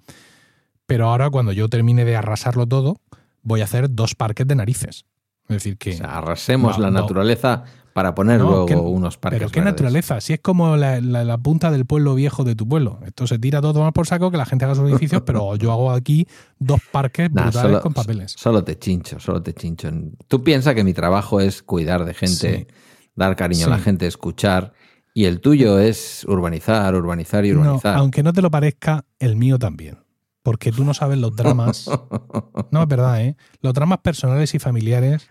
pero 0.85 1.09
ahora 1.09 1.29
cuando 1.29 1.51
yo 1.53 1.69
termine 1.69 2.05
de 2.05 2.15
arrasarlo 2.15 2.67
todo, 2.67 2.97
voy 3.41 3.61
a 3.61 3.63
hacer 3.65 3.89
dos 3.93 4.15
parques 4.15 4.47
de 4.47 4.55
narices. 4.55 5.05
Es 5.49 5.55
decir, 5.57 5.77
que... 5.77 5.91
O 5.95 5.97
sea, 5.97 6.17
arrasemos 6.19 6.77
No, 6.77 6.83
la 6.85 6.91
no. 6.91 7.01
naturaleza 7.01 7.63
para 7.93 8.15
poner 8.15 8.39
No, 8.39 8.49
luego 8.49 8.65
¿qué- 8.65 8.75
unos 8.75 9.17
parques 9.17 9.39
Pero 9.39 9.51
qué 9.51 9.59
verdes. 9.59 9.73
naturaleza, 9.73 10.19
si 10.21 10.33
es 10.33 10.39
como 10.39 10.75
la, 10.77 10.99
la- 10.99 11.23
la 11.23 11.37
punta 11.37 11.69
del 11.71 11.85
pueblo 11.85 12.15
viejo 12.15 12.43
de 12.43 12.55
tu 12.55 12.67
pueblo. 12.67 12.99
Esto 13.05 13.27
se 13.27 13.37
tira 13.39 13.61
todo 13.61 13.81
más 13.81 13.93
por 13.93 14.07
saco, 14.07 14.31
que 14.31 14.37
la 14.37 14.45
gente 14.45 14.65
haga 14.65 14.75
sus 14.75 14.89
edificios, 14.89 15.21
pero 15.25 15.55
yo 15.55 15.71
hago 15.71 15.91
aquí 15.91 16.27
dos 16.59 16.79
parques 16.91 17.31
Nah, 17.31 17.43
brutales 17.43 17.69
solo, 17.71 17.81
con 17.81 17.93
papeles. 17.93 18.33
Solo 18.37 18.63
te 18.63 18.77
chincho, 18.79 19.19
solo 19.19 19.41
te 19.43 19.53
chincho. 19.53 19.89
Tú 20.27 20.43
piensas 20.43 20.73
que 20.75 20.83
mi 20.83 20.93
trabajo 20.93 21.39
es 21.39 21.61
cuidar 21.63 22.03
de 22.05 22.13
gente, 22.13 22.67
Sí. 22.67 22.67
dar 23.15 23.35
cariño 23.35 23.67
a 23.67 23.69
la 23.69 23.79
gente, 23.79 24.07
escuchar, 24.07 24.73
y 25.13 25.25
el 25.25 25.39
tuyo 25.41 25.77
es 25.77 26.25
urbanizar, 26.27 26.95
urbanizar 26.95 27.45
y 27.45 27.51
No, 27.51 27.59
urbanizar. 27.61 27.95
aunque 27.97 28.23
no 28.23 28.33
te 28.33 28.41
lo 28.41 28.49
parezca, 28.49 29.05
el 29.19 29.35
mío 29.35 29.59
también. 29.59 29.99
Porque 30.41 30.71
tú 30.73 30.83
no 30.83 30.93
sabes 30.93 31.19
los 31.19 31.35
dramas. 31.35 31.87
No, 32.71 32.81
es 32.81 32.87
verdad, 32.87 33.21
¿eh? 33.21 33.35
Los 33.61 33.73
dramas 33.75 33.99
personales 33.99 34.55
y 34.55 34.59
familiares 34.59 35.27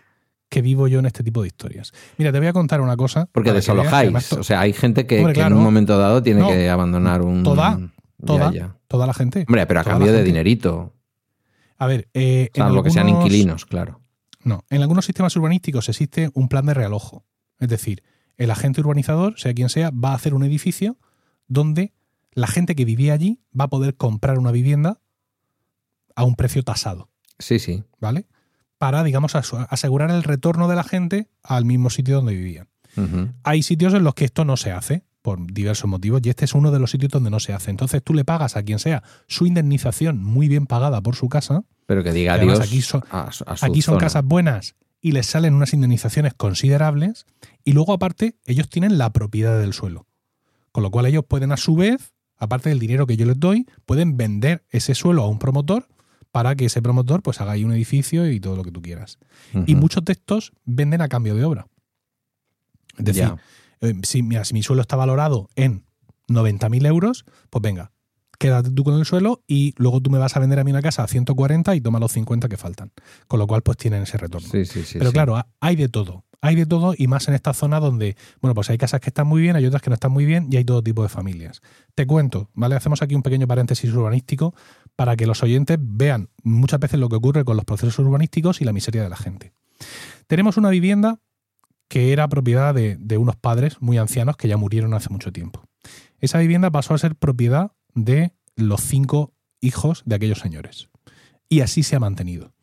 que 0.53 0.61
vivo 0.61 0.87
yo 0.87 0.99
en 0.99 1.07
este 1.07 1.23
tipo 1.23 1.41
de 1.41 1.47
historias. 1.47 1.91
Mira, 2.19 2.31
te 2.31 2.37
voy 2.37 2.47
a 2.47 2.53
contar 2.53 2.79
una 2.79 2.95
cosa. 2.95 3.27
Porque 3.31 3.49
veas, 3.51 3.63
desalojáis. 3.63 3.93
además, 4.07 4.31
O 4.33 4.43
sea, 4.43 4.61
hay 4.61 4.71
gente 4.71 5.07
que, 5.07 5.17
Hombre, 5.17 5.33
que 5.33 5.41
en 5.41 5.53
un 5.53 5.63
momento 5.63 5.97
dado 5.97 6.21
tiene 6.21 6.41
No. 6.41 6.47
que 6.47 6.69
abandonar 6.69 7.23
un. 7.23 7.41
Toda, 7.41 7.79
toda, 8.23 8.51
ya. 8.53 8.77
toda 8.87 9.07
la 9.07 9.15
gente. 9.15 9.45
Hombre, 9.47 9.65
pero 9.65 9.79
a 9.79 9.83
cambio 9.83 10.13
de 10.13 10.23
dinerito. 10.23 10.93
A 11.79 11.87
ver, 11.87 12.07
eh, 12.13 12.49
O 12.51 12.55
sea, 12.55 12.67
en 12.67 12.75
lo 12.75 12.83
que 12.83 12.91
sean 12.91 13.09
inquilinos, 13.09 13.65
claro. 13.65 13.99
No, 14.43 14.63
en 14.69 14.81
algunos 14.83 15.05
sistemas 15.05 15.35
urbanísticos 15.35 15.89
existe 15.89 16.29
un 16.35 16.47
plan 16.49 16.67
de 16.67 16.75
realojo. 16.75 17.25
Es 17.59 17.69
decir, 17.69 18.03
el 18.37 18.51
agente 18.51 18.79
urbanizador, 18.81 19.39
sea 19.39 19.55
quien 19.55 19.69
sea, 19.69 19.89
va 19.89 20.11
a 20.11 20.15
hacer 20.15 20.35
un 20.35 20.43
edificio 20.43 20.97
donde 21.47 21.93
la 22.33 22.45
gente 22.45 22.75
que 22.75 22.85
vivía 22.85 23.13
allí 23.13 23.39
va 23.59 23.65
a 23.65 23.69
poder 23.69 23.95
comprar 23.95 24.37
una 24.37 24.51
vivienda 24.51 24.99
a 26.15 26.23
un 26.25 26.35
precio 26.35 26.61
tasado. 26.61 27.09
Sí, 27.39 27.57
sí. 27.57 27.83
¿vale? 27.99 28.27
Para, 28.83 29.01
digamos, 29.05 29.33
asegurar 29.35 30.11
el 30.11 30.23
retorno 30.23 30.67
de 30.67 30.75
la 30.75 30.83
gente 30.83 31.29
al 31.41 31.63
mismo 31.63 31.89
sitio 31.89 32.15
donde 32.17 32.33
vivían. 32.35 32.67
Hay 33.43 33.63
sitios 33.63 33.93
en 33.93 34.03
los 34.03 34.13
que 34.13 34.25
esto 34.25 34.43
no 34.43 34.57
se 34.57 34.73
hace, 34.73 35.05
por 35.21 35.39
diversos 35.53 35.89
motivos, 35.89 36.19
y 36.25 36.29
este 36.29 36.43
es 36.43 36.53
uno 36.53 36.69
de 36.69 36.79
los 36.79 36.91
sitios 36.91 37.09
donde 37.09 37.29
no 37.29 37.39
se 37.39 37.53
hace. 37.53 37.71
Entonces 37.71 38.03
tú 38.03 38.13
le 38.13 38.25
pagas 38.25 38.57
a 38.57 38.63
quien 38.63 38.79
sea 38.79 39.01
su 39.27 39.45
indemnización 39.45 40.21
muy 40.21 40.49
bien 40.49 40.65
pagada 40.67 40.99
por 41.01 41.15
su 41.15 41.29
casa. 41.29 41.63
Pero 41.85 42.03
que 42.03 42.11
diga 42.11 42.33
adiós 42.33 42.59
aquí 42.67 42.81
son- 42.81 43.03
a, 43.09 43.29
a 43.29 43.55
Aquí 43.67 43.81
son 43.81 43.93
casas 44.01 44.25
buenas 44.25 44.75
y 44.99 45.13
les 45.13 45.27
salen 45.27 45.53
unas 45.53 45.73
indemnizaciones 45.73 46.33
considerables, 46.33 47.25
y 47.63 47.71
luego 47.71 47.93
aparte 47.93 48.35
ellos 48.45 48.67
tienen 48.67 48.97
la 48.97 49.11
propiedad 49.13 49.57
del 49.61 49.71
suelo. 49.71 50.07
Con 50.73 50.83
lo 50.83 50.91
cual 50.91 51.05
ellos 51.05 51.23
pueden 51.25 51.53
a 51.53 51.57
su 51.57 51.77
vez, 51.77 52.11
aparte 52.37 52.67
del 52.67 52.79
dinero 52.79 53.07
que 53.07 53.15
yo 53.15 53.25
les 53.25 53.39
doy, 53.39 53.65
pueden 53.85 54.17
vender 54.17 54.65
ese 54.71 54.93
suelo 54.93 55.23
a 55.23 55.29
un 55.29 55.39
promotor 55.39 55.87
para 56.33 56.55
que 56.55 56.65
ese 56.65 56.81
promotor 56.81 57.21
pues 57.21 57.39
haga 57.39 57.51
ahí 57.53 57.63
un 57.63 57.71
edificio 57.71 58.29
y 58.29 58.39
todo 58.41 58.57
lo 58.57 58.63
que 58.63 58.71
tú 58.71 58.81
quieras. 58.81 59.19
Y 59.67 59.75
muchos 59.75 60.03
de 60.03 60.11
estos 60.13 60.51
venden 60.65 61.01
a 61.01 61.07
cambio 61.07 61.35
de 61.35 61.45
obra. 61.45 61.67
Es 62.97 63.05
decir, 63.05 63.23
eh, 63.81 63.93
si, 64.03 64.23
mira, 64.23 64.43
si 64.43 64.53
mi 64.53 64.63
suelo 64.63 64.81
está 64.81 64.95
valorado 64.95 65.47
en 65.55 65.85
90.000 66.27 66.85
euros, 66.87 67.25
pues 67.49 67.61
venga, 67.61 67.91
quédate 68.39 68.71
tú 68.71 68.83
con 68.83 68.95
el 68.97 69.05
suelo 69.05 69.43
y 69.47 69.73
luego 69.77 70.01
tú 70.01 70.09
me 70.09 70.17
vas 70.17 70.35
a 70.35 70.39
vender 70.39 70.59
a 70.59 70.63
mí 70.63 70.71
una 70.71 70.81
casa 70.81 71.03
a 71.03 71.07
140 71.07 71.75
y 71.75 71.81
toma 71.81 71.99
los 71.99 72.11
50 72.11 72.49
que 72.49 72.57
faltan. 72.57 72.91
Con 73.27 73.39
lo 73.39 73.47
cual, 73.47 73.61
pues 73.61 73.77
tienen 73.77 74.03
ese 74.03 74.17
retorno. 74.17 74.47
Sí, 74.49 74.65
sí, 74.65 74.83
sí. 74.83 74.97
Pero 74.99 75.11
claro, 75.11 75.35
ha- 75.37 75.47
hay 75.59 75.75
de 75.75 75.87
todo. 75.89 76.25
Hay 76.41 76.55
de 76.55 76.65
todo 76.65 76.93
y 76.97 77.07
más 77.07 77.29
en 77.29 77.35
esta 77.35 77.53
zona 77.53 77.79
donde, 77.79 78.17
bueno, 78.41 78.53
pues 78.53 78.69
hay 78.69 78.77
casas 78.77 78.99
que 78.99 79.09
están 79.09 79.27
muy 79.27 79.41
bien, 79.41 79.55
hay 79.55 79.65
otras 79.65 79.81
que 79.81 79.89
no 79.89 79.93
están 79.93 80.11
muy 80.11 80.25
bien 80.25 80.49
y 80.51 80.57
hay 80.57 80.65
todo 80.65 80.83
tipo 80.83 81.01
de 81.01 81.07
familias. 81.07 81.61
Te 81.95 82.05
cuento, 82.05 82.49
¿vale? 82.53 82.75
Hacemos 82.75 83.01
aquí 83.01 83.15
un 83.15 83.21
pequeño 83.23 83.47
paréntesis 83.47 83.89
urbanístico 83.93 84.53
para 84.95 85.15
que 85.15 85.25
los 85.25 85.43
oyentes 85.43 85.77
vean 85.81 86.29
muchas 86.43 86.79
veces 86.79 86.99
lo 86.99 87.09
que 87.09 87.15
ocurre 87.15 87.45
con 87.45 87.55
los 87.55 87.65
procesos 87.65 87.99
urbanísticos 87.99 88.61
y 88.61 88.65
la 88.65 88.73
miseria 88.73 89.03
de 89.03 89.09
la 89.09 89.15
gente. 89.15 89.53
Tenemos 90.27 90.57
una 90.57 90.69
vivienda 90.69 91.19
que 91.87 92.11
era 92.11 92.27
propiedad 92.27 92.73
de, 92.73 93.17
unos 93.17 93.35
padres 93.35 93.79
muy 93.79 93.97
ancianos 93.97 94.37
que 94.37 94.47
ya 94.47 94.57
murieron 94.57 94.93
hace 94.93 95.09
mucho 95.09 95.31
tiempo. 95.31 95.67
Esa 96.19 96.39
vivienda 96.39 96.71
pasó 96.71 96.93
a 96.93 96.97
ser 96.97 97.15
propiedad 97.15 97.71
de 97.93 98.33
los 98.55 98.81
cinco 98.81 99.33
hijos 99.61 100.01
de 100.05 100.15
aquellos 100.15 100.39
señores. 100.39 100.89
Y 101.49 101.61
así 101.61 101.83
se 101.83 101.95
ha 101.95 101.99
mantenido. 101.99 102.53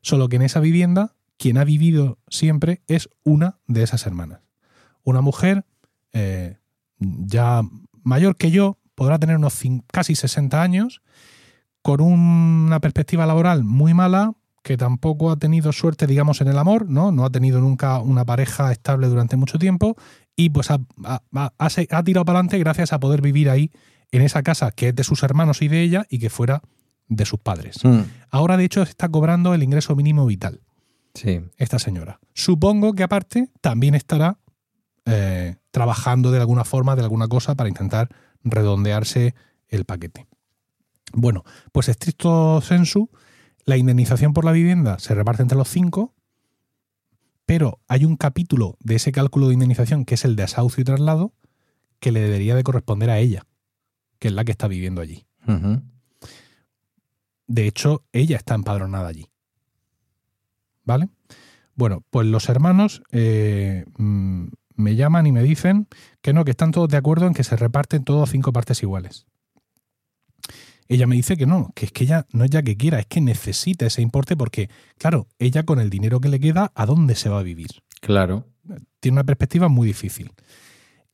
Solo 0.00 0.28
que 0.28 0.36
en 0.36 0.42
esa 0.42 0.60
vivienda, 0.60 1.14
quien 1.36 1.58
ha 1.58 1.64
vivido 1.64 2.18
siempre 2.28 2.82
es 2.86 3.10
una 3.24 3.58
de 3.66 3.82
esas 3.82 4.06
hermanas. 4.06 4.40
Una 5.02 5.20
mujer 5.20 5.66
eh, 6.12 6.56
ya 6.98 7.62
mayor 8.02 8.36
que 8.36 8.50
yo, 8.50 8.78
podrá 8.94 9.18
tener 9.18 9.36
unos 9.36 9.60
casi 9.92 10.14
60 10.14 10.62
años, 10.62 11.02
con 11.82 12.00
una 12.00 12.80
perspectiva 12.80 13.26
laboral 13.26 13.64
muy 13.64 13.94
mala, 13.94 14.32
que 14.62 14.76
tampoco 14.76 15.30
ha 15.30 15.36
tenido 15.36 15.72
suerte, 15.72 16.06
digamos, 16.06 16.40
en 16.40 16.48
el 16.48 16.58
amor, 16.58 16.88
¿no? 16.90 17.10
No 17.12 17.24
ha 17.24 17.30
tenido 17.30 17.60
nunca 17.60 18.00
una 18.00 18.24
pareja 18.24 18.70
estable 18.72 19.06
durante 19.08 19.36
mucho 19.36 19.58
tiempo 19.58 19.96
y 20.36 20.50
pues 20.50 20.70
ha, 20.70 20.78
ha- 21.04 21.22
ha- 21.34 21.52
ha 21.56 21.70
se- 21.70 21.88
ha 21.90 22.02
tirado 22.02 22.24
para 22.24 22.38
adelante 22.40 22.58
gracias 22.58 22.92
a 22.92 23.00
poder 23.00 23.22
vivir 23.22 23.48
ahí, 23.48 23.70
en 24.10 24.22
esa 24.22 24.42
casa 24.42 24.70
que 24.70 24.88
es 24.88 24.94
de 24.94 25.04
sus 25.04 25.22
hermanos 25.22 25.62
y 25.62 25.68
de 25.68 25.82
ella 25.82 26.06
y 26.10 26.18
que 26.18 26.28
fuera 26.30 26.62
de 27.08 27.24
sus 27.24 27.38
padres. 27.40 27.82
Mm, 27.84 28.00
Ahora, 28.30 28.56
de 28.56 28.64
hecho, 28.64 28.82
está 28.82 29.08
cobrando 29.08 29.54
el 29.54 29.62
ingreso 29.62 29.94
mínimo 29.96 30.26
vital 30.26 30.60
sí. 31.14 31.40
esta 31.56 31.78
señora. 31.78 32.18
Supongo 32.34 32.92
que 32.94 33.02
aparte 33.02 33.50
también 33.62 33.94
estará 33.94 34.38
eh, 35.06 35.56
trabajando 35.70 36.30
de 36.30 36.40
alguna 36.40 36.64
forma, 36.64 36.94
de 36.96 37.02
alguna 37.02 37.28
cosa, 37.28 37.54
para 37.54 37.68
intentar 37.70 38.08
redondearse 38.44 39.34
el 39.68 39.84
paquete. 39.84 40.26
Bueno, 41.12 41.44
pues 41.72 41.88
estricto 41.88 42.60
sensu, 42.60 43.10
la 43.64 43.76
indemnización 43.76 44.32
por 44.32 44.44
la 44.44 44.52
vivienda 44.52 44.98
se 44.98 45.14
reparte 45.14 45.42
entre 45.42 45.58
los 45.58 45.68
cinco, 45.68 46.14
pero 47.46 47.80
hay 47.88 48.04
un 48.04 48.16
capítulo 48.16 48.76
de 48.80 48.96
ese 48.96 49.12
cálculo 49.12 49.48
de 49.48 49.54
indemnización 49.54 50.04
que 50.04 50.14
es 50.14 50.24
el 50.24 50.36
de 50.36 50.42
desahucio 50.42 50.82
y 50.82 50.84
traslado 50.84 51.32
que 52.00 52.12
le 52.12 52.20
debería 52.20 52.54
de 52.54 52.62
corresponder 52.62 53.10
a 53.10 53.18
ella, 53.18 53.46
que 54.18 54.28
es 54.28 54.34
la 54.34 54.44
que 54.44 54.52
está 54.52 54.68
viviendo 54.68 55.00
allí. 55.00 55.26
De 57.46 57.66
hecho, 57.66 58.04
ella 58.12 58.36
está 58.36 58.54
empadronada 58.54 59.08
allí. 59.08 59.30
¿Vale? 60.84 61.08
Bueno, 61.74 62.02
pues 62.10 62.26
los 62.26 62.48
hermanos 62.48 63.02
eh, 63.12 63.84
mm, 63.96 64.48
me 64.74 64.96
llaman 64.96 65.26
y 65.26 65.32
me 65.32 65.42
dicen 65.42 65.88
que 66.20 66.32
no, 66.32 66.44
que 66.44 66.50
están 66.50 66.70
todos 66.70 66.88
de 66.88 66.96
acuerdo 66.96 67.26
en 67.26 67.34
que 67.34 67.44
se 67.44 67.56
reparten 67.56 68.04
todos 68.04 68.30
cinco 68.30 68.52
partes 68.52 68.82
iguales. 68.82 69.26
Ella 70.88 71.06
me 71.06 71.16
dice 71.16 71.36
que 71.36 71.46
no, 71.46 71.70
que 71.74 71.86
es 71.86 71.92
que 71.92 72.04
ella 72.04 72.26
no 72.32 72.44
es 72.44 72.50
ya 72.50 72.62
que 72.62 72.76
quiera, 72.76 72.98
es 72.98 73.06
que 73.06 73.20
necesita 73.20 73.86
ese 73.86 74.00
importe 74.00 74.36
porque, 74.36 74.70
claro, 74.96 75.28
ella 75.38 75.62
con 75.64 75.80
el 75.80 75.90
dinero 75.90 76.20
que 76.20 76.30
le 76.30 76.40
queda, 76.40 76.72
¿a 76.74 76.86
dónde 76.86 77.14
se 77.14 77.28
va 77.28 77.40
a 77.40 77.42
vivir? 77.42 77.82
Claro. 78.00 78.46
tiene 79.00 79.16
una 79.16 79.24
perspectiva 79.24 79.68
muy 79.68 79.86
difícil. 79.86 80.32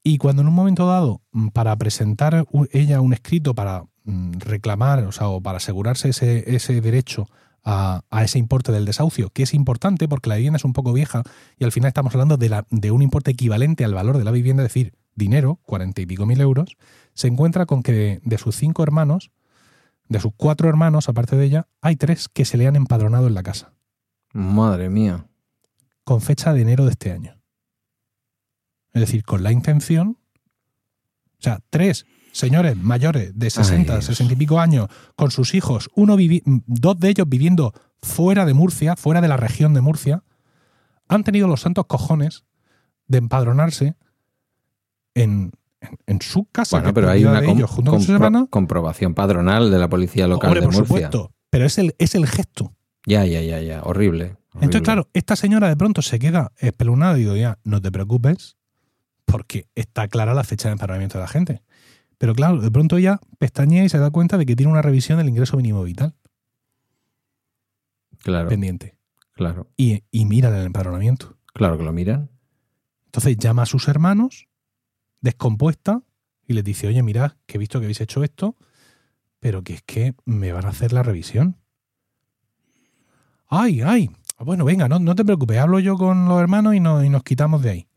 Y 0.03 0.19
cuando 0.19 0.43
en 0.43 0.49
un 0.49 0.55
momento 0.55 0.87
dado, 0.87 1.23
mm, 1.33 1.49
para 1.49 1.75
presentar 1.77 2.47
ella 2.73 3.01
un 3.01 3.15
escrito 3.15 3.55
para 3.55 3.85
mm, 4.05 4.33
reclamar, 4.39 5.03
o 5.05 5.13
sea, 5.13 5.29
o 5.29 5.41
para 5.41 5.57
asegurarse 5.57 6.11
ese, 6.11 6.55
ese 6.55 6.81
derecho 6.81 7.27
a, 7.65 8.03
a 8.11 8.23
ese 8.23 8.39
importe 8.39 8.71
del 8.71 8.85
desahucio, 8.85 9.31
que 9.31 9.43
es 9.43 9.55
importante 9.55 10.07
porque 10.07 10.29
la 10.29 10.37
vivienda 10.37 10.59
es 10.59 10.65
un 10.65 10.75
poco 10.75 10.93
vieja 10.93 11.23
y 11.59 11.65
al 11.65 11.73
final 11.73 11.89
estamos 11.89 12.15
hablando 12.15 12.37
de, 12.37 12.51
la, 12.51 12.67
de 12.71 12.91
un 12.91 13.03
importe 13.03 13.31
equivalente 13.31 13.85
al 13.85 13.95
valor 13.95 14.19
de 14.19 14.25
la 14.25 14.31
vivienda, 14.31 14.63
es 14.63 14.69
decir, 14.69 14.93
dinero, 15.15 15.59
cuarenta 15.65 16.03
y 16.03 16.07
pico 16.07 16.27
mil 16.27 16.41
euros, 16.41 16.77
se 17.15 17.29
encuentra 17.29 17.65
con 17.65 17.83
que 17.83 17.93
de, 17.93 18.21
de 18.25 18.39
sus 18.39 18.57
cinco 18.57 18.83
hermanos, 18.83 19.31
de 20.09 20.21
sus 20.21 20.33
cuatro 20.37 20.69
hermanos, 20.69 21.09
aparte 21.09 21.37
de 21.37 21.45
ella, 21.47 21.69
hay 21.81 21.97
tres 21.97 22.29
que 22.29 22.45
se 22.45 22.57
le 22.57 22.67
han 22.67 22.77
empadronado 22.77 23.27
en 23.27 23.35
la 23.35 23.43
casa, 23.43 23.73
Madre 24.33 24.91
mía. 24.91 25.27
con 26.05 26.21
fecha 26.21 26.53
de 26.53 26.63
enero 26.63 26.85
de 26.85 26.91
este 26.93 27.13
año. 27.13 27.41
Es 28.93 29.01
decir, 29.01 29.25
con 29.25 29.43
la 29.43 29.51
intención. 29.53 30.19
O 31.39 31.43
sea, 31.45 31.61
tres 31.71 32.07
señores 32.33 32.77
mayores 32.77 33.37
de 33.39 33.51
60, 33.51 33.93
Dios. 33.95 34.05
60 34.07 34.35
y 34.35 34.37
pico 34.37 34.61
años, 34.61 34.89
con 35.17 35.31
sus 35.31 35.55
hijos, 35.55 35.89
uno 35.95 36.17
vivi- 36.17 36.43
dos 36.67 36.99
de 37.01 37.09
ellos 37.09 37.29
viviendo 37.29 37.73
fuera 38.03 38.45
de 38.45 38.55
Murcia, 38.55 38.97
fuera 38.97 39.21
de 39.21 39.29
la 39.29 39.37
región 39.37 39.73
de 39.75 39.81
Murcia, 39.81 40.23
han 41.09 41.25
tenido 41.25 41.49
los 41.49 41.61
santos 41.63 41.87
cojones 41.87 42.45
de 43.09 43.19
empadronarse 43.19 43.97
en, 45.15 45.53
en, 46.06 46.20
su 46.20 46.44
casa. 46.47 46.78
Bueno, 46.78 46.94
pero 46.94 47.11
hay 47.11 47.24
una 47.24 47.40
de 47.40 47.51
ellos, 47.51 47.70
compro- 47.70 48.48
comprobación 48.51 49.15
padronal 49.15 49.70
de 49.70 49.78
la 49.78 49.89
policía 49.89 50.27
local 50.27 50.48
Hombre, 50.48 50.61
de 50.61 50.66
por 50.66 50.74
Murcia. 50.74 50.86
supuesto. 51.09 51.32
Pero 51.51 51.65
es 51.66 51.78
el, 51.78 51.94
es 51.98 52.15
el 52.15 52.27
gesto. 52.27 52.74
Ya, 53.06 53.24
ya, 53.27 53.40
ya, 53.43 53.61
ya. 53.61 53.82
Horrible. 53.82 54.36
Entonces, 54.55 54.82
claro, 54.82 55.09
esta 55.12 55.36
señora 55.36 55.69
de 55.69 55.77
pronto 55.77 56.01
se 56.02 56.19
queda 56.19 56.52
espeluznada 56.59 57.16
y 57.16 57.20
digo, 57.23 57.36
ya, 57.36 57.59
no 57.65 57.81
te 57.82 57.90
preocupes, 57.90 58.56
porque 59.24 59.66
está 59.74 60.06
clara 60.09 60.32
la 60.35 60.44
fecha 60.44 60.69
de 60.69 60.73
empadronamiento 60.73 61.19
de 61.19 61.23
la 61.23 61.28
gente. 61.28 61.62
Pero 62.19 62.35
claro, 62.35 62.61
de 62.61 62.70
pronto 62.70 62.97
ella 62.97 63.19
pestañea 63.39 63.85
y 63.85 63.89
se 63.89 63.98
da 63.98 64.11
cuenta 64.11 64.39
de 64.39 64.47
que 64.47 64.55
tiene 64.56 64.70
una 64.70 64.82
revisión 64.82 65.19
del 65.19 65.28
ingreso 65.28 65.56
mínimo 65.56 65.82
vital 65.82 66.15
Claro, 68.19 68.48
pendiente. 68.48 68.97
claro. 69.32 69.69
Y, 69.77 70.05
y 70.11 70.24
mira 70.24 70.48
el 70.59 70.66
empadronamiento. 70.66 71.36
Claro 71.52 71.77
que 71.77 71.85
lo 71.85 71.93
miran. 71.93 72.31
Entonces 73.06 73.36
llama 73.36 73.62
a 73.62 73.66
sus 73.66 73.86
hermanos, 73.89 74.47
descompuesta, 75.25 76.03
y 76.47 76.53
les 76.53 76.63
dice, 76.63 76.87
oye, 76.87 77.03
mirad, 77.03 77.33
que 77.47 77.57
he 77.57 77.59
visto 77.59 77.81
que 77.81 77.87
habéis 77.87 78.01
hecho 78.01 78.23
esto, 78.23 78.55
pero 79.41 79.63
que 79.65 79.75
es 79.75 79.83
que 79.83 80.15
me 80.25 80.53
van 80.53 80.67
a 80.67 80.69
hacer 80.69 80.93
la 80.93 81.03
revisión. 81.03 81.57
Ay, 83.49 83.81
ay. 83.83 84.11
Bueno, 84.39 84.65
venga, 84.65 84.89
no, 84.89 84.99
no 84.99 85.15
te 85.15 85.25
preocupes, 85.25 85.59
hablo 85.59 85.79
yo 85.79 85.97
con 85.97 86.29
los 86.29 86.41
hermanos 86.41 86.75
y, 86.75 86.81
no- 86.81 87.03
y 87.05 87.09
nos 87.09 87.23
quitamos 87.23 87.63
de 87.63 87.71
ahí. 87.71 87.89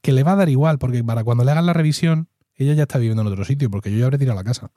Que 0.00 0.12
le 0.12 0.22
va 0.22 0.32
a 0.32 0.36
dar 0.36 0.48
igual, 0.48 0.78
porque 0.78 1.02
para 1.04 1.22
cuando 1.24 1.44
le 1.44 1.50
hagan 1.52 1.66
la 1.66 1.72
revisión, 1.72 2.28
ella 2.54 2.72
ya 2.74 2.82
está 2.84 2.98
viviendo 2.98 3.22
en 3.22 3.28
otro 3.28 3.44
sitio, 3.44 3.70
porque 3.70 3.90
yo 3.90 3.98
ya 3.98 4.04
habré 4.06 4.18
tirado 4.18 4.36
la 4.36 4.44
casa. 4.44 4.70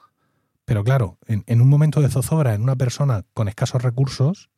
Pero 0.66 0.84
claro, 0.84 1.18
en, 1.26 1.44
en 1.48 1.62
un 1.62 1.70
momento 1.70 2.02
de 2.02 2.10
zozobra, 2.10 2.54
en 2.54 2.62
una 2.62 2.76
persona 2.76 3.24
con 3.34 3.48
escasos 3.48 3.82
recursos, 3.82 4.50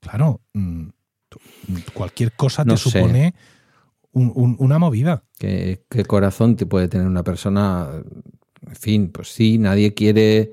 claro, 0.00 0.40
mm, 0.52 0.88
tú- 1.28 1.40
cualquier 1.94 2.32
cosa 2.32 2.64
No 2.64 2.74
te 2.74 2.80
sé. 2.80 2.90
supone 2.90 3.34
un- 4.12 4.32
un- 4.34 4.56
una 4.58 4.78
movida. 4.78 5.24
¿Qué, 5.38 5.84
qué 5.90 6.04
corazón 6.04 6.56
te 6.56 6.66
puede 6.66 6.88
tener 6.88 7.06
una 7.06 7.24
persona? 7.24 7.88
En 8.66 8.76
fin, 8.76 9.10
pues 9.10 9.32
sí, 9.32 9.58
nadie 9.58 9.94
quiere. 9.94 10.52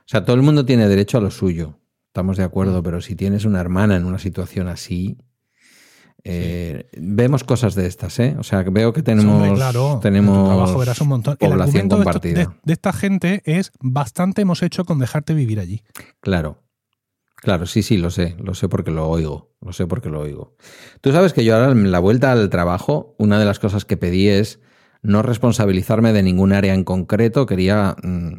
O 0.00 0.04
sea, 0.08 0.24
todo 0.24 0.36
el 0.36 0.42
mundo 0.42 0.64
tiene 0.64 0.88
derecho 0.88 1.18
a 1.18 1.20
lo 1.20 1.30
suyo. 1.30 1.78
Estamos 2.08 2.36
de 2.36 2.42
Mm. 2.44 2.46
acuerdo, 2.46 2.82
pero 2.82 3.00
si 3.00 3.14
tienes 3.14 3.44
una 3.44 3.60
hermana 3.60 3.96
en 3.96 4.04
una 4.04 4.18
situación 4.18 4.68
así. 4.68 5.18
eh, 6.24 6.88
Vemos 6.96 7.44
cosas 7.44 7.74
de 7.76 7.86
estas, 7.86 8.18
¿eh? 8.18 8.34
O 8.38 8.42
sea, 8.42 8.62
veo 8.64 8.92
que 8.92 9.02
tenemos, 9.02 9.34
Hombre, 9.36 9.54
claro, 9.54 9.94
tu 9.94 10.00
tenemos 10.00 10.48
trabajo 10.48 10.78
verás 10.78 11.00
un 11.00 11.08
montón. 11.08 11.36
El 11.38 11.50
población 11.50 11.88
de 11.88 11.94
compartida. 11.94 12.40
De, 12.40 12.48
de 12.64 12.72
esta 12.72 12.92
gente 12.92 13.42
es 13.44 13.70
bastante 13.80 14.42
hemos 14.42 14.62
hecho 14.64 14.84
con 14.84 14.98
dejarte 14.98 15.34
vivir 15.34 15.60
allí. 15.60 15.82
Claro. 16.20 16.64
Claro, 17.46 17.64
sí, 17.66 17.84
sí, 17.84 17.96
lo 17.96 18.10
sé, 18.10 18.34
lo 18.42 18.54
sé 18.54 18.68
porque 18.68 18.90
lo 18.90 19.08
oigo, 19.08 19.52
lo 19.60 19.72
sé 19.72 19.86
porque 19.86 20.08
lo 20.08 20.18
oigo. 20.18 20.56
Tú 21.00 21.12
sabes 21.12 21.32
que 21.32 21.44
yo 21.44 21.54
ahora 21.54 21.70
en 21.70 21.92
la 21.92 22.00
vuelta 22.00 22.32
al 22.32 22.50
trabajo, 22.50 23.14
una 23.18 23.38
de 23.38 23.44
las 23.44 23.60
cosas 23.60 23.84
que 23.84 23.96
pedí 23.96 24.26
es 24.26 24.58
no 25.00 25.22
responsabilizarme 25.22 26.12
de 26.12 26.24
ningún 26.24 26.52
área 26.52 26.74
en 26.74 26.82
concreto, 26.82 27.46
quería, 27.46 27.94
mm, 28.02 28.38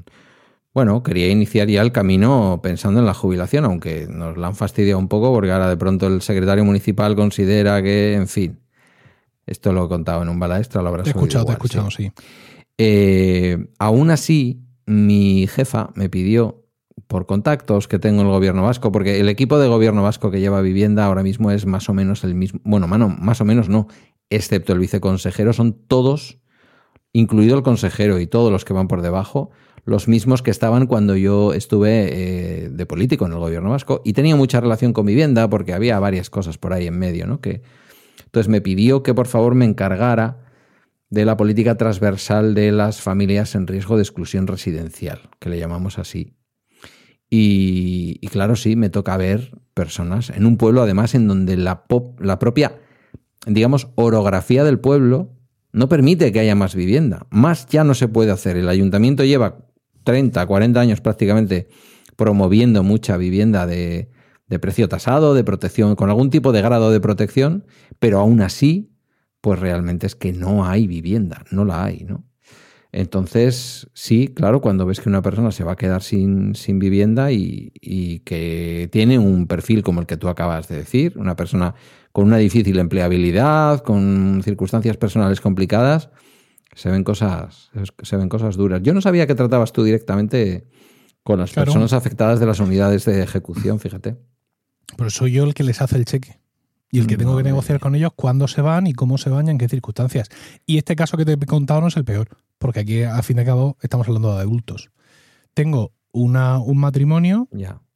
bueno, 0.74 1.04
quería 1.04 1.30
iniciar 1.30 1.70
ya 1.70 1.84
el 1.84 1.94
camino 1.94 2.60
pensando 2.62 3.00
en 3.00 3.06
la 3.06 3.14
jubilación, 3.14 3.64
aunque 3.64 4.08
nos 4.10 4.36
la 4.36 4.48
han 4.48 4.58
fastidiado 4.58 5.00
un 5.00 5.08
poco 5.08 5.32
porque 5.32 5.54
ahora 5.54 5.70
de 5.70 5.78
pronto 5.78 6.08
el 6.08 6.22
secretario 6.22 6.66
municipal 6.66 7.16
considera 7.16 7.82
que, 7.82 8.14
en 8.16 8.28
fin, 8.28 8.60
esto 9.46 9.72
lo 9.72 9.86
he 9.86 9.88
contado 9.88 10.22
en 10.22 10.28
un 10.28 10.38
balaestra, 10.38 10.82
lo 10.82 10.90
habrás 10.90 11.06
Te 11.06 11.12
he 11.12 11.14
escuchado, 11.14 11.46
te 11.46 11.52
he 11.52 11.54
escuchado, 11.54 11.90
sí. 11.92 12.08
sí. 12.08 12.12
Eh, 12.78 13.70
aún 13.80 14.10
así, 14.10 14.66
mi 14.86 15.48
jefa 15.48 15.92
me 15.96 16.10
pidió, 16.10 16.67
por 17.08 17.26
contactos 17.26 17.88
que 17.88 18.00
tengo 18.00 18.22
en 18.22 18.28
el 18.28 18.34
gobierno 18.34 18.64
vasco, 18.64 18.92
porque 18.92 19.20
el 19.20 19.30
equipo 19.30 19.58
de 19.60 19.68
gobierno 19.68 20.04
vasco 20.04 20.32
que 20.32 20.40
lleva 20.40 20.62
vivienda 20.62 21.06
ahora 21.06 21.24
mismo 21.24 21.52
es 21.52 21.66
más 21.66 21.90
o 21.90 21.94
menos 21.94 22.24
el 22.24 22.36
mismo, 22.36 22.60
bueno, 22.64 22.88
mano, 22.88 23.10
más 23.10 23.42
o 23.42 23.46
menos 23.46 23.70
no, 23.70 23.88
excepto 24.30 24.74
el 24.74 24.80
viceconsejero, 24.80 25.54
son 25.54 25.74
todos, 25.74 26.40
incluido 27.14 27.56
el 27.56 27.64
consejero 27.64 28.20
y 28.20 28.28
todos 28.28 28.52
los 28.52 28.66
que 28.66 28.74
van 28.74 28.88
por 28.88 29.02
debajo, 29.02 29.52
los 29.86 30.10
mismos 30.10 30.42
que 30.42 30.52
estaban 30.52 30.86
cuando 30.86 31.16
yo 31.16 31.54
estuve 31.54 32.10
eh, 32.12 32.70
de 32.70 32.86
político 32.86 33.26
en 33.26 33.32
el 33.32 33.40
gobierno 33.40 33.70
vasco 33.70 34.02
y 34.04 34.12
tenía 34.12 34.36
mucha 34.36 34.60
relación 34.60 34.92
con 34.92 35.06
vivienda 35.06 35.50
porque 35.50 35.74
había 35.74 35.98
varias 36.00 36.30
cosas 36.30 36.58
por 36.58 36.74
ahí 36.74 36.88
en 36.88 37.00
medio, 37.00 37.26
¿no? 37.26 37.40
Que, 37.40 37.62
entonces 38.26 38.50
me 38.50 38.60
pidió 38.60 39.02
que 39.02 39.14
por 39.14 39.28
favor 39.28 39.56
me 39.56 39.64
encargara 39.64 40.40
de 41.10 41.24
la 41.24 41.38
política 41.38 41.76
transversal 41.76 42.54
de 42.54 42.74
las 42.74 43.02
familias 43.02 43.56
en 43.56 43.66
riesgo 43.66 43.96
de 43.96 44.04
exclusión 44.04 44.48
residencial, 44.48 45.30
que 45.40 45.50
le 45.50 45.58
llamamos 45.58 45.98
así. 46.00 46.37
Y, 47.30 48.20
claro, 48.32 48.56
sí, 48.56 48.76
me 48.76 48.90
toca 48.90 49.18
ver 49.18 49.52
personas 49.74 50.30
en 50.30 50.46
un 50.46 50.58
pueblo, 50.58 50.82
además, 50.82 51.14
en 51.14 51.28
donde 51.28 51.58
la, 51.58 51.84
pop- 51.86 52.20
la 52.22 52.40
propia, 52.40 52.80
digamos, 53.46 53.90
orografía 53.96 54.64
del 54.64 54.80
pueblo 54.80 55.34
no 55.74 55.90
permite 55.90 56.32
que 56.32 56.40
haya 56.40 56.56
más 56.56 56.74
vivienda. 56.76 57.28
Más 57.30 57.68
ya 57.68 57.84
no 57.84 57.94
se 57.94 58.08
puede 58.08 58.32
hacer. 58.32 58.56
El 58.58 58.70
ayuntamiento 58.70 59.24
lleva 59.26 59.66
30, 60.04 60.46
40 60.46 60.80
años 60.80 61.02
prácticamente 61.02 61.68
promoviendo 62.16 62.82
mucha 62.82 63.18
vivienda 63.18 63.68
de, 63.68 64.10
de 64.48 64.60
precio 64.60 64.88
tasado, 64.90 65.34
de 65.34 65.44
protección, 65.44 65.96
con 65.96 66.10
algún 66.10 66.30
tipo 66.30 66.52
de 66.54 66.62
grado 66.62 66.92
de 66.92 67.00
protección, 67.02 67.66
pero 68.00 68.20
aún 68.20 68.42
así, 68.42 68.94
pues 69.42 69.60
realmente 69.60 70.08
es 70.08 70.16
que 70.16 70.34
no 70.34 70.66
hay 70.66 70.88
vivienda, 70.88 71.44
no 71.52 71.66
la 71.66 71.84
hay, 71.84 72.06
¿no? 72.06 72.24
Entonces, 73.00 73.88
sí, 73.94 74.28
claro, 74.30 74.60
cuando 74.60 74.88
ves 74.88 75.00
que 75.00 75.08
una 75.08 75.22
persona 75.22 75.52
se 75.52 75.64
va 75.64 75.74
a 75.74 75.76
quedar 75.76 76.02
sin, 76.02 76.56
sin 76.56 76.80
vivienda 76.80 77.32
y, 77.32 77.72
y 77.80 78.22
que 78.22 78.90
tiene 78.92 79.20
un 79.20 79.46
perfil 79.46 79.84
como 79.84 80.00
el 80.02 80.08
que 80.08 80.18
tú 80.18 80.30
acabas 80.30 80.68
de 80.68 80.78
decir, 80.78 81.14
una 81.16 81.36
persona 81.36 81.76
con 82.12 82.26
una 82.26 82.38
difícil 82.38 82.80
empleabilidad, 82.80 83.84
con 83.84 84.42
circunstancias 84.44 84.98
personales 84.98 85.42
complicadas, 85.42 86.10
se 86.74 86.90
ven 86.90 87.04
cosas, 87.04 87.70
se 88.02 88.18
ven 88.18 88.30
cosas 88.30 88.56
duras. 88.58 88.82
Yo 88.82 88.96
no 88.96 89.02
sabía 89.02 89.28
que 89.28 89.36
tratabas 89.36 89.74
tú 89.74 89.84
directamente 89.84 90.66
con 91.22 91.38
las 91.38 91.52
Claro. 91.52 91.68
personas 91.68 91.94
afectadas 91.94 92.40
de 92.40 92.48
las 92.48 92.60
unidades 92.60 93.06
de 93.06 93.22
ejecución, 93.22 93.80
fíjate. 93.80 94.16
Pero 94.98 95.12
soy 95.12 95.34
yo 95.34 95.44
el 95.44 95.54
que 95.54 95.64
les 95.64 95.84
hace 95.84 95.98
el 95.98 96.06
cheque. 96.06 96.40
Y 96.90 97.00
el 97.00 97.08
que 97.08 97.18
tengo 97.18 97.36
que 97.36 97.44
negociar 97.44 97.80
con 97.80 97.96
ellos 97.96 98.12
cuándo 98.16 98.48
se 98.48 98.62
van 98.62 98.88
y 98.88 98.94
cómo 98.94 99.18
se 99.18 99.30
van 99.30 99.48
y 99.48 99.52
en 99.52 99.58
qué 99.58 99.68
circunstancias. 99.68 100.30
Y 100.66 100.78
este 100.78 100.96
caso 100.96 101.18
que 101.18 101.26
te 101.26 101.34
he 101.34 101.38
contado 101.38 101.82
no 101.82 101.88
es 101.88 101.98
el 101.98 102.06
peor, 102.06 102.30
porque 102.58 102.80
aquí, 102.80 103.04
a 103.04 103.22
fin 103.24 103.38
de 103.38 103.46
cabo, 103.46 103.78
estamos 103.82 104.08
hablando 104.08 104.34
de 104.36 104.42
adultos. 104.42 104.90
Tengo 105.54 105.92
una, 106.12 106.60
un 106.60 106.78
matrimonio 106.78 107.50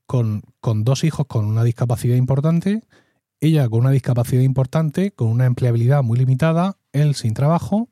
con, 0.06 0.42
con 0.60 0.84
dos 0.84 1.04
hijos 1.04 1.26
con 1.28 1.46
una 1.46 1.64
discapacidad 1.64 2.18
importante, 2.18 2.82
ella 3.40 3.68
con 3.70 3.80
una 3.80 3.92
discapacidad 3.92 4.42
importante, 4.42 5.12
con 5.12 5.28
una 5.30 5.46
empleabilidad 5.46 6.04
muy 6.04 6.20
limitada, 6.20 6.78
él 6.92 7.16
sin 7.16 7.34
trabajo, 7.34 7.90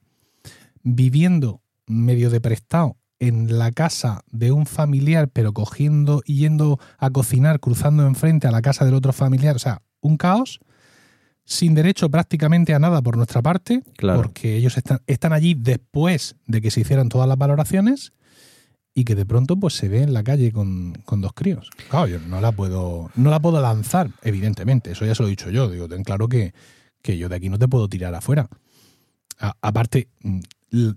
viviendo 0.84 1.62
medio 1.88 2.30
de 2.30 2.42
prestado 2.42 2.98
en 3.20 3.58
la 3.58 3.72
casa 3.72 4.22
de 4.32 4.52
un 4.52 4.66
familiar, 4.66 5.30
pero 5.30 5.54
cogiendo 5.54 6.22
y 6.26 6.38
yendo 6.38 6.80
a 6.98 7.10
cocinar, 7.10 7.60
cruzando 7.60 8.06
enfrente 8.06 8.48
a 8.48 8.52
la 8.52 8.62
casa 8.62 8.86
del 8.86 8.94
otro 8.94 9.12
familiar, 9.14 9.56
o 9.56 9.60
sea, 9.60 9.82
un 10.02 10.18
caos, 10.18 10.60
sin 11.50 11.74
derecho 11.74 12.10
prácticamente 12.12 12.76
a 12.76 12.80
nada 12.80 13.02
por 13.02 13.18
nuestra 13.18 13.42
parte, 13.42 13.82
Claro. 13.98 14.22
porque 14.22 14.56
ellos 14.56 14.78
están, 14.78 15.00
están 15.08 15.34
allí 15.34 15.56
después 15.58 16.36
de 16.46 16.62
que 16.62 16.70
se 16.70 16.82
hicieran 16.82 17.10
todas 17.10 17.28
las 17.28 17.40
valoraciones 17.40 18.14
y 18.94 19.04
que 19.04 19.16
de 19.16 19.26
pronto 19.26 19.58
pues 19.58 19.74
se 19.74 19.88
ve 19.90 20.04
en 20.04 20.14
la 20.14 20.24
calle 20.24 20.52
con, 20.52 20.94
con 21.06 21.22
dos 21.22 21.34
críos. 21.34 21.72
Claro, 21.90 22.06
yo 22.08 22.20
no 22.20 22.40
la 22.40 22.52
puedo, 22.52 23.10
no 23.16 23.32
la 23.32 23.40
puedo 23.40 23.60
lanzar, 23.62 24.12
evidentemente, 24.22 24.92
eso 24.92 25.06
ya 25.08 25.16
se 25.16 25.24
lo 25.24 25.28
he 25.28 25.32
dicho 25.32 25.50
yo, 25.50 25.70
digo, 25.72 25.88
ten 25.88 26.04
claro 26.04 26.28
que, 26.28 26.54
que 27.02 27.18
yo 27.18 27.30
de 27.30 27.36
aquí 27.38 27.50
no 27.50 27.58
te 27.58 27.68
puedo 27.68 27.90
tirar 27.90 28.14
afuera. 28.14 28.48
A- 29.40 29.56
aparte, 29.62 30.08
mm, 30.22 30.40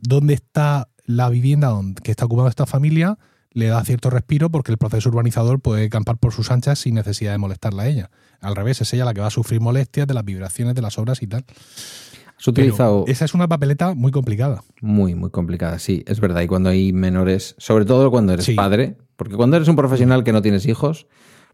¿dónde 0.02 0.34
está 0.34 0.88
la 1.06 1.30
vivienda 1.30 1.68
donde, 1.68 2.02
que 2.02 2.10
está 2.10 2.26
ocupada 2.26 2.50
esta 2.50 2.66
familia? 2.66 3.18
Le 3.54 3.66
da 3.66 3.84
cierto 3.84 4.08
respiro 4.10 4.50
porque 4.50 4.72
el 4.72 4.78
proceso 4.78 5.08
urbanizador 5.10 5.60
puede 5.60 5.88
campar 5.90 6.16
por 6.18 6.32
sus 6.32 6.50
anchas 6.50 6.78
sin 6.78 6.94
necesidad 6.94 7.32
de 7.32 7.38
molestarla 7.38 7.82
a 7.84 7.88
ella. 7.88 8.10
Al 8.40 8.56
revés, 8.56 8.80
es 8.80 8.92
ella 8.94 9.04
la 9.04 9.12
que 9.14 9.20
va 9.20 9.26
a 9.26 9.30
sufrir 9.30 9.60
molestias 9.60 10.06
de 10.06 10.14
las 10.14 10.24
vibraciones 10.24 10.74
de 10.74 10.82
las 10.82 10.98
obras 10.98 11.22
y 11.22 11.26
tal. 11.26 11.44
Has 11.48 12.46
Pero 12.46 12.50
utilizado 12.52 13.04
esa 13.06 13.24
es 13.24 13.34
una 13.34 13.46
papeleta 13.46 13.94
muy 13.94 14.10
complicada. 14.10 14.62
muy, 14.80 15.14
muy 15.14 15.30
complicada, 15.30 15.78
sí, 15.78 16.02
es 16.06 16.18
verdad. 16.18 16.40
Y 16.40 16.46
cuando 16.48 16.70
hay 16.70 16.92
menores, 16.92 17.54
sobre 17.58 17.84
todo 17.84 18.10
cuando 18.10 18.32
eres 18.32 18.46
Sí. 18.46 18.54
padre, 18.54 18.96
porque 19.16 19.36
cuando 19.36 19.56
eres 19.56 19.68
un 19.68 19.76
profesional 19.76 20.24
que 20.24 20.32
no 20.32 20.42
tienes 20.42 20.66
hijos, 20.66 21.06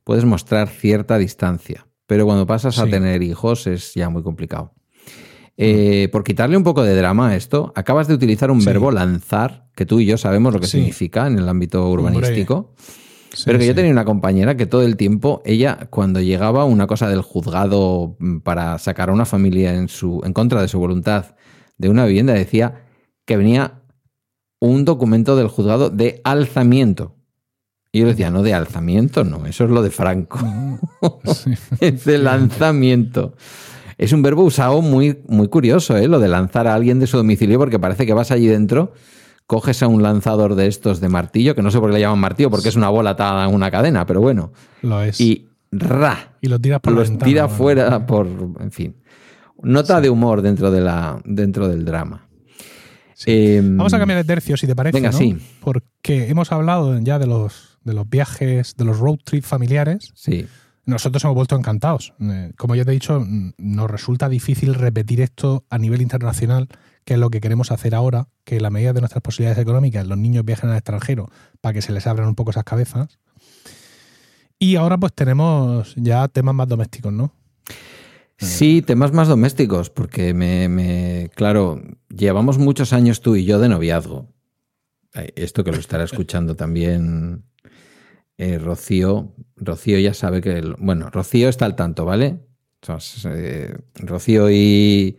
puedes 0.04 0.24
mostrar 0.24 0.68
cierta 0.68 1.18
distancia. 1.18 1.86
Pero 2.06 2.24
cuando 2.24 2.46
pasas 2.46 2.78
a 2.78 2.86
tener 2.86 3.22
hijos 3.22 3.66
es 3.66 3.92
ya 3.92 4.08
muy 4.08 4.22
complicado. 4.22 4.72
Eh, 5.60 6.08
por 6.12 6.22
quitarle 6.22 6.56
un 6.56 6.62
poco 6.62 6.84
de 6.84 6.94
drama 6.94 7.30
a 7.30 7.36
esto, 7.36 7.72
acabas 7.74 8.06
de 8.06 8.14
utilizar 8.14 8.50
un 8.52 8.60
Sí. 8.60 8.66
verbo 8.66 8.92
lanzar, 8.92 9.66
que 9.74 9.84
tú 9.86 9.98
y 9.98 10.06
yo 10.06 10.16
sabemos 10.16 10.54
lo 10.54 10.60
que 10.60 10.66
Sí. 10.68 10.78
significa 10.78 11.26
en 11.26 11.36
el 11.36 11.48
ámbito 11.48 11.88
urbanístico. 11.90 12.74
Sí, 13.34 13.42
Pero 13.44 13.58
que 13.58 13.66
yo 13.66 13.74
tenía 13.74 13.90
una 13.90 14.04
compañera 14.04 14.56
que 14.56 14.66
todo 14.66 14.82
el 14.82 14.96
tiempo, 14.96 15.42
ella, 15.44 15.88
cuando 15.90 16.20
llegaba 16.20 16.64
una 16.64 16.86
cosa 16.86 17.08
del 17.08 17.22
juzgado 17.22 18.16
mm, 18.20 18.38
para 18.38 18.78
sacar 18.78 19.10
a 19.10 19.12
una 19.12 19.24
familia 19.26 19.74
en, 19.74 19.88
su, 19.88 20.20
en 20.24 20.32
contra 20.32 20.62
de 20.62 20.68
su 20.68 20.78
voluntad 20.78 21.34
de 21.76 21.88
una 21.88 22.06
vivienda, 22.06 22.32
decía 22.34 22.84
que 23.26 23.36
venía 23.36 23.82
un 24.60 24.84
documento 24.84 25.34
del 25.36 25.48
juzgado 25.48 25.90
de 25.90 26.20
alzamiento. 26.24 27.16
Y 27.92 27.98
yo 28.00 28.04
le 28.04 28.12
decía, 28.12 28.30
no, 28.30 28.42
de 28.42 28.54
alzamiento, 28.54 29.24
no, 29.24 29.44
eso 29.46 29.64
es 29.64 29.70
lo 29.70 29.82
de 29.82 29.90
Franco. 29.90 30.38
es 31.80 32.04
de 32.04 32.18
lanzamiento. 32.18 33.34
Es 33.98 34.12
un 34.12 34.22
verbo 34.22 34.44
usado 34.44 34.80
muy, 34.80 35.18
muy 35.26 35.48
curioso, 35.48 35.96
¿eh? 35.96 36.06
lo 36.06 36.20
de 36.20 36.28
lanzar 36.28 36.68
a 36.68 36.74
alguien 36.74 37.00
de 37.00 37.08
su 37.08 37.16
domicilio, 37.16 37.58
porque 37.58 37.80
parece 37.80 38.06
que 38.06 38.14
vas 38.14 38.30
allí 38.30 38.46
dentro, 38.46 38.92
coges 39.46 39.82
a 39.82 39.88
un 39.88 40.04
lanzador 40.04 40.54
de 40.54 40.68
estos 40.68 41.00
de 41.00 41.08
martillo, 41.08 41.56
que 41.56 41.62
no 41.62 41.72
sé 41.72 41.80
por 41.80 41.90
qué 41.90 41.94
le 41.94 42.00
llaman 42.00 42.20
martillo, 42.20 42.48
porque 42.48 42.68
es 42.68 42.76
una 42.76 42.90
bola 42.90 43.10
atada 43.10 43.48
en 43.48 43.54
una 43.54 43.72
cadena, 43.72 44.06
pero 44.06 44.20
bueno. 44.20 44.52
Lo 44.82 45.02
es. 45.02 45.20
Y 45.20 45.48
ra. 45.72 46.36
Y 46.40 46.46
lo 46.46 46.60
tiras 46.60 46.80
por 46.80 46.92
la 46.92 47.00
Los 47.00 47.08
ventana, 47.10 47.28
tira 47.28 47.48
fuera 47.48 48.06
por. 48.06 48.28
En 48.60 48.70
fin. 48.70 48.94
Nota 49.62 50.00
de 50.00 50.08
humor 50.08 50.42
dentro, 50.42 50.70
de 50.70 50.80
la, 50.80 51.20
dentro 51.24 51.66
del 51.66 51.84
drama. 51.84 52.28
Eh, 53.26 53.60
Vamos 53.64 53.92
a 53.92 53.98
cambiar 53.98 54.18
de 54.18 54.24
tercio, 54.24 54.56
si 54.56 54.68
te 54.68 54.76
parece. 54.76 54.96
Venga, 54.96 55.10
¿no? 55.10 55.18
sí. 55.18 55.36
Porque 55.60 56.28
hemos 56.28 56.52
hablado 56.52 56.96
ya 57.00 57.18
de 57.18 57.26
los, 57.26 57.78
de 57.82 57.94
los 57.94 58.08
viajes, 58.08 58.76
de 58.76 58.84
los 58.84 58.98
road 58.98 59.18
trip 59.24 59.42
familiares. 59.42 60.12
Sí. 60.14 60.46
Nosotros 60.88 61.22
hemos 61.24 61.34
vuelto 61.34 61.54
encantados. 61.54 62.14
Eh, 62.20 62.52
Como 62.56 62.74
ya 62.74 62.84
te 62.84 62.90
he 62.90 62.94
dicho, 62.94 63.20
mm, 63.20 63.52
nos 63.58 63.90
resulta 63.90 64.28
difícil 64.28 64.74
repetir 64.74 65.20
esto 65.20 65.64
a 65.68 65.76
nivel 65.78 66.00
internacional, 66.00 66.68
que 67.04 67.14
es 67.14 67.20
lo 67.20 67.28
que 67.30 67.40
queremos 67.40 67.70
hacer 67.70 67.94
ahora, 67.94 68.28
que 68.44 68.58
la 68.60 68.70
medida 68.70 68.92
de 68.94 69.00
nuestras 69.00 69.22
posibilidades 69.22 69.60
económicas, 69.62 70.06
los 70.06 70.16
niños 70.16 70.44
viajen 70.44 70.70
al 70.70 70.76
extranjero 70.76 71.28
para 71.60 71.74
que 71.74 71.82
se 71.82 71.92
les 71.92 72.06
abran 72.06 72.28
un 72.28 72.34
poco 72.34 72.50
esas 72.52 72.64
cabezas. 72.64 73.18
Y 74.58 74.76
ahora 74.76 74.96
pues 74.98 75.12
tenemos 75.12 75.94
ya 75.96 76.26
temas 76.28 76.54
más 76.54 76.68
domésticos, 76.68 77.12
¿no? 77.12 77.32
Sí, 78.38 78.82
temas 78.82 79.12
más 79.12 79.28
domésticos, 79.28 79.90
porque 79.90 80.32
me, 80.32 80.68
me- 80.68 81.30
claro, 81.34 81.82
llevamos 82.08 82.56
muchos 82.58 82.92
años 82.92 83.20
tú 83.20 83.36
y 83.36 83.44
yo 83.44 83.58
de 83.58 83.68
noviazgo. 83.68 84.26
Esto 85.34 85.64
que 85.64 85.72
lo 85.72 85.78
estará 85.78 86.04
escuchando 86.10 86.54
también 86.56 87.44
eh, 88.38 88.58
Rocío. 88.58 89.34
Rocío 89.56 89.98
ya 89.98 90.14
sabe 90.14 90.40
que, 90.40 90.52
el- 90.58 90.74
bueno, 90.78 91.10
Rocío 91.10 91.48
está 91.48 91.66
al 91.66 91.76
tanto, 91.76 92.04
¿vale? 92.04 92.40
Sea, 92.82 92.98
eh, 93.34 93.76
Rocío 93.96 94.50
y 94.50 95.18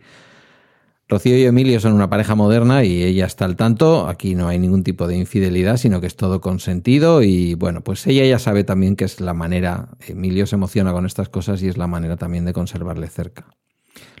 Rocío 1.08 1.36
y 1.36 1.44
Emilio 1.44 1.80
son 1.80 1.92
una 1.92 2.08
pareja 2.08 2.34
moderna 2.34 2.84
y 2.84 3.02
ella 3.02 3.26
está 3.26 3.44
al 3.44 3.56
tanto. 3.56 4.06
Aquí 4.08 4.34
no 4.34 4.48
hay 4.48 4.58
ningún 4.58 4.84
tipo 4.84 5.06
de 5.08 5.16
infidelidad, 5.16 5.76
sino 5.76 6.00
que 6.00 6.06
es 6.06 6.16
todo 6.16 6.40
consentido. 6.40 7.22
Y 7.22 7.54
bueno, 7.54 7.82
pues 7.82 8.06
ella 8.06 8.24
ya 8.24 8.38
sabe 8.38 8.62
también 8.64 8.94
que 8.96 9.04
es 9.04 9.20
la 9.20 9.34
manera. 9.34 9.88
Emilio 10.06 10.46
se 10.46 10.54
emociona 10.54 10.92
con 10.92 11.04
estas 11.06 11.28
cosas 11.28 11.62
y 11.62 11.68
es 11.68 11.76
la 11.76 11.88
manera 11.88 12.16
también 12.16 12.44
de 12.44 12.52
conservarle 12.52 13.08
cerca. 13.08 13.48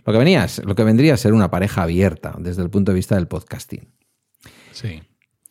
Lo 0.04 0.12
que, 0.12 0.18
venía, 0.18 0.46
lo 0.64 0.74
que 0.74 0.82
vendría 0.84 1.14
a 1.14 1.16
ser 1.16 1.32
una 1.32 1.50
pareja 1.50 1.82
abierta 1.82 2.34
desde 2.38 2.62
el 2.62 2.70
punto 2.70 2.90
de 2.90 2.96
vista 2.96 3.14
del 3.14 3.28
podcasting. 3.28 3.88
Sí. 4.72 5.00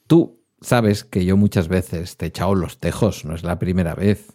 Tú 0.08 0.39
sabes 0.62 1.04
que 1.04 1.26
yo 1.26 1.38
muchas 1.38 1.68
veces 1.68 2.18
te 2.18 2.26
he 2.26 2.28
echado 2.30 2.56
los 2.56 2.80
tejos, 2.80 3.26
no 3.26 3.36
es 3.36 3.44
la 3.44 3.60
primera 3.60 3.96
vez. 3.96 4.34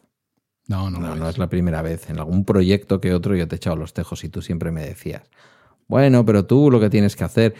No, 0.66 0.90
no, 0.90 1.00
No, 1.00 1.14
no 1.16 1.28
es. 1.28 1.28
es 1.28 1.38
la 1.38 1.48
primera 1.48 1.82
vez. 1.82 2.08
En 2.10 2.18
algún 2.18 2.44
proyecto 2.44 3.00
que 3.00 3.12
otro 3.14 3.36
yo 3.36 3.46
te 3.48 3.56
he 3.56 3.58
echado 3.58 3.76
los 3.76 3.92
tejos 3.94 4.24
y 4.24 4.28
tú 4.30 4.42
siempre 4.42 4.70
me 4.70 4.82
decías, 4.84 5.30
bueno, 5.88 6.24
pero 6.24 6.46
tú 6.46 6.70
lo 6.70 6.80
que 6.80 6.90
tienes 6.90 7.16
que 7.16 7.24
hacer. 7.24 7.54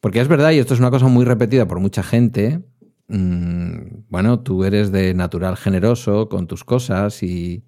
Porque 0.00 0.20
es 0.20 0.28
verdad, 0.28 0.52
y 0.52 0.58
esto 0.58 0.74
es 0.74 0.80
una 0.80 0.90
cosa 0.90 1.06
muy 1.08 1.24
repetida 1.24 1.66
por 1.66 1.80
mucha 1.80 2.02
gente. 2.02 2.64
mm, 3.08 4.04
bueno, 4.10 4.40
tú 4.40 4.64
eres 4.64 4.92
de 4.92 5.14
natural 5.14 5.56
generoso 5.56 6.28
con 6.28 6.46
tus 6.46 6.62
cosas 6.64 7.22
y, 7.22 7.64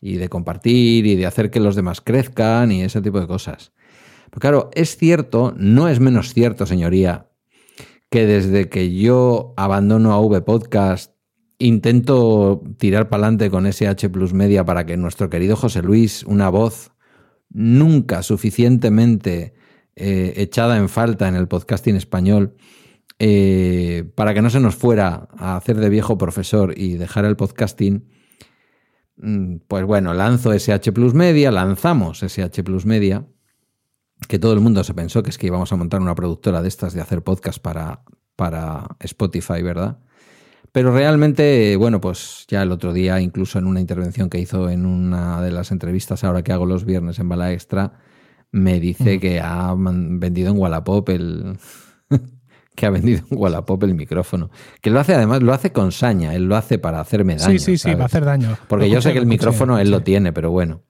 y 0.00 0.16
de 0.18 0.28
compartir 0.28 1.06
y 1.06 1.16
de 1.16 1.26
hacer 1.26 1.50
que 1.50 1.60
los 1.60 1.74
demás 1.76 2.00
crezcan 2.00 2.70
y 2.72 2.82
ese 2.82 3.00
tipo 3.02 3.20
de 3.20 3.26
cosas. 3.26 3.72
Pero 4.30 4.40
claro, 4.40 4.70
es 4.74 4.96
cierto, 4.96 5.54
no 5.56 5.88
es 5.88 6.00
menos 6.00 6.32
cierto, 6.34 6.66
señoría, 6.66 7.28
que 8.14 8.26
desde 8.26 8.68
que 8.68 8.94
yo 8.94 9.54
abandono 9.56 10.12
a 10.12 10.20
V 10.20 10.40
Podcast 10.42 11.16
intento 11.58 12.62
tirar 12.78 13.08
para 13.08 13.24
adelante 13.24 13.50
con 13.50 13.66
SH 13.66 14.08
Plus 14.08 14.32
Media 14.32 14.64
para 14.64 14.86
que 14.86 14.96
nuestro 14.96 15.28
querido 15.28 15.56
José 15.56 15.82
Luis, 15.82 16.22
una 16.22 16.48
voz 16.48 16.92
nunca 17.50 18.22
suficientemente 18.22 19.54
eh, 19.96 20.32
echada 20.36 20.76
en 20.76 20.88
falta 20.88 21.26
en 21.26 21.34
el 21.34 21.48
podcasting 21.48 21.96
español, 21.96 22.54
eh, 23.18 24.08
para 24.14 24.32
que 24.32 24.42
no 24.42 24.50
se 24.50 24.60
nos 24.60 24.76
fuera 24.76 25.26
a 25.36 25.56
hacer 25.56 25.78
de 25.78 25.88
viejo 25.88 26.16
profesor 26.16 26.72
y 26.76 26.94
dejar 26.94 27.24
el 27.24 27.34
podcasting, 27.34 28.08
mm, 29.16 29.56
pues 29.66 29.84
bueno, 29.86 30.14
lanzo 30.14 30.52
SH 30.52 30.92
Plus 30.92 31.14
Media, 31.14 31.50
lanzamos 31.50 32.22
SH 32.22 32.62
Plus 32.62 32.86
Media, 32.86 33.26
que 34.26 34.38
todo 34.38 34.52
el 34.52 34.60
mundo 34.60 34.84
se 34.84 34.94
pensó 34.94 35.22
que 35.22 35.30
es 35.30 35.38
que 35.38 35.46
íbamos 35.46 35.72
a 35.72 35.76
montar 35.76 36.00
una 36.00 36.14
productora 36.14 36.62
de 36.62 36.68
estas 36.68 36.94
de 36.94 37.00
hacer 37.00 37.22
podcast 37.22 37.58
para, 37.58 38.02
para 38.36 38.86
Spotify, 39.00 39.62
¿verdad? 39.62 39.98
Pero 40.72 40.92
realmente, 40.92 41.76
bueno, 41.76 42.00
pues 42.00 42.46
ya 42.48 42.62
el 42.62 42.72
otro 42.72 42.92
día, 42.92 43.20
incluso 43.20 43.58
en 43.60 43.66
una 43.66 43.80
intervención 43.80 44.28
que 44.28 44.40
hizo 44.40 44.68
en 44.68 44.86
una 44.86 45.40
de 45.40 45.52
las 45.52 45.70
entrevistas 45.70 46.24
ahora 46.24 46.42
que 46.42 46.52
hago 46.52 46.66
los 46.66 46.84
viernes 46.84 47.20
en 47.20 47.28
Bala 47.28 47.52
Extra, 47.52 47.92
me 48.50 48.80
dice 48.80 49.20
que 49.20 49.40
ha 49.40 49.74
vendido 49.76 50.50
en 50.50 50.58
Wallapop 50.58 51.08
el. 51.10 51.58
que 52.74 52.86
ha 52.86 52.90
vendido 52.90 53.22
en 53.30 53.38
Wallapop 53.38 53.84
el 53.84 53.94
micrófono. 53.94 54.50
Que 54.80 54.90
lo 54.90 54.98
hace, 54.98 55.14
además, 55.14 55.42
lo 55.42 55.52
hace 55.52 55.70
con 55.70 55.92
saña, 55.92 56.34
él 56.34 56.46
lo 56.46 56.56
hace 56.56 56.78
para 56.78 57.00
hacerme 57.00 57.36
daño. 57.36 57.52
Sí, 57.52 57.58
sí, 57.58 57.72
sí, 57.72 57.78
¿sabes? 57.78 57.98
va 57.98 58.02
a 58.02 58.06
hacer 58.06 58.24
daño. 58.24 58.56
Porque 58.68 58.86
Lo 58.86 58.94
yo 58.94 59.00
sé 59.00 59.12
que 59.12 59.18
el 59.18 59.24
escuché, 59.24 59.34
micrófono 59.36 59.78
él 59.78 59.90
lo 59.90 60.02
tiene, 60.02 60.32
pero 60.32 60.50
bueno. 60.50 60.82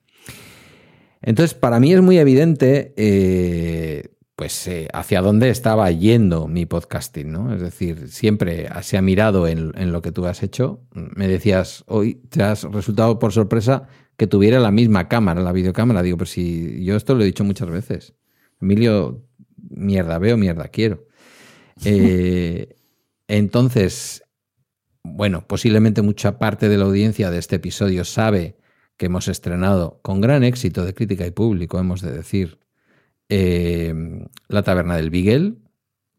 Entonces, 1.25 1.55
para 1.55 1.79
mí 1.79 1.91
es 1.91 2.01
muy 2.01 2.19
evidente 2.19 2.93
eh, 2.97 4.09
pues, 4.35 4.67
eh, 4.67 4.87
hacia 4.93 5.21
dónde 5.21 5.49
estaba 5.49 5.89
yendo 5.89 6.47
mi 6.47 6.67
podcasting, 6.67 7.31
¿no? 7.31 7.53
Es 7.53 7.61
decir, 7.61 8.09
siempre 8.09 8.69
se 8.83 8.97
ha 8.97 9.01
mirado 9.01 9.47
en, 9.47 9.73
en 9.75 9.91
lo 9.91 10.03
que 10.03 10.11
tú 10.11 10.27
has 10.27 10.43
hecho. 10.43 10.81
Me 10.93 11.27
decías, 11.27 11.83
hoy 11.87 12.21
te 12.29 12.43
has 12.43 12.63
resultado 12.63 13.17
por 13.17 13.33
sorpresa 13.33 13.87
que 14.17 14.27
tuviera 14.27 14.59
la 14.59 14.69
misma 14.69 15.07
cámara, 15.07 15.41
la 15.41 15.51
videocámara. 15.51 16.03
Digo, 16.03 16.17
pero 16.17 16.27
si 16.27 16.83
yo 16.85 16.95
esto 16.95 17.15
lo 17.15 17.23
he 17.23 17.25
dicho 17.25 17.43
muchas 17.43 17.69
veces. 17.69 18.13
Emilio, 18.61 19.25
mierda 19.57 20.19
veo, 20.19 20.37
mierda 20.37 20.67
quiero. 20.67 21.05
Eh, 21.83 22.73
entonces, 23.27 24.23
bueno, 25.03 25.45
posiblemente 25.45 26.01
mucha 26.01 26.39
parte 26.39 26.69
de 26.69 26.77
la 26.77 26.85
audiencia 26.85 27.29
de 27.31 27.37
este 27.37 27.57
episodio 27.57 28.05
sabe 28.05 28.55
que 28.97 29.07
hemos 29.07 29.27
estrenado 29.27 29.99
con 30.01 30.21
gran 30.21 30.43
éxito 30.43 30.85
de 30.85 30.93
crítica 30.93 31.25
y 31.25 31.31
público, 31.31 31.79
hemos 31.79 32.01
de 32.01 32.11
decir, 32.11 32.59
eh, 33.29 33.93
La 34.47 34.63
Taberna 34.63 34.95
del 34.95 35.09
Beagle, 35.09 35.55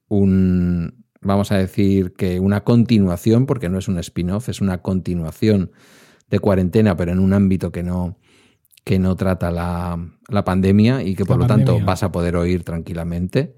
un, 0.08 1.04
vamos 1.20 1.52
a 1.52 1.58
decir 1.58 2.12
que 2.12 2.40
una 2.40 2.64
continuación, 2.64 3.46
porque 3.46 3.68
no 3.68 3.78
es 3.78 3.88
un 3.88 3.98
spin-off, 3.98 4.48
es 4.48 4.60
una 4.60 4.82
continuación 4.82 5.72
de 6.28 6.38
cuarentena, 6.38 6.96
pero 6.96 7.12
en 7.12 7.18
un 7.20 7.32
ámbito 7.32 7.70
que 7.72 7.82
no, 7.82 8.18
que 8.84 8.98
no 8.98 9.16
trata 9.16 9.50
la, 9.50 9.98
la 10.28 10.44
pandemia 10.44 11.02
y 11.02 11.14
que 11.14 11.24
por 11.24 11.38
La 11.38 11.44
lo 11.44 11.46
tanto 11.46 11.80
vas 11.80 12.02
a 12.02 12.12
poder 12.12 12.36
oír 12.36 12.62
tranquilamente. 12.64 13.56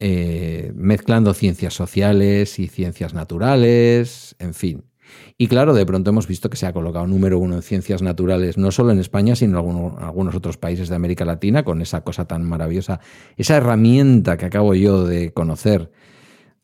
eh, 0.00 0.72
mezclando 0.74 1.34
ciencias 1.34 1.74
sociales 1.74 2.58
y 2.58 2.68
ciencias 2.68 3.12
naturales, 3.14 4.34
en 4.38 4.54
fin. 4.54 4.89
Y 5.38 5.46
claro, 5.48 5.72
de 5.74 5.86
pronto 5.86 6.10
hemos 6.10 6.26
visto 6.26 6.50
que 6.50 6.56
se 6.56 6.66
ha 6.66 6.72
colocado 6.72 7.06
número 7.06 7.38
uno 7.38 7.54
en 7.56 7.62
ciencias 7.62 8.02
naturales, 8.02 8.58
no 8.58 8.70
solo 8.70 8.92
en 8.92 8.98
España, 8.98 9.34
sino 9.36 9.52
en 9.52 9.56
alguno- 9.56 9.96
algunos 9.98 10.34
otros 10.34 10.56
países 10.58 10.88
de 10.88 10.96
América 10.96 11.24
Latina, 11.24 11.62
con 11.64 11.80
esa 11.82 12.02
cosa 12.02 12.26
tan 12.26 12.44
maravillosa, 12.44 13.00
esa 13.36 13.56
herramienta 13.56 14.36
que 14.36 14.46
acabo 14.46 14.74
yo 14.74 15.04
de 15.04 15.32
conocer. 15.32 15.90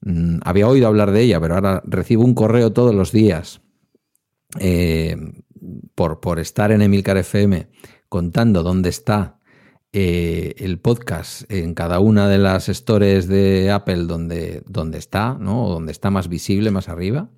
Mm, 0.02 0.38
había 0.44 0.68
oído 0.68 0.86
hablar 0.88 1.10
de 1.10 1.22
ella, 1.22 1.40
pero 1.40 1.54
ahora 1.54 1.82
recibo 1.86 2.24
un 2.24 2.34
correo 2.34 2.72
todos 2.72 2.94
los 2.94 3.12
días 3.12 3.62
eh, 4.60 5.16
por, 5.94 6.20
por 6.20 6.38
estar 6.38 6.70
en 6.72 6.82
Emilcar 6.82 7.16
FM 7.16 7.68
contando 8.08 8.62
dónde 8.62 8.88
está 8.90 9.38
eh, 9.92 10.54
el 10.58 10.78
podcast 10.78 11.50
en 11.50 11.74
cada 11.74 12.00
una 12.00 12.28
de 12.28 12.38
las 12.38 12.66
stores 12.68 13.26
de 13.28 13.70
Apple 13.70 14.04
donde, 14.04 14.62
donde 14.66 14.98
está, 14.98 15.36
¿no? 15.40 15.64
O 15.66 15.72
donde 15.72 15.92
está 15.92 16.10
más 16.10 16.28
visible, 16.28 16.70
más 16.70 16.88
arriba. 16.88 17.30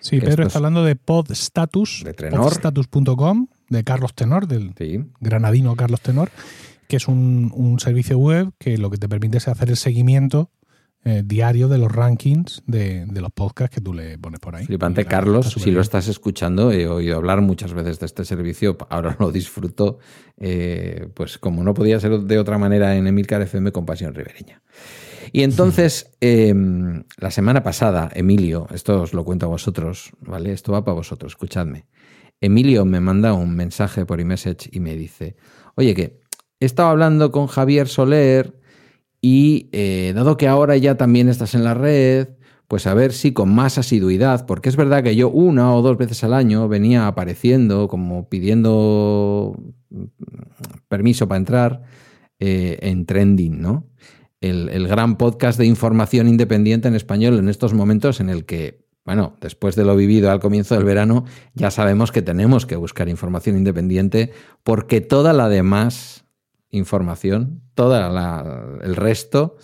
Sí, 0.00 0.20
Pedro 0.20 0.42
está 0.44 0.46
es- 0.46 0.56
hablando 0.56 0.84
de 0.84 0.96
Podstatus, 0.96 2.02
De 2.04 2.14
podstatus.com, 2.30 3.48
de 3.68 3.84
Carlos 3.84 4.14
Tenor, 4.14 4.46
del 4.46 4.72
Sí. 4.76 5.04
granadino 5.20 5.74
Carlos 5.76 6.00
Tenor, 6.00 6.30
que 6.86 6.96
es 6.96 7.08
un, 7.08 7.52
un 7.54 7.78
servicio 7.80 8.18
web 8.18 8.52
que 8.58 8.78
lo 8.78 8.90
que 8.90 8.96
te 8.98 9.08
permite 9.08 9.38
es 9.38 9.48
hacer 9.48 9.68
el 9.70 9.76
seguimiento 9.76 10.50
eh, 11.04 11.22
diario 11.24 11.68
de 11.68 11.78
los 11.78 11.92
rankings 11.92 12.62
de, 12.66 13.06
de 13.06 13.20
los 13.20 13.30
podcasts 13.30 13.72
que 13.74 13.80
tú 13.80 13.94
le 13.94 14.18
pones 14.18 14.40
por 14.40 14.56
ahí. 14.56 14.66
Flipante, 14.66 15.04
claro, 15.04 15.26
Carlos, 15.26 15.52
si 15.56 15.70
lo 15.70 15.80
estás 15.80 16.08
escuchando, 16.08 16.72
he 16.72 16.88
oído 16.88 17.16
hablar 17.16 17.40
muchas 17.40 17.72
veces 17.72 18.00
de 18.00 18.06
este 18.06 18.24
servicio, 18.24 18.76
ahora 18.90 19.16
lo 19.18 19.30
disfruto, 19.30 19.98
eh, 20.38 21.08
pues 21.14 21.38
como 21.38 21.62
no 21.62 21.72
podía 21.72 22.00
ser 22.00 22.18
de 22.20 22.38
otra 22.38 22.58
manera 22.58 22.96
en 22.96 23.06
Emilcar 23.06 23.40
FM 23.42 23.70
con 23.70 23.86
Pasión 23.86 24.12
Ribereña. 24.14 24.60
Y 25.32 25.42
entonces, 25.42 26.16
eh, 26.20 26.54
la 27.18 27.30
semana 27.30 27.62
pasada, 27.62 28.10
Emilio, 28.14 28.66
esto 28.72 29.02
os 29.02 29.14
lo 29.14 29.24
cuento 29.24 29.46
a 29.46 29.48
vosotros, 29.48 30.10
¿vale? 30.20 30.52
Esto 30.52 30.72
va 30.72 30.84
para 30.84 30.94
vosotros, 30.94 31.32
escuchadme. 31.32 31.86
Emilio 32.40 32.84
me 32.84 33.00
manda 33.00 33.32
un 33.32 33.54
mensaje 33.54 34.06
por 34.06 34.20
iMessage 34.20 34.70
y 34.72 34.80
me 34.80 34.96
dice, 34.96 35.36
oye, 35.74 35.94
que 35.94 36.20
he 36.60 36.66
estado 36.66 36.90
hablando 36.90 37.32
con 37.32 37.46
Javier 37.46 37.88
Soler 37.88 38.60
y 39.20 39.68
eh, 39.72 40.12
dado 40.14 40.36
que 40.36 40.46
ahora 40.46 40.76
ya 40.76 40.96
también 40.96 41.28
estás 41.28 41.54
en 41.54 41.64
la 41.64 41.74
red, 41.74 42.28
pues 42.68 42.86
a 42.86 42.94
ver 42.94 43.12
si 43.12 43.32
con 43.32 43.52
más 43.52 43.78
asiduidad, 43.78 44.46
porque 44.46 44.68
es 44.68 44.76
verdad 44.76 45.02
que 45.02 45.16
yo 45.16 45.30
una 45.30 45.74
o 45.74 45.82
dos 45.82 45.96
veces 45.96 46.22
al 46.22 46.34
año 46.34 46.68
venía 46.68 47.06
apareciendo 47.06 47.88
como 47.88 48.28
pidiendo 48.28 49.58
permiso 50.88 51.26
para 51.26 51.38
entrar 51.38 51.82
eh, 52.38 52.78
en 52.82 53.06
trending, 53.06 53.60
¿no? 53.60 53.86
El, 54.40 54.86
gran 54.86 55.16
podcast 55.16 55.58
de 55.58 55.66
información 55.66 56.28
independiente 56.28 56.86
en 56.86 56.94
español 56.94 57.38
en 57.38 57.48
estos 57.48 57.74
momentos 57.74 58.20
en 58.20 58.28
el 58.28 58.44
que, 58.44 58.86
bueno, 59.04 59.34
después 59.40 59.74
de 59.74 59.84
lo 59.84 59.96
vivido 59.96 60.30
al 60.30 60.38
comienzo 60.38 60.76
del 60.76 60.84
verano, 60.84 61.24
ya 61.54 61.70
sabemos 61.70 62.12
que 62.12 62.22
tenemos 62.22 62.64
que 62.64 62.76
buscar 62.76 63.08
información 63.08 63.56
independiente 63.56 64.32
porque 64.62 65.00
toda 65.00 65.32
la 65.32 65.48
demás 65.48 66.24
información, 66.70 67.62
todo 67.74 67.96
el 68.82 68.94
resto, 68.94 69.56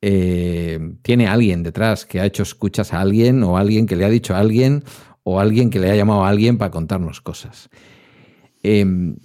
eh, 0.00 0.78
tiene 1.02 1.26
alguien 1.26 1.62
detrás 1.62 2.06
que 2.06 2.20
ha 2.20 2.26
hecho 2.26 2.44
escuchas 2.44 2.94
a 2.94 3.00
alguien 3.00 3.42
o 3.42 3.58
alguien 3.58 3.86
que 3.86 3.96
le 3.96 4.04
ha 4.04 4.08
dicho 4.08 4.34
a 4.34 4.38
alguien 4.38 4.84
o 5.24 5.40
alguien 5.40 5.70
que 5.70 5.80
le 5.80 5.90
ha 5.90 5.96
llamado 5.96 6.24
a 6.24 6.28
alguien 6.28 6.56
para 6.56 6.70
contarnos 6.70 7.20
cosas. 7.20 7.68
Em, 8.62 9.16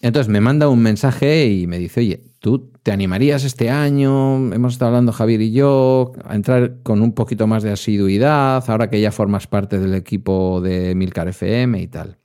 entonces 0.00 0.28
me 0.28 0.40
manda 0.40 0.68
un 0.68 0.80
mensaje 0.80 1.48
y 1.48 1.66
me 1.66 1.78
dice, 1.78 2.00
oye, 2.00 2.22
¿tú 2.38 2.70
te 2.88 2.92
animarías 2.92 3.44
este 3.44 3.68
año? 3.68 4.50
Hemos 4.50 4.72
estado 4.72 4.88
hablando 4.88 5.12
Javier 5.12 5.42
y 5.42 5.52
yo, 5.52 6.12
a 6.24 6.34
entrar 6.34 6.82
con 6.82 7.02
un 7.02 7.12
poquito 7.12 7.46
más 7.46 7.62
de 7.62 7.70
asiduidad, 7.70 8.64
ahora 8.66 8.88
que 8.88 8.98
ya 8.98 9.12
formas 9.12 9.46
parte 9.46 9.78
del 9.78 9.92
equipo 9.92 10.62
de 10.62 10.94
Milcar 10.94 11.28
FM 11.28 11.82
y 11.82 11.86
tal. 11.86 12.18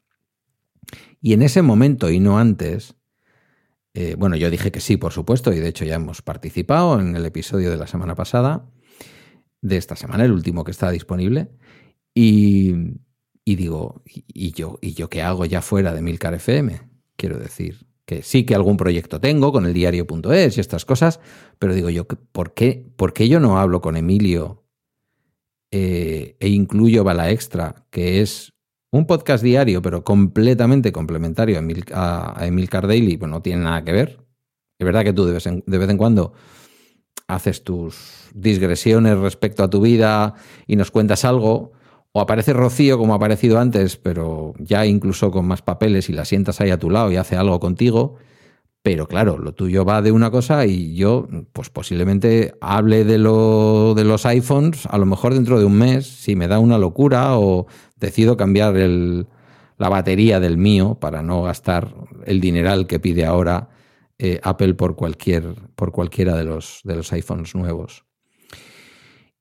Y 1.19 1.33
en 1.33 1.41
ese 1.41 1.61
momento 1.63 2.09
y 2.09 2.21
no 2.21 2.39
antes, 2.39 2.95
eh, 3.93 4.15
bueno, 4.17 4.37
yo 4.37 4.49
dije 4.49 4.71
que 4.71 4.79
sí, 4.79 4.95
por 4.95 5.11
supuesto, 5.11 5.51
y 5.51 5.59
de 5.59 5.67
hecho 5.67 5.83
ya 5.83 5.95
hemos 5.95 6.21
participado 6.21 6.97
en 6.97 7.17
el 7.17 7.25
episodio 7.25 7.69
de 7.69 7.75
la 7.75 7.87
semana 7.87 8.15
pasada, 8.15 8.65
de 9.59 9.75
esta 9.75 9.97
semana, 9.97 10.23
el 10.23 10.31
último 10.31 10.63
que 10.63 10.71
está 10.71 10.91
disponible, 10.91 11.49
y, 12.15 12.73
digo, 13.43 14.01
¿y, 14.05 14.53
yo, 14.53 14.79
¿y 14.81 14.93
yo 14.93 15.09
qué 15.09 15.23
hago 15.23 15.43
ya 15.43 15.61
fuera 15.61 15.93
de 15.93 16.01
Milcar 16.01 16.35
FM? 16.35 16.83
Quiero 17.17 17.37
decir, 17.37 17.85
que 18.05 18.21
sí 18.21 18.45
que 18.45 18.55
algún 18.55 18.77
proyecto 18.77 19.19
tengo 19.19 19.51
con 19.51 19.65
el 19.65 19.73
diario.es 19.73 20.57
y 20.57 20.59
estas 20.59 20.85
cosas, 20.85 21.19
pero 21.59 21.73
digo 21.73 21.89
yo, 21.89 22.05
¿por 22.05 22.53
qué, 22.53 22.85
por 22.95 23.13
qué 23.13 23.29
yo 23.29 23.39
no 23.39 23.59
hablo 23.59 23.81
con 23.81 23.95
Emilio 23.95 24.63
eh, 25.71 26.35
e 26.39 26.49
incluyo 26.49 27.03
Bala 27.03 27.31
Extra, 27.31 27.85
que 27.89 28.21
es 28.21 28.53
un 28.91 29.07
podcast 29.07 29.43
diario, 29.43 29.81
pero 29.81 30.03
completamente 30.03 30.91
complementario 30.91 31.57
a, 31.57 31.59
Emil, 31.59 32.69
a, 32.71 32.81
Daily, 32.81 33.17
pues 33.17 33.31
no 33.31 33.41
tiene 33.41 33.63
nada 33.63 33.83
que 33.83 33.91
ver. 33.91 34.19
Es 34.77 34.85
verdad 34.85 35.03
que 35.03 35.13
tú 35.13 35.25
de 35.25 35.33
vez, 35.33 35.47
en, 35.47 35.63
de 35.65 35.77
vez 35.79 35.89
en 35.89 35.97
cuando 35.97 36.33
haces 37.27 37.63
tus 37.63 38.29
digresiones 38.35 39.17
respecto 39.17 39.63
a 39.63 39.69
tu 39.69 39.81
vida 39.81 40.35
y 40.67 40.75
nos 40.75 40.91
cuentas 40.91 41.25
algo, 41.25 41.71
o 42.13 42.21
aparece 42.21 42.53
Rocío 42.53 42.97
como 42.97 43.13
ha 43.13 43.17
aparecido 43.17 43.59
antes, 43.59 43.97
pero 43.97 44.53
ya 44.59 44.85
incluso 44.85 45.31
con 45.31 45.47
más 45.47 45.63
papeles 45.63 46.09
y 46.09 46.13
la 46.13 46.25
sientas 46.25 46.61
ahí 46.61 46.69
a 46.69 46.77
tu 46.77 46.89
lado 46.89 47.11
y 47.11 47.17
hace 47.17 47.35
algo 47.35 47.59
contigo. 47.59 48.15
Pero 48.83 49.07
claro, 49.07 49.37
lo 49.37 49.53
tuyo 49.53 49.85
va 49.85 50.01
de 50.01 50.11
una 50.11 50.29
cosa 50.29 50.65
y 50.65 50.93
yo, 50.93 51.27
pues 51.53 51.69
posiblemente 51.69 52.53
hable 52.61 53.03
de, 53.05 53.17
lo, 53.17 53.93
de 53.95 54.03
los 54.03 54.25
iPhones, 54.25 54.85
a 54.87 54.97
lo 54.97 55.05
mejor 55.05 55.33
dentro 55.33 55.57
de 55.57 55.65
un 55.65 55.77
mes, 55.77 56.05
si 56.05 56.35
me 56.35 56.47
da 56.47 56.59
una 56.59 56.77
locura 56.77 57.37
o 57.39 57.65
decido 57.95 58.37
cambiar 58.37 58.77
el, 58.77 59.25
la 59.77 59.89
batería 59.89 60.39
del 60.39 60.57
mío 60.57 60.97
para 60.99 61.23
no 61.23 61.43
gastar 61.43 61.95
el 62.25 62.41
dineral 62.41 62.85
que 62.85 62.99
pide 62.99 63.25
ahora 63.25 63.69
eh, 64.19 64.39
Apple 64.43 64.75
por, 64.75 64.95
cualquier, 64.95 65.55
por 65.75 65.91
cualquiera 65.91 66.35
de 66.35 66.43
los, 66.43 66.81
de 66.83 66.95
los 66.95 67.11
iPhones 67.11 67.55
nuevos. 67.55 68.05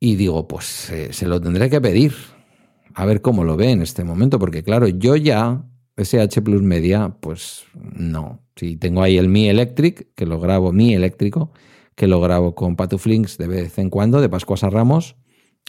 Y 0.01 0.17
digo, 0.17 0.49
pues 0.49 0.91
eh, 0.91 1.13
se 1.13 1.27
lo 1.27 1.41
tendré 1.41 1.69
que 1.69 1.81
pedir, 1.81 2.15
a 2.95 3.05
ver 3.05 3.23
cómo 3.23 3.45
lo 3.45 3.57
ve 3.57 3.71
en 3.71 3.83
este 3.83 4.05
momento, 4.05 4.39
porque 4.39 4.63
claro, 4.63 4.89
yo 4.89 5.17
ya 5.17 5.65
SH 5.97 6.43
Plus 6.43 6.63
Media, 6.63 7.17
pues 7.21 7.65
no. 7.75 8.41
Si 8.57 8.77
tengo 8.77 9.03
ahí 9.03 9.19
el 9.19 9.29
Mi 9.29 9.49
Electric, 9.49 10.15
que 10.15 10.27
lo 10.27 10.41
grabo, 10.41 10.73
Mi 10.73 10.95
Eléctrico, 10.95 11.53
que 11.95 12.07
lo 12.07 12.21
grabo 12.21 12.55
con 12.55 12.77
Patuflinks 12.77 13.39
de 13.39 13.47
vez 13.47 13.79
en 13.79 13.91
cuando, 13.91 14.21
de 14.21 14.29
Pascuas 14.29 14.65
a 14.65 14.71
Ramos, 14.71 15.17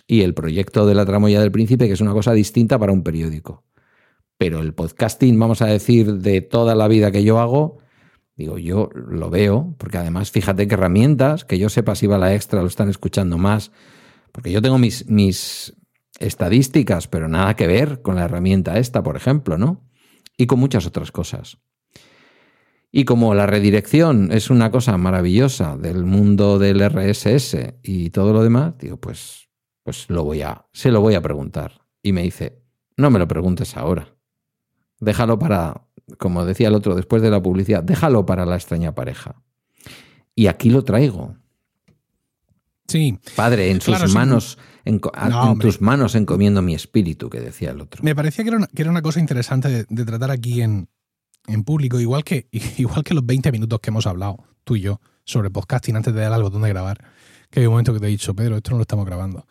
y 0.07 0.21
el 0.21 0.33
proyecto 0.33 0.85
de 0.85 0.95
la 0.95 1.05
tramoya 1.05 1.39
del 1.39 1.51
príncipe, 1.51 1.87
que 1.87 1.93
es 1.93 2.01
una 2.01 2.13
cosa 2.13 2.33
distinta 2.33 2.77
para 2.79 2.91
un 2.91 3.03
periódico. 3.03 3.63
Pero 4.37 4.59
el 4.59 4.73
podcasting, 4.73 5.37
vamos 5.39 5.61
a 5.61 5.67
decir, 5.67 6.15
de 6.15 6.41
toda 6.41 6.75
la 6.75 6.87
vida 6.87 7.11
que 7.11 7.23
yo 7.23 7.39
hago, 7.39 7.77
digo, 8.35 8.57
yo 8.57 8.89
lo 8.93 9.29
veo, 9.29 9.75
porque 9.77 9.97
además 9.97 10.31
fíjate 10.31 10.67
qué 10.67 10.73
herramientas, 10.73 11.45
que 11.45 11.59
yo 11.59 11.69
sepa 11.69 11.95
si 11.95 12.07
va 12.07 12.17
la 12.17 12.33
extra, 12.33 12.61
lo 12.61 12.67
están 12.67 12.89
escuchando 12.89 13.37
más, 13.37 13.71
porque 14.31 14.51
yo 14.51 14.61
tengo 14.61 14.77
mis, 14.77 15.07
mis 15.09 15.75
estadísticas, 16.25 17.07
pero 17.07 17.27
nada 17.27 17.55
que 17.55 17.67
ver 17.67 18.01
con 18.01 18.15
la 18.15 18.25
herramienta 18.25 18.77
esta, 18.77 19.03
por 19.03 19.15
ejemplo, 19.15 19.57
¿no? 19.57 19.83
y 20.37 20.47
con 20.47 20.59
muchas 20.59 20.85
otras 20.85 21.11
cosas. 21.11 21.57
Y 22.91 23.05
como 23.05 23.33
la 23.33 23.47
redirección 23.47 24.31
es 24.31 24.49
una 24.49 24.69
cosa 24.69 24.97
maravillosa 24.97 25.77
del 25.77 26.05
mundo 26.05 26.59
del 26.59 26.79
RSS 26.87 27.75
y 27.81 28.11
todo 28.11 28.33
lo 28.33 28.43
demás, 28.43 28.77
digo, 28.77 28.97
pues, 28.97 29.49
pues 29.83 30.09
lo 30.09 30.23
voy 30.23 30.43
a, 30.43 30.67
se 30.73 30.91
lo 30.91 31.01
voy 31.01 31.15
a 31.15 31.21
preguntar. 31.21 31.81
Y 32.03 32.11
me 32.11 32.21
dice, 32.21 32.61
no 32.95 33.09
me 33.09 33.19
lo 33.19 33.27
preguntes 33.27 33.75
ahora. 33.77 34.15
Déjalo 34.99 35.39
para, 35.39 35.87
como 36.19 36.45
decía 36.45 36.67
el 36.67 36.75
otro 36.75 36.95
después 36.95 37.21
de 37.21 37.31
la 37.31 37.41
publicidad, 37.41 37.83
déjalo 37.83 38.25
para 38.25 38.45
la 38.45 38.55
extraña 38.55 38.93
pareja. 38.93 39.41
Y 40.35 40.47
aquí 40.47 40.69
lo 40.69 40.83
traigo. 40.83 41.35
Sí. 42.87 43.17
Padre, 43.35 43.71
en 43.71 43.81
sus 43.81 44.13
manos, 44.13 44.59
en, 44.85 44.99
tus 45.59 45.81
manos 45.81 46.15
encomiendo 46.15 46.61
mi 46.61 46.73
espíritu, 46.73 47.29
que 47.29 47.39
decía 47.39 47.71
el 47.71 47.81
otro. 47.81 48.03
Me 48.03 48.15
parecía 48.15 48.43
que 48.43 48.49
era 48.49 48.57
una, 48.57 48.67
que 48.67 48.81
era 48.81 48.91
una 48.91 49.01
cosa 49.01 49.19
interesante 49.19 49.85
de, 49.87 50.05
tratar 50.05 50.31
aquí 50.31 50.61
en, 50.61 50.89
en, 51.47 51.63
público, 51.63 51.99
igual 51.99 52.23
que, 52.23 52.47
igual 52.77 53.03
que 53.03 53.13
los 53.13 53.25
20 53.25 53.51
minutos 53.51 53.79
que 53.79 53.89
hemos 53.89 54.07
hablado, 54.07 54.43
tú 54.63 54.75
y 54.75 54.81
yo, 54.81 54.99
sobre 55.25 55.49
podcasting 55.49 55.95
antes 55.95 56.13
de 56.13 56.21
dar 56.21 56.33
al 56.33 56.43
botón 56.43 56.61
de 56.63 56.69
grabar. 56.69 57.03
Que 57.49 57.59
hay 57.59 57.67
un 57.67 57.73
momento 57.73 57.93
que 57.93 57.99
te 57.99 58.07
he 58.07 58.09
dicho, 58.09 58.35
Pedro, 58.35 58.57
esto 58.57 58.71
no 58.71 58.77
lo 58.77 58.81
estamos 58.81 59.05
grabando. 59.05 59.45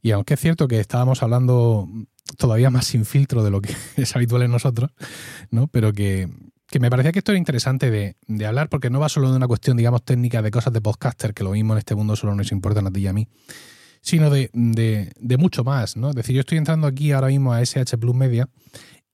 Y 0.00 0.12
aunque 0.12 0.34
es 0.34 0.40
cierto 0.40 0.68
que 0.68 0.78
estábamos 0.78 1.22
hablando 1.22 1.88
todavía 2.36 2.70
más 2.70 2.86
sin 2.86 3.04
filtro 3.04 3.42
de 3.42 3.50
lo 3.50 3.60
que 3.60 3.74
es 3.96 4.14
habitual 4.14 4.42
en 4.42 4.52
nosotros, 4.52 4.90
¿no? 5.50 5.66
Pero 5.66 5.92
que, 5.92 6.28
que 6.68 6.80
me 6.80 6.90
parecía 6.90 7.12
que 7.12 7.18
esto 7.18 7.32
era 7.32 7.38
interesante 7.38 7.90
de, 7.90 8.16
de, 8.26 8.46
hablar 8.46 8.68
porque 8.68 8.90
no 8.90 9.00
va 9.00 9.08
solo 9.08 9.30
de 9.30 9.36
una 9.36 9.48
cuestión, 9.48 9.76
digamos, 9.76 10.04
técnica 10.04 10.40
de 10.40 10.50
cosas 10.50 10.72
de 10.72 10.80
podcaster, 10.80 11.34
que 11.34 11.44
lo 11.44 11.50
mismo 11.50 11.74
en 11.74 11.78
este 11.78 11.94
mundo 11.94 12.16
solo 12.16 12.34
nos 12.34 12.52
importa 12.52 12.80
a 12.80 12.90
ti 12.90 13.00
y 13.00 13.06
a 13.06 13.12
mí, 13.12 13.28
sino 14.00 14.30
de, 14.30 14.50
de, 14.52 15.12
de, 15.18 15.36
mucho 15.36 15.64
más, 15.64 15.96
¿no? 15.96 16.10
Es 16.10 16.16
decir, 16.16 16.34
yo 16.34 16.40
estoy 16.40 16.58
entrando 16.58 16.86
aquí 16.86 17.12
ahora 17.12 17.28
mismo 17.28 17.52
a 17.52 17.60
SH 17.60 17.98
Plus 17.98 18.14
Media, 18.14 18.48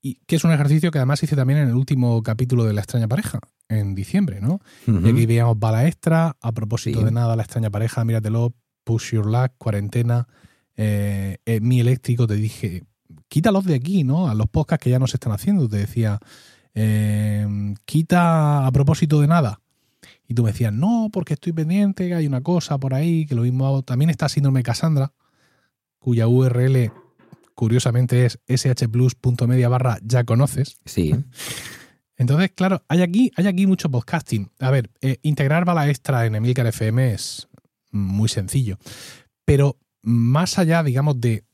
y 0.03 0.21
que 0.27 0.37
es 0.37 0.45
un 0.45 0.53
ejercicio 0.53 0.91
que 0.91 0.99
además 0.99 1.23
hice 1.23 1.35
también 1.35 1.61
en 1.61 1.69
el 1.69 1.75
último 1.75 2.23
capítulo 2.23 2.65
de 2.65 2.75
La 2.75 2.83
extraña 2.83 3.09
pareja, 3.09 3.41
en 3.69 3.95
diciembre, 3.95 4.41
¿no? 4.41 4.61
Y 4.87 5.09
aquí 5.09 5.27
veíamos 5.27 5.59
bala 5.59 5.87
extra, 5.87 6.37
a 6.41 6.53
propósito 6.53 7.03
de 7.03 7.11
nada, 7.11 7.37
La 7.37 7.43
extraña 7.43 7.71
pareja, 7.71 8.05
míratelo, 8.05 8.55
Push 8.85 9.13
Your 9.13 9.27
Luck, 9.27 9.53
cuarentena, 9.57 10.29
eh, 10.77 11.39
eh, 11.47 11.61
mi 11.61 11.81
eléctrico, 11.81 12.27
te 12.27 12.35
dije, 12.35 12.85
quítalos 13.29 13.65
de 13.65 13.75
aquí, 13.75 14.05
¿no? 14.05 14.29
A 14.29 14.35
los 14.35 14.49
podcasts 14.49 14.85
que 14.85 14.91
ya 14.91 14.99
no 14.99 15.07
se 15.07 15.17
están 15.17 15.33
haciendo, 15.33 15.69
te 15.69 15.79
decía 15.79 16.21
Em, 16.75 17.77
quita 17.85 18.67
a 18.67 18.73
propósito 18.73 19.21
de 19.21 19.29
nada. 19.29 19.61
Y 20.27 20.35
tú 20.35 20.43
me 20.43 20.53
decías, 20.53 20.73
no, 20.73 21.11
porque 21.13 21.35
estoy 21.35 21.53
pendiente, 21.53 22.09
que 22.09 22.15
hay 22.15 22.27
una 22.27 22.41
cosa 22.41 22.79
por 22.79 22.95
ahí, 22.95 23.27
que 23.27 23.35
lo 23.35 23.43
mismo 23.43 23.83
también 23.83 24.11
está 24.11 24.29
síndrome 24.29 24.63
Cassandra, 24.63 25.13
cuya 25.99 26.29
URL 26.29 26.93
curiosamente 27.55 28.27
es 28.27 28.39
shplus.media 28.49 29.69
barra 29.69 29.99
ya 30.03 30.25
conoces. 30.25 30.79
Sí. 30.85 31.15
Entonces, 32.17 32.53
claro, 32.55 32.83
hay 32.89 33.03
aquí, 33.03 33.31
hay 33.37 33.47
aquí 33.47 33.67
mucho 33.67 33.91
podcasting. 33.91 34.51
A 34.61 34.71
ver, 34.71 34.91
eh, 35.01 35.19
integrar 35.23 35.65
bala 35.65 35.89
extra 35.89 36.27
en 36.27 36.35
Emilcar 36.35 36.67
FM 36.67 37.13
es 37.13 37.49
muy 37.91 38.29
sencillo. 38.29 38.79
Pero 39.45 39.79
más 40.03 40.59
allá, 40.59 40.83
digamos, 40.83 41.21
de, 41.21 41.45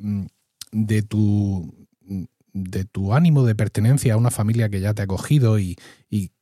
de 0.72 1.02
tu 1.02 1.74
de 2.52 2.84
tu 2.84 3.14
ánimo 3.14 3.44
de 3.44 3.54
pertenencia 3.54 4.14
a 4.14 4.16
una 4.16 4.30
familia 4.30 4.68
que 4.68 4.80
ya 4.80 4.94
te 4.94 5.02
ha 5.02 5.04
acogido 5.04 5.58
y, 5.58 5.76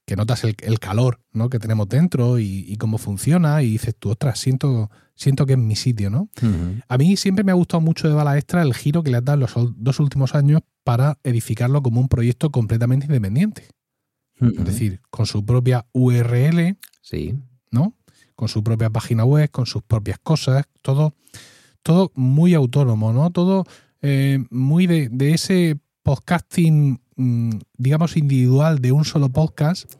que 0.08 0.16
notas 0.16 0.42
el, 0.42 0.78
calor 0.80 1.20
¿no? 1.32 1.50
que 1.50 1.58
tenemos 1.58 1.86
dentro 1.86 2.38
y, 2.38 2.74
cómo 2.78 2.96
funciona 2.96 3.62
y 3.62 3.72
dices 3.72 3.94
tú, 3.96 4.08
ostras, 4.08 4.38
siento, 4.38 4.90
siento 5.14 5.44
que 5.44 5.52
es 5.52 5.58
mi 5.58 5.76
sitio, 5.76 6.08
¿no? 6.08 6.30
A 6.88 6.96
mí 6.96 7.18
siempre 7.18 7.44
me 7.44 7.52
ha 7.52 7.54
gustado 7.54 7.82
mucho 7.82 8.08
de 8.08 8.14
Bala 8.14 8.38
Extra 8.38 8.62
el 8.62 8.72
giro 8.72 9.02
que 9.02 9.10
le 9.10 9.18
has 9.18 9.24
dado 9.24 9.40
los 9.40 9.52
dos 9.76 10.00
últimos 10.00 10.34
años 10.34 10.62
para 10.82 11.18
edificarlo 11.24 11.82
como 11.82 12.00
un 12.00 12.08
proyecto 12.08 12.50
completamente 12.50 13.04
independiente. 13.04 13.68
Es 14.40 14.64
decir, 14.64 15.02
con 15.10 15.26
su 15.26 15.44
propia 15.44 15.84
URL, 15.92 16.78
sí. 17.02 17.38
¿no? 17.70 17.94
Con 18.34 18.48
su 18.48 18.64
propia 18.64 18.88
página 18.88 19.26
web, 19.26 19.50
con 19.50 19.66
sus 19.66 19.82
propias 19.82 20.18
cosas, 20.20 20.64
todo, 20.80 21.14
todo 21.82 22.12
muy 22.14 22.54
autónomo, 22.54 23.12
¿no? 23.12 23.30
Todo 23.30 23.66
eh, 24.00 24.38
muy 24.48 24.86
de, 24.86 25.10
de, 25.10 25.34
ese 25.34 25.76
podcasting, 26.02 26.98
digamos, 27.76 28.16
individual 28.16 28.78
de 28.80 28.92
un 28.92 29.04
solo 29.04 29.28
podcast, 29.28 29.92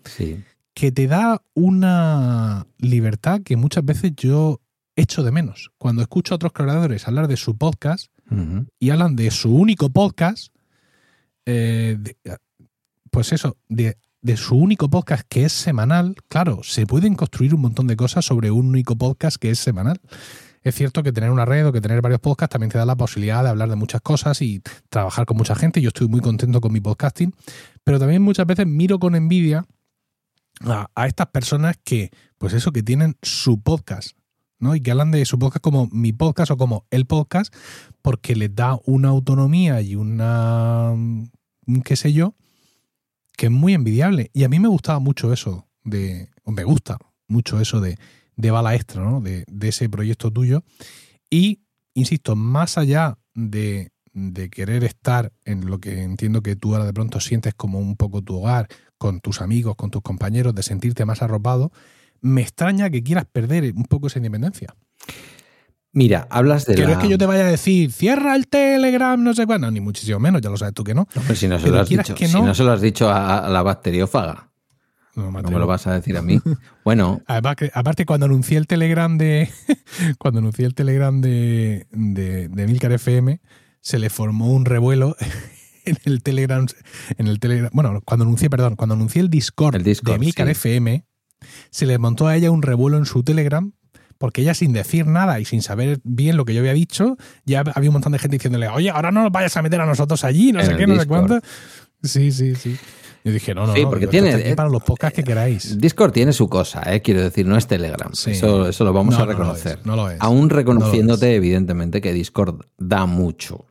que 0.74 0.93
te 0.93 1.09
da 1.09 1.43
una 1.55 2.66
libertad 2.78 3.40
que 3.43 3.57
muchas 3.57 3.85
veces 3.85 4.12
yo 4.16 4.61
echo 4.95 5.23
de 5.24 5.32
menos. 5.32 5.70
Cuando 5.78 6.03
escucho 6.03 6.35
a 6.35 6.36
otros 6.36 6.53
creadores 6.53 7.09
hablar 7.09 7.27
de 7.28 7.36
su 7.36 7.57
podcast, 7.57 8.12
y 8.78 8.90
hablan 8.90 9.16
de 9.16 9.31
su 9.31 9.55
único 9.55 9.89
podcast, 9.90 10.55
eh, 11.47 11.97
de- 11.99 12.16
pues 13.11 13.32
eso, 13.32 13.57
de, 13.69 13.97
de 14.20 14.36
su 14.36 14.55
único 14.57 14.89
podcast 14.90 15.24
que 15.28 15.45
es 15.47 15.53
semanal. 15.53 16.15
Claro, 16.28 16.61
se 16.62 16.86
pueden 16.86 17.15
construir 17.15 17.55
un 17.55 17.62
montón 17.62 17.86
de 17.86 17.97
cosas 17.97 18.24
sobre 18.27 18.51
un 18.51 18.66
único 18.69 18.97
podcast 18.97 19.39
que 19.39 19.51
es 19.51 19.59
semanal. 19.59 20.01
Es 20.69 20.74
cierto 20.74 21.03
que 21.03 21.12
tener 21.12 21.31
una 21.31 21.47
red 21.47 21.66
o 21.66 21.73
que 21.73 21.81
tener 21.81 22.03
varios 22.03 22.20
podcasts 22.20 22.53
también 22.53 22.70
te 22.70 22.77
da 22.77 22.85
la 22.85 22.95
posibilidad 22.95 23.43
de 23.43 23.49
hablar 23.49 23.70
de 23.70 23.77
muchas 23.77 24.03
cosas 24.03 24.43
y 24.43 24.61
trabajar 24.90 25.24
con 25.24 25.39
mucha 25.39 25.55
gente. 25.55 25.81
Yo 25.81 25.89
estoy 25.89 26.09
muy 26.09 26.20
contento 26.20 26.61
con 26.61 26.74
mi 26.74 26.81
podcasting, 26.81 27.35
pero 27.85 27.99
también 27.99 28.20
muchas 28.20 28.47
veces 28.47 28.66
miro 28.66 28.99
con 28.99 29.15
envidia 29.15 29.65
a, 30.61 30.90
a 30.95 31.07
estas 31.07 31.28
personas 31.28 31.78
que, 31.82 32.11
pues 32.36 32.53
eso, 32.53 32.70
que 32.70 32.82
tienen 32.82 33.16
su 33.23 33.62
podcast, 33.62 34.11
¿no? 34.59 34.74
Y 34.74 34.82
que 34.82 34.90
hablan 34.90 35.11
de 35.11 35.24
su 35.24 35.39
podcast 35.39 35.62
como 35.62 35.89
mi 35.90 36.12
podcast 36.12 36.51
o 36.51 36.59
como 36.59 36.85
el 36.90 37.07
podcast, 37.07 37.55
porque 38.03 38.36
les 38.36 38.55
da 38.55 38.78
una 38.85 39.09
autonomía 39.09 39.81
y 39.81 39.95
una, 39.95 40.93
mm, 40.95 41.81
qué 41.82 41.97
sé 41.97 42.12
yo, 42.12 42.35
que 43.39 43.47
es 43.47 43.53
muy 43.53 43.73
envidiable. 43.73 44.31
Y 44.35 44.45
a 44.45 44.51
mí 44.51 44.61
me 44.61 44.69
gustaba 44.69 44.99
mucho 44.99 45.32
eso, 45.32 45.66
de, 45.82 46.28
o 46.45 46.51
me 46.51 46.65
gusta 46.65 46.99
mucho 47.27 47.59
eso 47.59 47.81
de, 47.81 47.97
de 48.39 48.51
bala 48.51 48.74
extra, 48.74 49.02
¿no? 49.05 49.20
De, 49.20 49.44
de 49.47 49.69
ese 49.69 49.89
proyecto 49.90 50.31
tuyo. 50.32 50.62
Y, 51.28 51.60
insisto, 51.93 52.36
más 52.36 52.78
allá 52.78 53.19
de, 53.35 53.90
de 54.15 54.48
querer 54.48 54.85
estar 54.85 55.32
en 55.44 55.66
lo 55.66 55.78
que 55.81 56.02
entiendo 56.02 56.40
que 56.43 56.56
tú 56.56 56.73
ahora 56.73 56.86
de 56.86 56.94
pronto 56.94 57.20
sientes 57.20 57.52
como 57.55 57.78
un 57.81 57.97
poco 57.97 58.23
tu 58.23 58.36
hogar, 58.36 58.69
con 58.97 59.20
tus 59.20 59.40
amigos, 59.43 59.77
con 59.77 59.90
tus 59.90 60.02
compañeros, 60.02 60.55
de 60.55 60.62
sentirte 60.62 61.05
más 61.05 61.20
arropado, 61.20 61.70
me 62.20 62.40
extraña 62.43 62.89
que 62.90 63.02
quieras 63.02 63.27
perder 63.31 63.73
un 63.77 63.85
poco 63.85 64.06
esa 64.06 64.19
independencia. 64.19 64.74
Mira, 65.93 66.27
hablas 66.31 66.66
de 66.66 66.77
no 66.77 66.86
la... 66.89 66.93
es 66.93 66.98
que 66.98 67.09
yo 67.09 67.16
te 67.19 67.27
vaya 67.27 67.47
a 67.47 67.51
decir, 67.51 67.90
cierra 67.93 68.36
el 68.36 68.47
Telegram, 68.47 69.20
no 69.23 69.35
sé 69.35 69.47
cuándo, 69.47 69.70
ni 69.70 69.81
muchísimo 69.81 70.19
menos, 70.20 70.40
ya 70.43 70.51
lo 70.51 70.56
sabes 70.56 70.74
tú 70.74 70.85
que 70.85 70.94
no. 70.94 71.09
Hombre, 71.16 71.35
si 71.35 71.48
no 71.48 71.59
se 71.59 71.65
pero 71.65 71.77
lo 71.77 71.82
has 71.82 71.89
dicho, 71.89 72.15
que 72.15 72.28
si 72.28 72.35
no- 72.35 72.44
no 72.47 72.55
se 72.55 72.62
lo 72.65 72.73
has 72.73 72.81
dicho 72.81 73.09
a, 73.09 73.39
a 73.47 73.48
la 73.48 73.62
bacteriófaga, 73.62 74.48
No, 75.19 75.27
me 75.27 75.28
no 75.28 75.32
me 75.32 75.39
atrevo. 75.40 75.59
lo 75.61 75.66
vas 75.66 75.86
a 75.86 75.95
decir 75.95 76.16
a 76.16 76.23
mí. 76.23 76.40
Bueno, 76.85 77.20
Además, 77.27 77.57
que- 77.57 77.70
aparte, 77.74 78.07
cuando 78.07 78.27
anuncié 78.27 78.57
el 78.57 78.66
Telegram 78.66 79.19
de. 79.19 79.51
cuando 80.19 80.39
anuncié 80.40 80.65
el 80.65 80.74
Telegram 80.74 81.20
de, 81.20 81.86
de, 81.90 82.49
de 82.49 82.66
Milcar 82.66 82.93
FM, 82.93 83.40
se 83.81 83.99
le 83.99 84.09
formó 84.11 84.53
un 84.53 84.65
revuelo 84.65 85.16
en 85.85 85.97
el 86.05 86.23
Telegram. 86.23 86.66
En 87.19 87.27
el 87.27 87.40
Telegram. 87.40 87.70
Bueno, 87.73 88.01
cuando 88.05 88.24
anuncié, 88.24 88.49
perdón, 88.49 88.77
cuando 88.77 88.95
anuncié 88.95 89.20
el 89.23 89.28
Discord, 89.31 89.74
El 89.77 89.82
Discord, 89.82 90.15
de 90.15 90.19
Milcar 90.19 90.47
sí. 90.47 90.53
FM, 90.53 91.05
se 91.70 91.86
le 91.86 91.99
montó 91.99 92.27
a 92.27 92.36
ella 92.36 92.51
un 92.51 92.62
revuelo 92.62 92.97
en 92.97 93.05
su 93.07 93.23
Telegram. 93.23 93.73
Porque 94.16 94.40
ella, 94.40 94.53
sin 94.53 94.73
decir 94.73 95.07
nada 95.07 95.39
y 95.39 95.45
sin 95.45 95.62
saber 95.62 96.01
bien 96.03 96.36
lo 96.36 96.45
que 96.45 96.53
yo 96.53 96.59
había 96.59 96.73
dicho, 96.73 97.16
ya 97.45 97.61
había 97.61 97.89
un 97.90 97.93
montón 97.95 98.11
de 98.11 98.19
gente 98.19 98.35
diciéndole, 98.36 98.66
oye, 98.66 98.90
ahora 98.90 99.12
no 99.12 99.23
nos 99.23 99.31
vayas 99.31 99.57
a 99.57 99.62
meter 99.62 99.81
a 99.81 99.86
nosotros 99.86 100.24
allí, 100.24 100.51
no 100.51 100.59
En 100.59 100.66
sé 100.66 100.77
qué, 100.77 100.89
no 100.89 100.99
sé 100.99 101.07
cuánto. 101.07 101.39
Sí, 102.03 102.32
sí, 102.32 102.57
sí. 102.57 102.77
Yo 103.29 103.35
dije, 103.35 103.55
no, 103.55 103.67
no, 103.67 103.75
Sí, 103.75 103.85
porque 103.85 104.07
tiene- 104.07 104.33
aquí 104.35 104.49
eh, 104.51 104.55
para 104.57 104.69
los 104.69 104.83
podcasts 104.83 105.15
que 105.17 105.23
queráis. 105.25 105.79
Discord 105.79 106.13
tiene 106.13 106.33
su 106.33 106.49
cosa, 106.49 106.83
¿eh? 106.93 107.03
quiero 107.03 107.23
decir, 107.23 107.47
no 107.47 107.57
es 107.57 107.67
Telegram. 107.67 108.11
Sí. 108.15 108.33
Eso, 108.33 108.69
eso 108.69 108.85
lo 108.85 108.93
vamos 108.93 109.15
No, 109.15 109.19
a 109.23 109.27
no 109.27 109.27
lo 109.33 109.39
reconocer. 109.39 109.79
es, 109.81 109.87
no 109.87 109.97
lo 109.97 110.11
es. 110.11 110.17
Aún 110.21 110.51
reconociéndote, 110.51 111.35
evidentemente, 111.35 112.01
que 112.01 112.13
Discord 112.13 112.63
da 112.79 113.07
mucho, 113.07 113.67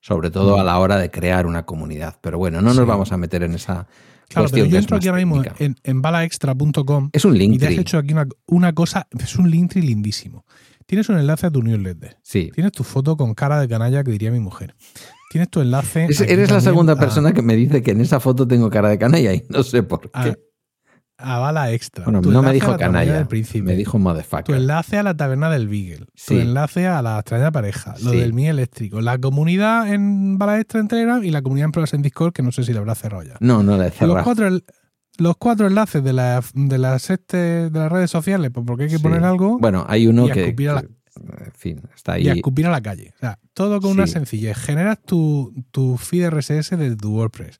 sobre 0.00 0.30
todo 0.30 0.58
a 0.60 0.64
la 0.64 0.78
hora 0.78 0.96
de 0.98 1.10
crear 1.10 1.46
una 1.46 1.64
comunidad. 1.66 2.16
Pero 2.20 2.38
bueno, 2.38 2.60
no 2.60 2.68
nos 2.68 2.76
Sí. 2.76 2.84
vamos 2.84 3.12
a 3.12 3.16
meter 3.16 3.42
en 3.42 3.54
esa 3.54 3.86
Claro, 4.28 4.44
cuestión 4.44 4.66
pero 4.66 4.72
yo 4.72 4.78
entro 4.78 4.96
aquí 4.98 5.08
ahora 5.08 5.24
mismo 5.24 5.42
en, 5.58 5.76
en 5.82 6.02
balaextra.com 6.02 7.10
Es 7.12 7.24
un 7.24 7.40
y 7.40 7.58
te 7.58 7.66
has 7.66 7.72
hecho 7.72 7.98
aquí 7.98 8.12
una, 8.12 8.26
una 8.46 8.72
cosa, 8.74 9.08
es 9.18 9.36
un 9.36 9.50
Linktree 9.50 9.82
lindísimo. 9.82 10.44
Tienes 10.86 11.08
un 11.10 11.18
enlace 11.18 11.46
a 11.46 11.50
tu 11.50 11.62
newsletter. 11.62 12.16
Sí. 12.22 12.50
Tienes 12.54 12.72
tu 12.72 12.82
foto 12.84 13.16
con 13.16 13.34
cara 13.34 13.60
de 13.60 13.68
canalla 13.68 14.02
que 14.04 14.10
diría 14.10 14.30
mi 14.30 14.40
mujer. 14.40 14.74
Tienes 15.30 15.50
tu 15.50 15.60
enlace. 15.60 16.06
Es- 16.08 16.20
eres 16.22 16.50
la 16.50 16.60
segunda 16.60 16.94
a- 16.94 16.96
persona 16.98 17.32
que 17.32 17.42
me 17.42 17.54
dice 17.56 17.82
que 17.82 17.90
en 17.90 18.00
esa 18.00 18.18
foto 18.20 18.46
tengo 18.48 18.70
cara 18.70 18.88
de 18.88 18.98
canalla 18.98 19.34
y 19.34 19.42
no 19.48 19.62
sé 19.62 19.82
por 19.82 20.10
a, 20.14 20.24
qué. 20.24 20.36
a 21.18 21.38
Bala 21.38 21.72
Extra. 21.72 22.04
Bueno, 22.04 22.20
Tu 22.22 22.30
no 22.30 22.42
me 22.42 22.52
dijo 22.52 22.76
canalla, 22.76 23.26
me 23.62 23.74
dijo 23.76 23.92
Tu 23.92 23.98
motherfucker. 23.98 24.54
enlace 24.54 24.96
a 24.98 25.02
la 25.02 25.16
taberna 25.16 25.50
del 25.50 25.68
Beagle. 25.68 26.06
Sí. 26.14 26.34
Tu 26.36 26.40
enlace 26.40 26.86
a 26.86 27.02
la 27.02 27.18
extraña 27.18 27.50
pareja. 27.50 27.94
Lo 28.02 28.12
Sí. 28.12 28.16
del 28.18 28.32
Mi 28.32 28.46
Eléctrico. 28.48 29.00
La 29.00 29.18
comunidad 29.18 29.92
en 29.92 30.38
Bala 30.38 30.60
Extra 30.60 30.80
en 30.80 30.88
Telegram 30.88 31.22
y 31.22 31.30
la 31.30 31.42
comunidad 31.42 31.66
en 31.66 31.72
pruebas 31.72 31.92
en 31.94 32.02
Discord, 32.02 32.32
que 32.32 32.42
no 32.42 32.52
sé 32.52 32.62
si 32.64 32.72
la 32.72 32.78
habrá 32.80 32.94
cerrado 32.94 33.22
ya. 33.24 33.34
No, 33.40 33.62
no 33.62 33.76
la 33.76 33.84
he 33.86 33.88
Los 33.88 33.96
cerrado. 33.98 34.24
cuatro, 34.24 34.46
el- 34.46 34.64
los 35.18 35.36
cuatro 35.36 35.66
enlaces 35.66 36.02
de, 36.04 36.12
la- 36.12 36.40
de, 36.54 36.78
las, 36.78 37.10
este, 37.10 37.36
de 37.68 37.78
las 37.78 37.90
redes 37.90 38.10
sociales, 38.10 38.50
pues 38.54 38.64
porque 38.64 38.84
hay 38.84 38.88
que 38.90 38.96
Sí. 38.98 39.02
poner 39.02 39.24
algo 39.24 39.58
Bueno, 39.58 39.84
hay 39.88 40.06
uno 40.06 40.28
la- 40.28 40.32
que, 40.34 40.54
En 41.44 41.52
fin, 41.52 41.82
está 41.94 42.18
y 42.18 42.28
a 42.28 42.32
ahí. 42.32 42.38
escupir 42.38 42.66
a 42.66 42.70
la 42.70 42.80
calle. 42.80 43.12
O 43.16 43.18
sea, 43.18 43.38
todo 43.54 43.80
con 43.80 43.92
una 43.92 44.06
sencillez. 44.06 44.56
Generas 44.56 44.98
tu, 45.04 45.52
tu 45.70 45.96
feed 45.96 46.28
RSS 46.30 46.76
de 46.76 46.96
tu 46.96 47.14
WordPress. 47.14 47.58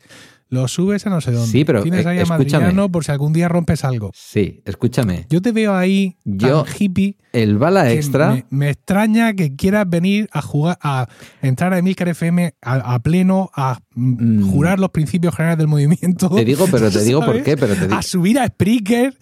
Lo 0.50 0.66
subes 0.66 1.06
a 1.06 1.10
no 1.10 1.20
sé 1.20 1.30
dónde. 1.30 1.50
Sí, 1.52 1.64
pero, 1.66 1.82
Tienes 1.82 2.06
eh, 2.06 2.08
ahí 2.08 2.18
a 2.20 2.88
por 2.88 3.04
si 3.04 3.12
algún 3.12 3.34
día 3.34 3.48
rompes 3.48 3.84
algo. 3.84 4.10
Sí, 4.14 4.62
escúchame. 4.64 5.26
Yo 5.28 5.42
te 5.42 5.52
veo 5.52 5.74
ahí 5.74 6.16
Yo- 6.24 6.62
tan 6.64 6.74
hippie 6.78 7.18
El 7.34 7.58
bala 7.58 7.92
extra. 7.92 8.30
Me, 8.32 8.46
me 8.48 8.70
extraña 8.70 9.34
que 9.34 9.54
quieras 9.56 9.84
venir 9.90 10.26
a 10.32 10.40
jugar, 10.40 10.78
a 10.80 11.06
entrar 11.42 11.74
a 11.74 11.78
Emilcar 11.78 12.08
FM 12.08 12.54
a, 12.62 12.94
a 12.94 12.98
pleno, 13.00 13.50
a 13.54 13.78
mm, 13.94 14.50
jurar 14.50 14.80
los 14.80 14.88
principios 14.88 15.34
generales 15.34 15.58
del 15.58 15.68
movimiento. 15.68 16.30
Te 16.30 16.46
digo, 16.46 16.66
pero 16.70 16.90
te 16.90 17.04
digo 17.04 17.20
por 17.26 17.42
qué, 17.42 17.58
pero 17.58 17.74
te 17.74 17.82
digo. 17.82 17.94
A 17.94 18.00
subir 18.00 18.38
a 18.38 18.46
Spreaker. 18.46 19.18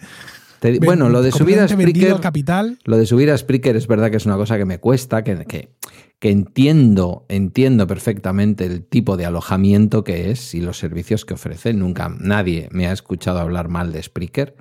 Te 0.59 0.79
bueno, 0.79 1.09
lo 1.09 1.21
de 1.21 1.31
subir 1.31 1.59
a 1.59 1.67
Spreaker. 1.67 2.11
al 2.13 2.19
capital. 2.21 2.79
Lo 2.85 2.97
de 2.97 3.05
subir 3.05 3.29
a 3.31 3.37
Spreaker 3.37 3.75
es 3.75 3.87
verdad 3.87 4.09
que 4.11 4.17
es 4.17 4.25
una 4.25 4.35
cosa 4.37 4.57
que 4.57 4.65
me 4.65 4.79
cuesta, 4.79 5.23
que, 5.23 5.45
que, 5.45 5.69
que 6.19 6.29
entiendo, 6.31 7.25
entiendo 7.29 7.85
perfectamente 7.87 8.65
el 8.65 8.83
tipo 8.85 9.17
de 9.17 9.25
alojamiento 9.25 10.03
que 10.03 10.31
es 10.31 10.53
y 10.55 10.61
los 10.61 10.77
servicios 10.77 11.25
que 11.25 11.35
ofrece. 11.35 11.73
Nunca 11.73 12.09
nadie 12.09 12.69
me 12.71 12.87
ha 12.87 12.91
escuchado 12.91 13.39
hablar 13.39 13.69
mal 13.69 13.91
de 13.91 14.01
Spreaker. 14.03 14.55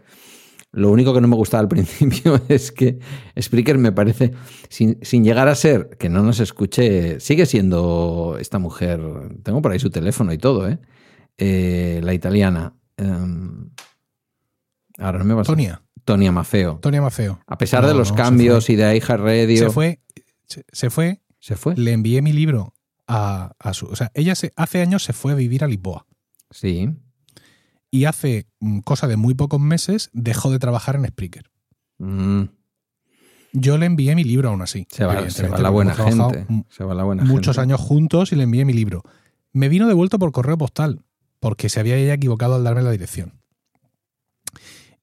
Lo 0.72 0.90
único 0.90 1.14
que 1.14 1.22
no 1.22 1.28
me 1.28 1.36
gustaba 1.36 1.62
al 1.62 1.68
principio 1.70 2.38
es 2.48 2.70
que 2.72 2.98
Spreaker 3.40 3.78
me 3.78 3.92
parece, 3.92 4.32
sin, 4.68 4.98
sin 5.00 5.24
llegar 5.24 5.48
a 5.48 5.54
ser, 5.54 5.96
que 5.98 6.10
no 6.10 6.22
nos 6.22 6.38
escuche, 6.40 7.18
sigue 7.20 7.46
siendo 7.46 8.36
esta 8.38 8.58
mujer, 8.58 9.00
tengo 9.42 9.62
por 9.62 9.72
ahí 9.72 9.78
su 9.78 9.88
teléfono 9.88 10.32
y 10.34 10.38
todo, 10.38 10.68
¿eh? 10.68 10.78
Eh, 11.38 12.00
la 12.02 12.12
italiana. 12.12 12.74
em, 12.98 13.70
ahora 14.98 15.18
no 15.18 15.24
me 15.24 15.34
vas 15.34 15.48
a- 15.48 15.52
Tonia. 15.52 15.82
Tonia 16.06 16.32
Mafeo. 16.32 16.78
Tonia 16.80 17.02
Maceo. 17.02 17.40
A 17.46 17.58
pesar 17.58 17.82
No, 17.82 17.88
de 17.88 17.94
los 17.94 18.10
no, 18.12 18.16
cambios 18.16 18.70
y 18.70 18.76
de 18.76 18.96
iHeartRadio. 18.96 19.58
Se 19.58 19.70
fue. 19.70 20.00
Se, 20.46 20.64
se 20.72 20.88
fue. 20.88 21.20
¿Se 21.38 21.56
fue? 21.56 21.76
Le 21.76 21.92
envié 21.92 22.22
mi 22.22 22.32
libro 22.32 22.72
a, 23.06 23.52
a 23.58 23.74
su. 23.74 23.86
O 23.86 23.96
sea, 23.96 24.10
ella 24.14 24.34
se, 24.34 24.52
hace 24.56 24.80
años 24.80 25.02
se 25.04 25.12
fue 25.12 25.32
a 25.32 25.34
vivir 25.34 25.62
a 25.64 25.66
Lisboa. 25.66 26.06
Sí. 26.50 26.88
Y 27.90 28.04
hace 28.06 28.46
mm, 28.60 28.78
cosa 28.80 29.06
de 29.08 29.16
muy 29.16 29.34
pocos 29.34 29.60
meses 29.60 30.08
dejó 30.12 30.50
de 30.50 30.58
trabajar 30.58 30.96
en 30.96 31.06
Spreaker. 31.06 31.50
Mm, 31.98 32.44
Yo 33.52 33.76
le 33.78 33.86
envié 33.86 34.14
mi 34.14 34.22
libro 34.24 34.48
aún 34.50 34.62
así. 34.62 34.86
se, 34.90 35.04
va, 35.04 35.28
se 35.30 35.48
va 35.48 35.58
la 35.58 35.70
buena 35.70 35.94
gente. 35.94 36.46
Se 36.68 36.84
va 36.84 36.94
la 36.94 37.04
buena 37.04 37.24
Muchos 37.24 37.56
gente. 37.56 37.62
años 37.72 37.80
juntos 37.80 38.32
y 38.32 38.36
le 38.36 38.44
envié 38.44 38.64
mi 38.64 38.72
libro. 38.72 39.02
Me 39.52 39.68
vino 39.68 39.88
devuelto 39.88 40.18
por 40.18 40.30
correo 40.32 40.56
postal, 40.58 41.02
porque 41.40 41.68
se 41.68 41.80
había 41.80 41.96
ella 41.96 42.14
equivocado 42.14 42.54
al 42.56 42.64
darme 42.64 42.82
la 42.82 42.90
dirección. 42.92 43.40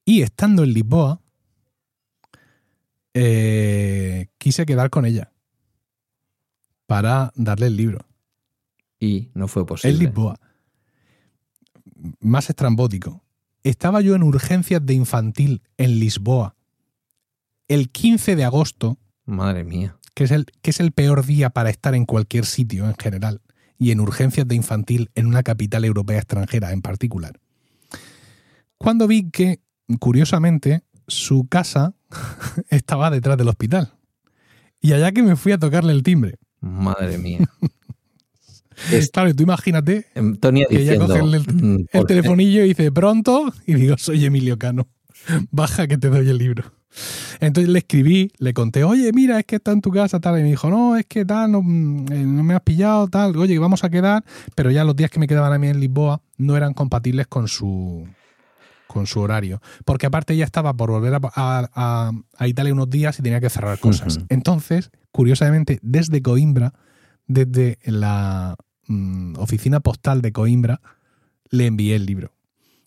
Y 0.06 0.22
estando 0.22 0.64
en 0.64 0.74
Lisboa, 0.74 1.22
eh, 3.14 4.28
quise 4.38 4.66
quedar 4.66 4.90
con 4.90 5.06
ella 5.06 5.32
para 6.86 7.32
darle 7.36 7.68
el 7.68 7.78
libro. 7.78 8.06
Y 9.00 9.30
no 9.34 9.48
fue 9.48 9.62
En 9.62 9.68
posible. 9.68 9.98
Lisboa. 10.00 10.40
Más 12.20 12.50
estrambótico. 12.50 13.24
Estaba 13.64 14.02
yo 14.02 14.16
en 14.16 14.24
urgencias 14.24 14.86
de 14.86 14.94
infantil 14.94 15.62
en 15.78 16.00
Lisboa 16.00 16.56
el 17.68 17.90
15 17.90 18.36
de 18.36 18.44
agosto, 18.44 18.98
Madre 19.26 19.64
mía. 19.64 19.98
que 20.14 20.26
es, 20.26 20.32
el, 20.32 20.46
que 20.62 20.72
es 20.72 20.80
el 20.80 20.92
peor 20.92 21.26
día 21.26 21.50
para 21.50 21.70
estar 21.70 21.96
en 21.96 22.06
cualquier 22.06 22.46
sitio 22.46 22.86
en 22.88 22.96
general, 22.96 23.42
y 23.78 23.92
en 23.92 24.00
urgencias 24.00 24.48
de 24.48 24.56
infantil 24.56 25.10
en 25.16 25.26
una 25.26 25.44
capital 25.44 25.86
europea 25.86 26.18
extranjera 26.20 26.72
en 26.72 26.82
particular. 26.82 27.40
Cuando 28.78 29.08
vi 29.08 29.30
que, 29.32 29.62
curiosamente, 29.98 30.84
su 31.08 31.48
casa 31.48 31.94
estaba 32.70 33.10
detrás 33.12 33.38
del 33.38 33.48
hospital. 33.50 33.94
Y 34.82 34.94
allá 34.94 35.12
que 35.12 35.24
me 35.24 35.36
fui 35.36 35.52
a 35.52 35.58
tocarle 35.58 35.94
el 35.94 36.04
timbre. 36.04 36.38
Madre 36.60 37.18
mía. 37.18 37.40
Es- 38.92 39.10
Claro, 39.12 39.34
tú 39.36 39.44
imagínate 39.44 40.08
Em, 40.16 40.36
Que 40.68 40.82
ella 40.82 40.98
coge 40.98 41.20
el- 41.20 41.54
mm, 41.64 41.86
el 41.92 42.06
telefonillo 42.08 42.64
y 42.66 42.70
dice, 42.70 42.92
pronto, 42.92 43.54
y 43.68 43.76
digo, 43.76 43.96
soy 43.98 44.26
Emilio 44.26 44.58
Cano, 44.58 44.88
baja 45.52 45.88
que 45.88 45.98
te 45.98 46.10
doy 46.10 46.28
el 46.28 46.38
libro. 46.38 46.64
Entonces 47.40 47.72
le 47.72 47.80
escribí, 47.80 48.32
le 48.38 48.54
conté, 48.54 48.84
oye, 48.84 49.12
mira, 49.14 49.40
es 49.40 49.46
que 49.46 49.56
está 49.58 49.72
en 49.72 49.82
tu 49.82 49.90
casa, 49.92 50.20
tal, 50.20 50.40
y 50.40 50.44
me 50.44 50.50
dijo, 50.50 50.70
no, 50.70 50.96
es 50.98 51.06
que 51.08 51.24
tal, 51.26 51.52
no, 51.52 51.62
mm, 51.64 52.12
eh, 52.12 52.24
no 52.26 52.44
me 52.44 52.54
has 52.56 52.62
pillado, 52.62 53.08
tal, 53.08 53.36
oye, 53.38 53.58
vamos 53.60 53.84
a 53.84 53.90
quedar, 53.90 54.24
pero 54.56 54.70
ya 54.72 54.84
los 54.84 54.96
días 54.96 55.10
que 55.12 55.20
me 55.20 55.28
quedaban 55.28 55.54
a 55.54 55.60
mí 55.60 55.68
en 55.68 55.80
Lisboa 55.80 56.22
no 56.38 56.58
eran 56.58 56.74
compatibles 56.74 57.28
con 57.28 57.48
su 57.48 58.08
con 58.94 59.08
su 59.08 59.20
horario. 59.20 59.62
Porque 59.84 60.06
aparte 60.06 60.34
ella 60.34 60.46
estaba 60.46 60.74
por 60.74 60.92
volver 60.92 61.16
a, 61.16 61.20
a- 61.36 61.70
a- 61.74 62.12
a 62.38 62.48
Italia 62.48 62.72
unos 62.72 62.90
días 62.90 63.20
y 63.20 63.24
tenía 63.24 63.42
que 63.42 63.50
cerrar 63.50 63.80
cosas. 63.80 64.20
Entonces, 64.30 64.92
curiosamente, 65.12 65.80
desde 65.82 66.22
Coimbra 66.22 66.74
desde 67.28 67.78
la 67.86 68.56
mm, 68.88 69.36
oficina 69.38 69.80
postal 69.80 70.22
de 70.22 70.32
Coimbra, 70.34 70.82
le 71.50 71.66
envié 71.68 71.96
el 71.96 72.06
libro. 72.06 72.32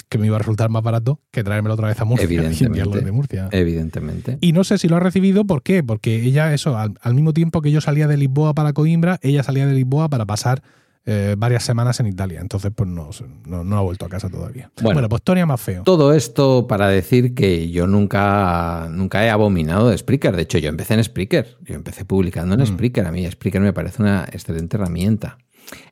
Que 0.08 0.18
me 0.18 0.26
iba 0.26 0.36
a 0.36 0.38
resultar 0.38 0.68
más 0.68 0.82
barato 0.84 1.20
que 1.32 1.42
traérmelo 1.42 1.74
otra 1.74 1.88
vez 1.88 1.98
a 2.00 2.04
Murcia. 2.04 2.26
y 2.30 2.36
enviarlo 2.36 2.52
Evidentemente. 2.96 3.04
de 3.04 3.12
Murcia. 3.12 3.48
Evidentemente. 3.50 4.38
Y 4.40 4.52
no 4.52 4.62
sé 4.62 4.78
si 4.78 4.88
lo 4.88 4.96
ha 4.96 5.00
recibido, 5.00 5.44
¿por 5.46 5.62
qué? 5.62 5.82
Porque 5.82 6.22
ella, 6.22 6.52
eso, 6.54 6.76
al, 6.78 6.94
al 7.00 7.14
mismo 7.14 7.32
tiempo 7.32 7.60
que 7.62 7.72
yo 7.72 7.80
salía 7.80 8.06
de 8.06 8.16
Lisboa 8.16 8.54
para 8.54 8.72
Coimbra, 8.72 9.18
ella 9.22 9.42
salía 9.42 9.66
de 9.66 9.74
Lisboa 9.74 10.08
para 10.08 10.24
pasar 10.26 10.62
eh, 11.06 11.36
varias 11.38 11.62
semanas 11.64 12.00
en 12.00 12.06
Italia. 12.08 12.40
Entonces, 12.40 12.72
pues 12.74 12.90
no, 12.90 13.10
no, 13.46 13.62
no 13.64 13.78
ha 13.78 13.80
vuelto 13.80 14.04
a 14.06 14.08
casa 14.08 14.28
todavía. 14.28 14.70
Bueno. 14.82 14.94
Bueno, 14.96 15.08
pues 15.08 15.22
Tonia 15.22 15.46
más 15.46 15.60
feo. 15.60 15.82
Todo 15.84 16.12
esto 16.12 16.66
para 16.66 16.88
decir 16.88 17.34
que 17.34 17.70
yo 17.70 17.86
nunca, 17.86 18.88
nunca 18.90 19.24
he 19.24 19.30
abominado 19.30 19.88
de 19.88 19.96
Spreaker. 19.96 20.34
De 20.34 20.42
hecho, 20.42 20.58
yo 20.58 20.68
empecé 20.68 20.94
en 20.94 21.04
Spreaker. 21.04 21.58
Yo 21.64 21.74
empecé 21.76 22.04
publicando 22.04 22.54
en 22.54 22.60
Mm. 22.60 22.66
Spreaker. 22.66 23.06
A 23.06 23.12
mí 23.12 23.24
Spreaker 23.30 23.60
me 23.60 23.72
parece 23.72 24.02
una 24.02 24.24
excelente 24.32 24.76
herramienta. 24.76 25.38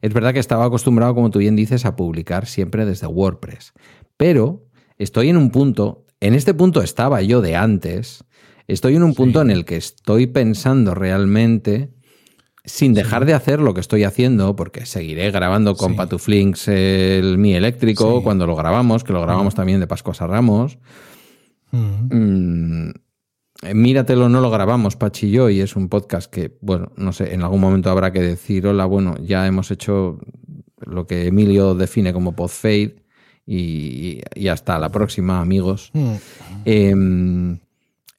Es 0.02 0.12
verdad 0.12 0.32
que 0.32 0.40
estaba 0.40 0.64
acostumbrado, 0.64 1.14
como 1.14 1.30
tú 1.30 1.38
bien 1.38 1.56
dices, 1.56 1.84
a 1.84 1.96
publicar 1.96 2.46
siempre 2.46 2.84
desde 2.84 3.06
WordPress. 3.06 3.72
Pero 4.16 4.66
estoy 4.98 5.28
en 5.28 5.36
un 5.36 5.50
punto, 5.50 6.06
en 6.20 6.34
este 6.34 6.54
punto 6.54 6.82
estaba 6.82 7.22
yo 7.22 7.40
de 7.40 7.56
antes, 7.56 8.24
estoy 8.68 8.96
en 8.96 9.02
un 9.02 9.14
punto 9.14 9.42
en 9.42 9.50
el 9.50 9.64
que 9.64 9.76
estoy 9.76 10.26
pensando 10.26 10.94
realmente, 10.94 11.90
sin 12.64 12.94
dejar 12.94 13.26
de 13.26 13.34
hacer 13.34 13.60
lo 13.60 13.74
que 13.74 13.80
estoy 13.80 14.04
haciendo, 14.04 14.56
porque 14.56 14.86
seguiré 14.86 15.30
grabando 15.30 15.74
con 15.76 15.92
Sí. 15.92 15.96
Patuflinks 15.98 16.68
el 16.68 17.36
Mi 17.38 17.54
Eléctrico 17.54 18.18
Sí. 18.18 18.24
cuando 18.24 18.46
lo 18.46 18.56
grabamos, 18.56 19.04
que 19.04 19.12
lo 19.12 19.20
grabamos 19.20 19.54
también 19.54 19.80
de 19.80 19.86
Pascuas 19.86 20.22
a 20.22 20.26
Ramos. 20.26 20.78
Mm. 21.72 22.16
Mm, 22.16 22.92
eh, 23.64 23.74
Míratelo, 23.74 24.28
no 24.28 24.40
lo 24.40 24.50
grabamos, 24.50 24.96
Pachi 24.96 25.26
y 25.26 25.30
yo, 25.32 25.50
y 25.50 25.60
es 25.60 25.76
un 25.76 25.88
podcast 25.88 26.30
que, 26.32 26.56
bueno, 26.60 26.92
no 26.96 27.12
sé, 27.12 27.34
en 27.34 27.42
algún 27.42 27.60
momento 27.60 27.90
habrá 27.90 28.12
que 28.12 28.20
decir, 28.22 28.66
hola, 28.66 28.86
bueno, 28.86 29.16
ya 29.22 29.46
hemos 29.46 29.70
hecho 29.70 30.18
lo 30.78 31.06
que 31.06 31.26
Emilio 31.26 31.74
define 31.74 32.12
como 32.12 32.32
podfade 32.32 32.96
y, 33.46 34.20
y 34.34 34.48
hasta 34.48 34.78
la 34.78 34.90
próxima, 34.90 35.40
amigos. 35.40 35.90
Mm. 35.92 36.12
Eh, 36.64 37.56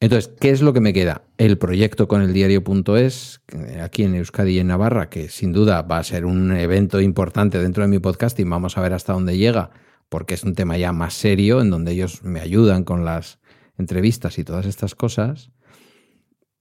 entonces, 0.06 0.32
¿qué 0.40 0.52
es 0.52 0.62
lo 0.62 0.72
que 0.72 0.82
me 0.82 0.94
queda? 0.94 1.24
El 1.40 1.58
proyecto 1.58 2.08
con 2.08 2.22
el 2.22 2.32
diario.es, 2.32 3.42
que 3.48 3.82
aquí 3.82 4.04
en 4.04 4.14
Euskadi 4.14 4.52
y 4.52 4.60
en 4.60 4.68
Navarra, 4.68 5.10
que 5.10 5.30
sin 5.30 5.52
duda 5.52 5.82
va 5.82 5.98
a 5.98 6.04
ser 6.04 6.26
un 6.26 6.56
evento 6.56 7.02
importante 7.02 7.58
dentro 7.58 7.82
de 7.82 7.90
mi 7.90 7.98
podcast 7.98 8.40
y 8.40 8.44
vamos 8.44 8.78
a 8.78 8.82
ver 8.82 8.94
hasta 8.94 9.14
dónde 9.14 9.36
llega, 9.36 9.72
porque 10.08 10.36
es 10.36 10.44
un 10.44 10.54
tema 10.54 10.78
ya 10.78 10.92
más 10.92 11.16
serio, 11.16 11.60
en 11.60 11.72
donde 11.72 11.94
ellos 11.94 12.24
me 12.24 12.40
ayudan 12.40 12.84
con 12.84 13.04
las 13.04 13.40
entrevistas 13.80 14.38
y 14.38 14.44
todas 14.44 14.68
estas 14.68 14.94
cosas. 14.94 15.50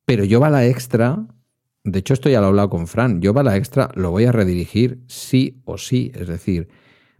Pero 0.07 0.25
yo 0.25 0.41
va 0.41 0.49
la 0.49 0.66
extra, 0.66 1.27
de 1.83 1.99
hecho 1.99 2.15
esto 2.15 2.31
ya 2.31 2.41
lo 2.41 2.47
he 2.47 2.49
hablado 2.49 2.71
con 2.71 2.87
Fran, 2.87 3.21
yo 3.21 3.35
va 3.35 3.43
la 3.43 3.59
extra 3.59 3.91
lo 3.95 4.11
voy 4.11 4.25
a 4.25 4.33
redirigir 4.33 5.05
sí 5.07 5.61
o 5.66 5.77
sí, 5.77 6.12
es 6.15 6.29
decir, 6.29 6.69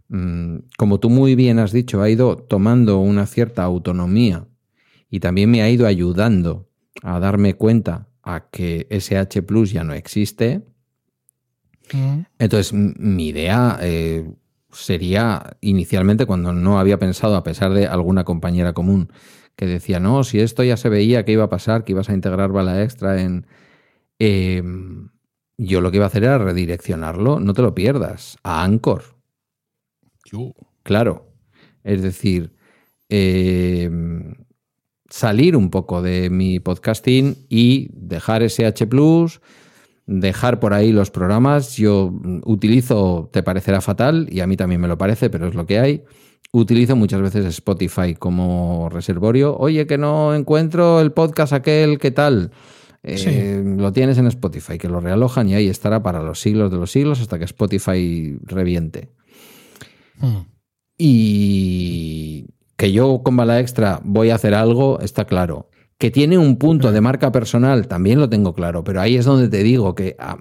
mm, 0.07 0.55
como 0.75 0.99
tú 0.99 1.11
muy 1.11 1.35
bien 1.35 1.59
has 1.59 1.71
dicho, 1.71 2.01
ha 2.01 2.09
ido 2.09 2.35
tomando 2.35 2.97
una 2.97 3.27
cierta 3.27 3.61
autonomía 3.61 4.47
y 5.15 5.21
también 5.21 5.49
me 5.49 5.61
ha 5.61 5.69
ido 5.69 5.87
ayudando 5.87 6.67
a 7.01 7.21
darme 7.21 7.53
cuenta 7.53 8.09
a 8.21 8.49
que 8.49 8.85
SH 8.89 9.43
Plus 9.43 9.71
ya 9.71 9.85
no 9.85 9.93
existe. 9.93 10.65
Entonces, 12.37 12.73
mi 12.73 13.29
idea 13.29 13.79
eh, 13.81 14.29
sería, 14.73 15.55
inicialmente, 15.61 16.25
cuando 16.25 16.51
no 16.51 16.79
había 16.79 16.99
pensado, 16.99 17.37
a 17.37 17.43
pesar 17.43 17.73
de 17.73 17.87
alguna 17.87 18.25
compañera 18.25 18.73
común 18.73 19.09
que 19.55 19.65
decía, 19.65 20.01
no, 20.01 20.25
si 20.25 20.41
esto 20.41 20.65
ya 20.65 20.75
se 20.75 20.89
veía 20.89 21.23
que 21.23 21.31
iba 21.31 21.45
a 21.45 21.49
pasar, 21.49 21.85
que 21.85 21.93
ibas 21.93 22.09
a 22.09 22.13
integrar 22.13 22.51
bala 22.51 22.83
extra 22.83 23.21
en... 23.21 23.47
eh, 24.19 24.61
yo 25.57 25.79
lo 25.79 25.91
que 25.91 25.97
iba 25.97 26.05
a 26.05 26.09
hacer 26.09 26.25
era 26.25 26.39
redireccionarlo, 26.39 27.39
no 27.39 27.53
te 27.53 27.61
lo 27.61 27.73
pierdas, 27.73 28.37
a 28.43 28.65
Anchor. 28.65 29.15
Yo. 30.25 30.51
Claro. 30.83 31.31
Es 31.85 32.01
decir, 32.01 32.53
eh, 33.07 33.89
salir 35.09 35.55
un 35.55 35.69
poco 35.69 36.01
de 36.01 36.29
mi 36.29 36.59
podcasting 36.59 37.35
y 37.49 37.89
dejar 37.93 38.43
SH 38.43 38.87
Plus, 38.87 39.41
dejar 40.05 40.59
por 40.59 40.73
ahí 40.73 40.91
los 40.91 41.11
programas. 41.11 41.77
Yo 41.77 42.13
utilizo, 42.45 43.29
te 43.31 43.43
parecerá 43.43 43.81
fatal, 43.81 44.27
y 44.31 44.39
a 44.39 44.47
mí 44.47 44.57
también 44.57 44.81
me 44.81 44.87
lo 44.87 44.97
parece, 44.97 45.29
pero 45.29 45.47
es 45.47 45.55
lo 45.55 45.65
que 45.65 45.79
hay. 45.79 46.03
Utilizo 46.51 46.95
muchas 46.95 47.21
veces 47.21 47.45
Spotify 47.45 48.15
como 48.15 48.89
reservorio. 48.89 49.57
Oye, 49.57 49.87
que 49.87 49.97
no 49.97 50.33
encuentro 50.33 51.01
el 51.01 51.11
podcast 51.11 51.53
aquel, 51.53 51.99
¿qué 51.99 52.11
tal? 52.11 52.51
Eh, 53.03 53.17
Sí. 53.17 53.79
Lo 53.79 53.91
tienes 53.93 54.17
en 54.17 54.27
Spotify, 54.27 54.77
que 54.77 54.87
lo 54.89 54.99
realojan 54.99 55.47
y 55.49 55.53
ahí 55.53 55.67
estará 55.67 56.01
para 56.01 56.23
los 56.23 56.39
siglos 56.39 56.71
de 56.71 56.77
los 56.77 56.91
siglos 56.91 57.21
hasta 57.21 57.37
que 57.37 57.45
Spotify 57.45 58.37
reviente. 58.43 59.09
Mm. 60.17 60.37
Y 60.97 62.45
que 62.77 62.91
yo 62.91 63.21
con 63.23 63.35
Bala 63.37 63.59
Extra 63.59 63.99
voy 64.03 64.29
a 64.29 64.35
hacer 64.35 64.53
algo, 64.53 64.99
está 64.99 65.25
claro. 65.25 65.69
Que 65.97 66.11
tiene 66.11 66.37
un 66.37 66.57
punto 66.57 66.91
de 66.91 66.99
marca 66.99 67.31
personal, 67.31 67.87
también 67.87 68.19
lo 68.19 68.27
tengo 68.29 68.53
claro, 68.53 68.83
pero 68.83 68.99
ahí 68.99 69.15
es 69.15 69.25
donde 69.25 69.47
te 69.47 69.63
digo 69.63 69.95
que 69.95 70.15
ah, 70.19 70.37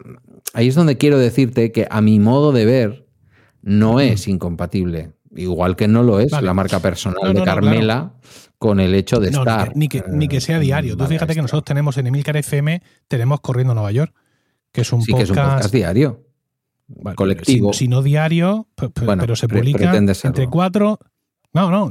ahí 0.52 0.69
es 0.69 0.74
donde 0.74 0.98
quiero 0.98 1.19
decirte 1.19 1.70
que 1.70 1.86
a 1.90 2.01
mi 2.01 2.19
modo 2.19 2.51
de 2.52 2.65
ver 2.65 3.06
no 3.62 4.01
es 4.01 4.27
incompatible. 4.28 5.12
Igual 5.36 5.74
que 5.77 5.89
no 5.89 6.02
lo 6.02 6.20
es 6.20 6.31
Vale. 6.31 6.47
la 6.47 6.55
marca 6.55 6.78
personal 6.81 7.19
No, 7.20 7.28
no, 7.28 7.32
de 7.35 7.39
no, 7.40 7.44
Carmela 7.44 8.15
con 8.59 8.78
el 8.81 8.94
hecho 8.94 9.19
de 9.20 9.31
ni 9.31 9.36
estar. 9.36 9.73
que, 9.73 9.78
ni, 9.78 9.89
que, 9.89 10.05
ni 10.09 10.28
que 10.28 10.40
sea 10.40 10.59
eh, 10.59 10.61
diario. 10.61 10.97
Tú 10.97 11.05
fíjate 11.06 11.35
que 11.35 11.43
nosotros 11.43 11.65
tenemos 11.65 11.98
en 11.98 12.06
Emilcar 12.06 12.36
FM, 12.36 12.82
tenemos 13.09 13.40
Corriendo 13.40 13.73
a 13.73 13.74
Nueva 13.74 13.90
York, 13.93 14.15
que 14.73 14.82
es 14.82 14.93
un 14.93 15.02
sí 15.02 15.12
que 15.12 15.23
es 15.23 15.31
un 15.31 15.36
podcast 15.36 15.73
diario. 15.73 16.24
colectivo. 17.16 17.73
Si, 17.73 17.81
si 17.81 17.89
no 17.89 18.02
diario, 18.02 18.69
Bueno, 19.05 19.23
pero 19.23 19.36
se 19.36 19.48
publica 19.48 19.94
entre 19.97 20.47
cuatro. 20.48 20.98
No, 21.55 21.70
no. 21.70 21.90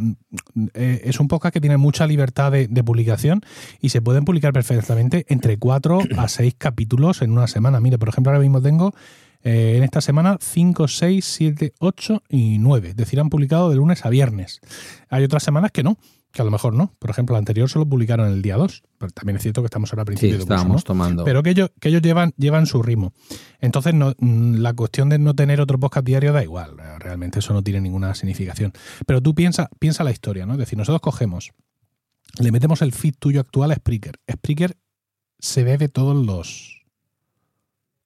eh, 0.74 1.02
es 1.06 1.20
un 1.20 1.28
podcast 1.28 1.54
que 1.54 1.62
tiene 1.62 1.78
mucha 1.78 2.06
libertad 2.06 2.52
de, 2.52 2.68
de 2.68 2.84
publicación 2.84 3.42
y 3.80 3.90
se 3.90 4.02
pueden 4.02 4.26
publicar 4.26 4.54
perfectamente 4.54 5.26
entre 5.30 5.58
cuatro 5.58 6.00
a 6.18 6.28
seis 6.28 6.54
capítulos 6.58 7.22
en 7.22 7.32
una 7.32 7.48
semana. 7.48 7.80
Mire, 7.80 7.98
por 7.98 8.10
ejemplo, 8.10 8.32
ahora 8.32 8.42
mismo 8.42 8.62
tengo 8.62 8.94
eh, 9.44 9.76
en 9.78 9.84
esta 9.84 10.00
semana 10.00 10.38
5, 10.40 10.88
6, 10.88 11.26
7, 11.26 11.74
8 11.80 12.24
y 12.30 12.58
9. 12.60 12.90
Es 12.90 12.96
decir, 12.96 13.20
han 13.20 13.30
publicado 13.30 13.70
de 13.70 13.76
lunes 13.76 14.06
a 14.06 14.10
viernes. 14.10 14.62
Hay 15.10 15.24
otras 15.24 15.44
semanas 15.44 15.72
que 15.72 15.84
no, 15.84 15.98
que 16.34 16.42
a 16.42 16.46
lo 16.46 16.52
mejor 16.52 16.74
no. 16.74 16.94
Por 17.00 17.10
ejemplo, 17.12 17.34
la 17.34 17.40
anterior 17.40 17.70
solo 17.70 17.86
publicaron 17.88 18.28
el 18.30 18.42
día 18.42 18.58
2. 18.58 18.84
Pero 18.98 19.12
también 19.12 19.36
es 19.38 19.44
cierto 19.44 19.62
que 19.62 19.68
estamos 19.68 19.94
ahora 19.94 20.02
a 20.02 20.06
Sí, 20.06 20.08
principios 20.08 20.40
de 20.40 20.44
curso, 20.46 20.54
estábamos 20.56 20.82
¿no? 20.82 20.84
tomando. 20.86 21.24
Pero 21.24 21.44
que 21.44 21.52
ellos, 21.52 21.70
que 21.80 21.90
ellos 21.90 22.02
llevan, 22.02 22.34
llevan 22.38 22.66
su 22.66 22.82
ritmo. 22.82 23.14
Entonces, 23.62 23.94
no, 23.94 24.14
mm, 24.18 24.56
la 24.56 24.74
cuestión 24.74 25.10
de 25.10 25.20
no 25.20 25.36
tener 25.36 25.62
otro 25.62 25.80
podcast 25.80 26.06
diario 26.06 26.34
da 26.34 26.44
igual. 26.44 26.76
Realmente 27.00 27.40
eso 27.40 27.54
no 27.54 27.62
tiene 27.64 27.80
ninguna 27.82 28.16
significación. 28.16 28.74
Pero 29.06 29.22
tú 29.22 29.36
piensa, 29.36 29.70
piensa 29.80 30.04
la 30.04 30.12
historia, 30.12 30.46
¿no? 30.48 30.54
Es 30.54 30.60
decir, 30.60 30.78
nosotros 30.78 31.02
cogemos, 31.02 31.52
le 32.40 32.52
metemos 32.52 32.82
el 32.82 32.94
feed 32.94 33.14
tuyo 33.20 33.40
actual 33.40 33.72
a 33.72 33.76
Spreaker. 33.76 34.20
Spreaker 34.32 34.76
se 35.38 35.64
bebe 35.64 35.88
todos 35.88 36.16
los. 36.26 36.84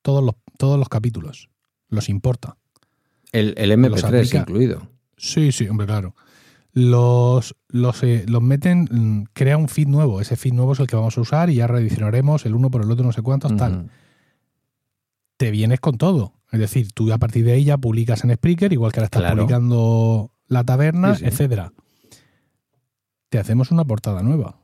Todos 0.02 0.24
los, 0.24 0.36
todos 0.58 0.78
los 0.78 0.90
capítulos. 0.90 1.50
Los 1.90 2.10
importa. 2.10 2.58
el, 3.32 3.54
el 3.58 3.70
los 3.70 3.80
MP3 4.04 4.04
aplica- 4.06 4.38
incluido. 4.40 4.90
Sí, 5.18 5.52
sí, 5.52 5.68
hombre, 5.68 5.88
claro. 5.88 6.14
Los, 6.80 7.56
los, 7.70 8.04
eh, 8.04 8.24
los 8.28 8.42
meten, 8.44 8.88
mm, 8.92 9.24
crea 9.34 9.58
un 9.58 9.68
feed 9.68 9.88
nuevo. 9.88 10.22
Ese 10.22 10.36
feed 10.36 10.54
nuevo 10.54 10.74
es 10.74 10.80
el 10.80 10.86
que 10.86 10.96
vamos 10.96 11.18
a 11.18 11.22
usar 11.22 11.50
y 11.50 11.56
ya 11.56 11.66
reedicionaremos 11.66 12.46
el 12.46 12.54
uno 12.54 12.70
por 12.70 12.84
el 12.84 12.92
otro, 12.92 13.04
no 13.04 13.12
sé 13.12 13.24
cuántos, 13.24 13.56
tal. 13.56 13.90
Te 15.38 15.50
vienes 15.50 15.80
con 15.80 15.98
todo. 15.98 16.34
Es 16.52 16.60
decir, 16.60 16.92
tú 16.94 17.12
a 17.12 17.18
partir 17.18 17.46
de 17.46 17.54
ahí 17.54 17.64
ya 17.64 17.78
publicas 17.78 18.24
en 18.24 18.34
Spreaker, 18.36 18.72
igual 18.74 18.92
que 18.92 19.00
ahora 19.00 19.06
estás 19.06 19.22
Claro. 19.22 19.38
publicando 19.38 20.32
la 20.48 20.64
taberna, 20.64 21.16
Sí, 21.16 21.22
sí. 21.22 21.26
etcétera. 21.26 21.74
Te 23.30 23.40
hacemos 23.40 23.72
una 23.72 23.84
portada 23.84 24.22
nueva. 24.22 24.60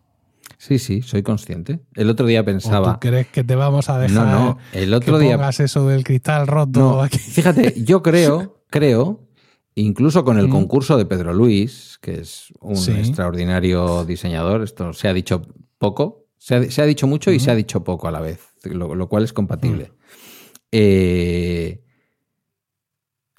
Sí, 0.60 0.78
sí, 0.80 1.02
soy 1.02 1.24
consciente. 1.24 1.80
El 1.96 2.10
otro 2.12 2.26
día 2.28 2.42
¿O 2.42 2.46
pensaba. 2.46 2.94
tú 2.94 3.00
crees 3.10 3.28
que 3.28 3.44
te 3.44 3.56
vamos 3.56 3.90
a 3.90 3.98
dejar 3.98 4.28
No, 4.28 4.32
no. 4.32 4.58
El 4.72 4.90
que 4.90 4.96
otro 4.96 5.18
día 5.18 5.36
pongas 5.36 5.60
eso 5.60 5.88
del 5.88 6.04
cristal 6.04 6.46
roto 6.48 6.80
No, 6.80 7.02
aquí? 7.02 7.18
fíjate, 7.18 7.84
yo 7.84 8.02
creo, 8.04 8.64
creo, 8.70 9.23
incluso 9.76 10.24
con 10.24 10.38
el 10.38 10.48
Mm. 10.48 10.52
concurso 10.52 10.98
de 10.98 11.06
Pedro 11.06 11.34
Luis, 11.34 11.98
que 12.02 12.20
es 12.22 12.54
un 12.60 12.76
Sí. 12.78 12.92
extraordinario 12.92 14.06
diseñador, 14.06 14.62
esto 14.64 14.94
se 14.94 15.08
ha 15.08 15.14
dicho 15.14 15.42
poco, 15.78 16.26
se 16.38 16.56
ha, 16.56 16.72
se 16.72 16.82
ha 16.82 16.86
dicho 16.86 17.08
mucho 17.08 17.32
y 17.32 17.40
se 17.40 17.52
ha 17.52 17.56
dicho 17.56 17.84
poco 17.84 18.08
a 18.08 18.12
la 18.12 18.20
vez, 18.22 18.40
lo, 18.64 18.96
lo 18.96 19.08
cual 19.10 19.24
es 19.24 19.34
compatible. 19.34 19.92
Eh, 20.72 21.82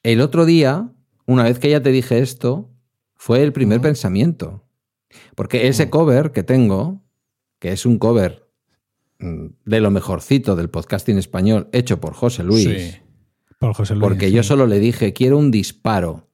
el 0.03 0.21
otro 0.21 0.45
día, 0.45 0.91
una 1.27 1.45
vez 1.45 1.59
que 1.59 1.71
ya 1.71 1.83
te 1.83 1.91
dije 1.91 2.19
esto, 2.19 2.71
fue 3.17 3.43
el 3.43 3.53
primer 3.53 3.81
pensamiento. 3.81 4.65
Porque 5.35 5.69
ese 5.69 5.91
cover 5.91 6.33
que 6.33 6.43
tengo, 6.43 7.03
que 7.59 7.73
es 7.73 7.87
un 7.87 7.99
cover 7.99 8.49
mm, 9.21 9.47
de 9.65 9.81
lo 9.81 9.91
mejorcito 9.91 10.57
del 10.57 10.71
podcasting 10.71 11.19
español 11.19 11.69
hecho 11.73 12.01
por 12.01 12.15
José 12.15 12.43
Luis, 12.43 12.65
Sí. 12.65 13.01
Por 13.65 13.75
José 13.75 13.95
Luis. 13.95 14.03
porque 14.03 14.27
sí. 14.27 14.33
yo 14.33 14.43
solo 14.43 14.67
le 14.67 14.79
dije, 14.79 15.15
quiero 15.15 15.39
un 15.39 15.51
disparo. 15.51 16.29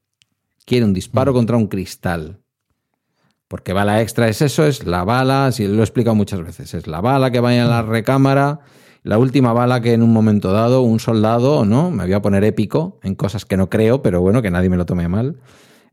Quiero 0.64 0.86
un 0.86 0.92
disparo 0.92 1.32
contra 1.32 1.56
un 1.56 1.68
cristal. 1.68 2.40
Porque 3.46 3.72
bala 3.72 4.00
extra 4.00 4.28
es 4.28 4.42
eso, 4.42 4.66
es 4.66 4.84
la 4.84 5.04
bala, 5.04 5.52
si 5.52 5.66
lo 5.66 5.80
he 5.80 5.82
explicado 5.82 6.14
muchas 6.14 6.42
veces, 6.42 6.74
es 6.74 6.86
la 6.86 7.00
bala 7.00 7.30
que 7.30 7.40
vaya 7.40 7.62
en 7.62 7.68
la 7.70 7.82
recámara 7.82 8.60
La 9.02 9.18
última 9.18 9.52
bala 9.52 9.80
que 9.80 9.92
en 9.92 10.02
un 10.02 10.12
momento 10.12 10.52
dado 10.52 10.82
un 10.82 11.00
soldado, 11.00 11.64
¿no? 11.64 11.90
Me 11.90 12.04
voy 12.04 12.12
a 12.12 12.22
poner 12.22 12.44
épico 12.44 12.98
en 13.02 13.14
cosas 13.14 13.44
que 13.44 13.56
no 13.56 13.70
creo, 13.70 14.02
pero 14.02 14.20
bueno, 14.20 14.42
que 14.42 14.50
nadie 14.50 14.68
me 14.68 14.76
lo 14.76 14.86
tome 14.86 15.08
mal. 15.08 15.36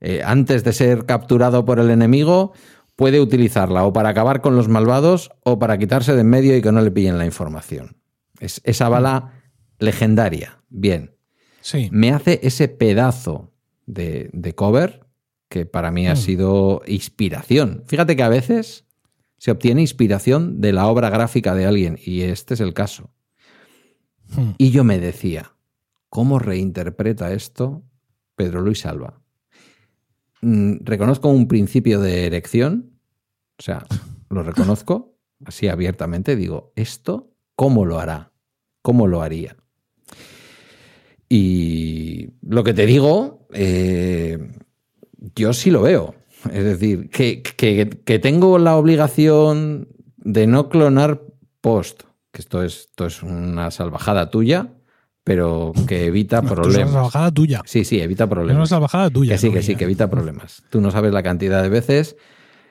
Eh, 0.01 0.21
antes 0.25 0.63
de 0.63 0.73
ser 0.73 1.05
capturado 1.05 1.65
por 1.65 1.79
el 1.79 1.89
enemigo, 1.89 2.53
puede 2.95 3.19
utilizarla 3.19 3.85
o 3.85 3.93
para 3.93 4.09
acabar 4.09 4.41
con 4.41 4.55
los 4.55 4.67
malvados 4.67 5.31
o 5.43 5.59
para 5.59 5.77
quitarse 5.77 6.13
de 6.13 6.21
en 6.21 6.29
medio 6.29 6.57
y 6.57 6.61
que 6.61 6.71
no 6.71 6.81
le 6.81 6.91
pillen 6.91 7.17
la 7.17 7.25
información. 7.25 7.97
Es 8.39 8.59
esa 8.65 8.89
bala 8.89 9.33
legendaria. 9.79 10.63
Bien. 10.69 11.16
Sí. 11.67 11.89
Me 11.91 12.11
hace 12.13 12.39
ese 12.43 12.69
pedazo 12.69 13.51
de, 13.85 14.29
de 14.31 14.55
cover 14.55 15.05
que 15.49 15.65
para 15.65 15.91
mí 15.91 16.07
ha 16.07 16.13
Mm. 16.13 16.17
sido 16.17 16.81
inspiración. 16.87 17.83
Fíjate 17.87 18.15
que 18.15 18.23
a 18.23 18.29
veces 18.29 18.85
se 19.37 19.51
obtiene 19.51 19.81
inspiración 19.81 20.61
de 20.61 20.71
la 20.71 20.87
obra 20.87 21.09
gráfica 21.09 21.53
de 21.55 21.65
alguien 21.65 21.99
y 22.01 22.21
este 22.21 22.53
es 22.53 22.61
el 22.61 22.73
caso. 22.73 23.09
Hmm. 24.33 24.51
Y 24.57 24.71
yo 24.71 24.85
me 24.85 24.97
decía, 24.99 25.51
¿cómo 26.09 26.39
reinterpreta 26.39 27.33
esto 27.33 27.83
Pedro 28.37 28.61
Luis 28.61 28.85
Alba? 28.85 29.19
Mm, 30.41 30.77
Reconozco 30.85 31.27
un 31.27 31.49
principio 31.49 31.99
de 31.99 32.25
erección, 32.27 32.91
o 33.59 33.61
sea, 33.61 33.85
lo 34.29 34.41
reconozco 34.43 35.17
así 35.45 35.67
abiertamente, 35.67 36.35
digo, 36.37 36.71
¿esto 36.77 37.33
cómo 37.55 37.83
lo 37.85 37.99
hará? 37.99 38.31
¿Cómo 38.81 39.07
lo 39.07 39.21
haría? 39.21 39.57
Y 41.29 42.29
lo 42.41 42.63
que 42.63 42.73
te 42.73 42.85
digo, 42.85 43.47
eh, 43.53 44.37
yo 45.35 45.53
sí 45.53 45.71
lo 45.71 45.81
veo. 45.81 46.15
Es 46.51 46.63
decir, 46.63 47.09
que, 47.09 47.41
que- 47.41 47.89
que 48.05 48.19
tengo 48.19 48.57
la 48.59 48.75
obligación 48.77 49.89
de 50.17 50.47
no 50.47 50.69
clonar 50.69 51.21
post, 51.61 52.03
que 52.31 52.41
esto 52.41 52.63
es, 52.63 52.81
esto 52.89 53.05
es 53.07 53.23
una 53.23 53.71
salvajada 53.71 54.29
tuya, 54.29 54.73
pero 55.23 55.73
que 55.87 56.05
evita 56.05 56.37
Esto 56.37 56.45
Es 56.47 56.51
una 56.53 56.61
problemas. 56.63 56.93
salvajada 56.93 57.31
tuya. 57.31 57.61
Sí, 57.65 57.83
sí, 57.83 57.99
evita 57.99 58.23
Es 58.23 58.27
una 58.27 58.35
problemas. 58.35 58.69
salvajada 58.69 59.09
tuya. 59.09 59.33
Que 59.33 59.37
sí, 59.39 59.51
que 59.51 59.61
sí, 59.63 59.75
que 59.75 59.83
evita 59.83 60.09
problemas. 60.09 60.63
Tú 60.69 60.79
no 60.79 60.91
sabes 60.91 61.11
la 61.11 61.23
cantidad 61.23 61.61
de 61.61 61.69
veces 61.69 62.15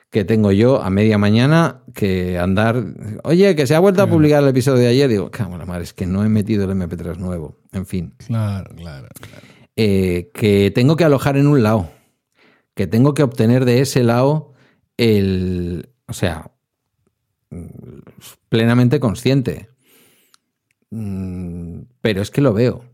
que 0.09 0.23
tengo 0.23 0.51
yo 0.51 0.81
a 0.81 0.89
media 0.89 1.17
mañana 1.17 1.83
que 1.93 2.37
andar. 2.37 2.83
Oye, 3.23 3.55
que 3.55 3.67
se 3.67 3.75
ha 3.75 3.79
vuelto 3.79 4.01
a 4.01 4.07
publicar 4.07 4.41
el 4.41 4.49
episodio 4.49 4.83
de 4.83 4.87
ayer. 4.87 5.09
Digo, 5.09 5.29
la 5.37 5.65
madre, 5.65 5.83
es 5.83 5.93
que 5.93 6.05
no 6.05 6.23
he 6.23 6.29
metido 6.29 6.63
el 6.63 6.71
MP3 6.71 7.17
nuevo. 7.17 7.57
En 7.73 7.85
fin. 7.85 8.13
Claro, 8.25 8.73
claro, 8.75 9.07
claro. 9.19 9.47
Eh, 9.75 10.31
que 10.33 10.71
tengo 10.71 10.95
que 10.95 11.03
alojar 11.03 11.37
en 11.37 11.47
un 11.47 11.61
lado. 11.61 11.89
Que 12.73 12.87
tengo 12.87 13.13
que 13.13 13.23
obtener 13.23 13.65
de 13.65 13.81
ese 13.81 14.03
lado 14.03 14.53
el. 14.97 15.89
O 16.07 16.13
sea, 16.13 16.51
mm, 17.49 17.65
plenamente 18.49 18.99
consciente. 18.99 19.67
Mm, 20.89 21.81
Pero 21.99 22.21
es 22.21 22.31
que 22.31 22.41
lo 22.41 22.53
veo. 22.53 22.85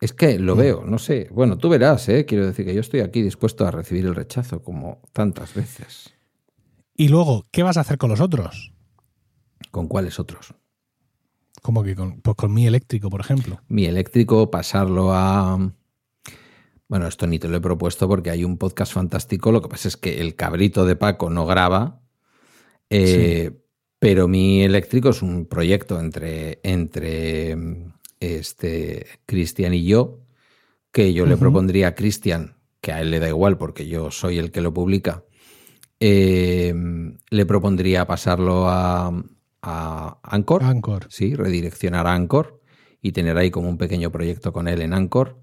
Es 0.00 0.12
que 0.12 0.38
lo 0.38 0.54
veo, 0.54 0.84
no 0.84 0.98
sé. 0.98 1.28
Bueno, 1.32 1.58
tú 1.58 1.68
verás, 1.68 2.08
¿eh? 2.08 2.24
Quiero 2.24 2.46
decir 2.46 2.64
que 2.64 2.74
yo 2.74 2.80
estoy 2.80 3.00
aquí 3.00 3.20
dispuesto 3.20 3.66
a 3.66 3.72
recibir 3.72 4.06
el 4.06 4.14
rechazo 4.14 4.62
como 4.62 5.02
tantas 5.12 5.54
veces. 5.54 6.14
Y 7.00 7.08
luego, 7.08 7.46
¿qué 7.52 7.62
vas 7.62 7.76
a 7.76 7.82
hacer 7.82 7.96
con 7.96 8.10
los 8.10 8.20
otros? 8.20 8.72
¿Con 9.70 9.86
cuáles 9.86 10.18
otros? 10.18 10.52
Como 11.62 11.84
que 11.84 11.94
con, 11.94 12.20
pues 12.20 12.36
con 12.36 12.52
mi 12.52 12.66
eléctrico, 12.66 13.08
por 13.08 13.20
ejemplo. 13.20 13.60
Mi 13.68 13.84
eléctrico, 13.84 14.50
pasarlo 14.50 15.14
a... 15.14 15.72
Bueno, 16.88 17.06
esto 17.06 17.28
ni 17.28 17.38
te 17.38 17.46
lo 17.46 17.58
he 17.58 17.60
propuesto 17.60 18.08
porque 18.08 18.30
hay 18.30 18.42
un 18.42 18.58
podcast 18.58 18.92
fantástico. 18.92 19.52
Lo 19.52 19.62
que 19.62 19.68
pasa 19.68 19.86
es 19.86 19.96
que 19.96 20.20
el 20.20 20.34
cabrito 20.34 20.84
de 20.86 20.96
Paco 20.96 21.30
no 21.30 21.46
graba. 21.46 22.00
eh, 22.90 23.52
Pero 24.00 24.26
mi 24.26 24.64
eléctrico 24.64 25.10
es 25.10 25.22
un 25.22 25.46
proyecto 25.46 26.00
entre, 26.00 26.58
entre 26.64 27.56
este, 28.18 29.06
Cristian 29.24 29.72
y 29.72 29.84
yo, 29.84 30.18
que 30.90 31.12
yo 31.12 31.26
le 31.26 31.36
propondría 31.36 31.88
a 31.88 31.94
Cristian, 31.94 32.56
que 32.80 32.90
a 32.90 33.00
él 33.02 33.12
le 33.12 33.20
da 33.20 33.28
igual 33.28 33.56
porque 33.56 33.86
yo 33.86 34.10
soy 34.10 34.38
el 34.38 34.50
que 34.50 34.62
lo 34.62 34.74
publica, 34.74 35.22
eh, 36.00 36.74
le 37.30 37.46
propondría 37.46 38.06
pasarlo 38.06 38.68
a, 38.68 39.08
a 39.62 40.18
Anchor. 40.22 40.62
Anchor. 40.64 41.06
Sí, 41.10 41.34
redireccionar 41.34 42.06
a 42.06 42.14
Anchor 42.14 42.60
y 43.02 43.12
tener 43.12 43.36
ahí 43.36 43.50
como 43.50 43.68
un 43.68 43.78
pequeño 43.78 44.10
proyecto 44.10 44.52
con 44.52 44.68
él 44.68 44.82
en 44.82 44.92
Anchor 44.92 45.38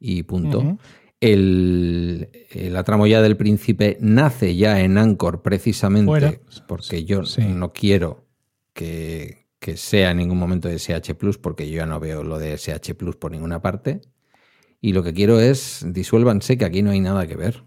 y 0.00 0.22
punto. 0.24 0.78
El- 1.20 2.28
la 2.70 2.82
tramoya 2.84 3.22
del 3.22 3.36
príncipe 3.36 3.96
nace 4.00 4.56
ya 4.56 4.80
en 4.80 4.98
Anchor 4.98 5.40
precisamente 5.42 6.06
Fuera. 6.10 6.32
porque 6.66 7.04
yo 7.04 7.24
Sí. 7.24 7.42
no 7.46 7.72
quiero 7.72 8.26
que, 8.72 9.46
que 9.60 9.76
sea 9.76 10.10
en 10.10 10.16
ningún 10.16 10.38
momento 10.38 10.68
de 10.68 10.74
SH 10.78 11.14
Plus 11.14 11.38
porque 11.38 11.68
yo 11.70 11.76
ya 11.76 11.86
no 11.86 12.00
veo 12.00 12.24
lo 12.24 12.38
de 12.38 12.52
SH 12.54 12.94
Plus 12.96 13.16
por 13.16 13.30
ninguna 13.30 13.62
parte. 13.62 14.00
Y 14.80 14.92
lo 14.94 15.04
que 15.04 15.14
quiero 15.14 15.38
es 15.38 15.84
disuélvanse 15.86 16.58
que 16.58 16.64
aquí 16.64 16.82
no 16.82 16.90
hay 16.90 16.98
nada 17.00 17.24
que 17.28 17.36
ver. 17.36 17.62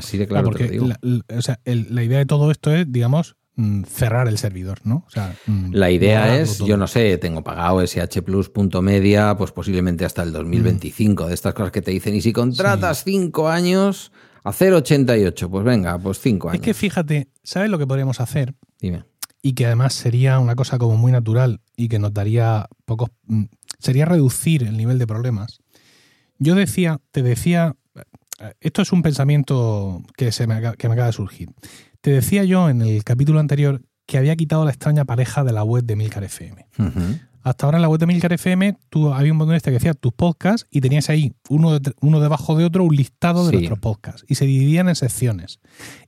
Así 0.00 0.18
de 0.18 0.26
claro 0.26 0.48
No, 0.48 0.52
te 0.56 0.58
lo 0.58 0.64
porque 0.64 0.72
digo. 0.72 0.86
la, 0.88 0.98
la- 1.02 1.38
o 1.38 1.42
sea, 1.42 1.60
el- 1.64 1.94
la 1.94 2.02
idea 2.02 2.18
de 2.18 2.26
todo 2.26 2.50
esto 2.50 2.74
es, 2.74 2.90
digamos, 2.90 3.36
mm, 3.56 3.84
cerrar 3.84 4.26
el 4.28 4.38
servidor, 4.38 4.80
¿no? 4.84 5.04
O 5.06 5.10
sea, 5.10 5.34
mm, 5.46 5.70
La 5.72 5.90
idea 5.90 6.38
es, 6.38 6.58
todo. 6.58 6.66
yo 6.68 6.76
no 6.76 6.86
sé, 6.86 7.16
tengo 7.18 7.42
pagado 7.44 7.80
SH 7.82 8.22
Plus 8.22 8.48
punto 8.48 8.80
media, 8.82 9.36
pues 9.36 9.52
posiblemente 9.52 10.04
hasta 10.04 10.22
el 10.22 10.32
2025, 10.32 11.26
de 11.28 11.34
estas 11.34 11.54
cosas 11.54 11.70
que 11.72 11.82
te 11.82 11.90
dicen, 11.90 12.14
y 12.14 12.20
si 12.22 12.32
contratas 12.32 13.04
cinco 13.04 13.48
años, 13.48 14.12
a 14.44 14.52
0,88, 14.52 15.50
pues 15.50 15.64
venga, 15.64 15.98
pues 15.98 16.18
cinco 16.20 16.48
Es 16.48 16.54
años. 16.54 16.64
que 16.64 16.74
fíjate, 16.74 17.28
¿sabes 17.42 17.70
lo 17.70 17.78
que 17.78 17.86
podríamos 17.86 18.20
hacer? 18.20 18.54
Dime. 18.80 19.04
Y 19.42 19.52
que 19.54 19.66
además 19.66 19.92
sería 19.94 20.38
una 20.38 20.54
cosa 20.54 20.78
como 20.78 20.96
muy 20.96 21.12
natural 21.12 21.60
y 21.76 21.88
que 21.88 21.98
nos 21.98 22.12
daría 22.14 22.66
pocos. 22.86 23.10
mm, 23.26 23.44
sería 23.78 24.04
reducir 24.06 24.62
el 24.64 24.76
nivel 24.76 24.98
de 24.98 25.06
problemas. 25.06 25.58
Yo 26.38 26.54
decía, 26.54 27.00
te 27.10 27.22
decía, 27.22 27.76
esto 28.60 28.82
es 28.82 28.92
un 28.92 29.02
pensamiento 29.02 30.02
que, 30.16 30.32
se 30.32 30.46
me, 30.46 30.54
acaba- 30.54 30.76
que 30.76 30.88
me 30.88 30.94
acaba 30.94 31.06
de 31.08 31.12
surgir. 31.12 31.50
Te 32.00 32.10
decía 32.10 32.44
yo 32.44 32.68
en 32.70 32.82
el 32.82 33.04
capítulo 33.04 33.40
anterior 33.40 33.82
que 34.06 34.18
había 34.18 34.34
quitado 34.36 34.64
la 34.64 34.70
extraña 34.70 35.04
pareja 35.04 35.44
de 35.44 35.52
la 35.52 35.62
web 35.64 35.84
de 35.84 35.96
Milcar 35.96 36.24
FM. 36.24 36.66
Hasta 37.42 37.64
ahora 37.66 37.78
en 37.78 37.82
la 37.82 37.88
web 37.88 37.98
de 38.00 38.06
Milcar 38.06 38.32
FM 38.32 38.76
tú, 38.90 39.12
había 39.14 39.32
un 39.32 39.38
botón 39.38 39.54
este 39.54 39.70
que 39.70 39.74
decía 39.74 39.94
tus 39.94 40.12
podcasts 40.12 40.66
y 40.70 40.80
tenías 40.80 41.08
ahí 41.08 41.32
uno, 41.48 41.78
de- 41.78 41.92
uno 42.00 42.20
debajo 42.20 42.54
de 42.56 42.64
otro 42.64 42.84
un 42.84 42.94
listado 42.94 43.44
de 43.44 43.50
Sí. 43.50 43.56
nuestros 43.56 43.78
podcasts 43.78 44.24
y 44.28 44.34
se 44.34 44.44
dividían 44.46 44.88
en 44.88 44.94
secciones. 44.96 45.60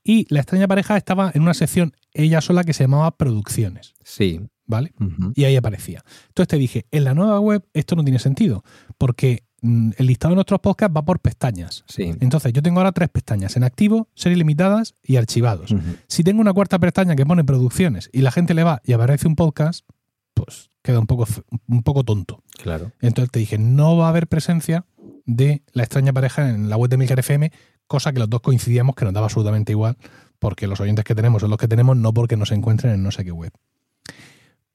Y 0.05 0.27
la 0.33 0.41
extraña 0.41 0.69
pareja 0.69 0.97
estaba 0.97 1.31
en 1.35 1.43
una 1.43 1.55
sección 1.55 1.93
ella 2.13 2.41
sola 2.41 2.65
que 2.65 2.73
se 2.75 2.85
llamaba 2.85 3.17
producciones, 3.17 3.95
Sí. 4.05 4.41
¿vale? 4.67 4.93
Y 5.35 5.45
ahí 5.45 5.57
aparecía. 5.57 6.03
Entonces 6.29 6.49
te 6.49 6.59
dije, 6.59 6.87
en 6.91 7.05
la 7.05 7.15
nueva 7.15 7.41
web 7.41 7.65
esto 7.73 7.97
no 7.97 8.05
tiene 8.05 8.19
sentido 8.19 8.63
porque 8.99 9.45
el 9.63 10.07
listado 10.07 10.33
de 10.33 10.37
nuestros 10.37 10.61
podcasts 10.61 10.95
va 10.95 11.05
por 11.05 11.21
pestañas. 11.21 11.85
Sí. 11.87 12.13
Entonces 12.21 12.53
yo 12.53 12.63
tengo 12.63 12.81
ahora 12.81 12.93
tres 12.93 13.09
pestañas, 13.09 13.57
en 13.57 13.65
activo, 13.65 14.09
series 14.15 14.39
limitadas 14.39 14.95
y 15.03 15.17
archivados. 15.17 15.75
Si 16.09 16.25
tengo 16.25 16.41
una 16.41 16.53
cuarta 16.53 16.79
pestaña 16.79 17.15
que 17.15 17.25
pone 17.25 17.45
producciones 17.45 18.11
y 18.13 18.23
la 18.23 18.33
gente 18.33 18.55
le 18.55 18.65
va 18.65 18.83
y 18.85 18.93
aparece 18.93 19.29
un 19.29 19.37
podcast, 19.37 19.87
pues 20.35 20.71
queda 20.83 20.99
un 20.99 21.07
poco, 21.07 21.27
un 21.69 21.83
poco 21.83 22.03
tonto. 22.03 22.43
Claro. 22.61 22.93
Entonces 23.01 23.31
te 23.31 23.39
dije, 23.39 23.57
no 23.57 23.97
va 23.97 24.07
a 24.07 24.09
haber 24.09 24.27
presencia 24.27 24.85
de 25.27 25.63
la 25.73 25.85
extraña 25.85 26.13
pareja 26.13 26.51
en 26.51 26.69
la 26.69 26.77
web 26.77 26.91
de 26.91 26.97
Milcar 26.97 27.21
FM, 27.21 27.53
cosa 27.87 28.13
que 28.13 28.19
los 28.19 28.29
dos 28.29 28.41
coincidíamos 28.41 28.97
que 28.97 29.05
nos 29.05 29.15
daba 29.15 29.27
absolutamente 29.27 29.73
igual, 29.73 29.97
porque 30.41 30.67
los 30.67 30.81
oyentes 30.81 31.05
que 31.05 31.15
tenemos 31.15 31.41
son 31.41 31.51
los 31.51 31.59
que 31.59 31.69
tenemos, 31.69 31.97
no 31.97 32.13
porque 32.13 32.37
nos 32.37 32.51
encuentren 32.51 32.95
en 32.95 33.03
no 33.05 33.13
sé 33.13 33.25
qué 33.25 33.31
web. 33.31 33.53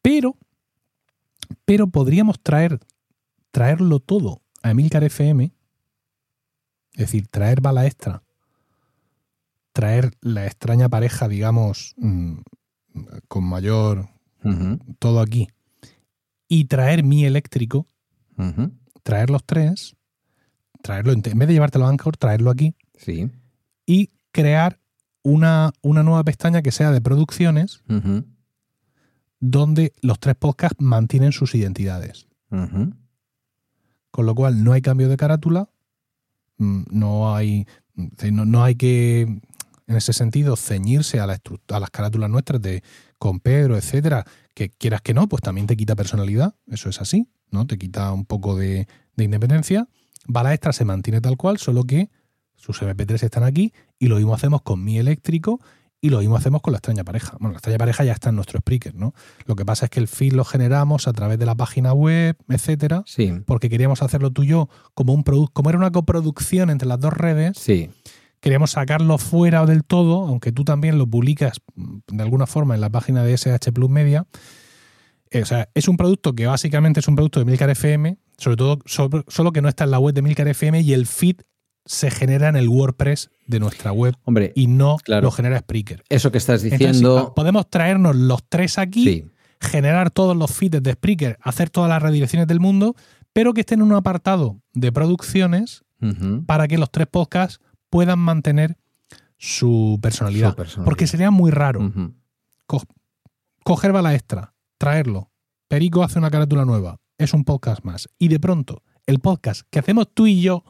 Pero, 0.01 0.38
pero 1.65 1.88
podríamos 1.88 2.39
traer, 2.39 2.80
traerlo 3.51 3.99
todo 3.99 4.41
a 4.68 4.72
Emilcar 4.72 5.03
FM, 5.03 5.52
es 6.94 6.99
decir, 6.99 7.27
traer 7.27 7.61
bala 7.61 7.85
extra, 7.85 8.23
traer 9.73 10.11
la 10.22 10.45
extraña 10.45 10.89
pareja, 10.89 11.27
digamos, 11.27 11.94
mm, 11.98 12.38
con 13.27 13.44
mayor 13.44 14.10
todo 14.99 15.19
aquí, 15.19 15.49
y 16.48 16.65
traer 16.65 17.03
mi 17.03 17.26
eléctrico, 17.26 17.85
traer 19.03 19.30
los 19.30 19.44
tres, 19.45 19.95
traerlo, 20.81 21.11
en 21.11 21.22
en 21.26 21.38
vez 21.39 21.48
de 21.48 21.53
llevártelo 21.53 21.85
a 21.85 21.89
Anchor, 21.89 22.15
traerlo 22.18 22.49
aquí 22.49 22.76
Sí. 22.98 23.30
y 23.85 24.11
crear 24.31 24.80
una, 25.23 25.73
una 25.81 26.03
nueva 26.03 26.23
pestaña 26.23 26.61
que 26.61 26.72
sea 26.72 26.91
de 26.91 27.02
producciones 27.02 27.84
donde 29.39 29.94
los 30.02 30.19
tres 30.19 30.35
podcasts 30.35 30.77
mantienen 30.80 31.31
sus 31.34 31.53
identidades. 31.53 32.27
Con 34.18 34.26
lo 34.26 34.34
cual 34.34 34.64
no 34.64 34.73
hay 34.73 34.81
cambio 34.81 35.10
de 35.10 35.15
carátula, 35.15 35.69
mm, 36.57 36.85
no 36.89 37.35
hay, 37.35 37.68
mm, 37.94 38.07
no, 38.31 38.45
no 38.45 38.64
hay 38.64 38.73
que, 38.73 39.22
en 39.22 39.95
ese 39.95 40.11
sentido, 40.11 40.56
ceñirse 40.56 41.19
a, 41.19 41.27
la 41.27 41.39
a 41.68 41.80
las 41.80 41.91
carátulas 41.91 42.27
nuestras 42.27 42.60
de 42.60 42.81
con 43.19 43.39
Pedro, 43.39 43.77
etcétera, 43.77 44.26
que 44.56 44.72
quieras 44.72 45.03
que 45.03 45.14
no, 45.14 45.30
pues 45.30 45.44
también 45.44 45.68
te 45.68 45.77
quita 45.77 45.95
personalidad, 45.95 46.56
eso 46.65 46.89
es 46.89 46.99
así, 46.99 47.30
¿no? 47.52 47.68
Te 47.68 47.77
quita 47.77 48.11
un 48.11 48.26
poco 48.26 48.56
de, 48.56 48.88
de 49.15 49.23
independencia. 49.23 49.88
Bala 50.26 50.52
Extra 50.52 50.73
se 50.73 50.84
mantiene 50.84 51.22
tal 51.22 51.38
cual, 51.38 51.60
solo 51.60 51.84
que 51.84 52.10
sus 52.56 52.81
MP3 52.81 53.22
están 53.22 53.44
aquí 53.44 53.72
y 53.99 54.07
lo 54.07 54.15
mismo 54.15 54.34
hacemos 54.34 54.64
con 54.64 54.84
mi 54.84 54.98
eléctrico 54.98 55.61
y 56.07 56.09
lo 56.09 56.19
mismo 56.19 56.35
hacemos 56.35 56.61
con 56.61 56.71
la 56.73 56.77
extraña 56.77 57.03
pareja. 57.03 57.34
Bueno, 57.39 57.51
la 57.53 57.57
extraña 57.57 57.77
pareja 57.77 58.03
ya 58.03 58.13
está 58.13 58.29
en 58.29 58.35
nuestro 58.35 58.59
Spreaker, 58.59 58.95
¿no? 58.95 59.13
Lo 59.45 59.55
que 59.55 59.65
pasa 59.65 59.85
es 59.85 59.89
que 59.91 59.99
el 59.99 60.07
feed 60.07 60.34
lo 60.34 60.43
generamos 60.43 61.07
a 61.07 61.13
través 61.13 61.38
de 61.39 61.45
la 61.45 61.55
página 61.55 61.93
web, 61.93 62.35
etcétera, 62.49 63.03
Sí, 63.05 63.31
porque 63.45 63.69
queríamos 63.69 64.01
hacerlo 64.01 64.31
tú 64.31 64.43
y 64.43 64.47
yo 64.47 64.69
como 64.93 65.13
un 65.13 65.23
produ- 65.23 65.49
como 65.53 65.69
era 65.69 65.77
una 65.77 65.91
coproducción 65.91 66.69
entre 66.69 66.88
las 66.88 66.99
dos 66.99 67.13
redes, 67.13 67.57
sí. 67.57 67.89
queríamos 68.39 68.71
sacarlo 68.71 69.17
fuera 69.17 69.65
del 69.65 69.84
todo, 69.84 70.25
aunque 70.27 70.51
tú 70.51 70.63
también 70.63 70.97
lo 70.97 71.07
publicas 71.07 71.59
mm, 71.75 71.97
de 72.07 72.23
alguna 72.23 72.47
forma 72.47 72.75
en 72.75 72.81
la 72.81 72.89
página 72.89 73.23
de 73.23 73.34
SH 73.34 73.71
Plus 73.71 73.89
Media. 73.89 74.25
Eh, 75.29 75.41
o 75.41 75.45
sea, 75.45 75.69
es 75.73 75.88
un 75.89 75.97
producto 75.97 76.34
que 76.34 76.47
básicamente 76.47 77.01
es 77.01 77.07
un 77.07 77.15
producto 77.15 77.39
de 77.39 77.45
Milcar 77.45 77.69
FM, 77.69 78.17
sobre 78.38 78.55
todo 78.55 78.79
sobre- 78.85 79.23
solo 79.27 79.51
que 79.51 79.61
no 79.61 79.67
está 79.69 79.84
en 79.84 79.91
la 79.91 79.99
web 79.99 80.13
de 80.15 80.21
Milcar 80.21 80.47
FM 80.47 80.79
y 80.81 80.93
el 80.93 81.05
feed 81.05 81.38
se 81.88 82.11
genera 82.11 82.49
en 82.49 82.55
el 82.55 82.69
WordPress 82.69 83.31
de 83.47 83.59
nuestra 83.59 83.91
web 83.91 84.15
Hombre, 84.26 84.51
y 84.55 84.68
no 84.68 84.97
Claro. 85.03 85.23
lo 85.23 85.31
genera 85.31 85.57
Spreaker. 85.59 86.03
eso 86.09 86.31
que 86.31 86.38
estás 86.38 86.64
Entonces, 86.64 86.88
diciendo. 86.97 87.34
podemos 87.35 87.69
traernos 87.69 88.15
los 88.15 88.43
tres 88.47 88.77
aquí, 88.77 89.03
Sí, 89.03 89.26
generar 89.59 90.11
todos 90.11 90.35
los 90.38 90.51
feeds 90.51 90.84
de 90.84 90.93
Spreaker, 90.93 91.39
hacer 91.41 91.69
todas 91.69 91.89
las 91.89 92.01
redirecciones 92.03 92.47
del 92.47 92.59
mundo, 92.59 92.95
pero 93.34 93.53
que 93.53 93.61
estén 93.61 93.80
en 93.80 93.85
un 93.88 93.93
apartado 93.93 94.61
de 94.73 94.91
producciones 94.91 95.84
para 96.45 96.68
que 96.68 96.77
los 96.77 96.91
tres 96.91 97.07
podcasts 97.07 97.59
puedan 97.89 98.19
mantener 98.19 98.77
su 99.38 99.97
personalidad. 100.01 100.51
Su 100.51 100.55
personalidad. 100.55 100.85
Porque 100.85 101.07
sería 101.07 101.31
muy 101.31 101.51
raro 101.51 101.91
co- 102.65 102.84
coger 103.64 103.91
bala 103.91 104.14
extra, 104.15 104.53
traerlo. 104.77 105.31
Perico 105.68 106.03
hace 106.03 106.19
una 106.19 106.30
carátula 106.31 106.65
nueva, 106.65 106.99
es 107.18 107.34
un 107.34 107.43
podcast 107.43 107.84
más. 107.84 108.09
Y 108.19 108.27
de 108.30 108.39
pronto, 108.39 108.84
el 109.05 109.19
podcast 109.19 109.61
que 109.69 109.80
hacemos 109.80 110.07
tú 110.14 110.27
y 110.27 110.41
yo, 110.41 110.64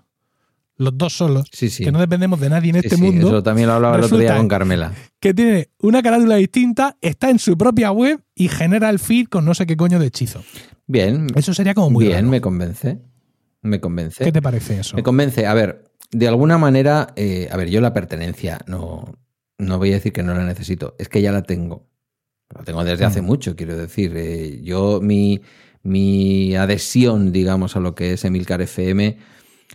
los 0.77 0.97
dos 0.97 1.13
solos, 1.13 1.47
Sí, 1.51 1.69
sí. 1.69 1.83
que 1.83 1.91
no 1.91 1.99
dependemos 1.99 2.39
de 2.39 2.49
nadie 2.49 2.69
en 2.69 2.75
este 2.77 2.97
mundo, 2.97 3.27
Eso 3.27 3.43
también 3.43 3.67
lo 3.67 3.73
hablaba 3.73 3.97
el 3.97 4.03
otro 4.03 4.17
día 4.17 4.37
con 4.37 4.47
Carmela. 4.47 4.93
que 5.19 5.33
tiene 5.33 5.69
una 5.79 6.01
carátula 6.03 6.35
distinta, 6.35 6.97
está 7.01 7.29
en 7.29 7.39
su 7.39 7.57
propia 7.57 7.91
web 7.91 8.21
y 8.35 8.47
genera 8.47 8.89
el 8.89 8.99
feed 8.99 9.27
con 9.27 9.43
no 9.45 9.53
sé 9.53 9.65
qué 9.65 9.75
coño 9.75 9.99
de 9.99 10.07
hechizo. 10.07 10.43
Bien, 10.85 11.27
Eso 11.35 11.53
sería 11.53 11.73
como 11.73 11.89
muy 11.89 12.05
bien, 12.05 12.17
raro. 12.17 12.27
me 12.29 12.41
convence. 12.41 12.99
Me 13.63 13.79
convence. 13.81 14.23
¿Qué 14.23 14.31
te 14.31 14.41
parece 14.41 14.79
eso? 14.79 14.95
Me 14.95 15.03
convence. 15.03 15.45
A 15.47 15.53
ver, 15.53 15.83
de 16.11 16.27
alguna 16.27 16.57
manera, 16.57 17.07
eh, 17.15 17.49
a 17.51 17.57
ver, 17.57 17.69
yo 17.69 17.81
la 17.81 17.91
pertenencia 17.93 18.59
no, 18.67 19.15
no 19.57 19.77
voy 19.79 19.89
a 19.91 19.95
decir 19.95 20.13
que 20.13 20.23
no 20.23 20.33
la 20.35 20.45
necesito, 20.45 20.95
es 20.99 21.09
que 21.09 21.21
ya 21.21 21.31
la 21.31 21.41
tengo. 21.43 21.87
La 22.55 22.63
tengo 22.63 22.83
desde 22.85 23.03
hace 23.03 23.21
Mm. 23.21 23.25
mucho, 23.25 23.55
quiero 23.57 23.75
decir. 23.75 24.13
Eh, 24.15 24.61
yo, 24.63 25.01
mi, 25.01 25.41
mi 25.83 26.55
adhesión, 26.55 27.31
digamos, 27.33 27.75
a 27.75 27.79
lo 27.79 27.95
que 27.95 28.13
es 28.13 28.23
Emilcar 28.23 28.61
FM, 28.61 29.17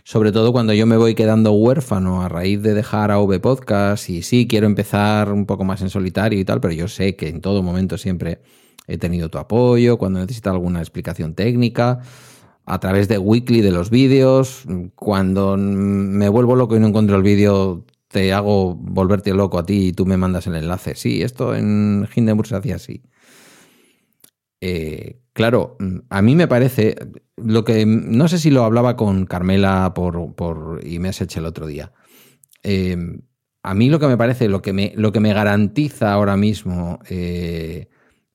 sobre 0.03 0.31
todo 0.31 0.51
cuando 0.51 0.73
yo 0.73 0.85
me 0.85 0.97
voy 0.97 1.15
quedando 1.15 1.51
huérfano 1.51 2.23
a 2.23 2.29
raíz 2.29 2.61
de 2.61 2.73
dejar 2.73 3.11
a 3.11 3.19
Podcast, 3.41 4.09
y 4.09 4.21
sí, 4.23 4.47
quiero 4.47 4.65
empezar 4.65 5.31
un 5.31 5.45
poco 5.45 5.63
más 5.63 5.81
en 5.81 5.89
solitario 5.89 6.39
y 6.39 6.45
tal, 6.45 6.59
pero 6.59 6.73
yo 6.73 6.87
sé 6.87 7.15
que 7.15 7.29
en 7.29 7.41
todo 7.41 7.63
momento 7.63 7.97
siempre 7.97 8.41
he 8.87 8.97
tenido 8.97 9.29
tu 9.29 9.37
apoyo, 9.37 9.97
cuando 9.97 10.19
necesita 10.19 10.51
alguna 10.51 10.79
explicación 10.79 11.35
técnica, 11.35 12.01
a 12.65 12.79
través 12.79 13.07
de 13.07 13.17
Weekly 13.17 13.61
de 13.61 13.71
los 13.71 13.89
vídeos, 13.89 14.63
cuando 14.95 15.57
me 15.57 16.29
vuelvo 16.29 16.55
loco 16.55 16.75
y 16.75 16.79
no 16.79 16.87
encuentro 16.87 17.15
el 17.15 17.23
vídeo, 17.23 17.85
te 18.07 18.31
hago 18.31 18.75
volverte 18.75 19.33
loco 19.33 19.57
a 19.57 19.65
ti 19.65 19.87
y 19.87 19.93
tú 19.93 20.05
me 20.05 20.17
mandas 20.17 20.47
el 20.47 20.55
enlace. 20.55 20.95
Sí, 20.95 21.21
esto 21.23 21.55
en 21.55 22.07
Hindenburg 22.15 22.47
se 22.47 22.55
hacía 22.55 22.75
así. 22.75 23.03
Eh, 24.61 25.22
claro, 25.33 25.77
a 26.09 26.21
mí 26.21 26.35
me 26.35 26.47
parece, 26.47 26.95
lo 27.37 27.63
que 27.63 27.85
no 27.85 28.27
sé 28.27 28.39
si 28.39 28.49
lo 28.49 28.63
hablaba 28.63 28.95
con 28.95 29.25
Carmela 29.25 29.93
por, 29.93 30.33
por 30.35 30.81
y 30.85 30.99
me 30.99 31.09
has 31.09 31.21
hecho 31.21 31.39
el 31.39 31.45
otro 31.45 31.67
día. 31.67 31.91
Eh, 32.63 32.97
a 33.63 33.73
mí 33.73 33.89
lo 33.89 33.99
que 33.99 34.07
me 34.07 34.17
parece, 34.17 34.49
lo 34.49 34.61
que 34.61 34.73
me, 34.73 34.93
lo 34.95 35.11
que 35.11 35.19
me 35.19 35.33
garantiza 35.33 36.11
ahora 36.11 36.35
mismo 36.35 36.99
eh, 37.09 37.87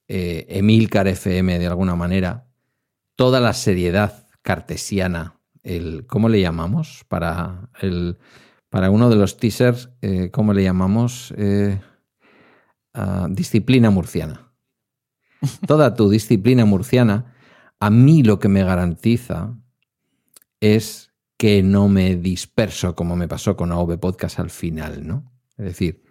eh, 0.08 0.46
Emilcar 0.48 1.06
FM 1.06 1.58
de 1.58 1.66
alguna 1.66 1.94
manera, 1.94 2.46
toda 3.14 3.40
la 3.40 3.52
seriedad 3.52 4.26
cartesiana, 4.40 5.38
el, 5.62 6.06
¿cómo 6.06 6.30
le 6.30 6.40
llamamos? 6.40 7.04
Para, 7.08 7.68
el, 7.80 8.18
para 8.70 8.90
uno 8.90 9.10
de 9.10 9.16
los 9.16 9.36
teasers, 9.36 9.90
eh, 10.00 10.30
¿cómo 10.30 10.54
le 10.54 10.62
llamamos? 10.62 11.34
Eh, 11.36 11.78
ah, 12.94 13.26
disciplina 13.28 13.90
murciana. 13.90 14.47
Toda 15.66 15.94
tu 15.94 16.09
disciplina 16.09 16.65
murciana, 16.65 17.35
a 17.81 17.90
mí 17.90 18.23
lo 18.23 18.39
que 18.39 18.48
me 18.48 18.65
garantiza 18.65 19.56
es 20.60 21.12
que 21.36 21.62
no 21.62 21.89
me 21.89 22.16
disperso 22.16 22.97
como 22.97 23.15
me 23.15 23.28
pasó 23.28 23.56
con 23.56 23.73
AV 23.73 23.98
Podcast 23.98 24.40
al 24.40 24.51
final, 24.51 25.06
¿no? 25.06 25.32
Es 25.56 25.65
decir, 25.65 26.02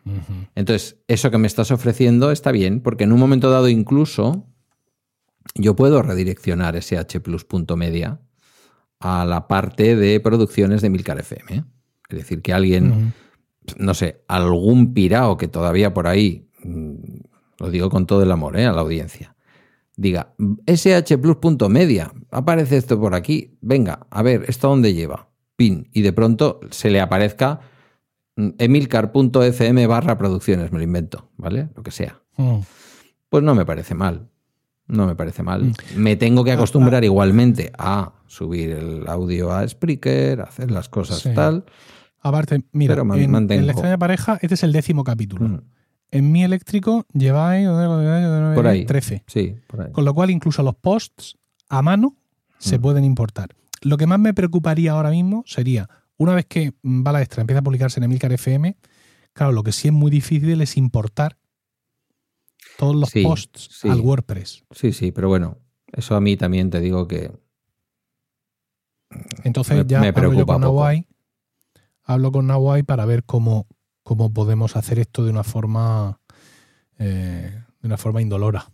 entonces, 0.56 0.98
eso 1.08 1.32
que 1.32 1.38
me 1.38 1.48
estás 1.48 1.72
ofreciendo 1.72 2.32
está 2.32 2.52
bien, 2.52 2.82
porque 2.82 3.06
en 3.06 3.14
un 3.14 3.20
momento 3.20 3.50
dado 3.50 3.70
incluso 3.70 4.46
yo 5.56 5.76
puedo 5.76 6.02
redireccionar 6.02 6.78
shplus.media 6.78 8.20
a 9.00 9.26
la 9.26 9.48
parte 9.48 9.96
de 9.96 10.20
producciones 10.20 10.82
de 10.82 10.90
Milcar 10.90 11.20
FM. 11.20 11.56
¿eh? 11.56 11.64
Es 12.10 12.18
decir, 12.18 12.42
que 12.42 12.54
alguien, 12.54 13.14
no 13.78 13.94
sé, 13.94 14.24
algún 14.28 14.94
pirao 14.94 15.38
que 15.38 15.48
todavía 15.48 15.94
por 15.94 16.08
ahí, 16.08 16.50
lo 17.60 17.70
digo 17.70 17.90
con 17.90 18.06
todo 18.06 18.24
el 18.24 18.32
amor 18.32 18.58
¿eh? 18.58 18.66
a 18.66 18.72
la 18.72 18.82
audiencia, 18.82 19.36
diga, 19.96 20.34
shplus.media, 20.68 22.12
aparece 22.32 22.78
esto 22.78 23.00
por 23.00 23.16
aquí, 23.16 23.58
venga, 23.62 24.06
a 24.10 24.22
ver, 24.22 24.46
¿esto 24.48 24.68
a 24.68 24.70
dónde 24.72 24.94
lleva? 24.94 25.30
Pin, 25.56 25.90
y 25.92 26.02
de 26.02 26.14
pronto 26.14 26.60
se 26.70 26.90
le 26.92 27.02
aparezca 27.02 27.62
mm, 28.36 28.50
emilcar.fm 28.60 29.88
barra 29.88 30.18
producciones, 30.18 30.72
me 30.72 30.78
lo 30.78 30.84
invento, 30.84 31.30
¿vale? 31.38 31.70
Lo 31.76 31.84
que 31.84 31.92
sea. 31.92 32.22
Mm. 32.38 32.60
Pues 33.30 33.44
no 33.44 33.56
me 33.56 33.66
parece 33.66 33.96
mal. 33.96 34.30
No 34.88 35.06
me 35.06 35.16
parece 35.16 35.44
mal. 35.44 35.64
Mm. 35.64 35.74
Me 35.98 36.16
tengo 36.16 36.44
que 36.44 36.52
acostumbrar 36.52 37.04
igualmente 37.04 37.72
a 37.78 38.14
subir 38.28 38.70
el 38.72 39.08
audio 39.08 39.52
a 39.52 39.68
Spreaker, 39.68 40.42
a 40.42 40.44
hacer 40.46 40.72
las 40.72 40.88
cosas 40.90 41.20
Sí. 41.20 41.34
tal. 41.34 41.66
Aparte, 42.22 42.64
mira, 42.72 42.96
en, 42.96 43.52
en 43.52 43.66
la 43.66 43.72
extraña 43.74 43.98
pareja, 43.98 44.38
este 44.42 44.56
es 44.56 44.64
el 44.64 44.72
décimo 44.72 45.04
capítulo. 45.04 45.48
Mm, 45.48 45.62
En 46.12 46.32
mi 46.32 46.44
eléctrico 46.44 47.06
lleváis 47.14 47.68
Por 48.56 48.68
ahí. 48.68 48.86
13. 48.86 49.24
Sí, 49.28 49.56
por 49.68 49.82
ahí. 49.82 49.92
Con 49.92 50.06
lo 50.06 50.14
cual, 50.14 50.30
incluso 50.32 50.64
los 50.64 50.76
posts 50.76 51.38
a 51.70 51.82
mano 51.82 52.16
se 52.58 52.78
Mm. 52.78 52.82
pueden 52.82 53.04
importar. 53.04 53.50
Lo 53.82 53.98
que 53.98 54.08
más 54.08 54.20
me 54.20 54.34
preocuparía 54.34 54.94
ahora 54.94 55.10
mismo 55.12 55.44
sería, 55.46 55.90
una 56.18 56.34
vez 56.34 56.46
que 56.46 56.74
mm, 56.82 57.04
Bala 57.04 57.22
Extra 57.22 57.42
empieza 57.42 57.60
a 57.60 57.64
publicarse 57.64 58.00
en 58.00 58.06
Emilcar 58.06 58.32
FM, 58.32 58.76
claro, 59.34 59.52
lo 59.52 59.64
que 59.64 59.72
sí 59.72 59.90
es 59.90 59.94
muy 59.94 60.10
difícil 60.10 60.60
es 60.62 60.78
importar 60.78 61.38
todos 62.78 62.96
los 62.96 63.10
Sí, 63.10 63.24
posts 63.24 63.68
sí. 63.72 63.90
al 63.90 64.00
WordPress. 64.00 64.64
Sí, 64.72 64.94
sí, 64.94 65.12
pero 65.12 65.28
bueno, 65.28 65.58
eso 65.92 66.16
a 66.16 66.22
mí 66.22 66.38
también 66.38 66.70
te 66.70 66.80
digo 66.80 67.08
que 67.08 67.32
Entonces 69.44 69.78
Me- 69.78 69.86
ya 69.86 70.00
me 70.00 70.08
hablo 70.08 70.22
yo 70.24 70.30
preocupa 70.30 70.54
con 70.54 70.62
poco. 70.62 70.74
Nawai, 70.80 71.08
hablo 72.04 72.32
con 72.32 72.48
Nawai 72.48 72.84
para 72.84 73.06
ver 73.06 73.24
cómo, 73.24 73.68
cómo 74.08 74.32
podemos 74.32 74.78
hacer 74.78 75.00
esto 75.00 75.26
de 75.26 75.32
una 75.32 75.44
forma 75.44 76.22
eh, 76.98 77.62
de 77.82 77.88
una 77.88 77.98
forma 77.98 78.22
indolora. 78.22 78.72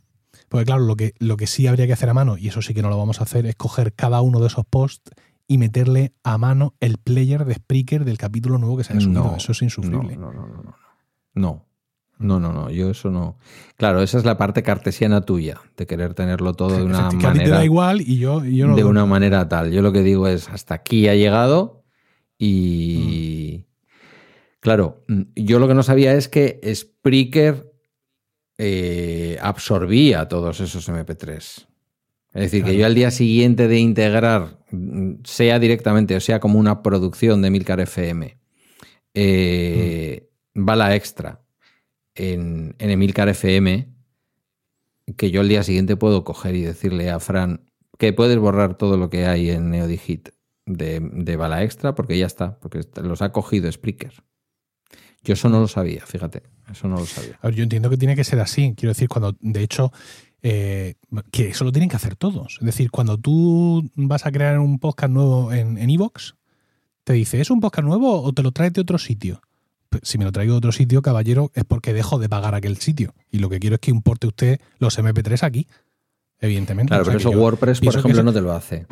Porque 0.47 0.65
claro, 0.65 0.83
lo 0.83 0.95
que, 0.95 1.15
lo 1.17 1.37
que 1.37 1.47
sí 1.47 1.65
habría 1.65 1.87
que 1.87 1.93
hacer 1.93 2.07
a 2.07 2.13
mano, 2.13 2.37
y 2.37 2.49
eso 2.49 2.61
sí 2.61 2.75
que 2.75 2.83
no 2.83 2.89
lo 2.91 2.99
vamos 2.99 3.19
a 3.19 3.23
hacer, 3.23 3.47
es 3.47 3.55
coger 3.55 3.93
cada 3.93 4.21
uno 4.21 4.39
de 4.39 4.45
esos 4.45 4.63
posts 4.63 5.09
y 5.47 5.57
meterle 5.57 6.13
a 6.23 6.37
mano 6.37 6.75
el 6.79 6.99
player 6.99 7.45
de 7.45 7.55
Spreaker 7.55 8.05
del 8.05 8.19
capítulo 8.19 8.59
nuevo 8.59 8.77
que 8.77 8.83
se 8.83 8.93
haya 8.93 9.01
subido. 9.01 9.23
No, 9.23 9.37
eso 9.37 9.53
es 9.53 9.61
insufrible. 9.63 10.15
No, 10.17 10.31
no, 10.31 10.45
no, 10.45 10.47
no, 10.47 10.63
no. 10.63 10.75
No. 11.33 11.65
No, 12.19 12.39
no, 12.39 12.69
yo 12.69 12.91
eso 12.91 13.09
no. 13.09 13.37
Claro, 13.75 14.03
esa 14.03 14.19
es 14.19 14.23
la 14.23 14.37
parte 14.37 14.61
cartesiana 14.61 15.21
tuya, 15.21 15.59
de 15.75 15.87
querer 15.87 16.13
tenerlo 16.13 16.53
todo 16.53 16.77
de 16.77 16.83
una 16.83 16.99
que 16.99 17.05
a 17.05 17.09
ti 17.09 17.17
te 17.17 17.23
manera 17.23 17.57
da 17.57 17.65
igual 17.65 18.01
y 18.01 18.17
yo, 18.17 18.45
y 18.45 18.55
yo 18.55 18.67
no 18.67 18.75
de 18.75 18.83
una 18.83 19.07
manera 19.07 19.49
tal. 19.49 19.71
Yo 19.71 19.81
lo 19.81 19.91
que 19.91 20.03
digo 20.03 20.27
es, 20.27 20.47
hasta 20.47 20.75
aquí 20.75 21.07
ha 21.07 21.15
llegado 21.15 21.83
y... 22.37 23.65
Claro, 24.63 25.03
mm, 25.09 25.23
yo 25.35 25.59
lo 25.59 25.67
que 25.67 25.73
no 25.73 25.83
sabía 25.83 26.13
es 26.13 26.29
que 26.29 26.61
Spreaker 26.73 27.69
eh, 28.57 29.37
absorbía 29.41 30.29
todos 30.29 30.61
esos 30.61 30.87
MP3. 30.87 31.67
Es 32.33 32.41
decir, 32.41 32.63
que 32.63 32.77
yo 32.77 32.85
al 32.85 32.95
día 32.95 33.11
siguiente 33.11 33.67
de 33.67 33.77
integrar, 33.77 34.63
mm, 34.71 35.15
sea 35.25 35.59
directamente 35.59 36.15
o 36.15 36.21
sea 36.21 36.39
como 36.39 36.59
una 36.59 36.81
producción 36.81 37.41
de 37.41 37.49
Milcar 37.49 37.81
FM, 37.81 38.37
eh, 39.13 40.29
bala 40.53 40.95
extra 40.95 41.41
en, 42.15 42.75
en 42.79 42.89
Emilcar 42.89 43.27
FM, 43.27 43.93
que 45.17 45.29
yo 45.29 45.41
el 45.41 45.49
día 45.49 45.63
siguiente 45.63 45.97
puedo 45.97 46.23
coger 46.23 46.55
y 46.55 46.61
decirle 46.61 47.09
a 47.09 47.19
Fran 47.19 47.69
que 47.99 48.13
puedes 48.13 48.37
borrar 48.37 48.77
todo 48.77 48.95
lo 48.95 49.09
que 49.09 49.25
hay 49.25 49.49
en 49.49 49.71
Neodigit 49.71 50.29
de, 50.65 51.01
de 51.01 51.35
bala 51.35 51.63
extra, 51.63 51.95
porque 51.95 52.17
ya 52.17 52.27
está, 52.27 52.57
porque 52.61 52.79
los 53.01 53.21
ha 53.21 53.33
cogido 53.33 53.69
Spreaker. 53.69 54.23
Yo 55.23 55.33
eso 55.33 55.49
no 55.49 55.59
lo 55.59 55.67
sabía, 55.67 56.05
fíjate, 56.05 56.43
eso 56.71 56.87
no 56.87 56.97
lo 56.97 57.05
sabía. 57.05 57.39
A 57.41 57.47
ver, 57.47 57.55
yo 57.55 57.63
entiendo 57.63 57.89
que 57.89 57.97
tiene 57.97 58.15
que 58.15 58.23
ser 58.23 58.39
así. 58.39 58.73
Quiero 58.75 58.91
decir, 58.91 59.07
cuando, 59.07 59.35
de 59.39 59.61
hecho, 59.61 59.91
eh, 60.41 60.95
que 61.31 61.49
eso 61.49 61.63
lo 61.63 61.71
tienen 61.71 61.89
que 61.89 61.95
hacer 61.95 62.15
todos. 62.15 62.57
Es 62.59 62.65
decir, 62.65 62.91
cuando 62.91 63.17
tú 63.17 63.89
vas 63.95 64.25
a 64.25 64.31
crear 64.31 64.59
un 64.59 64.79
podcast 64.79 65.13
nuevo 65.13 65.53
en 65.53 65.77
en 65.77 65.89
Evox, 65.89 66.35
te 67.03 67.13
dice, 67.13 67.39
¿es 67.39 67.49
un 67.51 67.61
podcast 67.61 67.87
nuevo 67.87 68.21
o 68.21 68.33
te 68.33 68.43
lo 68.43 68.51
traes 68.51 68.73
de 68.73 68.81
otro 68.81 68.97
sitio? 68.97 69.41
pues, 69.93 70.09
si 70.09 70.17
me 70.17 70.25
lo 70.25 70.31
traigo 70.31 70.53
de 70.53 70.57
otro 70.57 70.71
sitio, 70.71 71.03
caballero, 71.03 71.51
es 71.53 71.63
porque 71.65 71.93
dejo 71.93 72.17
de 72.17 72.27
pagar 72.27 72.55
aquel 72.55 72.77
sitio. 72.77 73.13
Y 73.29 73.37
lo 73.37 73.49
que 73.49 73.59
quiero 73.59 73.75
es 73.75 73.79
que 73.79 73.91
importe 73.91 74.25
usted 74.25 74.59
los 74.79 74.97
MP3 74.97 75.43
aquí, 75.43 75.67
evidentemente. 76.39 76.89
Claro, 76.89 77.05
pero 77.05 77.17
eso 77.19 77.29
WordPress, 77.29 77.79
por 77.79 77.95
ejemplo, 77.95 78.23
no 78.23 78.33
te 78.33 78.41
lo 78.41 78.53
hace. 78.53 78.87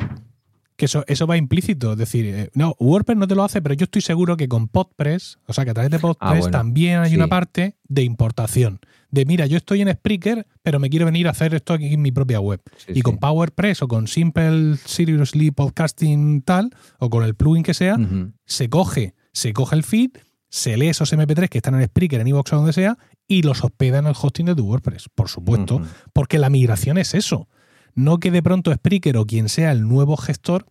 Que 0.82 0.86
eso, 0.86 1.04
eso 1.06 1.28
va 1.28 1.36
implícito. 1.36 1.92
Es 1.92 1.98
decir, 1.98 2.26
eh, 2.26 2.50
no, 2.54 2.74
WordPress 2.80 3.16
no 3.16 3.28
te 3.28 3.36
lo 3.36 3.44
hace, 3.44 3.62
pero 3.62 3.72
yo 3.76 3.84
estoy 3.84 4.02
seguro 4.02 4.36
que 4.36 4.48
con 4.48 4.66
Podpress, 4.66 5.38
o 5.46 5.52
sea, 5.52 5.64
que 5.64 5.70
a 5.70 5.74
través 5.74 5.92
de 5.92 6.00
Podpress 6.00 6.48
Ah, 6.48 6.50
también 6.50 6.98
hay 6.98 7.14
una 7.14 7.28
parte 7.28 7.76
de 7.84 8.02
importación. 8.02 8.80
De 9.08 9.24
mira, 9.24 9.46
yo 9.46 9.58
estoy 9.58 9.80
en 9.82 9.92
Spreaker, 9.92 10.44
pero 10.60 10.80
me 10.80 10.90
quiero 10.90 11.06
venir 11.06 11.28
a 11.28 11.30
hacer 11.30 11.54
esto 11.54 11.72
aquí 11.72 11.94
en 11.94 12.02
mi 12.02 12.10
propia 12.10 12.40
web. 12.40 12.60
Sí, 12.78 12.94
y 12.96 13.02
con. 13.02 13.18
PowerPress 13.18 13.82
o 13.82 13.86
con 13.86 14.08
Simple 14.08 14.76
Seriously 14.84 15.52
Podcasting 15.52 16.42
tal, 16.42 16.70
o 16.98 17.08
con 17.10 17.22
el 17.22 17.36
plugin 17.36 17.62
que 17.62 17.74
sea, 17.74 17.96
se 18.44 18.68
coge, 18.68 19.14
se 19.32 19.52
coge 19.52 19.76
el 19.76 19.84
feed, 19.84 20.10
se 20.48 20.76
lee 20.76 20.88
esos 20.88 21.12
MP3 21.12 21.48
que 21.48 21.58
están 21.58 21.76
en 21.76 21.86
Spreaker, 21.86 22.22
en 22.22 22.26
iVoox 22.26 22.54
o 22.54 22.56
donde 22.56 22.72
sea, 22.72 22.98
y 23.28 23.42
los 23.42 23.62
hospeda 23.62 23.98
en 23.98 24.08
el 24.08 24.16
hosting 24.20 24.46
de 24.46 24.56
tu 24.56 24.66
WordPress, 24.66 25.08
por 25.14 25.28
supuesto, 25.28 25.80
porque 26.12 26.40
la 26.40 26.50
migración 26.50 26.98
es 26.98 27.14
eso. 27.14 27.46
No 27.94 28.18
que 28.18 28.30
de 28.30 28.42
pronto 28.42 28.72
Spreaker 28.72 29.16
o 29.16 29.26
quien 29.26 29.48
sea 29.48 29.72
el 29.72 29.86
nuevo 29.86 30.16
gestor 30.16 30.66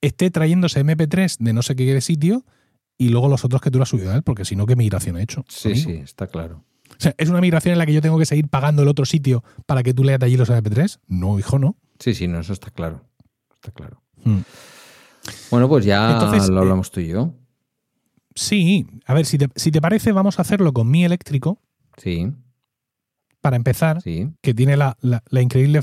esté 0.00 0.30
trayéndose 0.30 0.84
MP3 0.84 1.38
de 1.38 1.52
no 1.52 1.62
sé 1.62 1.76
qué 1.76 1.92
de 1.92 2.00
sitio 2.00 2.44
y 2.98 3.08
luego 3.08 3.28
los 3.28 3.44
otros 3.44 3.60
que 3.60 3.70
tú 3.70 3.78
lo 3.78 3.82
has 3.82 3.88
subido 3.88 4.12
a 4.12 4.16
él, 4.16 4.22
porque 4.22 4.44
si 4.44 4.56
no, 4.56 4.66
¿qué 4.66 4.76
migración 4.76 5.16
he 5.16 5.22
hecho? 5.22 5.44
Sí, 5.48 5.72
amigo? 5.72 5.90
sí, 5.90 5.96
está 5.96 6.26
claro. 6.26 6.64
O 6.90 7.00
sea, 7.02 7.14
¿es 7.18 7.28
una 7.28 7.40
migración 7.40 7.72
en 7.72 7.78
la 7.78 7.86
que 7.86 7.92
yo 7.92 8.00
tengo 8.00 8.18
que 8.18 8.26
seguir 8.26 8.48
pagando 8.48 8.82
el 8.82 8.88
otro 8.88 9.04
sitio 9.04 9.42
para 9.66 9.82
que 9.82 9.94
tú 9.94 10.04
leas 10.04 10.20
de 10.20 10.26
allí 10.26 10.36
los 10.36 10.50
MP3? 10.50 10.98
No, 11.08 11.38
hijo, 11.38 11.58
no. 11.58 11.76
Sí, 11.98 12.14
sí, 12.14 12.28
no, 12.28 12.40
eso 12.40 12.52
está 12.52 12.70
claro. 12.70 13.04
Está 13.54 13.70
claro. 13.70 14.02
Hmm. 14.24 14.40
Bueno, 15.50 15.68
pues 15.68 15.84
ya 15.84 16.12
Entonces, 16.12 16.48
lo 16.48 16.56
eh, 16.56 16.60
hablamos 16.60 16.90
tú 16.90 17.00
y 17.00 17.08
yo. 17.08 17.34
Sí, 18.34 18.86
a 19.06 19.14
ver, 19.14 19.26
si 19.26 19.38
te, 19.38 19.48
si 19.56 19.70
te 19.70 19.80
parece, 19.80 20.12
vamos 20.12 20.38
a 20.38 20.42
hacerlo 20.42 20.72
con 20.72 20.90
mi 20.90 21.04
eléctrico 21.04 21.60
Sí, 21.96 22.32
para 23.42 23.56
empezar. 23.56 24.00
sí. 24.00 24.30
que 24.40 24.54
tiene 24.54 24.78
la, 24.78 24.96
la- 25.02 25.22
la 25.28 25.42
increíble, 25.42 25.80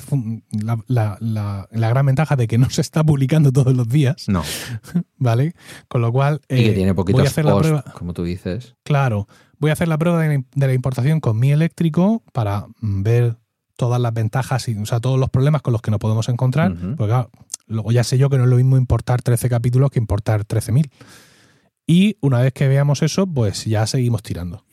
la, 0.88 1.18
la- 1.20 1.68
gran 1.90 2.06
ventaja 2.08 2.36
de 2.36 2.48
que 2.48 2.58
no 2.58 2.70
se 2.72 2.82
está 2.82 3.04
publicando 3.04 3.52
todos 3.52 3.76
los 3.76 3.88
días, 3.88 4.28
No. 4.28 4.42
¿vale? 5.18 5.54
Con 5.88 6.02
lo 6.02 6.12
cual, 6.12 6.42
Y 6.50 6.56
que 6.56 6.70
eh, 6.72 6.74
tiene 6.74 6.94
voy 6.94 7.14
a 7.20 7.24
hacer 7.28 7.46
la 7.46 7.58
prueba, 7.58 7.84
como 7.94 8.14
tú 8.14 8.24
dices. 8.24 8.76
claro, 8.84 9.28
voy 9.60 9.70
a 9.70 9.74
hacer 9.74 9.88
la 9.88 9.98
prueba 10.00 10.22
de, 10.24 10.38
la- 10.38 10.44
de 10.56 10.68
la 10.68 10.74
importación 10.74 11.20
con 11.20 11.38
mi 11.38 11.52
eléctrico 11.52 12.24
para 12.34 12.66
mm, 12.82 13.04
ver 13.04 13.38
todas 13.78 14.02
las 14.02 14.14
ventajas 14.14 14.68
y, 14.70 14.76
o 14.78 14.86
sea, 14.86 15.00
todos 15.00 15.20
los 15.20 15.30
problemas 15.30 15.62
con 15.62 15.72
los 15.74 15.82
que 15.82 15.92
nos 15.92 16.00
podemos 16.00 16.28
encontrar, 16.30 16.74
porque 16.98 17.12
claro, 17.12 17.30
luego 17.68 17.92
ya 17.92 18.04
sé 18.04 18.18
yo 18.18 18.30
que 18.30 18.38
no 18.38 18.44
es 18.46 18.50
lo 18.50 18.56
mismo 18.58 18.78
importar 18.78 19.22
13 19.22 19.48
capítulos 19.50 19.90
que 19.92 20.00
importar 20.00 20.46
13.000. 20.46 20.90
Y 21.88 22.18
una 22.22 22.40
vez 22.40 22.54
que 22.54 22.68
veamos 22.68 23.02
eso, 23.02 23.26
pues 23.26 23.66
ya 23.66 23.88
seguimos 23.88 24.22
tirando. 24.22 24.64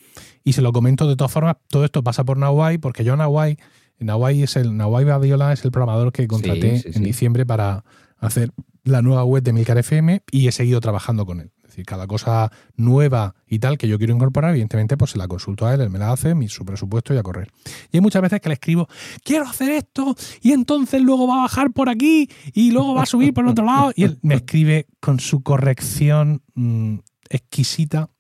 Y 0.47 0.53
se 0.53 0.63
lo 0.63 0.73
comento 0.73 1.09
de 1.09 1.17
todas 1.17 1.33
formas, 1.33 1.57
todo 1.67 1.85
esto 1.85 2.05
pasa 2.05 2.23
por 2.23 2.39
Nawai, 2.39 2.79
porque 2.79 3.03
yo 3.03 3.17
Nawai, 3.17 3.59
Nawai 3.99 4.45
es 4.45 4.55
el 4.55 4.77
Nawai 4.77 5.05
Badiola 5.05 5.53
es 5.53 5.65
el 5.65 5.73
programador 5.73 6.13
que 6.13 6.29
contraté 6.29 6.79
sí, 6.79 6.93
sí. 6.93 6.99
en 6.99 7.03
diciembre 7.03 7.45
para 7.45 7.85
hacer 8.19 8.53
la 8.85 9.03
nueva 9.03 9.25
web 9.25 9.43
de 9.43 9.53
Milcar 9.53 9.77
FM 9.77 10.23
y 10.31 10.47
he 10.47 10.53
seguido 10.53 10.81
trabajando 10.81 11.27
con 11.27 11.41
él. 11.41 11.51
Es 11.65 11.71
decir, 11.71 11.85
cada 11.85 12.07
cosa 12.07 12.53
nueva 12.77 13.35
y 13.49 13.59
tal 13.59 13.77
que 13.77 13.89
yo 13.89 13.99
quiero 13.99 14.15
incorporar, 14.15 14.53
evidentemente, 14.53 14.97
pues 14.97 15.11
se 15.11 15.19
la 15.19 15.27
consulto 15.27 15.67
a 15.67 15.75
él, 15.75 15.81
él 15.81 15.91
me 15.91 15.99
la 15.99 16.13
hace, 16.13 16.37
mi, 16.37 16.47
su 16.47 16.65
presupuesto 16.65 17.13
y 17.13 17.19
a 17.19 17.25
correr. 17.25 17.51
Y 17.91 17.97
hay 17.97 18.01
muchas 18.01 18.23
veces 18.23 18.41
que 18.41 18.49
le 18.49 18.53
escribo, 18.53 18.89
quiero 19.25 19.47
hacer 19.47 19.73
esto, 19.73 20.15
y 20.43 20.53
entonces 20.53 21.03
luego 21.03 21.27
va 21.27 21.39
a 21.39 21.43
bajar 21.43 21.73
por 21.73 21.89
aquí, 21.89 22.31
y 22.55 22.71
luego 22.71 22.95
va 22.95 23.03
a 23.03 23.07
subir 23.07 23.35
por 23.35 23.45
el 23.45 23.51
otro 23.51 23.65
lado, 23.65 23.93
y 23.97 24.05
él 24.05 24.21
me 24.23 24.37
escribe 24.37 24.87
con 25.01 25.19
su 25.19 25.43
corrección 25.43 26.41
mm, 26.55 26.99
exquisita. 27.31 28.11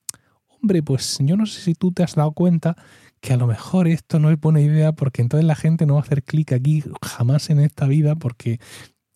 Hombre, 0.66 0.82
pues 0.82 1.18
yo 1.20 1.36
no 1.36 1.46
sé 1.46 1.60
si 1.60 1.74
tú 1.74 1.92
te 1.92 2.02
has 2.02 2.16
dado 2.16 2.32
cuenta 2.32 2.76
que 3.20 3.32
a 3.32 3.36
lo 3.36 3.46
mejor 3.46 3.86
esto 3.86 4.18
no 4.18 4.32
es 4.32 4.40
buena 4.40 4.60
idea, 4.60 4.90
porque 4.90 5.22
entonces 5.22 5.46
la 5.46 5.54
gente 5.54 5.86
no 5.86 5.94
va 5.94 6.00
a 6.00 6.02
hacer 6.02 6.24
clic 6.24 6.50
aquí 6.50 6.82
jamás 7.02 7.50
en 7.50 7.60
esta 7.60 7.86
vida, 7.86 8.16
porque 8.16 8.58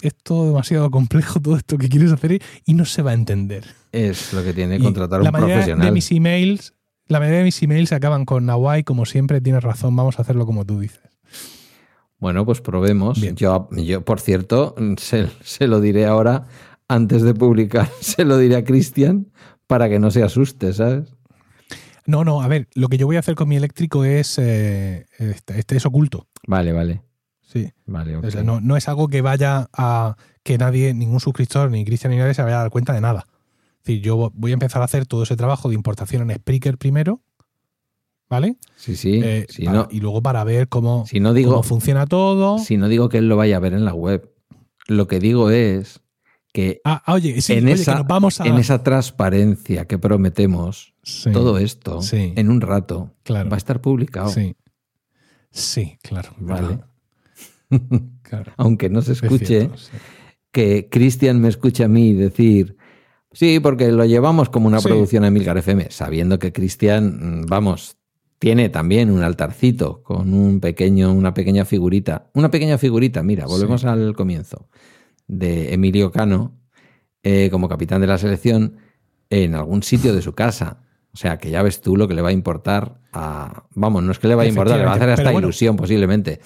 es 0.00 0.14
todo 0.14 0.46
demasiado 0.46 0.92
complejo, 0.92 1.40
todo 1.40 1.56
esto 1.56 1.76
que 1.76 1.88
quieres 1.88 2.12
hacer, 2.12 2.40
y 2.64 2.74
no 2.74 2.84
se 2.84 3.02
va 3.02 3.10
a 3.10 3.14
entender. 3.14 3.64
Es 3.90 4.32
lo 4.32 4.44
que 4.44 4.52
tiene 4.52 4.76
Y 4.76 4.80
contratar 4.80 5.24
la 5.24 5.30
un 5.30 5.32
mayoría 5.32 5.56
profesional. 5.56 5.86
de 5.86 5.90
mis 5.90 6.12
emails, 6.12 6.72
la 7.08 7.18
mayoría 7.18 7.40
de 7.40 7.44
mis 7.46 7.60
emails 7.64 7.88
se 7.88 7.96
acaban 7.96 8.24
con 8.24 8.46
Nawai, 8.46 8.84
como 8.84 9.06
siempre, 9.06 9.40
tienes 9.40 9.64
razón, 9.64 9.96
vamos 9.96 10.20
a 10.20 10.22
hacerlo 10.22 10.46
como 10.46 10.64
tú 10.64 10.78
dices. 10.78 11.00
Bueno, 12.20 12.46
pues 12.46 12.60
probemos. 12.60 13.20
Bien. 13.20 13.34
Yo, 13.34 13.68
yo, 13.72 14.04
por 14.04 14.20
cierto, 14.20 14.76
se, 14.98 15.28
se 15.42 15.66
lo 15.66 15.80
diré 15.80 16.06
ahora, 16.06 16.46
antes 16.86 17.22
de 17.22 17.34
publicar, 17.34 17.90
se 18.00 18.24
lo 18.24 18.38
diré 18.38 18.54
a 18.54 18.62
Cristian 18.62 19.32
para 19.66 19.88
que 19.88 19.98
no 19.98 20.12
se 20.12 20.22
asuste, 20.22 20.72
¿sabes? 20.72 21.12
No, 22.10 22.24
no, 22.24 22.42
a 22.42 22.48
ver, 22.48 22.68
lo 22.74 22.88
que 22.88 22.98
yo 22.98 23.06
voy 23.06 23.16
a 23.16 23.20
hacer 23.20 23.34
con 23.36 23.48
mi 23.48 23.56
eléctrico 23.56 24.04
es, 24.04 24.36
eh, 24.38 25.06
este, 25.18 25.58
este 25.58 25.76
es 25.76 25.86
oculto. 25.86 26.26
Vale, 26.46 26.72
vale. 26.72 27.02
Sí. 27.40 27.70
Vale, 27.86 28.16
ok. 28.16 28.24
O 28.24 28.30
sea, 28.30 28.42
no, 28.42 28.60
no 28.60 28.76
es 28.76 28.88
algo 28.88 29.08
que 29.08 29.22
vaya 29.22 29.68
a 29.72 30.16
que 30.42 30.58
nadie, 30.58 30.92
ningún 30.94 31.20
suscriptor, 31.20 31.70
ni 31.70 31.84
Cristian 31.84 32.10
ni 32.12 32.16
nadie 32.18 32.34
se 32.34 32.42
vaya 32.42 32.58
a 32.58 32.62
dar 32.62 32.70
cuenta 32.70 32.92
de 32.92 33.00
nada. 33.00 33.26
Es 33.78 33.84
decir, 33.86 34.02
yo 34.02 34.30
voy 34.34 34.50
a 34.50 34.54
empezar 34.54 34.82
a 34.82 34.84
hacer 34.86 35.06
todo 35.06 35.22
ese 35.22 35.36
trabajo 35.36 35.68
de 35.68 35.74
importación 35.74 36.28
en 36.30 36.36
Spreaker 36.36 36.78
primero, 36.78 37.20
¿vale? 38.28 38.56
Sí, 38.76 38.96
sí. 38.96 39.20
Eh, 39.22 39.46
si, 39.48 39.64
para- 39.64 39.78
no, 39.78 39.88
y 39.90 40.00
luego 40.00 40.22
para 40.22 40.44
ver 40.44 40.68
cómo, 40.68 41.06
si 41.06 41.20
no 41.20 41.32
digo, 41.34 41.50
cómo 41.52 41.62
funciona 41.62 42.06
todo. 42.06 42.58
si 42.58 42.76
no 42.76 42.88
digo 42.88 43.08
que 43.08 43.18
él 43.18 43.28
lo 43.28 43.36
vaya 43.36 43.56
a 43.56 43.60
ver 43.60 43.72
en 43.74 43.84
la 43.84 43.94
web, 43.94 44.30
lo 44.86 45.06
que 45.06 45.18
digo 45.20 45.50
es 45.50 46.00
que 46.52 46.80
Ah, 46.84 47.02
oye, 47.12 47.40
sí, 47.40 47.54
en, 47.54 47.64
oye, 47.64 47.72
esa, 47.74 47.92
que 47.92 47.98
nos 47.98 48.06
vamos 48.08 48.40
a. 48.40 48.46
en 48.46 48.56
esa 48.56 48.82
transparencia 48.82 49.86
que 49.86 49.98
prometemos, 49.98 50.94
Sí, 51.02 51.30
todo 51.32 51.58
esto, 51.58 52.02
sí. 52.02 52.32
en 52.36 52.50
un 52.50 52.60
rato, 52.60 53.14
Claro. 53.22 53.48
va 53.50 53.56
a 53.56 53.58
estar 53.58 53.80
publicado. 53.80 54.28
Sí. 54.30 54.56
Sí, 55.50 55.98
claro. 56.02 56.30
Vale. 56.38 56.78
Aunque 58.56 58.88
no 58.88 59.02
se 59.02 59.12
Es 59.12 59.22
escuche, 59.22 59.46
cierto, 59.46 59.76
que 60.52 60.88
Cristian 60.90 61.40
me 61.40 61.48
escuche 61.48 61.84
a 61.84 61.88
mí 61.88 62.12
decir, 62.12 62.76
sí, 63.32 63.60
porque 63.60 63.92
lo 63.92 64.04
llevamos 64.04 64.48
como 64.48 64.66
una 64.66 64.80
producción 64.80 65.24
a 65.24 65.30
Milcar 65.30 65.58
FM, 65.58 65.86
sabiendo 65.90 66.38
que 66.38 66.52
Cristian, 66.52 67.42
mm, 67.42 67.46
vamos, 67.46 67.96
tiene 68.38 68.68
también 68.68 69.10
un 69.10 69.22
altarcito 69.22 70.02
con 70.02 70.32
un 70.34 70.60
pequeño, 70.60 71.12
una 71.12 71.34
pequeña 71.34 71.64
figurita. 71.64 72.30
Una 72.34 72.50
pequeña 72.50 72.78
figurita, 72.78 73.22
mira, 73.22 73.46
volvemos 73.46 73.84
al 73.84 74.14
comienzo, 74.14 74.68
de 75.30 75.72
Emilio 75.72 76.10
Cano 76.10 76.58
eh, 77.22 77.48
como 77.50 77.68
capitán 77.68 78.00
de 78.00 78.06
la 78.06 78.18
selección 78.18 78.78
en 79.30 79.54
algún 79.54 79.82
sitio 79.82 80.14
de 80.14 80.22
su 80.22 80.34
casa. 80.34 80.78
O 81.12 81.16
sea, 81.16 81.38
que 81.38 81.50
ya 81.50 81.62
ves 81.62 81.80
tú 81.80 81.96
lo 81.96 82.08
que 82.08 82.14
le 82.14 82.22
va 82.22 82.30
a 82.30 82.32
importar 82.32 83.00
a... 83.12 83.64
Vamos, 83.74 84.02
no 84.02 84.12
es 84.12 84.18
que 84.18 84.28
le 84.28 84.34
vaya 84.34 84.48
a 84.48 84.50
importar, 84.50 84.78
le 84.78 84.84
va 84.84 84.92
a 84.92 84.94
hacer 84.96 85.10
hasta 85.10 85.30
bueno. 85.30 85.48
ilusión 85.48 85.76
posiblemente. 85.76 86.40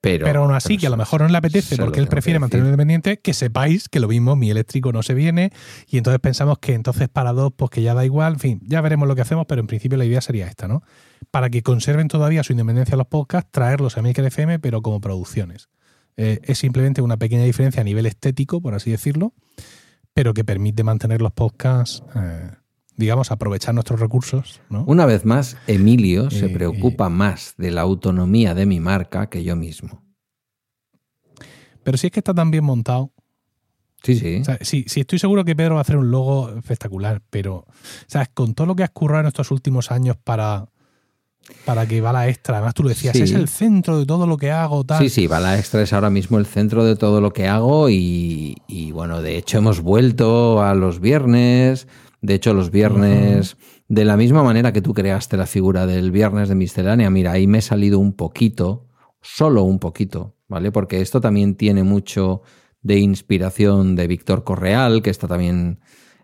Pero, 0.00 0.26
Pero 0.26 0.42
aún 0.44 0.54
así, 0.54 0.68
pero 0.68 0.80
que 0.80 0.86
a 0.86 0.90
lo 0.90 0.96
mejor 0.96 1.22
no 1.22 1.28
le 1.28 1.36
apetece 1.36 1.76
porque 1.76 1.98
él 1.98 2.06
prefiere 2.06 2.38
mantenerlo 2.38 2.68
independiente, 2.68 3.18
que 3.18 3.34
sepáis 3.34 3.88
que 3.88 3.98
lo 3.98 4.06
mismo, 4.06 4.36
mi 4.36 4.48
eléctrico 4.48 4.92
no 4.92 5.02
se 5.02 5.12
viene 5.12 5.50
y 5.88 5.98
entonces 5.98 6.20
pensamos 6.20 6.60
que 6.60 6.74
entonces 6.74 7.08
para 7.08 7.32
dos, 7.32 7.52
pues 7.56 7.70
que 7.72 7.82
ya 7.82 7.94
da 7.94 8.04
igual, 8.04 8.34
en 8.34 8.38
fin, 8.38 8.60
ya 8.64 8.80
veremos 8.80 9.08
lo 9.08 9.16
que 9.16 9.22
hacemos, 9.22 9.46
pero 9.48 9.60
en 9.60 9.66
principio 9.66 9.98
la 9.98 10.04
idea 10.04 10.20
sería 10.20 10.46
esta, 10.46 10.68
¿no? 10.68 10.82
Para 11.32 11.50
que 11.50 11.64
conserven 11.64 12.06
todavía 12.06 12.44
su 12.44 12.52
independencia 12.52 12.96
los 12.96 13.08
podcasts, 13.08 13.50
traerlos 13.50 13.98
a 13.98 14.02
Milker 14.02 14.24
FM, 14.24 14.60
pero 14.60 14.82
como 14.82 15.00
producciones. 15.00 15.68
Eh, 16.20 16.40
es 16.42 16.58
simplemente 16.58 17.00
una 17.00 17.16
pequeña 17.16 17.44
diferencia 17.44 17.80
a 17.80 17.84
nivel 17.84 18.04
estético, 18.04 18.60
por 18.60 18.74
así 18.74 18.90
decirlo, 18.90 19.32
pero 20.12 20.34
que 20.34 20.44
permite 20.44 20.82
mantener 20.82 21.22
los 21.22 21.30
podcasts, 21.32 22.02
eh, 22.16 22.50
digamos, 22.96 23.30
aprovechar 23.30 23.72
nuestros 23.72 24.00
recursos, 24.00 24.60
¿no? 24.68 24.84
Una 24.88 25.06
vez 25.06 25.24
más, 25.24 25.56
Emilio 25.68 26.28
se 26.30 26.46
Eh, 26.46 26.48
preocupa 26.48 27.08
más 27.08 27.54
de 27.56 27.70
la 27.70 27.82
autonomía 27.82 28.54
de 28.54 28.66
mi 28.66 28.80
marca 28.80 29.28
que 29.30 29.44
yo 29.44 29.54
mismo. 29.54 30.02
Pero 31.84 31.96
si 31.96 32.08
es 32.08 32.12
que 32.12 32.20
está 32.20 32.34
tan 32.34 32.50
bien 32.50 32.64
montado, 32.64 33.12
Sí, 34.02 34.14
sí. 34.14 34.38
O 34.40 34.44
sea, 34.44 34.58
sí, 34.60 34.84
sí, 34.86 35.00
estoy 35.00 35.18
seguro 35.18 35.44
que 35.44 35.56
Pedro 35.56 35.74
va 35.74 35.80
a 35.80 35.82
hacer 35.82 35.96
un 35.96 36.12
logo 36.12 36.56
espectacular, 36.56 37.20
pero 37.30 37.66
¿sabes? 38.06 38.28
con 38.32 38.54
todo 38.54 38.68
lo 38.68 38.76
que 38.76 38.84
has 38.84 38.90
currado 38.90 39.22
en 39.22 39.26
estos 39.26 39.50
últimos 39.50 39.90
años 39.90 40.16
para, 40.16 40.68
para 41.64 41.86
que 41.86 42.00
va 42.00 42.12
la 42.12 42.28
extra, 42.28 42.56
además 42.56 42.74
tú 42.74 42.82
lo 42.82 42.88
decías, 42.90 43.16
Sí. 43.16 43.22
es 43.22 43.32
el 43.32 43.48
centro 43.48 43.98
de 43.98 44.06
todo 44.06 44.26
lo 44.26 44.36
que 44.36 44.50
hago, 44.50 44.84
tal. 44.84 44.98
Sí, 45.00 45.08
sí, 45.08 45.26
Bala 45.26 45.58
Extra 45.58 45.82
es 45.82 45.92
ahora 45.92 46.10
mismo 46.10 46.38
el 46.38 46.46
centro 46.46 46.84
de 46.84 46.96
todo 46.96 47.20
lo 47.20 47.32
que 47.32 47.46
hago 47.48 47.88
y, 47.90 48.56
y, 48.66 48.92
bueno, 48.92 49.22
de 49.22 49.36
hecho 49.36 49.58
hemos 49.58 49.80
vuelto 49.80 50.62
a 50.62 50.74
los 50.74 51.00
viernes, 51.00 51.88
de 52.20 52.34
hecho 52.34 52.54
los 52.54 52.70
viernes, 52.70 53.56
de 53.88 54.04
la 54.04 54.16
misma 54.16 54.42
manera 54.42 54.72
que 54.72 54.82
tú 54.82 54.92
creaste 54.94 55.36
la 55.36 55.46
figura 55.46 55.86
del 55.86 56.10
viernes 56.10 56.48
de 56.48 56.54
miscelánea, 56.54 57.10
mira, 57.10 57.32
ahí 57.32 57.46
me 57.46 57.58
he 57.58 57.62
salido 57.62 57.98
un 57.98 58.12
poquito, 58.12 58.86
solo 59.22 59.62
un 59.62 59.78
poquito, 59.78 60.34
¿vale? 60.48 60.70
Porque 60.72 61.00
esto 61.00 61.20
también 61.20 61.54
tiene 61.54 61.82
mucho 61.82 62.42
de 62.82 62.98
inspiración 62.98 63.96
de 63.96 64.06
Víctor 64.06 64.44
Correal, 64.44 65.02
que 65.02 65.10
está 65.10 65.26
también, 65.26 65.80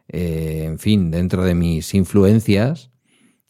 eh, 0.09 0.65
en 0.67 0.79
fin, 0.79 1.11
dentro 1.11 1.43
de 1.45 1.55
mis 1.55 1.95
influencias. 1.95 2.91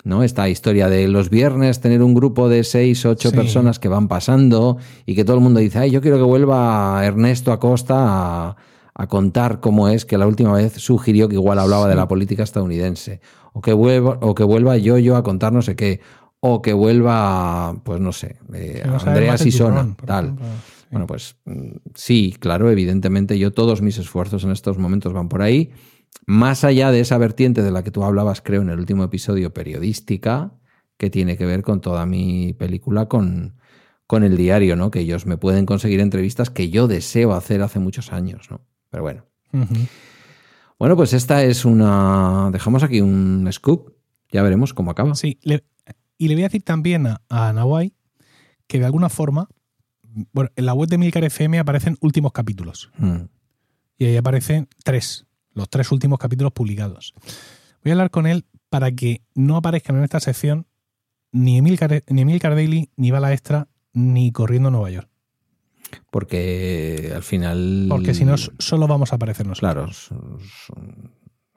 ¿No? 0.05 0.23
Esta 0.23 0.49
historia 0.49 0.89
de 0.89 1.09
los 1.09 1.31
viernes 1.31 1.81
tener 1.81 2.03
un 2.03 2.15
grupo 2.15 2.49
de 2.49 2.63
seis, 2.63 3.05
ocho 3.07 3.31
Sí. 3.31 3.37
personas 3.37 3.79
que 3.79 3.89
van 3.89 4.07
pasando 4.07 4.77
y 5.07 5.15
que 5.15 5.25
todo 5.25 5.37
el 5.37 5.43
mundo 5.43 5.61
dice, 5.61 5.79
ay, 5.79 5.91
yo 5.91 6.01
quiero 6.01 6.19
que 6.19 6.23
vuelva 6.23 7.01
Ernesto 7.05 7.53
Acosta 7.53 7.95
a, 7.99 8.57
a 8.95 9.07
contar 9.09 9.61
cómo 9.61 9.89
es 9.89 10.05
que 10.05 10.19
la 10.19 10.27
última 10.27 10.53
vez 10.53 10.75
sugirió 10.75 11.29
que 11.29 11.35
igual 11.35 11.59
hablaba 11.59 11.89
de 11.89 11.95
la 11.97 12.07
política 12.07 12.43
estadounidense, 12.45 13.21
o 13.53 13.61
que 13.61 13.73
vuelva, 13.73 14.19
o 14.21 14.35
que 14.35 14.45
vuelva 14.45 14.77
yo 14.77 14.99
yo 14.99 15.17
a 15.17 15.23
contar 15.23 15.53
no 15.53 15.63
sé 15.63 15.75
qué, 15.75 16.01
o 16.41 16.61
que 16.61 16.75
vuelva, 16.75 17.75
pues 17.85 18.01
no 18.01 18.13
sé, 18.13 18.37
eh, 18.53 18.83
Andrea 19.07 19.39
Sisona, 19.39 19.97
tal. 20.05 20.25
ejemplo. 20.27 20.47
Bueno, 20.91 21.07
pues 21.07 21.37
mm, 21.47 21.69
sí, 21.95 22.37
claro, 22.39 22.71
evidentemente 22.71 23.39
yo 23.39 23.53
todos 23.53 23.81
mis 23.83 23.99
esfuerzos 23.99 24.45
en 24.45 24.51
estos 24.53 24.79
momentos 24.79 25.13
van 25.13 25.29
por 25.29 25.41
ahí. 25.43 25.73
Más 26.27 26.65
allá 26.65 26.91
de 26.91 27.01
esa 27.01 27.19
vertiente 27.19 27.63
de 27.63 27.71
la 27.71 27.83
que 27.83 27.91
tú 27.91 28.03
hablabas, 28.05 28.41
creo, 28.41 28.63
en 28.63 28.71
el 28.71 28.79
último 28.79 29.05
episodio 29.05 29.53
periodística, 29.53 30.53
que 30.97 31.11
tiene 31.11 31.37
que 31.37 31.45
ver 31.47 31.63
con 31.63 31.81
toda 31.81 32.07
mi 32.07 32.53
película, 32.55 33.07
con, 33.09 33.57
con 34.07 34.23
el 34.25 34.37
diario, 34.37 34.77
¿no? 34.77 34.91
Que 34.91 35.01
ellos 35.01 35.27
me 35.27 35.37
pueden 35.37 35.67
conseguir 35.67 36.01
entrevistas 36.01 36.51
que 36.51 36.71
yo 36.71 36.87
deseo 36.89 37.35
hacer 37.35 37.61
hace 37.63 37.79
muchos 37.79 38.13
años, 38.13 38.51
¿no? 38.51 38.61
Pero 38.91 39.03
bueno. 39.03 39.25
Bueno, 40.79 40.97
pues 40.97 41.13
esta 41.13 41.43
es 41.45 41.65
una. 41.65 42.51
Dejamos 42.53 42.83
aquí 42.83 43.01
un 43.01 43.49
scoop. 43.53 43.93
Ya 44.33 44.43
veremos 44.43 44.75
cómo 44.75 44.91
acaba. 44.91 45.15
Sí, 45.15 45.39
le- 45.43 45.65
y 46.19 46.29
le 46.29 46.35
voy 46.35 46.45
a 46.45 46.47
decir 46.47 46.63
también 46.63 47.07
a, 47.07 47.21
a 47.29 47.53
Nawai 47.53 47.95
que 48.67 48.79
de 48.79 48.85
alguna 48.87 49.09
forma, 49.09 49.49
bueno, 50.33 50.51
en 50.57 50.67
la 50.67 50.75
web 50.75 50.89
de 50.89 50.99
Milcar 50.99 51.25
FM 51.25 51.59
aparecen 51.59 51.97
últimos 52.01 52.33
capítulos. 52.33 52.91
Mm. 52.99 53.23
Y 53.99 54.05
ahí 54.07 54.17
aparecen 54.17 54.69
tres, 54.85 55.27
los 55.55 55.69
tres 55.69 55.91
últimos 55.93 56.19
capítulos 56.19 56.53
publicados. 56.53 57.15
Voy 57.83 57.91
a 57.91 57.95
hablar 57.95 58.11
con 58.11 58.27
él 58.27 58.45
para 58.69 58.93
que 58.93 59.23
no 59.35 59.57
aparezcan 59.57 59.97
en 59.97 60.05
esta 60.05 60.21
sección 60.21 60.67
ni 61.33 61.59
Emilcar, 61.59 62.03
ni 62.09 62.23
Emilcar 62.23 62.55
Daily, 62.55 62.91
ni 62.97 63.11
Bala 63.11 63.33
Extra, 63.33 63.69
ni 63.93 64.31
Corriendo 64.33 64.69
a 64.69 64.73
Nueva 64.73 64.91
York. 64.91 65.09
Porque 66.11 67.13
al 67.15 67.23
final. 67.23 67.87
Porque 67.89 68.15
si 68.15 68.25
no, 68.25 68.37
solo 68.37 68.87
vamos 68.89 69.13
a 69.13 69.17
aparecer 69.17 69.47
nosotros. 69.47 70.09
Claro, 70.09 70.39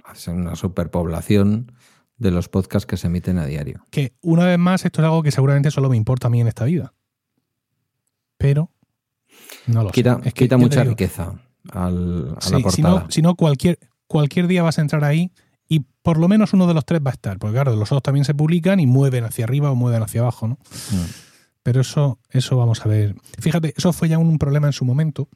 hacen 0.03 0.35
una 0.41 0.55
superpoblación 0.55 1.71
de 2.17 2.31
los 2.31 2.49
podcasts 2.49 2.85
que 2.85 2.97
se 2.97 3.07
emiten 3.07 3.37
a 3.37 3.45
diario. 3.45 3.83
Que 3.91 4.13
una 4.21 4.45
vez 4.45 4.57
más, 4.59 4.85
esto 4.85 5.01
es 5.01 5.05
algo 5.05 5.23
que 5.23 5.31
seguramente 5.31 5.71
solo 5.71 5.89
me 5.89 5.97
importa 5.97 6.27
a 6.27 6.29
mí 6.29 6.41
en 6.41 6.47
esta 6.47 6.65
vida. 6.65 6.93
Pero 8.37 8.71
no 9.67 9.83
lo 9.83 9.91
Quita, 9.91 10.15
sé. 10.21 10.27
Es 10.29 10.33
que 10.33 10.45
quita 10.45 10.57
mucha 10.57 10.81
digo, 10.81 10.91
riqueza 10.91 11.33
al- 11.71 12.35
a 12.37 12.41
Sí, 12.41 12.51
la 12.51 12.57
si 12.57 12.63
portada. 12.63 12.99
no, 13.05 13.11
si 13.11 13.21
no, 13.21 13.35
cualquier, 13.35 13.79
cualquier 14.07 14.47
día 14.47 14.63
vas 14.63 14.77
a 14.77 14.81
entrar 14.81 15.03
ahí 15.03 15.31
y 15.67 15.81
por 16.01 16.17
lo 16.17 16.27
menos 16.27 16.53
uno 16.53 16.67
de 16.67 16.73
los 16.73 16.85
tres 16.85 17.01
va 17.05 17.11
a 17.11 17.13
estar. 17.13 17.37
Porque 17.37 17.53
claro, 17.53 17.75
los 17.75 17.91
otros 17.91 18.03
también 18.03 18.25
se 18.25 18.33
publican 18.33 18.79
y 18.79 18.87
mueven 18.87 19.25
hacia 19.25 19.45
arriba 19.45 19.71
o 19.71 19.75
mueven 19.75 20.01
hacia 20.03 20.21
abajo, 20.21 20.47
¿no? 20.47 20.55
Mm. 20.91 21.05
Pero 21.63 21.81
eso, 21.81 22.19
eso 22.29 22.55
vamos 22.55 22.85
a 22.85 22.89
ver. 22.89 23.15
Fíjate, 23.39 23.73
eso 23.75 23.91
fue 23.91 24.07
ya 24.07 24.17
un 24.17 24.39
problema 24.39 24.67
en 24.67 24.73
su 24.73 24.85
momento. 24.85 25.27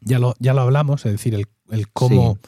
Ya 0.00 0.18
lo, 0.18 0.34
ya 0.40 0.54
lo 0.54 0.62
hablamos, 0.62 1.06
es 1.06 1.12
decir, 1.12 1.34
el, 1.34 1.46
el 1.70 1.88
cómo, 1.92 2.38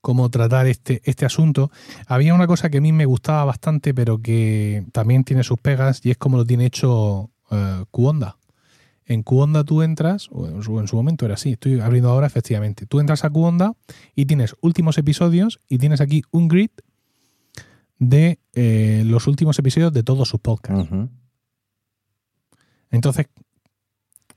cómo 0.00 0.30
tratar 0.30 0.66
este, 0.66 1.02
este 1.04 1.26
asunto. 1.26 1.72
Había 2.06 2.34
una 2.34 2.46
cosa 2.46 2.70
que 2.70 2.78
a 2.78 2.80
mí 2.80 2.92
me 2.92 3.06
gustaba 3.06 3.44
bastante, 3.44 3.92
pero 3.92 4.22
que 4.22 4.84
también 4.92 5.24
tiene 5.24 5.42
sus 5.42 5.58
pegas, 5.58 6.00
y 6.04 6.10
es 6.10 6.16
como 6.16 6.36
lo 6.36 6.44
tiene 6.44 6.66
hecho 6.66 7.30
eh. 7.50 7.84
En 9.08 9.22
Qonda 9.22 9.64
tú 9.64 9.80
entras, 9.80 10.28
o 10.30 10.46
en 10.46 10.62
su, 10.62 10.78
en 10.78 10.86
su 10.86 10.94
momento 10.94 11.24
era 11.24 11.34
así, 11.34 11.52
estoy 11.52 11.80
abriendo 11.80 12.10
ahora 12.10 12.26
efectivamente. 12.26 12.84
Tú 12.84 13.00
entras 13.00 13.24
a 13.24 13.30
Qonda 13.30 13.72
y 14.14 14.26
tienes 14.26 14.54
últimos 14.60 14.98
episodios 14.98 15.60
y 15.66 15.78
tienes 15.78 16.02
aquí 16.02 16.22
un 16.30 16.46
grid 16.46 16.70
de 17.98 18.38
eh, 18.52 19.02
los 19.06 19.26
últimos 19.26 19.58
episodios 19.58 19.94
de 19.94 20.02
todos 20.02 20.28
sus 20.28 20.40
podcasts. 20.40 20.92
Entonces, 22.90 23.28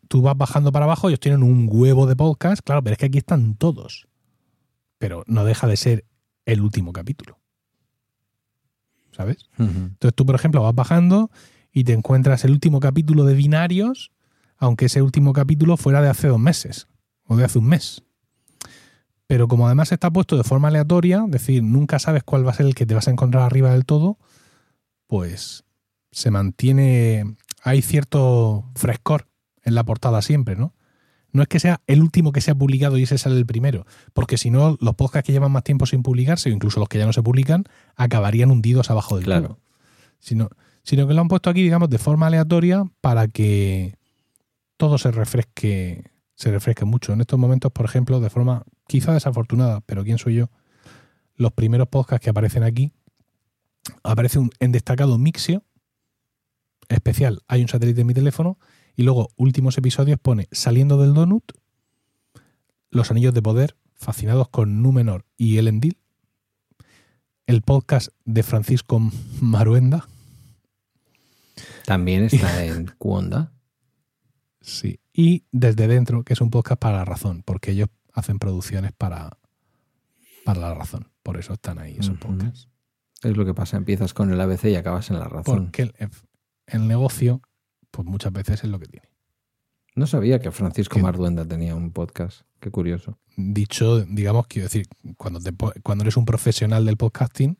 tú 0.07 0.21
vas 0.21 0.37
bajando 0.37 0.71
para 0.71 0.85
abajo, 0.85 1.09
ellos 1.09 1.19
tienen 1.19 1.43
un 1.43 1.67
huevo 1.69 2.07
de 2.07 2.15
podcast, 2.15 2.61
claro, 2.63 2.81
pero 2.81 2.93
es 2.93 2.97
que 2.97 3.07
aquí 3.07 3.17
están 3.17 3.55
todos. 3.55 4.07
Pero 4.97 5.23
no 5.27 5.43
deja 5.43 5.67
de 5.67 5.75
ser 5.75 6.05
el 6.45 6.61
último 6.61 6.93
capítulo. 6.93 7.39
¿Sabes? 9.11 9.49
Entonces 9.57 10.15
tú, 10.15 10.25
por 10.25 10.35
ejemplo, 10.35 10.63
vas 10.63 10.73
bajando 10.73 11.29
y 11.73 11.83
te 11.83 11.91
encuentras 11.91 12.45
el 12.45 12.51
último 12.51 12.79
capítulo 12.79 13.25
de 13.25 13.33
Binarios, 13.35 14.11
aunque 14.61 14.85
ese 14.85 15.01
último 15.01 15.33
capítulo 15.33 15.75
fuera 15.75 16.01
de 16.01 16.07
hace 16.07 16.27
dos 16.27 16.39
meses 16.39 16.87
o 17.25 17.35
de 17.35 17.43
hace 17.43 17.57
un 17.57 17.67
mes. 17.67 18.03
Pero 19.25 19.47
como 19.47 19.65
además 19.65 19.91
está 19.91 20.11
puesto 20.11 20.37
de 20.37 20.43
forma 20.43 20.67
aleatoria, 20.67 21.23
es 21.25 21.31
decir, 21.31 21.63
nunca 21.63 21.97
sabes 21.97 22.23
cuál 22.23 22.45
va 22.45 22.51
a 22.51 22.53
ser 22.53 22.67
el 22.67 22.75
que 22.75 22.85
te 22.85 22.93
vas 22.93 23.07
a 23.07 23.11
encontrar 23.11 23.43
arriba 23.43 23.71
del 23.71 23.85
todo, 23.85 24.19
pues 25.07 25.63
se 26.11 26.29
mantiene, 26.29 27.35
hay 27.63 27.81
cierto 27.81 28.69
frescor 28.75 29.27
en 29.63 29.73
la 29.73 29.83
portada 29.83 30.21
siempre, 30.21 30.55
¿no? 30.55 30.75
No 31.31 31.41
es 31.41 31.47
que 31.47 31.59
sea 31.59 31.81
el 31.87 32.03
último 32.03 32.31
que 32.31 32.41
se 32.41 32.51
ha 32.51 32.55
publicado 32.55 32.97
y 32.99 33.03
ese 33.03 33.17
sale 33.17 33.37
el 33.37 33.47
primero, 33.47 33.85
porque 34.13 34.37
si 34.37 34.51
no, 34.51 34.77
los 34.79 34.95
podcasts 34.95 35.25
que 35.25 35.31
llevan 35.33 35.51
más 35.51 35.63
tiempo 35.63 35.87
sin 35.87 36.03
publicarse, 36.03 36.49
o 36.49 36.53
incluso 36.53 36.79
los 36.79 36.87
que 36.89 36.99
ya 36.99 37.07
no 37.07 37.13
se 37.13 37.23
publican, 37.23 37.63
acabarían 37.95 38.51
hundidos 38.51 38.91
abajo 38.91 39.15
del 39.15 39.25
Claro. 39.25 39.59
Sino, 40.19 40.49
sino 40.83 41.07
que 41.07 41.15
lo 41.15 41.21
han 41.21 41.29
puesto 41.29 41.49
aquí, 41.49 41.63
digamos, 41.63 41.89
de 41.89 41.97
forma 41.97 42.27
aleatoria 42.27 42.83
para 42.99 43.27
que 43.27 43.95
todo 44.81 44.97
se 44.97 45.11
refresque, 45.11 46.11
se 46.33 46.49
refresque 46.49 46.85
mucho. 46.85 47.13
En 47.13 47.21
estos 47.21 47.37
momentos, 47.37 47.71
por 47.71 47.85
ejemplo, 47.85 48.19
de 48.19 48.31
forma 48.31 48.63
quizá 48.87 49.13
desafortunada, 49.13 49.81
pero 49.81 50.03
quién 50.03 50.17
soy 50.17 50.33
yo, 50.33 50.49
los 51.35 51.51
primeros 51.51 51.87
podcasts 51.87 52.23
que 52.23 52.31
aparecen 52.31 52.63
aquí, 52.63 52.91
aparece 54.01 54.39
un, 54.39 54.49
en 54.59 54.71
destacado 54.71 55.19
Mixio, 55.19 55.63
especial, 56.89 57.43
hay 57.47 57.61
un 57.61 57.67
satélite 57.67 58.01
en 58.01 58.07
mi 58.07 58.15
teléfono, 58.15 58.57
y 58.95 59.03
luego 59.03 59.29
últimos 59.35 59.77
episodios 59.77 60.17
pone 60.19 60.47
Saliendo 60.51 60.99
del 60.99 61.13
Donut, 61.13 61.51
Los 62.89 63.11
Anillos 63.11 63.35
de 63.35 63.43
Poder, 63.43 63.75
Fascinados 63.93 64.49
con 64.49 64.81
Númenor 64.81 65.27
y 65.37 65.59
Elendil, 65.59 65.99
el 67.45 67.61
podcast 67.61 68.07
de 68.25 68.41
Francisco 68.41 68.99
Maruenda, 69.41 70.07
También 71.85 72.23
está 72.31 72.65
en 72.65 72.87
Cuonda. 72.97 73.51
Sí. 74.61 74.99
Y 75.13 75.45
Desde 75.51 75.87
Dentro, 75.87 76.23
que 76.23 76.33
es 76.33 76.41
un 76.41 76.49
podcast 76.49 76.79
para 76.79 76.97
la 76.97 77.05
razón, 77.05 77.43
porque 77.43 77.71
ellos 77.71 77.89
hacen 78.13 78.39
producciones 78.39 78.91
para, 78.93 79.37
para 80.45 80.61
la 80.61 80.73
razón. 80.73 81.09
Por 81.23 81.37
eso 81.37 81.53
están 81.53 81.79
ahí 81.79 81.97
esos 81.99 82.17
podcasts. 82.17 82.69
Es 83.23 83.37
lo 83.37 83.45
que 83.45 83.53
pasa, 83.53 83.77
empiezas 83.77 84.13
con 84.13 84.31
el 84.31 84.41
ABC 84.41 84.65
y 84.65 84.75
acabas 84.75 85.09
en 85.11 85.19
la 85.19 85.27
razón. 85.27 85.65
Porque 85.65 85.83
el, 85.83 85.93
el 86.67 86.87
negocio, 86.87 87.41
pues 87.91 88.07
muchas 88.07 88.33
veces 88.33 88.63
es 88.63 88.69
lo 88.69 88.79
que 88.79 88.87
tiene. 88.87 89.11
No 89.95 90.07
sabía 90.07 90.39
que 90.39 90.51
Francisco. 90.51 90.99
Marduenda 90.99 91.45
tenía 91.45 91.75
un 91.75 91.91
podcast. 91.91 92.41
Qué 92.59 92.71
curioso. 92.71 93.19
Dicho, 93.35 94.01
digamos, 94.05 94.47
quiero 94.47 94.67
decir, 94.67 94.87
cuando, 95.17 95.39
te 95.39 95.51
cuando 95.83 96.03
eres 96.03 96.15
un 96.15 96.25
profesional 96.25 96.85
del 96.85 96.97
podcasting, 96.97 97.57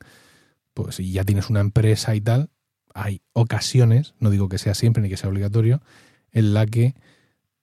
pues 0.73 0.99
y 0.99 1.11
ya 1.11 1.25
tienes 1.25 1.49
una 1.49 1.59
empresa 1.59 2.15
y 2.15 2.21
tal, 2.21 2.49
hay 2.93 3.21
ocasiones, 3.33 4.15
no 4.19 4.29
digo 4.29 4.47
que 4.47 4.57
sea 4.57 4.75
siempre 4.75 5.03
ni 5.03 5.09
que 5.09 5.17
sea 5.17 5.29
obligatorio, 5.29 5.81
en 6.31 6.53
la 6.53 6.65
que 6.65 6.95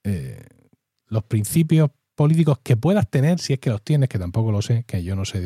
eh, 0.04 0.42
los 1.08 1.24
principios 1.24 1.90
políticos 2.14 2.58
que 2.62 2.76
puedas 2.76 3.08
tener, 3.08 3.38
si 3.38 3.52
es 3.52 3.58
que 3.58 3.70
los 3.70 3.82
tienes, 3.82 4.08
que 4.08 4.18
tampoco 4.18 4.52
lo 4.52 4.62
sé, 4.62 4.84
que 4.86 5.02
yo 5.02 5.16
no 5.16 5.24
sé 5.24 5.40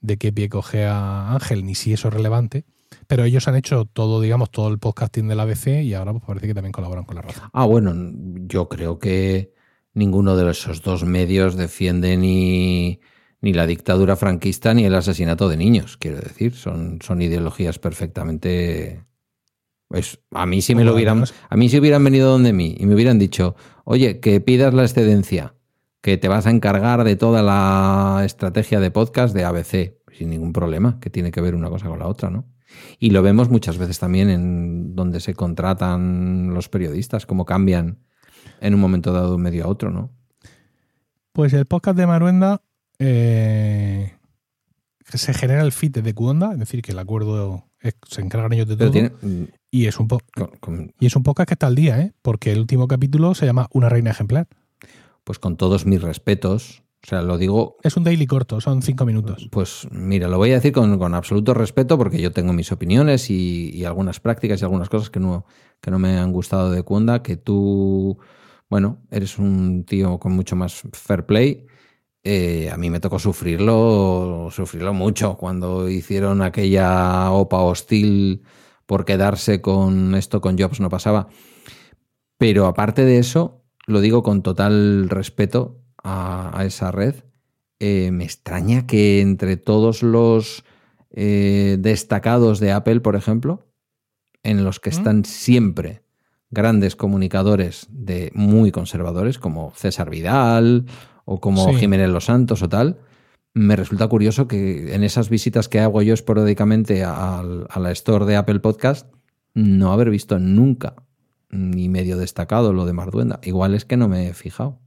de, 0.00 0.16
qué 0.16 0.32
pie 0.32 0.48
coge 0.48 0.86
a 0.86 1.32
Ángel, 1.32 1.64
ni 1.64 1.74
si 1.74 1.92
eso 1.92 2.08
es 2.08 2.14
relevante, 2.14 2.64
pero 3.06 3.24
ellos 3.24 3.46
han 3.46 3.56
hecho 3.56 3.84
todo, 3.84 4.20
digamos, 4.20 4.50
todo 4.50 4.68
el 4.68 4.78
podcasting 4.78 5.28
del 5.28 5.40
ABC 5.40 5.82
y 5.82 5.94
ahora 5.94 6.12
pues 6.12 6.24
parece 6.24 6.46
que 6.46 6.54
también 6.54 6.72
colaboran 6.72 7.04
con 7.04 7.16
la 7.16 7.22
razón. 7.22 7.48
Ah, 7.52 7.66
bueno, 7.66 7.92
yo 8.46 8.68
creo 8.68 8.98
que 8.98 9.52
ninguno 9.94 10.36
de 10.36 10.50
esos 10.50 10.82
dos 10.82 11.04
medios 11.04 11.56
defiende 11.56 12.16
ni, 12.16 13.00
ni 13.40 13.52
la 13.52 13.66
dictadura 13.66 14.16
franquista 14.16 14.74
ni 14.74 14.84
el 14.84 14.94
asesinato 14.94 15.48
de 15.48 15.56
niños, 15.56 15.96
quiero 15.96 16.18
decir. 16.18 16.54
Son, 16.54 16.98
son 17.02 17.22
ideologías 17.22 17.78
perfectamente. 17.78 19.04
Pues 19.90 20.20
a 20.30 20.46
mí 20.46 20.62
si 20.62 20.76
me 20.76 20.84
lo 20.84 20.94
hubieran. 20.94 21.24
A 21.48 21.56
mí 21.56 21.68
si 21.68 21.80
hubieran 21.80 22.04
venido 22.04 22.30
donde 22.30 22.52
mí 22.52 22.76
y 22.78 22.86
me 22.86 22.94
hubieran 22.94 23.18
dicho, 23.18 23.56
oye, 23.82 24.20
que 24.20 24.40
pidas 24.40 24.72
la 24.72 24.82
excedencia, 24.82 25.56
que 26.00 26.16
te 26.16 26.28
vas 26.28 26.46
a 26.46 26.50
encargar 26.50 27.02
de 27.02 27.16
toda 27.16 27.42
la 27.42 28.22
estrategia 28.24 28.78
de 28.78 28.92
podcast 28.92 29.34
de 29.34 29.44
ABC, 29.44 29.96
sin 30.16 30.30
ningún 30.30 30.52
problema, 30.52 31.00
que 31.00 31.10
tiene 31.10 31.32
que 31.32 31.40
ver 31.40 31.56
una 31.56 31.68
cosa 31.70 31.88
con 31.88 31.98
la 31.98 32.06
otra, 32.06 32.30
¿no? 32.30 32.46
Y 33.00 33.10
lo 33.10 33.20
vemos 33.22 33.50
muchas 33.50 33.78
veces 33.78 33.98
también 33.98 34.30
en 34.30 34.94
donde 34.94 35.18
se 35.18 35.34
contratan 35.34 36.54
los 36.54 36.68
periodistas, 36.68 37.26
cómo 37.26 37.44
cambian 37.44 37.98
en 38.60 38.74
un 38.74 38.80
momento 38.80 39.12
dado 39.12 39.30
de 39.30 39.34
un 39.34 39.42
medio 39.42 39.64
a 39.64 39.66
otro, 39.66 39.90
¿no? 39.90 40.12
Pues 41.32 41.52
el 41.52 41.66
podcast 41.66 41.98
de 41.98 42.06
Maruenda 42.06 42.62
eh, 43.00 44.14
se 45.02 45.34
genera 45.34 45.62
el 45.62 45.72
feed 45.72 45.98
de 45.98 46.14
Cuonda, 46.14 46.52
es 46.52 46.60
decir, 46.60 46.80
que 46.80 46.92
el 46.92 47.00
acuerdo 47.00 47.69
es- 47.80 47.94
se 48.08 48.20
encargan 48.20 48.52
ellos 48.52 48.68
de 48.68 48.76
todo. 48.76 48.90
tiene. 48.90 49.10
mm, 49.22 49.44
Y, 49.72 49.86
es 49.86 49.98
un 50.00 50.08
po- 50.08 50.20
con- 50.34 50.50
con- 50.60 50.92
y 50.98 51.06
es 51.06 51.14
un 51.16 51.22
podcast 51.22 51.48
que 51.48 51.54
está 51.54 51.66
al 51.68 51.74
día, 51.76 52.00
¿eh? 52.00 52.12
porque 52.22 52.52
el 52.52 52.58
último 52.60 52.88
capítulo 52.88 53.34
se 53.34 53.46
llama 53.46 53.68
Una 53.72 53.88
reina 53.88 54.10
ejemplar. 54.10 54.48
pues 55.24 55.38
con 55.38 55.56
todos 55.56 55.86
mis 55.86 56.02
respetos, 56.02 56.82
o 57.04 57.06
sea, 57.06 57.22
lo 57.22 57.38
digo 57.38 57.76
Es 57.82 57.96
un 57.96 58.02
daily 58.04 58.26
corto, 58.26 58.60
son 58.60 58.82
cinco 58.82 59.06
minutos. 59.06 59.48
Pues 59.52 59.86
mira, 59.92 60.26
lo 60.28 60.38
voy 60.38 60.50
a 60.50 60.54
decir 60.54 60.72
con, 60.72 60.98
con 60.98 61.14
absoluto 61.14 61.54
respeto 61.54 61.96
porque 61.98 62.20
yo 62.20 62.32
tengo 62.32 62.52
mis 62.52 62.72
opiniones 62.72 63.30
y, 63.30 63.70
y 63.72 63.84
algunas 63.84 64.18
prácticas 64.18 64.60
y 64.60 64.64
algunas 64.64 64.88
cosas 64.88 65.08
que 65.10 65.20
no, 65.20 65.46
que 65.80 65.90
no 65.90 65.98
me 65.98 66.18
han 66.18 66.32
gustado 66.32 66.70
de 66.72 66.82
Kunda, 66.82 67.22
que 67.22 67.36
tú, 67.36 68.18
bueno, 68.68 68.98
eres 69.10 69.38
un 69.38 69.84
tío 69.84 70.18
con 70.18 70.32
mucho 70.32 70.56
más 70.56 70.82
fair 70.92 71.24
play 71.26 71.66
eh, 72.22 72.68
a 72.70 72.76
mí 72.76 72.90
me 72.90 73.00
tocó 73.00 73.18
sufrirlo, 73.18 74.48
sufrirlo 74.50 74.92
mucho 74.92 75.36
cuando 75.36 75.88
hicieron 75.88 76.42
aquella 76.42 77.30
OPA 77.30 77.60
hostil 77.62 78.42
por 78.84 79.04
quedarse 79.04 79.62
con 79.62 80.14
esto 80.14 80.40
con 80.40 80.58
Jobs 80.58 80.80
no 80.80 80.90
pasaba. 80.90 81.28
Pero 82.36 82.66
aparte 82.66 83.04
de 83.04 83.18
eso, 83.18 83.64
lo 83.86 84.00
digo 84.00 84.22
con 84.22 84.42
total 84.42 85.08
respeto 85.08 85.82
a, 86.02 86.62
esa 86.64 86.90
red, 86.90 87.16
eh, 87.78 88.10
me 88.12 88.24
extraña 88.24 88.86
que 88.86 89.20
entre 89.20 89.56
todos 89.56 90.02
los 90.02 90.64
eh, 91.10 91.76
destacados 91.80 92.60
de 92.60 92.72
Apple, 92.72 93.00
por 93.00 93.16
ejemplo, 93.16 93.66
en 94.42 94.64
los 94.64 94.80
que 94.80 94.90
están 94.90 95.24
siempre 95.24 96.02
grandes 96.50 96.96
comunicadores 96.96 97.86
de 97.90 98.30
muy 98.34 98.72
conservadores, 98.72 99.38
como 99.38 99.72
César 99.74 100.10
Vidal 100.10 100.86
o 101.32 101.38
como 101.38 101.72
Jiménez 101.74 102.08
Los 102.08 102.24
Santos 102.24 102.60
o 102.60 102.68
tal, 102.68 102.98
me 103.54 103.76
resulta 103.76 104.08
curioso 104.08 104.48
que 104.48 104.96
en 104.96 105.04
esas 105.04 105.28
visitas 105.28 105.68
que 105.68 105.78
hago 105.78 106.02
yo 106.02 106.12
esporádicamente 106.12 107.04
a, 107.04 107.38
a 107.38 107.78
la 107.78 107.92
store 107.92 108.26
de 108.26 108.34
Apple 108.34 108.58
Podcast, 108.58 109.06
no 109.54 109.92
haber 109.92 110.10
visto 110.10 110.40
nunca 110.40 110.96
ni 111.48 111.88
medio 111.88 112.18
destacado 112.18 112.72
lo 112.72 112.84
de 112.84 112.94
Marduenda. 112.94 113.38
Igual 113.44 113.74
es 113.74 113.84
que 113.84 113.96
no 113.96 114.08
me 114.08 114.28
he 114.28 114.34
fijado. 114.34 114.80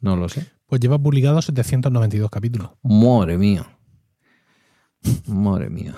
No 0.00 0.16
lo 0.16 0.28
sé. 0.28 0.50
Pues 0.66 0.80
lleva 0.80 0.98
publicado 0.98 1.40
792 1.40 2.28
capítulos. 2.28 2.70
Madre 2.82 3.38
mía. 3.38 3.78
Madre 5.28 5.70
mía. 5.70 5.94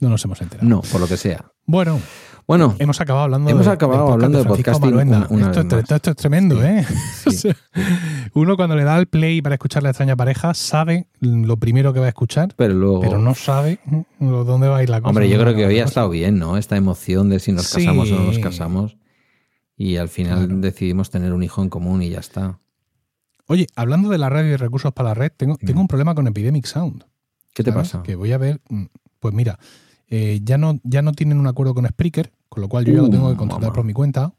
No 0.00 0.10
nos 0.10 0.22
hemos 0.26 0.42
enterado. 0.42 0.68
No, 0.68 0.82
por 0.82 1.00
lo 1.00 1.08
que 1.08 1.16
sea. 1.16 1.50
Bueno, 1.64 1.98
bueno, 2.50 2.74
hemos 2.80 3.00
acabado 3.00 3.26
hablando 3.26 3.48
hemos 3.48 3.64
de, 3.64 3.70
acabado 3.70 4.12
hablando 4.12 4.38
de, 4.38 4.44
podcasting. 4.44 4.98
esto, 5.94 6.10
es 6.10 6.16
tremendo, 6.16 6.60
¿eh? 6.64 6.84
uno 8.34 8.56
cuando 8.56 8.74
le 8.74 8.82
da 8.82 8.98
el 8.98 9.06
play 9.06 9.40
para 9.40 9.54
escuchar 9.54 9.84
la 9.84 9.90
extraña 9.90 10.16
pareja 10.16 10.52
sabe 10.52 11.06
lo 11.20 11.58
primero 11.58 11.92
que 11.92 12.00
va 12.00 12.06
a 12.06 12.08
escuchar, 12.08 12.52
pero 12.56 12.74
luego 12.74 13.02
pero 13.02 13.18
no 13.18 13.36
sabe 13.36 13.78
dónde 14.18 14.66
va 14.66 14.78
a 14.78 14.82
ir 14.82 14.90
la 14.90 15.00
cosa. 15.00 15.10
Hombre, 15.10 15.28
yo 15.28 15.38
creo 15.38 15.54
que 15.54 15.64
hoy 15.64 15.78
ha 15.78 15.84
estado 15.84 16.10
bien, 16.10 16.40
¿no? 16.40 16.56
Esta 16.56 16.76
emoción 16.76 17.28
de 17.28 17.38
si 17.38 17.52
nos 17.52 17.72
casamos 17.72 18.10
o 18.10 18.16
no 18.16 18.24
nos 18.24 18.40
casamos 18.40 18.96
y 19.76 19.98
al 19.98 20.08
final 20.08 20.60
decidimos 20.60 21.10
tener 21.10 21.32
un 21.32 21.44
hijo 21.44 21.62
en 21.62 21.68
común 21.68 22.02
y 22.02 22.10
ya 22.10 22.18
está. 22.18 22.58
Oye, 23.46 23.68
hablando 23.76 24.08
de 24.08 24.18
la 24.18 24.28
red 24.28 24.46
y 24.46 24.56
recursos 24.56 24.92
para 24.92 25.10
la 25.10 25.14
red, 25.14 25.30
tengo, 25.36 25.56
tengo 25.56 25.80
un 25.80 25.86
problema 25.86 26.16
con 26.16 26.26
Epidemic 26.26 26.66
Sound. 26.66 27.04
¿Qué 27.54 27.62
te 27.62 27.70
pasa? 27.70 28.02
Que 28.02 28.16
voy 28.16 28.32
a 28.32 28.38
ver, 28.38 28.60
mm, 28.68 28.86
pues 29.20 29.34
mira, 29.34 29.56
eh, 30.08 30.40
ya, 30.42 30.58
no, 30.58 30.80
ya 30.82 31.02
no 31.02 31.12
tienen 31.12 31.38
un 31.38 31.46
acuerdo 31.46 31.74
con 31.74 31.86
Spreaker, 31.86 32.32
con 32.50 32.60
lo 32.60 32.68
cual 32.68 32.84
yo 32.84 32.92
ya 32.92 33.00
lo 33.00 33.08
tengo 33.08 33.28
que 33.28 33.34
uh, 33.34 33.38
contratar 33.38 33.72
por 33.72 33.84
mi 33.84 33.94
cuenta. 33.94 34.34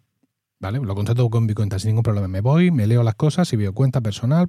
¿Vale? 0.60 0.80
Lo 0.80 0.94
contrato 0.94 1.28
con 1.32 1.48
mi 1.48 1.56
cuenta 1.56 1.80
sin 1.80 1.90
ningún 1.90 2.04
problema. 2.04 2.28
Me 2.28 2.42
voy, 2.42 2.70
me 2.70 2.86
leo 2.86 3.02
las 3.02 3.16
cosas 3.16 3.52
y 3.52 3.56
veo 3.56 3.74
cuenta 3.74 4.00
personal, 4.00 4.48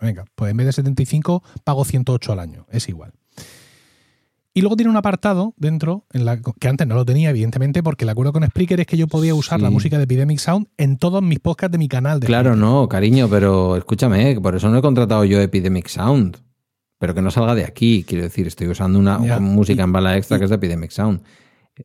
venga, 0.00 0.24
pues 0.34 0.50
en 0.50 0.56
vez 0.56 0.66
de 0.66 0.72
75 0.72 1.44
pago 1.62 1.84
108 1.84 2.32
al 2.32 2.40
año, 2.40 2.66
es 2.72 2.88
igual. 2.88 3.12
Y 4.54 4.60
luego 4.60 4.74
tiene 4.74 4.90
un 4.90 4.96
apartado 4.96 5.54
dentro, 5.56 6.04
en 6.12 6.24
la, 6.24 6.40
que 6.40 6.68
antes 6.68 6.86
no 6.88 6.96
lo 6.96 7.04
tenía, 7.04 7.30
evidentemente, 7.30 7.80
porque 7.84 8.04
el 8.04 8.08
acuerdo 8.08 8.32
con 8.32 8.44
Spreaker 8.44 8.80
es 8.80 8.86
que 8.86 8.96
yo 8.96 9.06
podía 9.06 9.36
usar 9.36 9.60
la 9.60 9.70
música 9.70 9.98
de 9.98 10.04
Epidemic 10.04 10.40
Sound 10.40 10.66
en 10.78 10.98
todos 10.98 11.22
mis 11.22 11.38
podcasts 11.38 11.70
de 11.70 11.78
mi 11.78 11.86
canal. 11.86 12.18
De 12.18 12.26
claro, 12.26 12.56
no, 12.56 12.88
cariño, 12.88 13.28
pero 13.30 13.76
escúchame, 13.76 14.40
por 14.40 14.56
eso 14.56 14.68
no 14.68 14.78
he 14.78 14.82
contratado 14.82 15.24
yo 15.24 15.40
Epidemic 15.40 15.86
Sound 15.86 16.38
pero 17.02 17.16
que 17.16 17.22
no 17.22 17.32
salga 17.32 17.56
de 17.56 17.64
aquí. 17.64 18.04
Quiero 18.06 18.22
decir, 18.22 18.46
estoy 18.46 18.68
usando 18.68 18.96
una 18.96 19.18
música 19.40 19.82
en 19.82 19.90
bala 19.90 20.16
extra 20.16 20.38
que 20.38 20.44
es 20.44 20.50
de 20.50 20.54
Epidemic 20.54 20.92
Sound. 20.92 21.20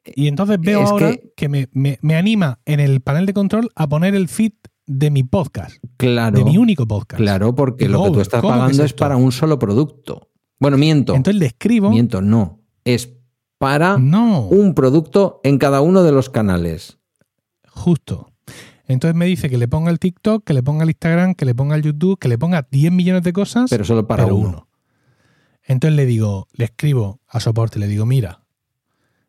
Y 0.05 0.27
entonces 0.27 0.57
veo 0.59 0.81
ahora 0.81 1.15
que, 1.35 1.49
me, 1.49 2.15
anima 2.15 2.59
en 2.65 2.79
el 2.79 3.01
panel 3.01 3.25
de 3.25 3.33
control 3.33 3.69
a 3.75 3.87
poner 3.87 4.15
el 4.15 4.27
feed 4.27 4.53
de 4.85 5.11
mi 5.11 5.23
podcast. 5.23 5.77
Claro. 5.97 6.37
De 6.37 6.45
mi 6.45 6.57
único 6.57 6.87
podcast. 6.87 7.21
Claro, 7.21 7.55
porque 7.55 7.87
lo 7.87 8.03
que 8.05 8.11
tú 8.11 8.21
estás 8.21 8.41
pagando 8.41 8.83
es, 8.83 8.93
para 8.93 9.17
un 9.17 9.31
solo 9.31 9.59
producto. 9.59 10.29
Bueno, 10.59 10.77
miento. 10.77 11.15
Entonces 11.15 11.39
le 11.39 11.47
escribo. 11.47 11.89
Miento, 11.89 12.21
no. 12.21 12.61
Es 12.83 13.13
para 13.57 13.95
un 13.95 14.73
producto 14.75 15.41
en 15.43 15.57
cada 15.57 15.81
uno 15.81 16.03
de 16.03 16.11
los 16.11 16.29
canales. 16.29 16.99
Justo. 17.69 18.31
Entonces 18.87 19.15
me 19.15 19.25
dice 19.25 19.49
que 19.49 19.57
le 19.57 19.67
ponga 19.67 19.91
el 19.91 19.99
TikTok, 19.99 20.43
que 20.43 20.53
le 20.53 20.63
ponga 20.63 20.83
el 20.83 20.89
Instagram, 20.89 21.35
que 21.35 21.45
le 21.45 21.53
ponga 21.53 21.75
el 21.75 21.83
YouTube, 21.83 22.17
que 22.17 22.29
le 22.29 22.37
ponga 22.37 22.67
10 22.71 22.91
millones 22.91 23.23
de 23.23 23.33
cosas. 23.33 23.69
Pero 23.69 23.83
solo 23.83 24.07
para 24.07 24.25
uno. 24.27 24.67
Entonces 25.63 25.97
le 25.97 26.05
digo, 26.05 26.47
le 26.53 26.65
escribo 26.65 27.19
a 27.27 27.41
soporte, 27.41 27.79
le 27.79 27.87
digo, 27.87 28.05
mira, 28.05 28.46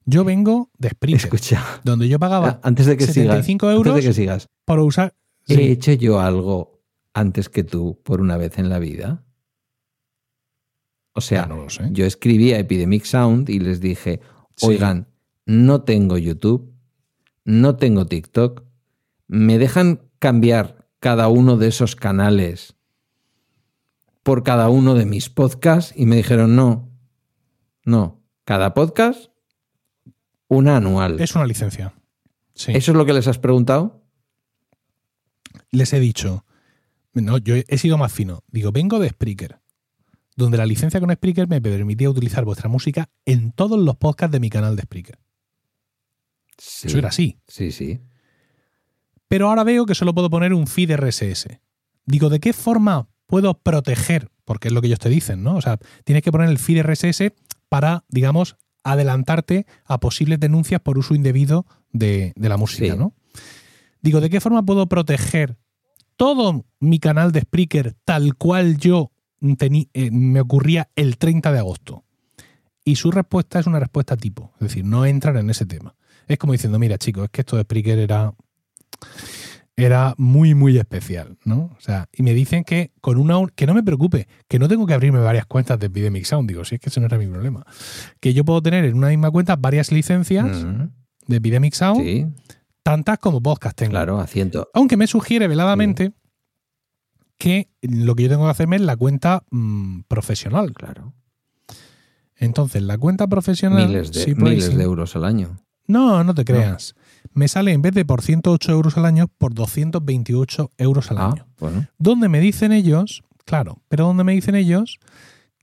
yo 0.08 0.24
vengo 0.24 0.70
de 0.78 0.88
Spreaker, 0.88 1.24
Escucha, 1.24 1.80
donde 1.84 2.08
yo 2.08 2.18
pagaba 2.18 2.60
antes 2.62 2.86
de 2.86 2.96
que 2.96 3.06
75 3.06 3.70
euros 3.70 3.88
antes 3.88 4.04
de 4.04 4.10
que 4.10 4.14
sigas, 4.14 4.48
para 4.64 4.82
usar... 4.82 5.14
¿He 5.46 5.70
hecho 5.70 5.92
yo 5.92 6.20
algo 6.20 6.82
antes 7.14 7.48
que 7.48 7.62
tú 7.64 8.00
por 8.02 8.20
una 8.20 8.36
vez 8.36 8.58
en 8.58 8.68
la 8.68 8.78
vida? 8.78 9.24
O 11.14 11.20
sea, 11.20 11.46
no 11.46 11.66
yo 11.90 12.06
escribí 12.06 12.52
a 12.52 12.58
Epidemic 12.58 13.04
Sound 13.04 13.50
y 13.50 13.58
les 13.58 13.80
dije, 13.80 14.20
oigan, 14.62 15.08
no 15.46 15.82
tengo 15.82 16.16
YouTube, 16.16 16.74
no 17.44 17.76
tengo 17.76 18.06
TikTok, 18.06 18.64
¿me 19.26 19.58
dejan 19.58 20.10
cambiar 20.18 20.88
cada 21.00 21.28
uno 21.28 21.56
de 21.56 21.68
esos 21.68 21.96
canales 21.96 22.76
por 24.22 24.42
cada 24.42 24.68
uno 24.68 24.94
de 24.94 25.06
mis 25.06 25.28
podcasts 25.30 25.92
y 25.96 26.06
me 26.06 26.16
dijeron, 26.16 26.56
no, 26.56 26.90
no, 27.84 28.22
cada 28.44 28.74
podcast, 28.74 29.30
una 30.48 30.76
anual. 30.76 31.20
Es 31.20 31.34
una 31.34 31.46
licencia. 31.46 31.94
¿Eso 32.54 32.72
es 32.72 32.88
lo 32.88 33.06
que 33.06 33.12
les 33.12 33.28
has 33.28 33.38
preguntado? 33.38 34.02
Les 35.70 35.92
he 35.92 36.00
dicho, 36.00 36.44
no, 37.12 37.38
yo 37.38 37.54
he 37.56 37.78
sido 37.78 37.98
más 37.98 38.12
fino. 38.12 38.42
Digo, 38.48 38.72
vengo 38.72 38.98
de 38.98 39.10
Spreaker, 39.10 39.60
donde 40.34 40.58
la 40.58 40.66
licencia 40.66 41.00
con 41.00 41.12
Spreaker 41.12 41.48
me 41.48 41.60
permitía 41.60 42.10
utilizar 42.10 42.44
vuestra 42.44 42.68
música 42.68 43.08
en 43.24 43.52
todos 43.52 43.78
los 43.78 43.96
podcasts 43.96 44.32
de 44.32 44.40
mi 44.40 44.50
canal 44.50 44.76
de 44.76 44.82
Spreaker. 44.82 45.18
Eso 46.58 46.98
era 46.98 47.08
así. 47.08 47.38
Sí, 47.46 47.70
sí. 47.70 48.00
Pero 49.28 49.48
ahora 49.48 49.62
veo 49.62 49.86
que 49.86 49.94
solo 49.94 50.14
puedo 50.14 50.30
poner 50.30 50.52
un 50.54 50.66
feed 50.66 50.96
RSS. 50.96 51.60
Digo, 52.04 52.30
¿de 52.30 52.40
qué 52.40 52.52
forma 52.52 53.08
puedo 53.26 53.60
proteger, 53.60 54.30
porque 54.44 54.68
es 54.68 54.74
lo 54.74 54.80
que 54.80 54.88
ellos 54.88 54.98
te 54.98 55.10
dicen, 55.10 55.42
¿no? 55.42 55.56
O 55.56 55.60
sea, 55.60 55.78
tienes 56.04 56.22
que 56.22 56.32
poner 56.32 56.48
el 56.48 56.58
feed 56.58 56.82
RSS 56.82 57.32
para, 57.68 58.04
digamos, 58.08 58.56
adelantarte 58.92 59.66
a 59.84 59.98
posibles 59.98 60.40
denuncias 60.40 60.80
por 60.80 60.98
uso 60.98 61.14
indebido 61.14 61.66
de, 61.92 62.32
la 62.36 62.56
música, 62.56 62.94
¿no? 62.96 63.14
Digo, 64.00 64.20
¿de 64.20 64.30
qué 64.30 64.40
forma 64.40 64.64
puedo 64.64 64.88
proteger 64.88 65.56
todo 66.16 66.64
mi 66.80 66.98
canal 66.98 67.32
de 67.32 67.40
Spreaker 67.40 67.94
tal 68.04 68.36
cual 68.36 68.78
yo 68.78 69.10
eh, 69.40 70.10
me 70.10 70.40
ocurría 70.40 70.88
el 70.96 71.18
30 71.18 71.52
de 71.52 71.58
agosto? 71.58 72.04
Y 72.84 72.96
su 72.96 73.10
respuesta 73.10 73.58
es 73.58 73.66
una 73.66 73.80
respuesta 73.80 74.16
tipo, 74.16 74.52
es 74.54 74.68
decir, 74.68 74.84
no 74.84 75.04
entran 75.04 75.36
en 75.36 75.50
ese 75.50 75.66
tema. 75.66 75.94
Es 76.26 76.38
como 76.38 76.52
diciendo, 76.52 76.78
mira 76.78 76.98
chicos, 76.98 77.24
es 77.24 77.30
que 77.30 77.42
esto 77.42 77.56
de 77.56 77.62
Spreaker 77.62 77.98
era 77.98 78.32
era 79.78 80.14
muy, 80.18 80.56
muy 80.56 80.76
especial, 80.76 81.38
¿no? 81.44 81.70
O 81.76 81.80
sea, 81.80 82.08
y 82.12 82.24
me 82.24 82.34
dicen 82.34 82.64
que 82.64 82.90
con 83.00 83.16
una 83.16 83.36
que 83.54 83.64
no 83.64 83.74
me 83.74 83.84
preocupe, 83.84 84.26
que 84.48 84.58
no 84.58 84.66
tengo 84.66 84.86
que 84.86 84.94
abrirme 84.94 85.20
varias 85.20 85.46
cuentas 85.46 85.78
de 85.78 85.86
Epidemic 85.86 86.24
Sound. 86.24 86.48
Digo, 86.48 86.64
si 86.64 86.74
es 86.74 86.80
que 86.80 86.88
ese 86.88 86.98
no 86.98 87.06
era 87.06 87.16
mi 87.16 87.28
problema. 87.28 87.64
Que 88.18 88.34
yo 88.34 88.44
puedo 88.44 88.60
tener 88.60 88.84
en 88.84 88.96
una 88.96 89.08
misma 89.08 89.30
cuenta 89.30 89.54
varias 89.54 89.92
licencias 89.92 90.66
de 91.28 91.36
Epidemic 91.36 91.74
Sound, 91.74 92.34
tantas 92.82 93.18
como 93.18 93.40
podcast 93.40 93.76
tengo. 93.76 93.92
Claro, 93.92 94.18
asiento. 94.18 94.68
Aunque 94.74 94.96
me 94.96 95.06
sugiere 95.06 95.46
veladamente 95.46 96.12
que 97.38 97.70
lo 97.80 98.16
que 98.16 98.24
yo 98.24 98.28
tengo 98.30 98.46
que 98.46 98.50
hacerme 98.50 98.76
es 98.76 98.82
la 98.82 98.96
cuenta 98.96 99.44
mm, 99.52 100.00
profesional. 100.08 100.72
Claro. 100.72 101.14
Entonces, 102.34 102.82
la 102.82 102.98
cuenta 102.98 103.28
profesional. 103.28 103.86
Miles 103.86 104.12
de, 104.12 104.34
miles 104.34 104.76
de 104.76 104.82
euros 104.82 105.14
al 105.14 105.24
año. 105.24 105.60
No, 105.86 106.24
no 106.24 106.34
te 106.34 106.44
creas 106.44 106.96
me 107.32 107.48
sale 107.48 107.72
en 107.72 107.82
vez 107.82 107.94
de 107.94 108.04
por 108.04 108.22
108 108.22 108.72
euros 108.72 108.96
al 108.96 109.06
año, 109.06 109.28
por 109.38 109.54
228 109.54 110.72
euros 110.78 111.10
al 111.10 111.18
ah, 111.18 111.30
año. 111.30 111.46
Donde 111.98 112.28
me 112.28 112.40
dicen 112.40 112.72
ellos, 112.72 113.22
claro, 113.44 113.80
pero 113.88 114.06
donde 114.06 114.24
me 114.24 114.32
dicen 114.32 114.54
ellos 114.54 114.98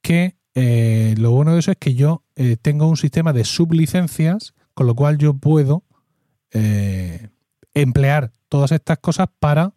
que 0.01 0.37
eh, 0.55 1.15
lo 1.17 1.31
bueno 1.31 1.53
de 1.53 1.59
eso 1.59 1.71
es 1.71 1.77
que 1.77 1.95
yo 1.95 2.23
eh, 2.35 2.55
tengo 2.61 2.87
un 2.87 2.95
sistema 2.95 3.33
de 3.33 3.43
sublicencias, 3.43 4.53
con 4.73 4.87
lo 4.87 4.95
cual 4.95 5.17
yo 5.17 5.33
puedo 5.33 5.83
eh, 6.51 7.27
emplear 7.73 8.31
todas 8.47 8.71
estas 8.71 8.99
cosas 8.99 9.27
para 9.39 9.73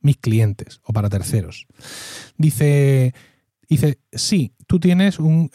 mis 0.00 0.16
clientes 0.16 0.80
o 0.84 0.92
para 0.92 1.10
terceros. 1.10 1.66
Dice, 2.38 3.14
dice 3.68 3.98
sí, 4.10 4.54
tú 4.66 4.80
tienes 4.80 5.18
un, 5.18 5.50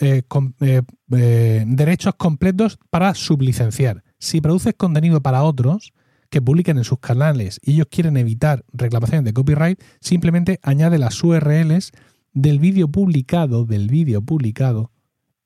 derechos 1.66 2.16
completos 2.16 2.78
para 2.90 3.16
sublicenciar 3.16 4.04
si 4.20 4.42
produces 4.42 4.74
contenido 4.76 5.22
para 5.22 5.44
otros 5.44 5.94
que 6.30 6.42
publiquen 6.42 6.78
en 6.78 6.84
sus 6.84 7.00
canales 7.00 7.60
y 7.64 7.74
ellos 7.74 7.88
quieren 7.90 8.18
evitar 8.18 8.66
reclamaciones 8.74 9.24
de 9.26 9.34
copyright, 9.34 9.82
simplemente 10.02 10.60
añade 10.62 10.98
las 10.98 11.24
URLs 11.24 11.92
del 12.34 12.60
vídeo 12.60 12.90
publicado, 12.90 13.66
del 13.66 13.88
vídeo 13.88 14.22
publicado 14.22 14.92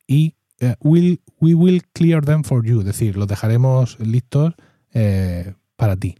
y 0.07 0.35
eh, 0.59 0.75
we 0.81 1.19
will 1.39 1.83
clear 1.93 2.23
them 2.23 2.43
for 2.43 2.65
you, 2.65 2.79
es 2.79 2.85
decir, 2.85 3.17
los 3.17 3.27
dejaremos 3.27 3.99
listos 3.99 4.53
eh, 4.93 5.53
para 5.75 5.95
ti. 5.95 6.15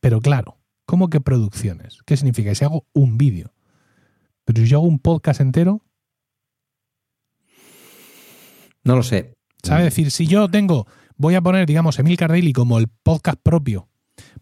Pero 0.00 0.20
claro, 0.20 0.58
¿cómo 0.86 1.10
que 1.10 1.20
producciones? 1.20 1.98
¿Qué 2.04 2.16
significa? 2.16 2.54
Si 2.54 2.64
hago 2.64 2.86
un 2.92 3.18
vídeo, 3.18 3.52
Pero 4.44 4.62
si 4.62 4.68
yo 4.68 4.78
hago 4.78 4.86
un 4.86 4.98
podcast 4.98 5.40
entero, 5.40 5.82
No 8.84 8.96
lo 8.96 9.02
sé. 9.02 9.34
¿sabes? 9.62 9.86
Es 9.86 9.94
decir, 9.94 10.10
si 10.10 10.26
yo 10.26 10.48
tengo, 10.48 10.86
voy 11.18 11.34
a 11.34 11.42
poner, 11.42 11.66
digamos, 11.66 11.98
Emil 11.98 12.16
Cardelli 12.16 12.52
como 12.54 12.78
el 12.78 12.88
podcast 12.88 13.38
propio, 13.42 13.88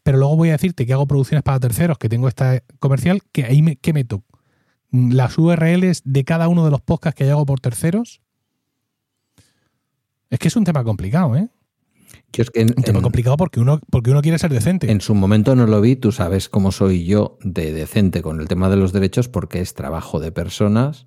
pero 0.02 0.18
luego 0.18 0.36
voy 0.36 0.50
a 0.50 0.52
decirte 0.52 0.86
que 0.86 0.92
hago 0.92 1.06
producciones 1.06 1.42
para 1.42 1.58
terceros, 1.58 1.98
que 1.98 2.08
tengo 2.08 2.28
esta 2.28 2.62
comercial, 2.78 3.20
que 3.32 3.44
ahí 3.44 3.60
me, 3.62 3.76
¿qué 3.76 3.92
meto? 3.92 4.22
Las 4.92 5.36
URLs 5.36 6.02
de 6.04 6.24
cada 6.24 6.46
uno 6.48 6.64
de 6.64 6.70
los 6.70 6.80
podcasts 6.80 7.18
que 7.18 7.26
yo 7.26 7.32
hago 7.32 7.44
por 7.46 7.58
terceros. 7.60 8.20
Es 10.30 10.38
que 10.38 10.48
es 10.48 10.56
un 10.56 10.64
tema 10.64 10.84
complicado, 10.84 11.36
¿eh? 11.36 11.48
Yo 12.32 12.42
es 12.42 12.50
que 12.50 12.60
en, 12.60 12.68
Un 12.76 12.82
tema 12.82 12.98
en- 12.98 13.02
complicado 13.02 13.36
porque 13.36 13.60
uno, 13.60 13.80
porque 13.90 14.10
uno 14.10 14.22
quiere 14.22 14.38
ser 14.38 14.52
decente. 14.52 14.90
en 14.90 15.00
su 15.00 15.14
momento 15.14 15.54
no 15.56 15.66
lo 15.66 15.80
vi, 15.80 15.96
tú 15.96 16.12
sabes 16.12 16.48
cómo 16.48 16.72
soy 16.72 17.04
yo 17.04 17.38
de 17.42 17.72
decente 17.72 18.22
con 18.22 18.40
el 18.40 18.48
tema 18.48 18.68
de 18.68 18.76
los 18.76 18.92
derechos 18.92 19.28
porque 19.28 19.60
es 19.60 19.74
trabajo 19.74 20.20
de 20.20 20.32
personas 20.32 21.06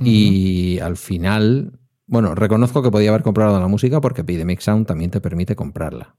y 0.00 0.78
al 0.80 0.96
final, 0.96 1.78
bueno, 2.12 2.34
reconozco 2.34 2.82
que 2.82 2.90
podía 2.90 3.08
haber 3.08 3.22
comprado 3.22 3.58
la 3.58 3.68
música 3.68 4.02
porque 4.02 4.20
Epidemic 4.20 4.60
Sound 4.60 4.86
también 4.86 5.10
te 5.10 5.22
permite 5.22 5.56
comprarla. 5.56 6.14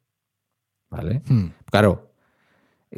¿Vale? 0.90 1.22
Hmm. 1.30 1.50
Claro, 1.70 2.16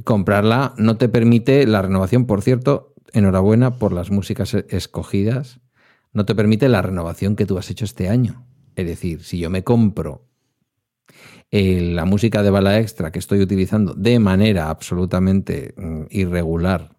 comprarla 0.05 0.73
no 0.77 0.95
te 0.95 1.09
permite 1.09 1.67
la 1.67 1.81
renovación, 1.81 2.25
por 2.25 2.41
cierto, 2.41 2.93
enhorabuena 3.11 3.75
por 3.79 3.91
las 3.91 4.11
músicas 4.11 4.53
e- 4.53 4.65
escogidas, 4.69 5.59
no 6.13 6.25
te 6.25 6.35
permite 6.35 6.69
la 6.69 6.81
renovación 6.81 7.35
que 7.35 7.45
tú 7.45 7.57
has 7.57 7.69
hecho 7.69 7.83
este 7.83 8.07
año. 8.07 8.47
Es 8.77 8.87
decir, 8.87 9.25
si 9.25 9.39
yo 9.39 9.49
me 9.49 9.65
compro 9.65 10.29
eh, 11.51 11.81
la 11.81 12.05
música 12.05 12.43
de 12.43 12.49
bala 12.49 12.79
extra 12.79 13.11
que 13.11 13.19
estoy 13.19 13.41
utilizando 13.41 13.93
de 13.93 14.19
manera 14.19 14.69
absolutamente 14.69 15.73
mm, 15.75 16.03
irregular, 16.11 16.94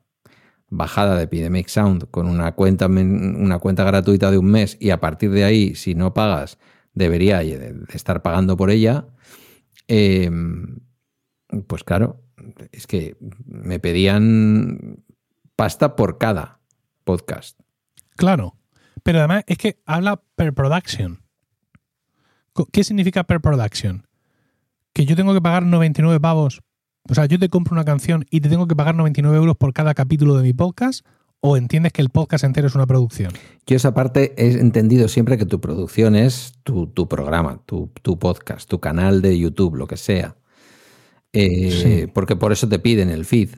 bajada 0.69 1.17
de 1.17 1.25
Epidemic 1.25 1.69
Sound 1.69 2.11
con 2.11 2.27
una 2.29 2.53
cuenta, 2.53 2.87
una 2.87 3.59
cuenta 3.59 3.85
gratuita 3.85 4.31
de 4.31 4.39
un 4.39 4.47
mes 4.47 4.77
y 4.81 4.91
a 4.91 5.01
partir 5.01 5.31
de 5.31 5.45
ahí, 5.45 5.75
si 5.75 5.95
no 5.95 6.13
pagas, 6.15 6.59
debería 6.93 7.39
de- 7.39 7.57
de 7.75 7.85
estar 7.95 8.23
pagando 8.23 8.57
por 8.57 8.71
ella, 8.71 9.07
eh, 9.89 10.31
pues 11.67 11.85
claro, 11.85 12.23
es 12.73 12.87
que 12.87 13.17
me 13.47 13.79
pedían 13.79 15.05
pasta 15.55 15.95
por 15.97 16.19
cada 16.19 16.61
podcast. 17.05 17.59
Claro. 18.17 18.57
Pero 19.03 19.19
además 19.21 19.45
es 19.47 19.59
que 19.59 19.81
habla 19.87 20.21
per 20.35 20.53
production. 20.53 21.23
¿Qué 22.73 22.83
significa 22.83 23.25
per 23.25 23.41
production? 23.41 24.07
Que 24.93 25.05
yo 25.05 25.15
tengo 25.15 25.35
que 25.35 25.41
pagar 25.43 25.63
99 25.65 26.19
pavos. 26.21 26.63
O 27.09 27.15
sea, 27.15 27.27
yo 27.27 27.39
te 27.39 27.49
compro 27.49 27.74
una 27.74 27.85
canción 27.85 28.24
y 28.31 28.41
te 28.41 28.49
tengo 28.49 28.66
que 28.66 28.77
pagar 28.77 28.95
99 28.95 29.37
euros 29.37 29.57
por 29.57 29.73
cada 29.73 29.95
capítulo 29.95 30.37
de 30.37 30.43
mi 30.43 30.53
podcast. 30.53 31.07
¿O 31.41 31.57
entiendes 31.57 31.93
que 31.93 32.03
el 32.03 32.09
podcast 32.09 32.45
entero 32.45 32.66
es 32.66 32.74
una 32.74 32.87
producción? 32.87 33.33
Yo 33.66 33.77
esa 33.77 33.93
parte 33.95 34.35
he 34.39 34.59
entendido 34.59 35.07
siempre 35.07 35.37
que 35.37 35.45
tu 35.45 35.61
producción 35.61 36.16
es 36.16 36.55
tu, 36.65 36.87
tu 36.87 37.09
programa, 37.09 37.61
tu, 37.66 37.91
tu 38.03 38.19
podcast, 38.19 38.69
tu 38.69 38.81
canal 38.81 39.20
de 39.23 39.39
YouTube, 39.39 39.77
lo 39.77 39.87
que 39.87 39.97
sea. 39.97 40.37
Eh, 41.33 41.70
Sí. 41.70 42.11
Porque 42.12 42.37
por 42.37 42.53
eso 42.53 42.69
te 42.69 42.78
piden 42.78 43.11
el 43.11 43.24
feed. 43.27 43.51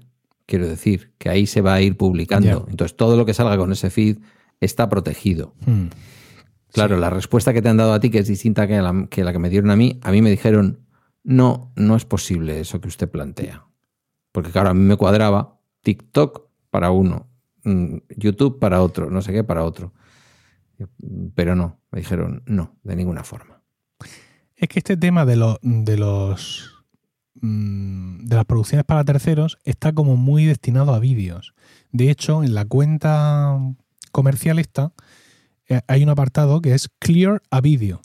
Quiero 0.45 0.66
decir, 0.66 1.12
que 1.19 1.29
ahí 1.29 1.47
se 1.47 1.61
va 1.61 1.75
a 1.75 1.81
ir 1.81 1.97
publicando. 1.97 2.66
Entonces, 2.69 2.97
todo 2.97 3.16
lo 3.16 3.25
que 3.25 3.33
salga 3.33 3.57
con 3.57 3.70
ese 3.70 3.91
feed 3.91 4.19
está 4.61 4.89
protegido. 4.89 5.55
Hmm. 5.65 5.87
Claro, 6.73 6.99
la 6.99 7.11
respuesta 7.11 7.53
que 7.53 7.62
te 7.62 7.69
han 7.69 7.77
dado 7.77 7.93
a 7.93 8.01
ti, 8.01 8.11
que 8.11 8.19
es 8.19 8.29
distinta 8.29 8.66
que 8.66 8.83
la, 8.83 9.07
que 9.09 9.25
la 9.25 9.33
que 9.33 9.39
me 9.39 9.51
dieron 9.51 9.70
a 9.70 9.77
mí, 9.77 9.99
a 10.03 10.11
mí 10.11 10.20
me 10.20 10.31
dijeron, 10.31 10.81
no, 11.24 11.73
no 11.77 11.97
es 11.97 12.05
posible 12.05 12.61
eso 12.61 12.81
que 12.81 12.89
usted 12.89 13.11
plantea. 13.11 13.66
Porque 14.32 14.51
claro, 14.51 14.70
a 14.70 14.74
mí 14.74 14.81
me 14.81 14.97
cuadraba 14.97 15.59
TikTok 15.82 16.49
para 16.70 16.90
uno, 16.90 17.28
mm, 17.65 17.97
YouTube 18.16 18.59
para 18.59 18.82
otro, 18.82 19.11
no 19.11 19.23
sé 19.23 19.32
qué 19.32 19.45
para 19.45 19.65
otro. 19.65 19.93
Pero 21.35 21.57
no, 21.57 21.81
me 21.90 22.01
dijeron, 22.01 22.43
no, 22.47 22.77
de 22.82 22.97
ninguna 22.97 23.24
forma. 23.24 23.62
Es 24.55 24.69
que 24.69 24.78
este 24.78 24.97
tema 24.97 25.24
de, 25.24 25.36
los 25.36 25.59
de 25.62 25.97
los 25.97 26.85
mm, 27.40 28.27
de 28.27 28.36
las 28.36 28.45
producciones 28.45 28.85
para 28.85 29.05
terceros 29.05 29.59
está 29.65 29.93
como 29.93 30.16
muy 30.16 30.45
destinado 30.45 30.95
a 30.95 30.99
vídeos. 30.99 31.55
De 31.93 32.11
hecho, 32.11 32.43
en 32.45 32.55
la 32.55 32.65
cuenta 32.65 33.59
comercial 34.12 34.59
esta 34.59 34.93
eh, 35.69 35.81
hay 35.86 36.03
un 36.03 36.09
apartado 36.09 36.61
que 36.61 36.74
es 36.74 36.89
Clear 36.99 37.43
a 37.51 37.61
Video. 37.61 38.01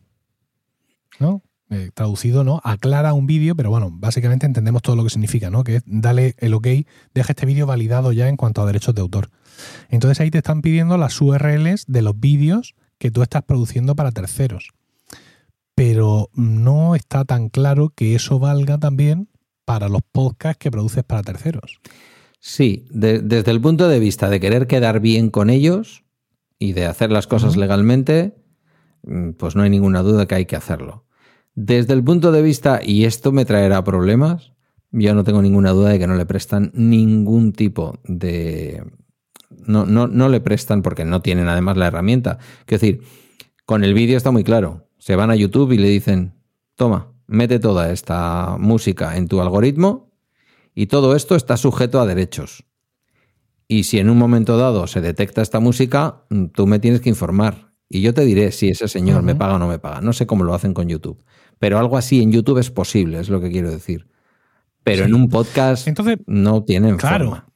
¿No? 1.20 1.44
Eh, 1.74 1.90
traducido, 1.94 2.44
¿no? 2.44 2.62
Aclara 2.64 3.14
un 3.14 3.26
vídeo, 3.26 3.56
pero 3.56 3.70
bueno, 3.70 3.90
básicamente 3.92 4.46
entendemos 4.46 4.82
todo 4.82 4.96
lo 4.96 5.04
que 5.04 5.10
significa, 5.10 5.50
¿no? 5.50 5.64
Que 5.64 5.78
es 5.78 5.84
dale 5.86 6.36
el 6.38 6.54
ok, 6.54 6.68
deja 7.14 7.32
este 7.32 7.46
vídeo 7.46 7.66
validado 7.66 8.12
ya 8.12 8.28
en 8.30 8.38
cuanto 8.38 8.62
a 8.62 8.66
derechos 8.66 8.94
de 8.96 9.02
autor. 9.02 9.30
Entonces 9.90 10.20
ahí 10.20 10.30
te 10.32 10.38
están 10.40 10.62
pidiendo 10.62 10.98
las 10.98 11.20
URLs 11.22 11.86
de 11.88 12.02
los 12.02 12.20
vídeos 12.20 12.76
que 12.98 13.12
tú 13.12 13.22
estás 13.24 13.44
produciendo 13.44 13.96
para 13.96 14.12
terceros 14.12 14.70
pero 15.76 16.30
no 16.36 16.94
está 16.96 17.26
tan 17.26 17.50
claro 17.50 17.92
que 17.96 18.14
eso 18.16 18.38
valga 18.40 18.78
también 18.78 19.28
para 19.66 19.90
los 19.90 20.02
podcasts 20.12 20.60
que 20.60 20.70
produces 20.70 21.04
para 21.04 21.24
terceros. 21.24 21.80
Sí, 22.40 22.86
de- 22.92 23.20
desde 23.22 23.52
el 23.52 23.60
punto 23.60 23.88
de 23.88 24.00
vista 24.00 24.30
de 24.30 24.40
querer 24.40 24.68
quedar 24.68 25.00
bien 25.00 25.30
con 25.32 25.50
ellos 25.50 26.04
y 26.60 26.74
de 26.74 26.86
hacer 26.86 27.12
las 27.12 27.26
cosas 27.26 27.58
legalmente, 27.58 28.36
pues 29.38 29.56
no 29.56 29.64
hay 29.64 29.70
ninguna 29.70 30.02
duda 30.04 30.28
que 30.28 30.36
hay 30.36 30.46
que 30.46 30.56
hacerlo. 30.56 31.06
Desde 31.56 31.94
el 31.94 32.04
punto 32.04 32.32
de 32.32 32.42
vista, 32.42 32.82
y 32.84 33.06
esto 33.06 33.32
me 33.32 33.46
traerá 33.46 33.84
problemas, 33.84 34.54
yo 34.92 35.14
no 35.16 35.24
tengo 35.24 35.42
ninguna 35.42 35.72
duda 35.72 35.90
de 35.90 36.00
que 36.00 36.08
no 36.08 36.16
le 36.16 36.26
prestan 36.26 36.72
ningún 36.74 37.54
tipo 37.54 38.00
de... 38.06 38.84
No, 39.66 39.86
no, 39.86 40.08
no 40.08 40.30
le 40.30 40.42
prestan 40.42 40.82
porque 40.82 41.06
no 41.06 41.22
tienen 41.22 41.48
además 41.48 41.78
la 41.78 41.88
herramienta. 41.88 42.38
Quiero 42.66 42.82
decir, 42.82 43.02
con 43.66 43.84
el 43.84 43.94
vídeo 43.94 44.18
está 44.18 44.32
muy 44.32 44.44
claro. 44.44 44.88
Se 44.98 45.16
van 45.16 45.32
a 45.32 45.36
YouTube 45.36 45.72
y 45.72 45.78
le 45.78 45.90
dicen, 45.90 46.34
toma, 46.76 47.14
mete 47.28 47.60
toda 47.60 47.92
esta 47.92 48.58
música 48.60 49.18
en 49.18 49.28
tu 49.28 49.42
algoritmo 49.42 50.12
y 50.76 50.88
todo 50.88 51.16
esto 51.16 51.36
está 51.36 51.58
sujeto 51.58 52.00
a 52.00 52.06
derechos. 52.06 52.66
Y 53.68 53.84
si 53.84 54.00
en 54.00 54.10
un 54.10 54.18
momento 54.18 54.58
dado 54.58 54.88
se 54.88 55.02
detecta 55.02 55.42
esta 55.42 55.60
música, 55.60 56.26
mm, 56.30 56.46
tú 56.48 56.68
me 56.68 56.80
tienes 56.80 57.02
que 57.02 57.10
informar. 57.10 57.73
Y 57.94 58.02
yo 58.02 58.14
te 58.14 58.26
diré 58.26 58.52
si 58.52 58.70
ese 58.70 58.88
señor 58.88 59.22
me 59.22 59.36
paga 59.36 59.56
o 59.56 59.60
no 59.60 59.68
me 59.68 59.78
paga. 59.80 60.02
No 60.02 60.14
sé 60.14 60.26
cómo 60.26 60.44
lo 60.44 60.54
hacen 60.56 60.74
con 60.74 60.88
YouTube. 60.90 61.24
Pero 61.60 61.78
algo 61.78 61.96
así 61.98 62.22
en 62.22 62.32
YouTube 62.32 62.58
es 62.58 62.72
posible, 62.72 63.20
es 63.20 63.30
lo 63.30 63.40
que 63.40 63.52
quiero 63.52 63.70
decir. 63.70 64.08
Pero 64.84 65.04
Sí. 65.04 65.10
en 65.10 65.16
un 65.16 65.30
podcast 65.30 65.88
Entonces, 65.88 66.18
no 66.26 66.64
tienen 66.64 66.98
claro, 66.98 67.26
forma. 67.26 67.48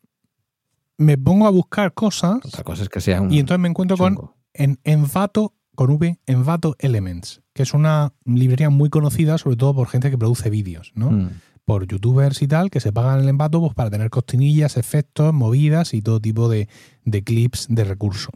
me 0.97 1.17
pongo 1.17 1.45
a 1.47 1.49
buscar 1.49 1.93
cosas 1.93 2.37
Otra 2.45 2.63
cosa 2.63 2.83
es 2.83 2.89
que 2.89 2.99
y 3.29 3.39
entonces 3.39 3.59
me 3.59 3.67
encuentro 3.67 3.97
con 3.97 4.17
en 4.53 4.79
Envato, 4.83 5.53
con 5.75 5.89
V, 5.91 6.19
Envato 6.25 6.75
Elements, 6.79 7.41
que 7.53 7.63
es 7.63 7.73
una 7.73 8.13
librería 8.25 8.69
muy 8.69 8.89
conocida, 8.89 9.37
sobre 9.37 9.55
todo 9.57 9.75
por 9.75 9.87
gente 9.87 10.09
que 10.09 10.17
produce 10.17 10.49
vídeos, 10.49 10.91
¿no? 10.95 11.11
Mm. 11.11 11.29
Por 11.65 11.85
youtubers 11.85 12.41
y 12.41 12.47
tal, 12.47 12.69
que 12.71 12.79
se 12.79 12.93
pagan 12.93 13.19
el 13.19 13.27
Envato 13.29 13.59
pues, 13.59 13.73
para 13.73 13.89
tener 13.89 14.09
costinillas, 14.09 14.77
efectos, 14.77 15.33
movidas 15.33 15.93
y 15.93 16.01
todo 16.01 16.19
tipo 16.21 16.47
de, 16.47 16.69
de 17.05 17.23
clips 17.23 17.67
de 17.69 17.83
recurso. 17.83 18.29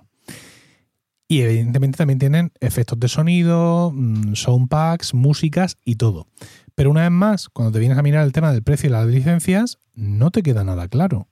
Y 1.32 1.44
evidentemente 1.44 1.98
también 1.98 2.20
tienen 2.20 2.52
efectos 2.60 3.00
de 3.00 3.08
sonido, 3.08 3.94
mm, 3.96 4.36
soundpacks, 4.36 5.14
músicas 5.14 5.78
y 5.86 5.96
todo. 5.96 6.28
Pero 6.76 6.92
una 6.92 7.04
vez 7.04 7.12
más, 7.12 7.48
cuando 7.48 7.72
te 7.72 7.80
vienes 7.80 7.98
a 7.98 8.02
mirar 8.02 8.26
el 8.26 8.34
tema 8.34 8.52
del 8.52 8.64
precio 8.64 8.90
y 8.90 8.92
las 8.92 9.08
licencias, 9.08 9.78
no 9.94 10.32
te 10.32 10.44
queda 10.44 10.66
nada 10.66 10.90
claro 10.90 11.30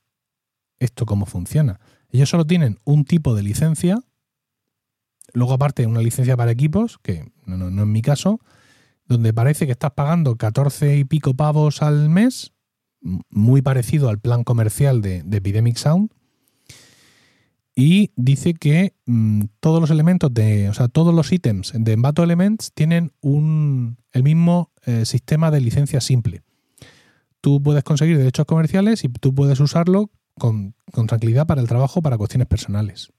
esto 0.77 1.05
cómo 1.05 1.25
funciona. 1.25 1.81
Ellos 2.11 2.29
solo 2.29 2.47
tienen 2.47 2.79
un 2.85 3.03
tipo 3.03 3.35
de 3.35 3.43
licencia, 3.43 3.99
luego 5.33 5.51
aparte 5.51 5.85
una 5.85 5.99
licencia 5.99 6.37
para 6.37 6.51
equipos, 6.51 6.97
que 6.99 7.33
no, 7.43 7.57
no, 7.57 7.69
no 7.69 7.81
es 7.81 7.87
mi 7.89 8.01
caso, 8.01 8.39
donde 9.05 9.33
parece 9.33 9.65
que 9.65 9.73
estás 9.73 9.91
pagando 9.91 10.37
14 10.37 10.95
y 10.95 11.03
pico 11.03 11.33
pavos 11.33 11.81
al 11.81 12.07
mes, 12.07 12.53
muy 13.01 13.61
parecido 13.61 14.07
al 14.07 14.19
plan 14.19 14.45
comercial 14.45 15.01
de 15.01 15.25
Epidemic 15.29 15.75
Sound, 15.75 16.09
y 17.79 18.11
dice 18.17 18.55
que 18.55 18.93
mm, 19.05 19.43
todos 19.61 19.79
los 19.79 19.89
elementos 19.89 20.33
de, 20.33 20.67
o 20.67 20.73
sea, 20.73 20.89
todos 20.89 21.15
los 21.15 21.31
ítems 21.31 21.71
de 21.73 21.93
Envato 21.93 22.23
Elements 22.23 22.73
tienen 22.73 23.13
un, 23.21 23.97
el 24.11 24.21
mismo 24.21 24.73
eh, 24.85 25.05
sistema 25.05 25.49
de 25.49 25.61
licencia 25.61 26.01
simple. 26.01 26.43
Tú 27.39 27.63
puedes 27.63 27.85
conseguir 27.85 28.17
derechos 28.17 28.45
comerciales 28.45 29.05
y 29.05 29.07
tú 29.07 29.33
puedes 29.33 29.61
usarlo 29.61 30.11
con, 30.37 30.75
tranquilidad 31.07 31.47
para 31.47 31.61
el 31.61 31.69
trabajo, 31.69 32.01
para 32.01 32.17
cuestiones 32.17 32.49
personales. 32.49 33.13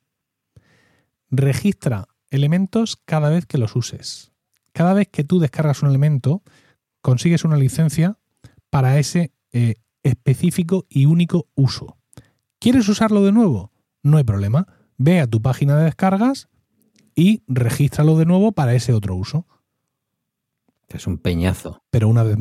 Registra 1.31 2.09
elementos 2.29 2.99
cada 3.07 3.31
vez 3.31 3.47
que 3.47 3.57
los 3.57 3.75
uses. 3.75 4.31
Cada 4.75 4.93
vez 4.93 5.09
que 5.09 5.25
tú 5.25 5.39
descargas 5.39 5.83
un 5.83 5.89
elemento, 5.89 6.43
consigues 7.01 7.45
una 7.45 7.57
licencia 7.57 8.19
para 8.69 8.99
ese 8.99 9.33
eh, 9.53 9.77
específico 10.03 10.85
y 10.91 11.07
único 11.07 11.49
uso. 11.55 11.97
¿Quieres 12.59 12.87
usarlo 12.91 13.25
de 13.25 13.33
nuevo? 13.33 13.73
No 14.03 14.17
hay 14.17 14.25
problema. 14.25 14.67
Ve 14.99 15.21
a 15.21 15.27
tu 15.27 15.41
página 15.43 15.77
de 15.77 15.85
descargas 15.85 16.49
y 17.15 17.43
regístralo 17.47 18.17
de 18.17 18.27
nuevo 18.27 18.53
para 18.53 18.75
ese 18.75 18.93
otro 18.93 19.15
uso. 19.15 19.47
Es 20.89 21.07
un 21.07 21.19
peñazo. 21.19 21.83
Pero 21.91 22.09
una 22.09 22.23
vez 22.23 22.37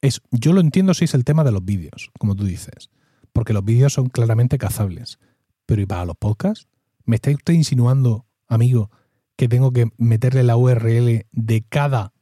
es, 0.00 0.22
yo 0.30 0.52
lo 0.52 0.60
entiendo 0.60 0.94
si 0.94 1.04
es 1.04 1.14
el 1.14 1.24
tema 1.24 1.44
de 1.44 1.52
los 1.52 1.64
vídeos, 1.64 2.10
como 2.18 2.34
tú 2.34 2.44
dices, 2.44 2.90
porque 3.32 3.52
los 3.52 3.64
vídeos 3.64 3.92
son 3.92 4.08
claramente 4.08 4.58
cazables. 4.58 5.18
pero 5.66 5.82
¿y 5.82 5.86
para 5.86 6.04
los 6.04 6.16
podcasts? 6.16 6.68
¿Me 7.04 7.16
está 7.16 7.30
usted 7.30 7.54
insinuando, 7.54 8.26
amigo, 8.46 8.90
que 9.36 9.48
tengo 9.48 9.72
que 9.72 9.90
meterle 9.96 10.42
la 10.42 10.56
URL 10.56 11.26
de 11.30 11.64
cada 11.68 12.12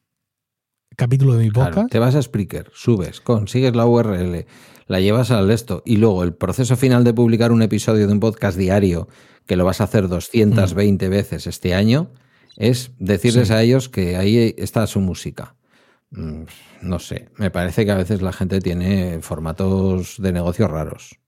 capítulo 0.97 1.35
de 1.35 1.45
mi 1.45 1.51
Claro, 1.51 1.71
podcast? 1.75 1.91
te 1.93 1.99
vas 1.99 2.15
a 2.15 2.23
Spreaker, 2.23 2.71
subes, 2.75 3.21
consigues 3.21 3.75
la 3.77 3.87
URL, 3.87 4.47
la 4.87 5.01
llevas 5.01 5.31
al 5.31 5.51
esto 5.51 5.83
y 5.85 5.97
luego 5.97 6.23
el 6.25 6.35
proceso 6.35 6.77
final 6.77 7.05
de 7.05 7.13
publicar 7.15 7.53
un 7.53 7.63
episodio 7.63 8.07
de 8.07 8.13
un 8.13 8.21
podcast 8.21 8.57
diario 8.59 9.09
que 9.47 9.57
lo 9.57 9.65
vas 9.65 9.81
a 9.81 9.85
hacer 9.85 10.09
220 10.09 11.09
veces 11.09 11.47
este 11.47 11.75
año 11.75 12.11
es 12.57 12.93
decirles 12.99 13.49
Sí. 13.49 13.55
a 13.55 13.63
ellos 13.63 13.89
que 13.89 14.17
ahí 14.17 14.55
está 14.59 14.87
su 14.87 15.01
música. 15.01 15.55
Mm, 16.11 16.43
No 16.83 16.99
sé, 16.99 17.29
me 17.37 17.51
parece 17.51 17.85
que 17.85 17.91
a 17.93 17.97
veces 17.97 18.23
la 18.23 18.33
gente 18.33 18.61
tiene 18.61 19.19
formatos 19.23 20.17
de 20.21 20.33
negocio 20.33 20.69
raros. 20.69 21.19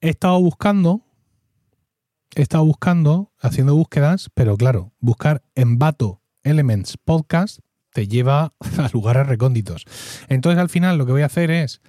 He 0.00 0.08
estado 0.10 0.40
buscando, 0.40 1.02
he 2.34 2.42
estado 2.42 2.64
buscando, 2.64 3.32
haciendo 3.38 3.74
búsquedas, 3.74 4.30
pero 4.34 4.56
claro, 4.56 4.92
buscar 4.98 5.42
Envato 5.54 6.20
Elements 6.42 6.96
Podcast 6.98 7.60
te 7.96 8.06
lleva 8.08 8.52
a 8.78 8.90
lugares 8.92 9.26
recónditos. 9.26 9.86
Entonces 10.28 10.60
al 10.60 10.68
final 10.68 10.98
lo 10.98 11.06
que 11.06 11.12
voy 11.12 11.22
a 11.22 11.26
hacer 11.26 11.50
es 11.50 11.80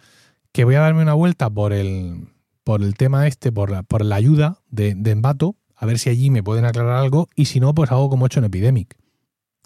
que 0.54 0.64
voy 0.64 0.76
a 0.76 0.80
darme 0.80 1.02
una 1.02 1.14
vuelta 1.14 1.50
por 1.50 1.74
el, 1.74 2.30
por 2.64 2.82
el 2.82 2.96
tema 2.96 3.28
este, 3.28 3.52
por 3.52 3.70
la, 3.70 3.84
por 3.84 4.06
la 4.06 4.16
ayuda 4.16 4.62
de, 4.70 4.96
de 4.96 5.12
Envato, 5.12 5.58
a 5.76 5.86
ver 5.86 6.00
si 6.00 6.10
allí 6.10 6.30
me 6.30 6.44
pueden 6.44 6.64
aclarar 6.64 6.96
algo, 6.96 7.28
y 7.36 7.46
si 7.46 7.60
no, 7.60 7.76
pues 7.76 7.92
hago 7.92 8.10
como 8.10 8.26
he 8.26 8.28
hecho 8.28 8.40
en 8.40 8.46
Epidemic, 8.46 8.96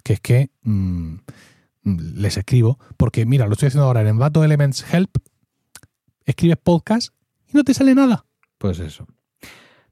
que 0.04 0.14
es 0.14 0.20
que 0.20 0.50
mm, 0.64 1.16
les 1.84 2.38
escribo, 2.38 2.80
porque 2.98 3.28
mira, 3.28 3.46
lo 3.46 3.54
estoy 3.54 3.68
haciendo 3.68 3.86
ahora 3.86 4.02
en 4.02 4.08
Envato 4.08 4.44
Elements 4.44 4.84
Help, 4.92 5.16
escribes 6.26 6.58
podcast 6.58 7.14
y 7.54 7.56
no 7.56 7.64
te 7.64 7.76
sale 7.76 7.94
nada. 7.94 8.26
Pues 8.58 8.80
eso. 8.80 9.06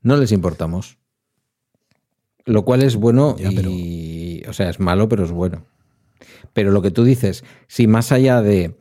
No 0.01 0.17
les 0.17 0.31
importamos. 0.31 0.97
Lo 2.45 2.65
cual 2.65 2.81
es 2.81 2.95
bueno 2.95 3.35
Ya, 3.37 3.51
pero- 3.55 3.69
y. 3.69 4.43
O 4.47 4.53
sea, 4.53 4.69
es 4.71 4.79
malo, 4.79 5.07
pero 5.07 5.23
es 5.23 5.31
bueno. 5.31 5.65
Pero 6.53 6.71
lo 6.71 6.81
que 6.81 6.91
tú 6.91 7.03
dices, 7.03 7.43
si 7.67 7.87
más 7.87 8.11
allá 8.11 8.41
de. 8.41 8.75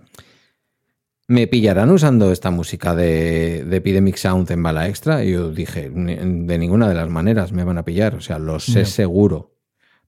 ¿Me 1.30 1.46
pillarán 1.46 1.90
usando 1.90 2.32
esta 2.32 2.50
música 2.50 2.94
de, 2.94 3.62
de 3.64 3.76
Epidemic 3.76 4.16
Sound 4.16 4.50
en 4.50 4.62
bala 4.62 4.88
extra? 4.88 5.22
Yo 5.24 5.50
dije, 5.52 5.90
"Ni- 5.92 6.16
de 6.46 6.56
ninguna 6.58 6.88
de 6.88 6.94
las 6.94 7.10
maneras 7.10 7.52
me 7.52 7.64
van 7.64 7.76
a 7.76 7.84
pillar. 7.84 8.14
O 8.14 8.20
sea, 8.22 8.38
lo 8.38 8.58
sé 8.60 8.80
No. 8.80 8.86
seguro. 8.86 9.54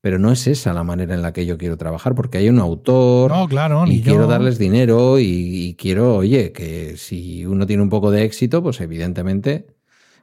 Pero 0.00 0.18
no 0.18 0.32
es 0.32 0.46
esa 0.46 0.72
la 0.72 0.82
manera 0.82 1.14
en 1.14 1.20
la 1.20 1.34
que 1.34 1.44
yo 1.44 1.58
quiero 1.58 1.76
trabajar, 1.76 2.14
porque 2.14 2.38
hay 2.38 2.48
un 2.48 2.58
autor 2.58 3.30
No, 3.30 3.46
claro, 3.48 3.84
y 3.86 4.00
quiero 4.00 4.20
yo. 4.22 4.26
darles 4.28 4.56
dinero 4.56 5.18
y, 5.18 5.24
y 5.26 5.74
quiero, 5.74 6.16
oye, 6.16 6.52
que 6.52 6.96
si 6.96 7.44
uno 7.44 7.66
tiene 7.66 7.82
un 7.82 7.90
poco 7.90 8.10
de 8.10 8.24
éxito, 8.24 8.62
pues 8.62 8.80
evidentemente, 8.80 9.66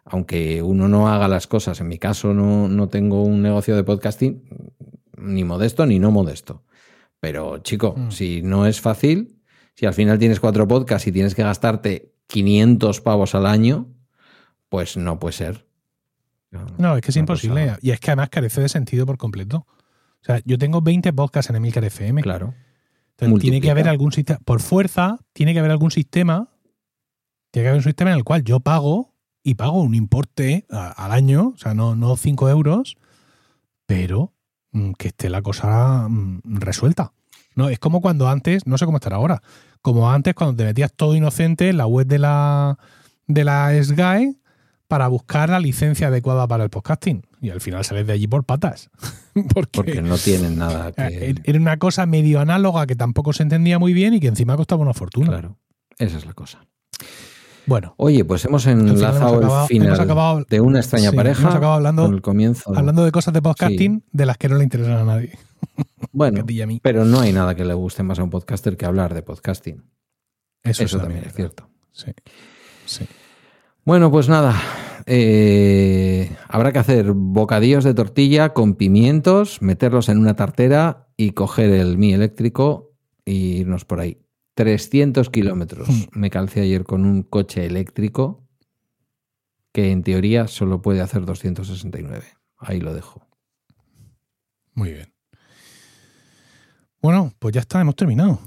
aunque 0.04 0.64
uno 0.64 0.88
no 0.88 1.10
haga 1.10 1.28
las 1.28 1.46
cosas, 1.46 1.80
en 1.80 1.90
mi 1.90 2.00
caso 2.00 2.34
no, 2.34 2.68
no 2.68 2.90
tengo 2.90 3.22
un 3.22 3.44
negocio 3.44 3.76
de 3.76 3.84
podcasting, 3.84 4.42
ni 5.20 5.44
modesto 5.44 5.86
ni 5.86 6.00
no 6.00 6.10
modesto. 6.10 6.64
Pero 7.20 7.60
chico, 7.60 7.96
Mm. 7.98 8.12
si 8.12 8.42
no 8.42 8.66
es 8.66 8.80
fácil, 8.82 9.40
si 9.76 9.86
al 9.86 9.94
final 9.94 10.20
tienes 10.20 10.40
cuatro 10.40 10.68
podcasts 10.68 11.08
y 11.08 11.12
tienes 11.12 11.36
que 11.36 11.44
gastarte 11.44 12.14
500 12.28 13.02
pavos 13.02 13.36
al 13.36 13.46
año, 13.46 13.88
pues 14.70 14.98
no 14.98 15.20
puede 15.20 15.34
ser. 15.34 15.66
No, 16.78 16.96
es 16.96 17.02
que 17.02 17.12
es 17.12 17.18
imposible. 17.18 17.66
cosa- 17.68 17.80
Y 17.82 17.92
es 17.92 18.00
que 18.00 18.12
además 18.12 18.30
carece 18.30 18.62
de 18.62 18.70
sentido 18.70 19.06
por 19.06 19.18
completo. 19.18 19.66
O 19.68 20.24
sea, 20.26 20.42
yo 20.46 20.58
tengo 20.58 20.82
20 20.82 21.12
podcasts 21.14 21.50
en 21.50 21.56
Emilcar 21.58 21.84
FM. 21.84 22.22
Claro. 22.22 22.54
Entonces, 23.20 23.42
tiene 23.42 23.62
que 23.62 23.70
haber 23.72 23.88
algún 23.88 24.12
sistema. 24.12 24.40
Por 24.46 24.60
fuerza, 24.62 25.18
tiene 25.34 25.54
que 25.54 25.60
haber 25.60 25.72
algún 25.72 25.92
sistema. 25.92 26.50
Tiene 27.52 27.66
que 27.66 27.70
haber 27.70 27.80
un 27.80 27.84
sistema 27.84 28.12
en 28.12 28.18
el 28.18 28.24
cual 28.24 28.44
yo 28.44 28.60
pago 28.60 29.14
y 29.44 29.56
pago 29.56 29.82
un 29.82 29.96
importe 29.96 30.66
a- 30.70 30.92
al 31.06 31.12
año, 31.12 31.54
o 31.56 31.58
sea, 31.58 31.74
no, 31.74 31.96
no 31.96 32.16
5 32.18 32.50
euros, 32.50 32.98
pero 33.86 34.34
que 34.98 35.10
esté 35.10 35.30
la 35.30 35.42
cosa 35.42 36.08
mm, 36.10 36.42
resuelta. 36.60 37.14
No, 37.56 37.70
es 37.70 37.80
como 37.80 38.02
cuando 38.02 38.30
antes, 38.30 38.68
no 38.68 38.78
sé 38.78 38.86
cómo 38.86 38.98
estará 38.98 39.16
ahora, 39.16 39.42
como 39.82 40.12
antes 40.12 40.36
cuando 40.36 40.56
te 40.56 40.64
metías 40.64 40.94
todo 40.94 41.16
inocente 41.16 41.70
en 41.70 41.78
la 41.78 41.88
web 41.88 42.06
de 42.06 42.20
la, 42.20 42.78
de 43.26 43.44
la 43.44 43.72
SGAE 43.82 44.36
para 44.88 45.08
buscar 45.08 45.50
la 45.50 45.60
licencia 45.60 46.08
adecuada 46.08 46.48
para 46.48 46.64
el 46.64 46.70
podcasting. 46.70 47.26
Y 47.42 47.50
al 47.50 47.62
final 47.62 47.84
sales 47.84 48.08
de 48.08 48.14
allí 48.14 48.28
por 48.28 48.44
patas. 48.44 48.90
Porque, 49.54 49.70
Porque 49.72 50.02
no 50.02 50.18
tienen 50.18 50.58
nada 50.58 50.92
que... 50.94 51.36
era 51.44 51.60
una 51.60 51.78
cosa 51.78 52.06
medio 52.06 52.40
análoga 52.40 52.88
que 52.88 52.96
tampoco 52.96 53.34
se 53.34 53.44
entendía 53.44 53.80
muy 53.80 53.94
bien 53.94 54.14
y 54.14 54.20
que 54.20 54.28
encima 54.28 54.56
costaba 54.56 54.82
una 54.82 54.94
fortuna. 54.94 55.28
Claro, 55.28 55.58
esa 55.98 56.18
es 56.18 56.26
la 56.26 56.34
cosa. 56.34 56.66
Bueno, 57.68 57.94
Oye, 57.98 58.24
pues 58.26 58.46
hemos 58.46 58.66
enlazado 58.66 59.36
acabado- 59.38 59.62
el 59.64 59.68
final 59.68 60.00
acabado- 60.00 60.46
de 60.50 60.62
una 60.62 60.80
extraña 60.80 61.10
sí, 61.12 61.16
pareja 61.16 61.42
hemos 61.42 61.54
acabado 61.56 61.74
hablando- 61.74 62.04
con 62.06 62.14
el 62.16 62.22
comienzo. 62.22 62.76
hablando 62.76 63.04
de 63.04 63.12
cosas 63.12 63.34
de 63.34 63.42
podcasting 63.42 64.04
de 64.12 64.26
las 64.26 64.38
que 64.38 64.48
no 64.50 64.56
le 64.58 64.64
interesan 64.64 64.94
a 64.98 65.04
nadie. 65.04 65.38
bueno, 66.14 66.40
a 66.48 66.80
pero 66.82 67.04
no 67.06 67.20
hay 67.20 67.34
nada 67.34 67.56
que 67.56 67.66
le 67.66 67.74
guste 67.74 68.04
más 68.04 68.20
a 68.20 68.24
un 68.24 68.30
podcaster 68.30 68.78
que 68.78 68.86
hablar 68.86 69.14
de 69.14 69.22
podcasting. 69.22 69.84
Eso, 70.64 70.84
Eso, 70.84 70.98
es 70.98 71.04
también 71.04 71.24
es 71.26 71.34
cierto. 71.34 71.70
Sí. 71.92 72.12
sí. 72.86 73.06
Bueno, 73.84 74.10
pues 74.12 74.28
nada. 74.30 74.56
eh, 75.06 76.36
habrá 76.50 76.72
que 76.74 76.80
hacer 76.80 77.12
bocadillos 77.14 77.84
de 77.86 77.94
tortilla 77.94 78.54
con 78.54 78.76
pimientos, 78.76 79.62
meterlos 79.62 80.10
en 80.10 80.18
una 80.18 80.36
tartera 80.36 81.08
y 81.16 81.32
coger 81.32 81.70
el 81.72 81.98
mi 81.98 82.14
eléctrico 82.14 82.92
e 83.26 83.32
irnos 83.34 83.86
por 83.86 84.00
ahí. 84.02 84.18
300 84.58 85.30
kilómetros. 85.30 85.88
Hmm. 85.88 86.20
Me 86.20 86.32
calcé 86.32 86.62
ayer 86.62 86.84
con 86.84 87.06
un 87.06 87.22
coche 87.22 87.64
eléctrico 87.64 88.44
que 89.72 89.92
en 89.92 90.02
teoría 90.02 90.48
solo 90.48 90.82
puede 90.82 91.02
hacer 91.02 91.26
269. 91.26 92.26
Ahí 92.58 92.82
lo 92.82 92.96
dejo. 92.96 93.22
Muy 94.74 94.94
bien. 94.94 95.14
Bueno, 97.04 97.32
pues 97.38 97.54
ya 97.54 97.62
está, 97.62 97.80
hemos 97.80 97.96
terminado. 97.96 98.40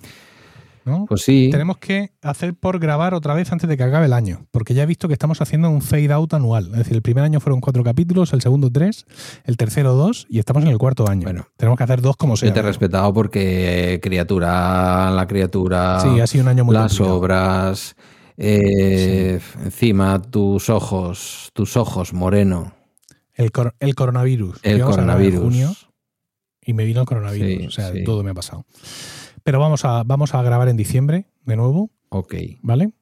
¿No? 0.85 1.05
Pues 1.07 1.23
sí. 1.23 1.49
Tenemos 1.53 1.79
que 1.79 2.13
hacer 2.23 2.55
por 2.55 2.79
grabar 2.79 3.15
otra 3.15 3.35
vez 3.35 3.51
antes 3.53 3.69
de 3.69 3.77
que 3.77 3.83
acabe 3.83 4.07
el 4.07 4.13
año, 4.13 4.47
porque 4.51 4.75
ya 4.75 4.83
he 4.83 4.87
visto 4.87 5.07
que 5.09 5.15
estamos 5.15 5.41
haciendo 5.41 5.69
un 5.71 5.83
fade 5.83 6.13
out 6.13 6.33
anual. 6.35 6.67
Es 6.73 6.79
decir, 6.79 6.95
el 6.95 7.03
primer 7.03 7.25
año 7.25 7.41
fueron 7.41 7.61
cuatro 7.61 7.83
capítulos, 7.85 8.33
el 8.33 8.41
segundo 8.41 8.71
tres, 8.71 9.07
el 9.45 9.57
tercero 9.57 9.95
dos 9.95 10.27
y 10.29 10.39
estamos 10.39 10.63
en 10.65 10.71
el 10.71 10.79
cuarto 10.79 11.09
año. 11.09 11.25
Bueno. 11.25 11.47
Tenemos 11.57 11.77
que 11.77 11.85
hacer 11.85 12.01
dos 12.01 12.17
como 12.17 12.37
sea. 12.37 12.49
Yo 12.49 12.53
te 12.55 12.61
he 12.61 12.63
respetado 12.63 13.13
porque 13.13 14.01
criatura, 14.03 15.11
la 15.11 15.27
criatura, 15.27 16.01
Sí, 16.01 16.21
ha 16.21 16.27
sido 16.27 16.43
un 16.45 16.49
año 16.49 16.65
muy 16.65 16.75
las 16.75 16.93
complicado. 16.97 17.17
obras, 17.19 17.97
eh, 18.37 19.39
encima 19.63 20.21
tus 20.23 20.71
ojos, 20.71 21.51
tus 21.53 21.77
ojos, 21.77 22.13
moreno, 22.15 22.75
El, 23.35 23.53
cor- 23.53 23.75
el 23.81 23.95
coronavirus. 23.95 24.59
el 24.63 24.81
a 24.83 24.85
coronavirus. 24.87 25.41
junio 25.41 25.73
y 26.65 26.73
me 26.75 26.85
vino 26.85 27.01
el 27.01 27.07
coronavirus. 27.07 27.49
Sí, 27.61 27.67
o 27.67 27.71
sea, 27.71 27.93
todo 28.05 28.23
me 28.23 28.31
ha 28.31 28.35
pasado. 28.35 28.65
Pero 29.45 29.59
vamos 29.61 29.85
a, 29.85 30.03
vamos 30.05 30.35
a 30.35 30.43
grabar 30.43 30.69
en 30.69 30.77
diciembre 30.77 31.27
de 31.45 31.57
nuevo, 31.57 31.91
Ok. 32.11 32.35
¿vale? 32.63 32.93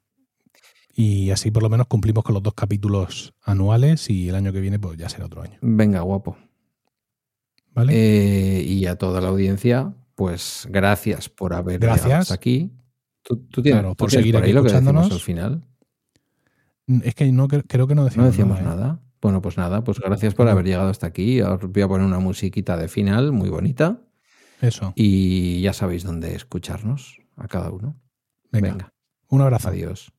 Y 0.95 1.31
así 1.31 1.49
por 1.51 1.63
lo 1.63 1.69
menos 1.69 1.87
cumplimos 1.87 2.23
con 2.23 2.33
los 2.33 2.43
dos 2.43 2.53
capítulos 2.53 3.33
anuales 3.43 4.09
y 4.09 4.27
el 4.29 4.35
año 4.35 4.51
que 4.51 4.59
viene 4.59 4.79
pues 4.79 4.97
ya 4.97 5.07
será 5.09 5.25
otro 5.25 5.41
año, 5.41 5.57
Venga, 5.61 6.01
guapo. 6.01 6.37
¿vale? 7.73 7.93
Eh, 7.95 8.63
y 8.63 8.85
a 8.85 8.97
toda 8.97 9.21
la 9.21 9.29
audiencia, 9.29 9.93
pues 10.15 10.67
gracias 10.69 11.29
por 11.29 11.53
haber 11.53 11.79
Gracias. 11.79 12.05
llegado 12.05 12.21
hasta 12.23 12.33
aquí. 12.33 12.71
¿Tú, 13.21 13.37
tú 13.49 13.61
tienes, 13.61 13.81
Claro, 13.81 13.93
tú 13.95 13.97
por 13.97 14.09
tienes 14.09 14.23
seguir 14.23 14.33
por 14.35 14.43
ahí 14.43 14.49
aquí 14.49 14.53
lo 14.55 14.63
que 14.63 14.69
decimos 14.73 15.05
escuchándonos. 15.05 15.11
al 15.13 15.19
final? 15.25 15.63
es 17.03 17.13
que 17.15 17.31
no 17.31 17.47
cre- 17.47 17.63
creo 17.67 17.87
que 17.87 17.95
no 17.95 18.03
decimos, 18.03 18.25
No 18.25 18.31
decíamos 18.31 18.61
nada. 18.61 18.73
¿eh? 18.73 18.77
nada. 18.77 18.99
Bueno, 19.21 19.41
pues 19.41 19.57
nada, 19.57 19.83
pues 19.83 19.99
gracias 19.99 20.33
por 20.33 20.47
haber 20.47 20.65
llegado 20.65 20.89
hasta 20.89 21.05
aquí. 21.07 21.41
Os 21.41 21.61
voy 21.71 21.81
a 21.83 21.87
poner 21.87 22.05
una 22.07 22.19
musiquita 22.19 22.75
de 22.77 22.87
final 22.87 23.31
muy 23.31 23.49
bonita. 23.49 24.01
Eso. 24.61 24.93
Y 24.95 25.61
ya 25.61 25.73
sabéis 25.73 26.03
dónde 26.03 26.35
escucharnos 26.35 27.17
a 27.37 27.47
cada 27.47 27.71
uno. 27.71 27.95
Venga. 28.51 28.71
Venga, 28.71 28.93
Un 29.27 29.41
abrazo. 29.41 29.69
adiós. 29.69 30.11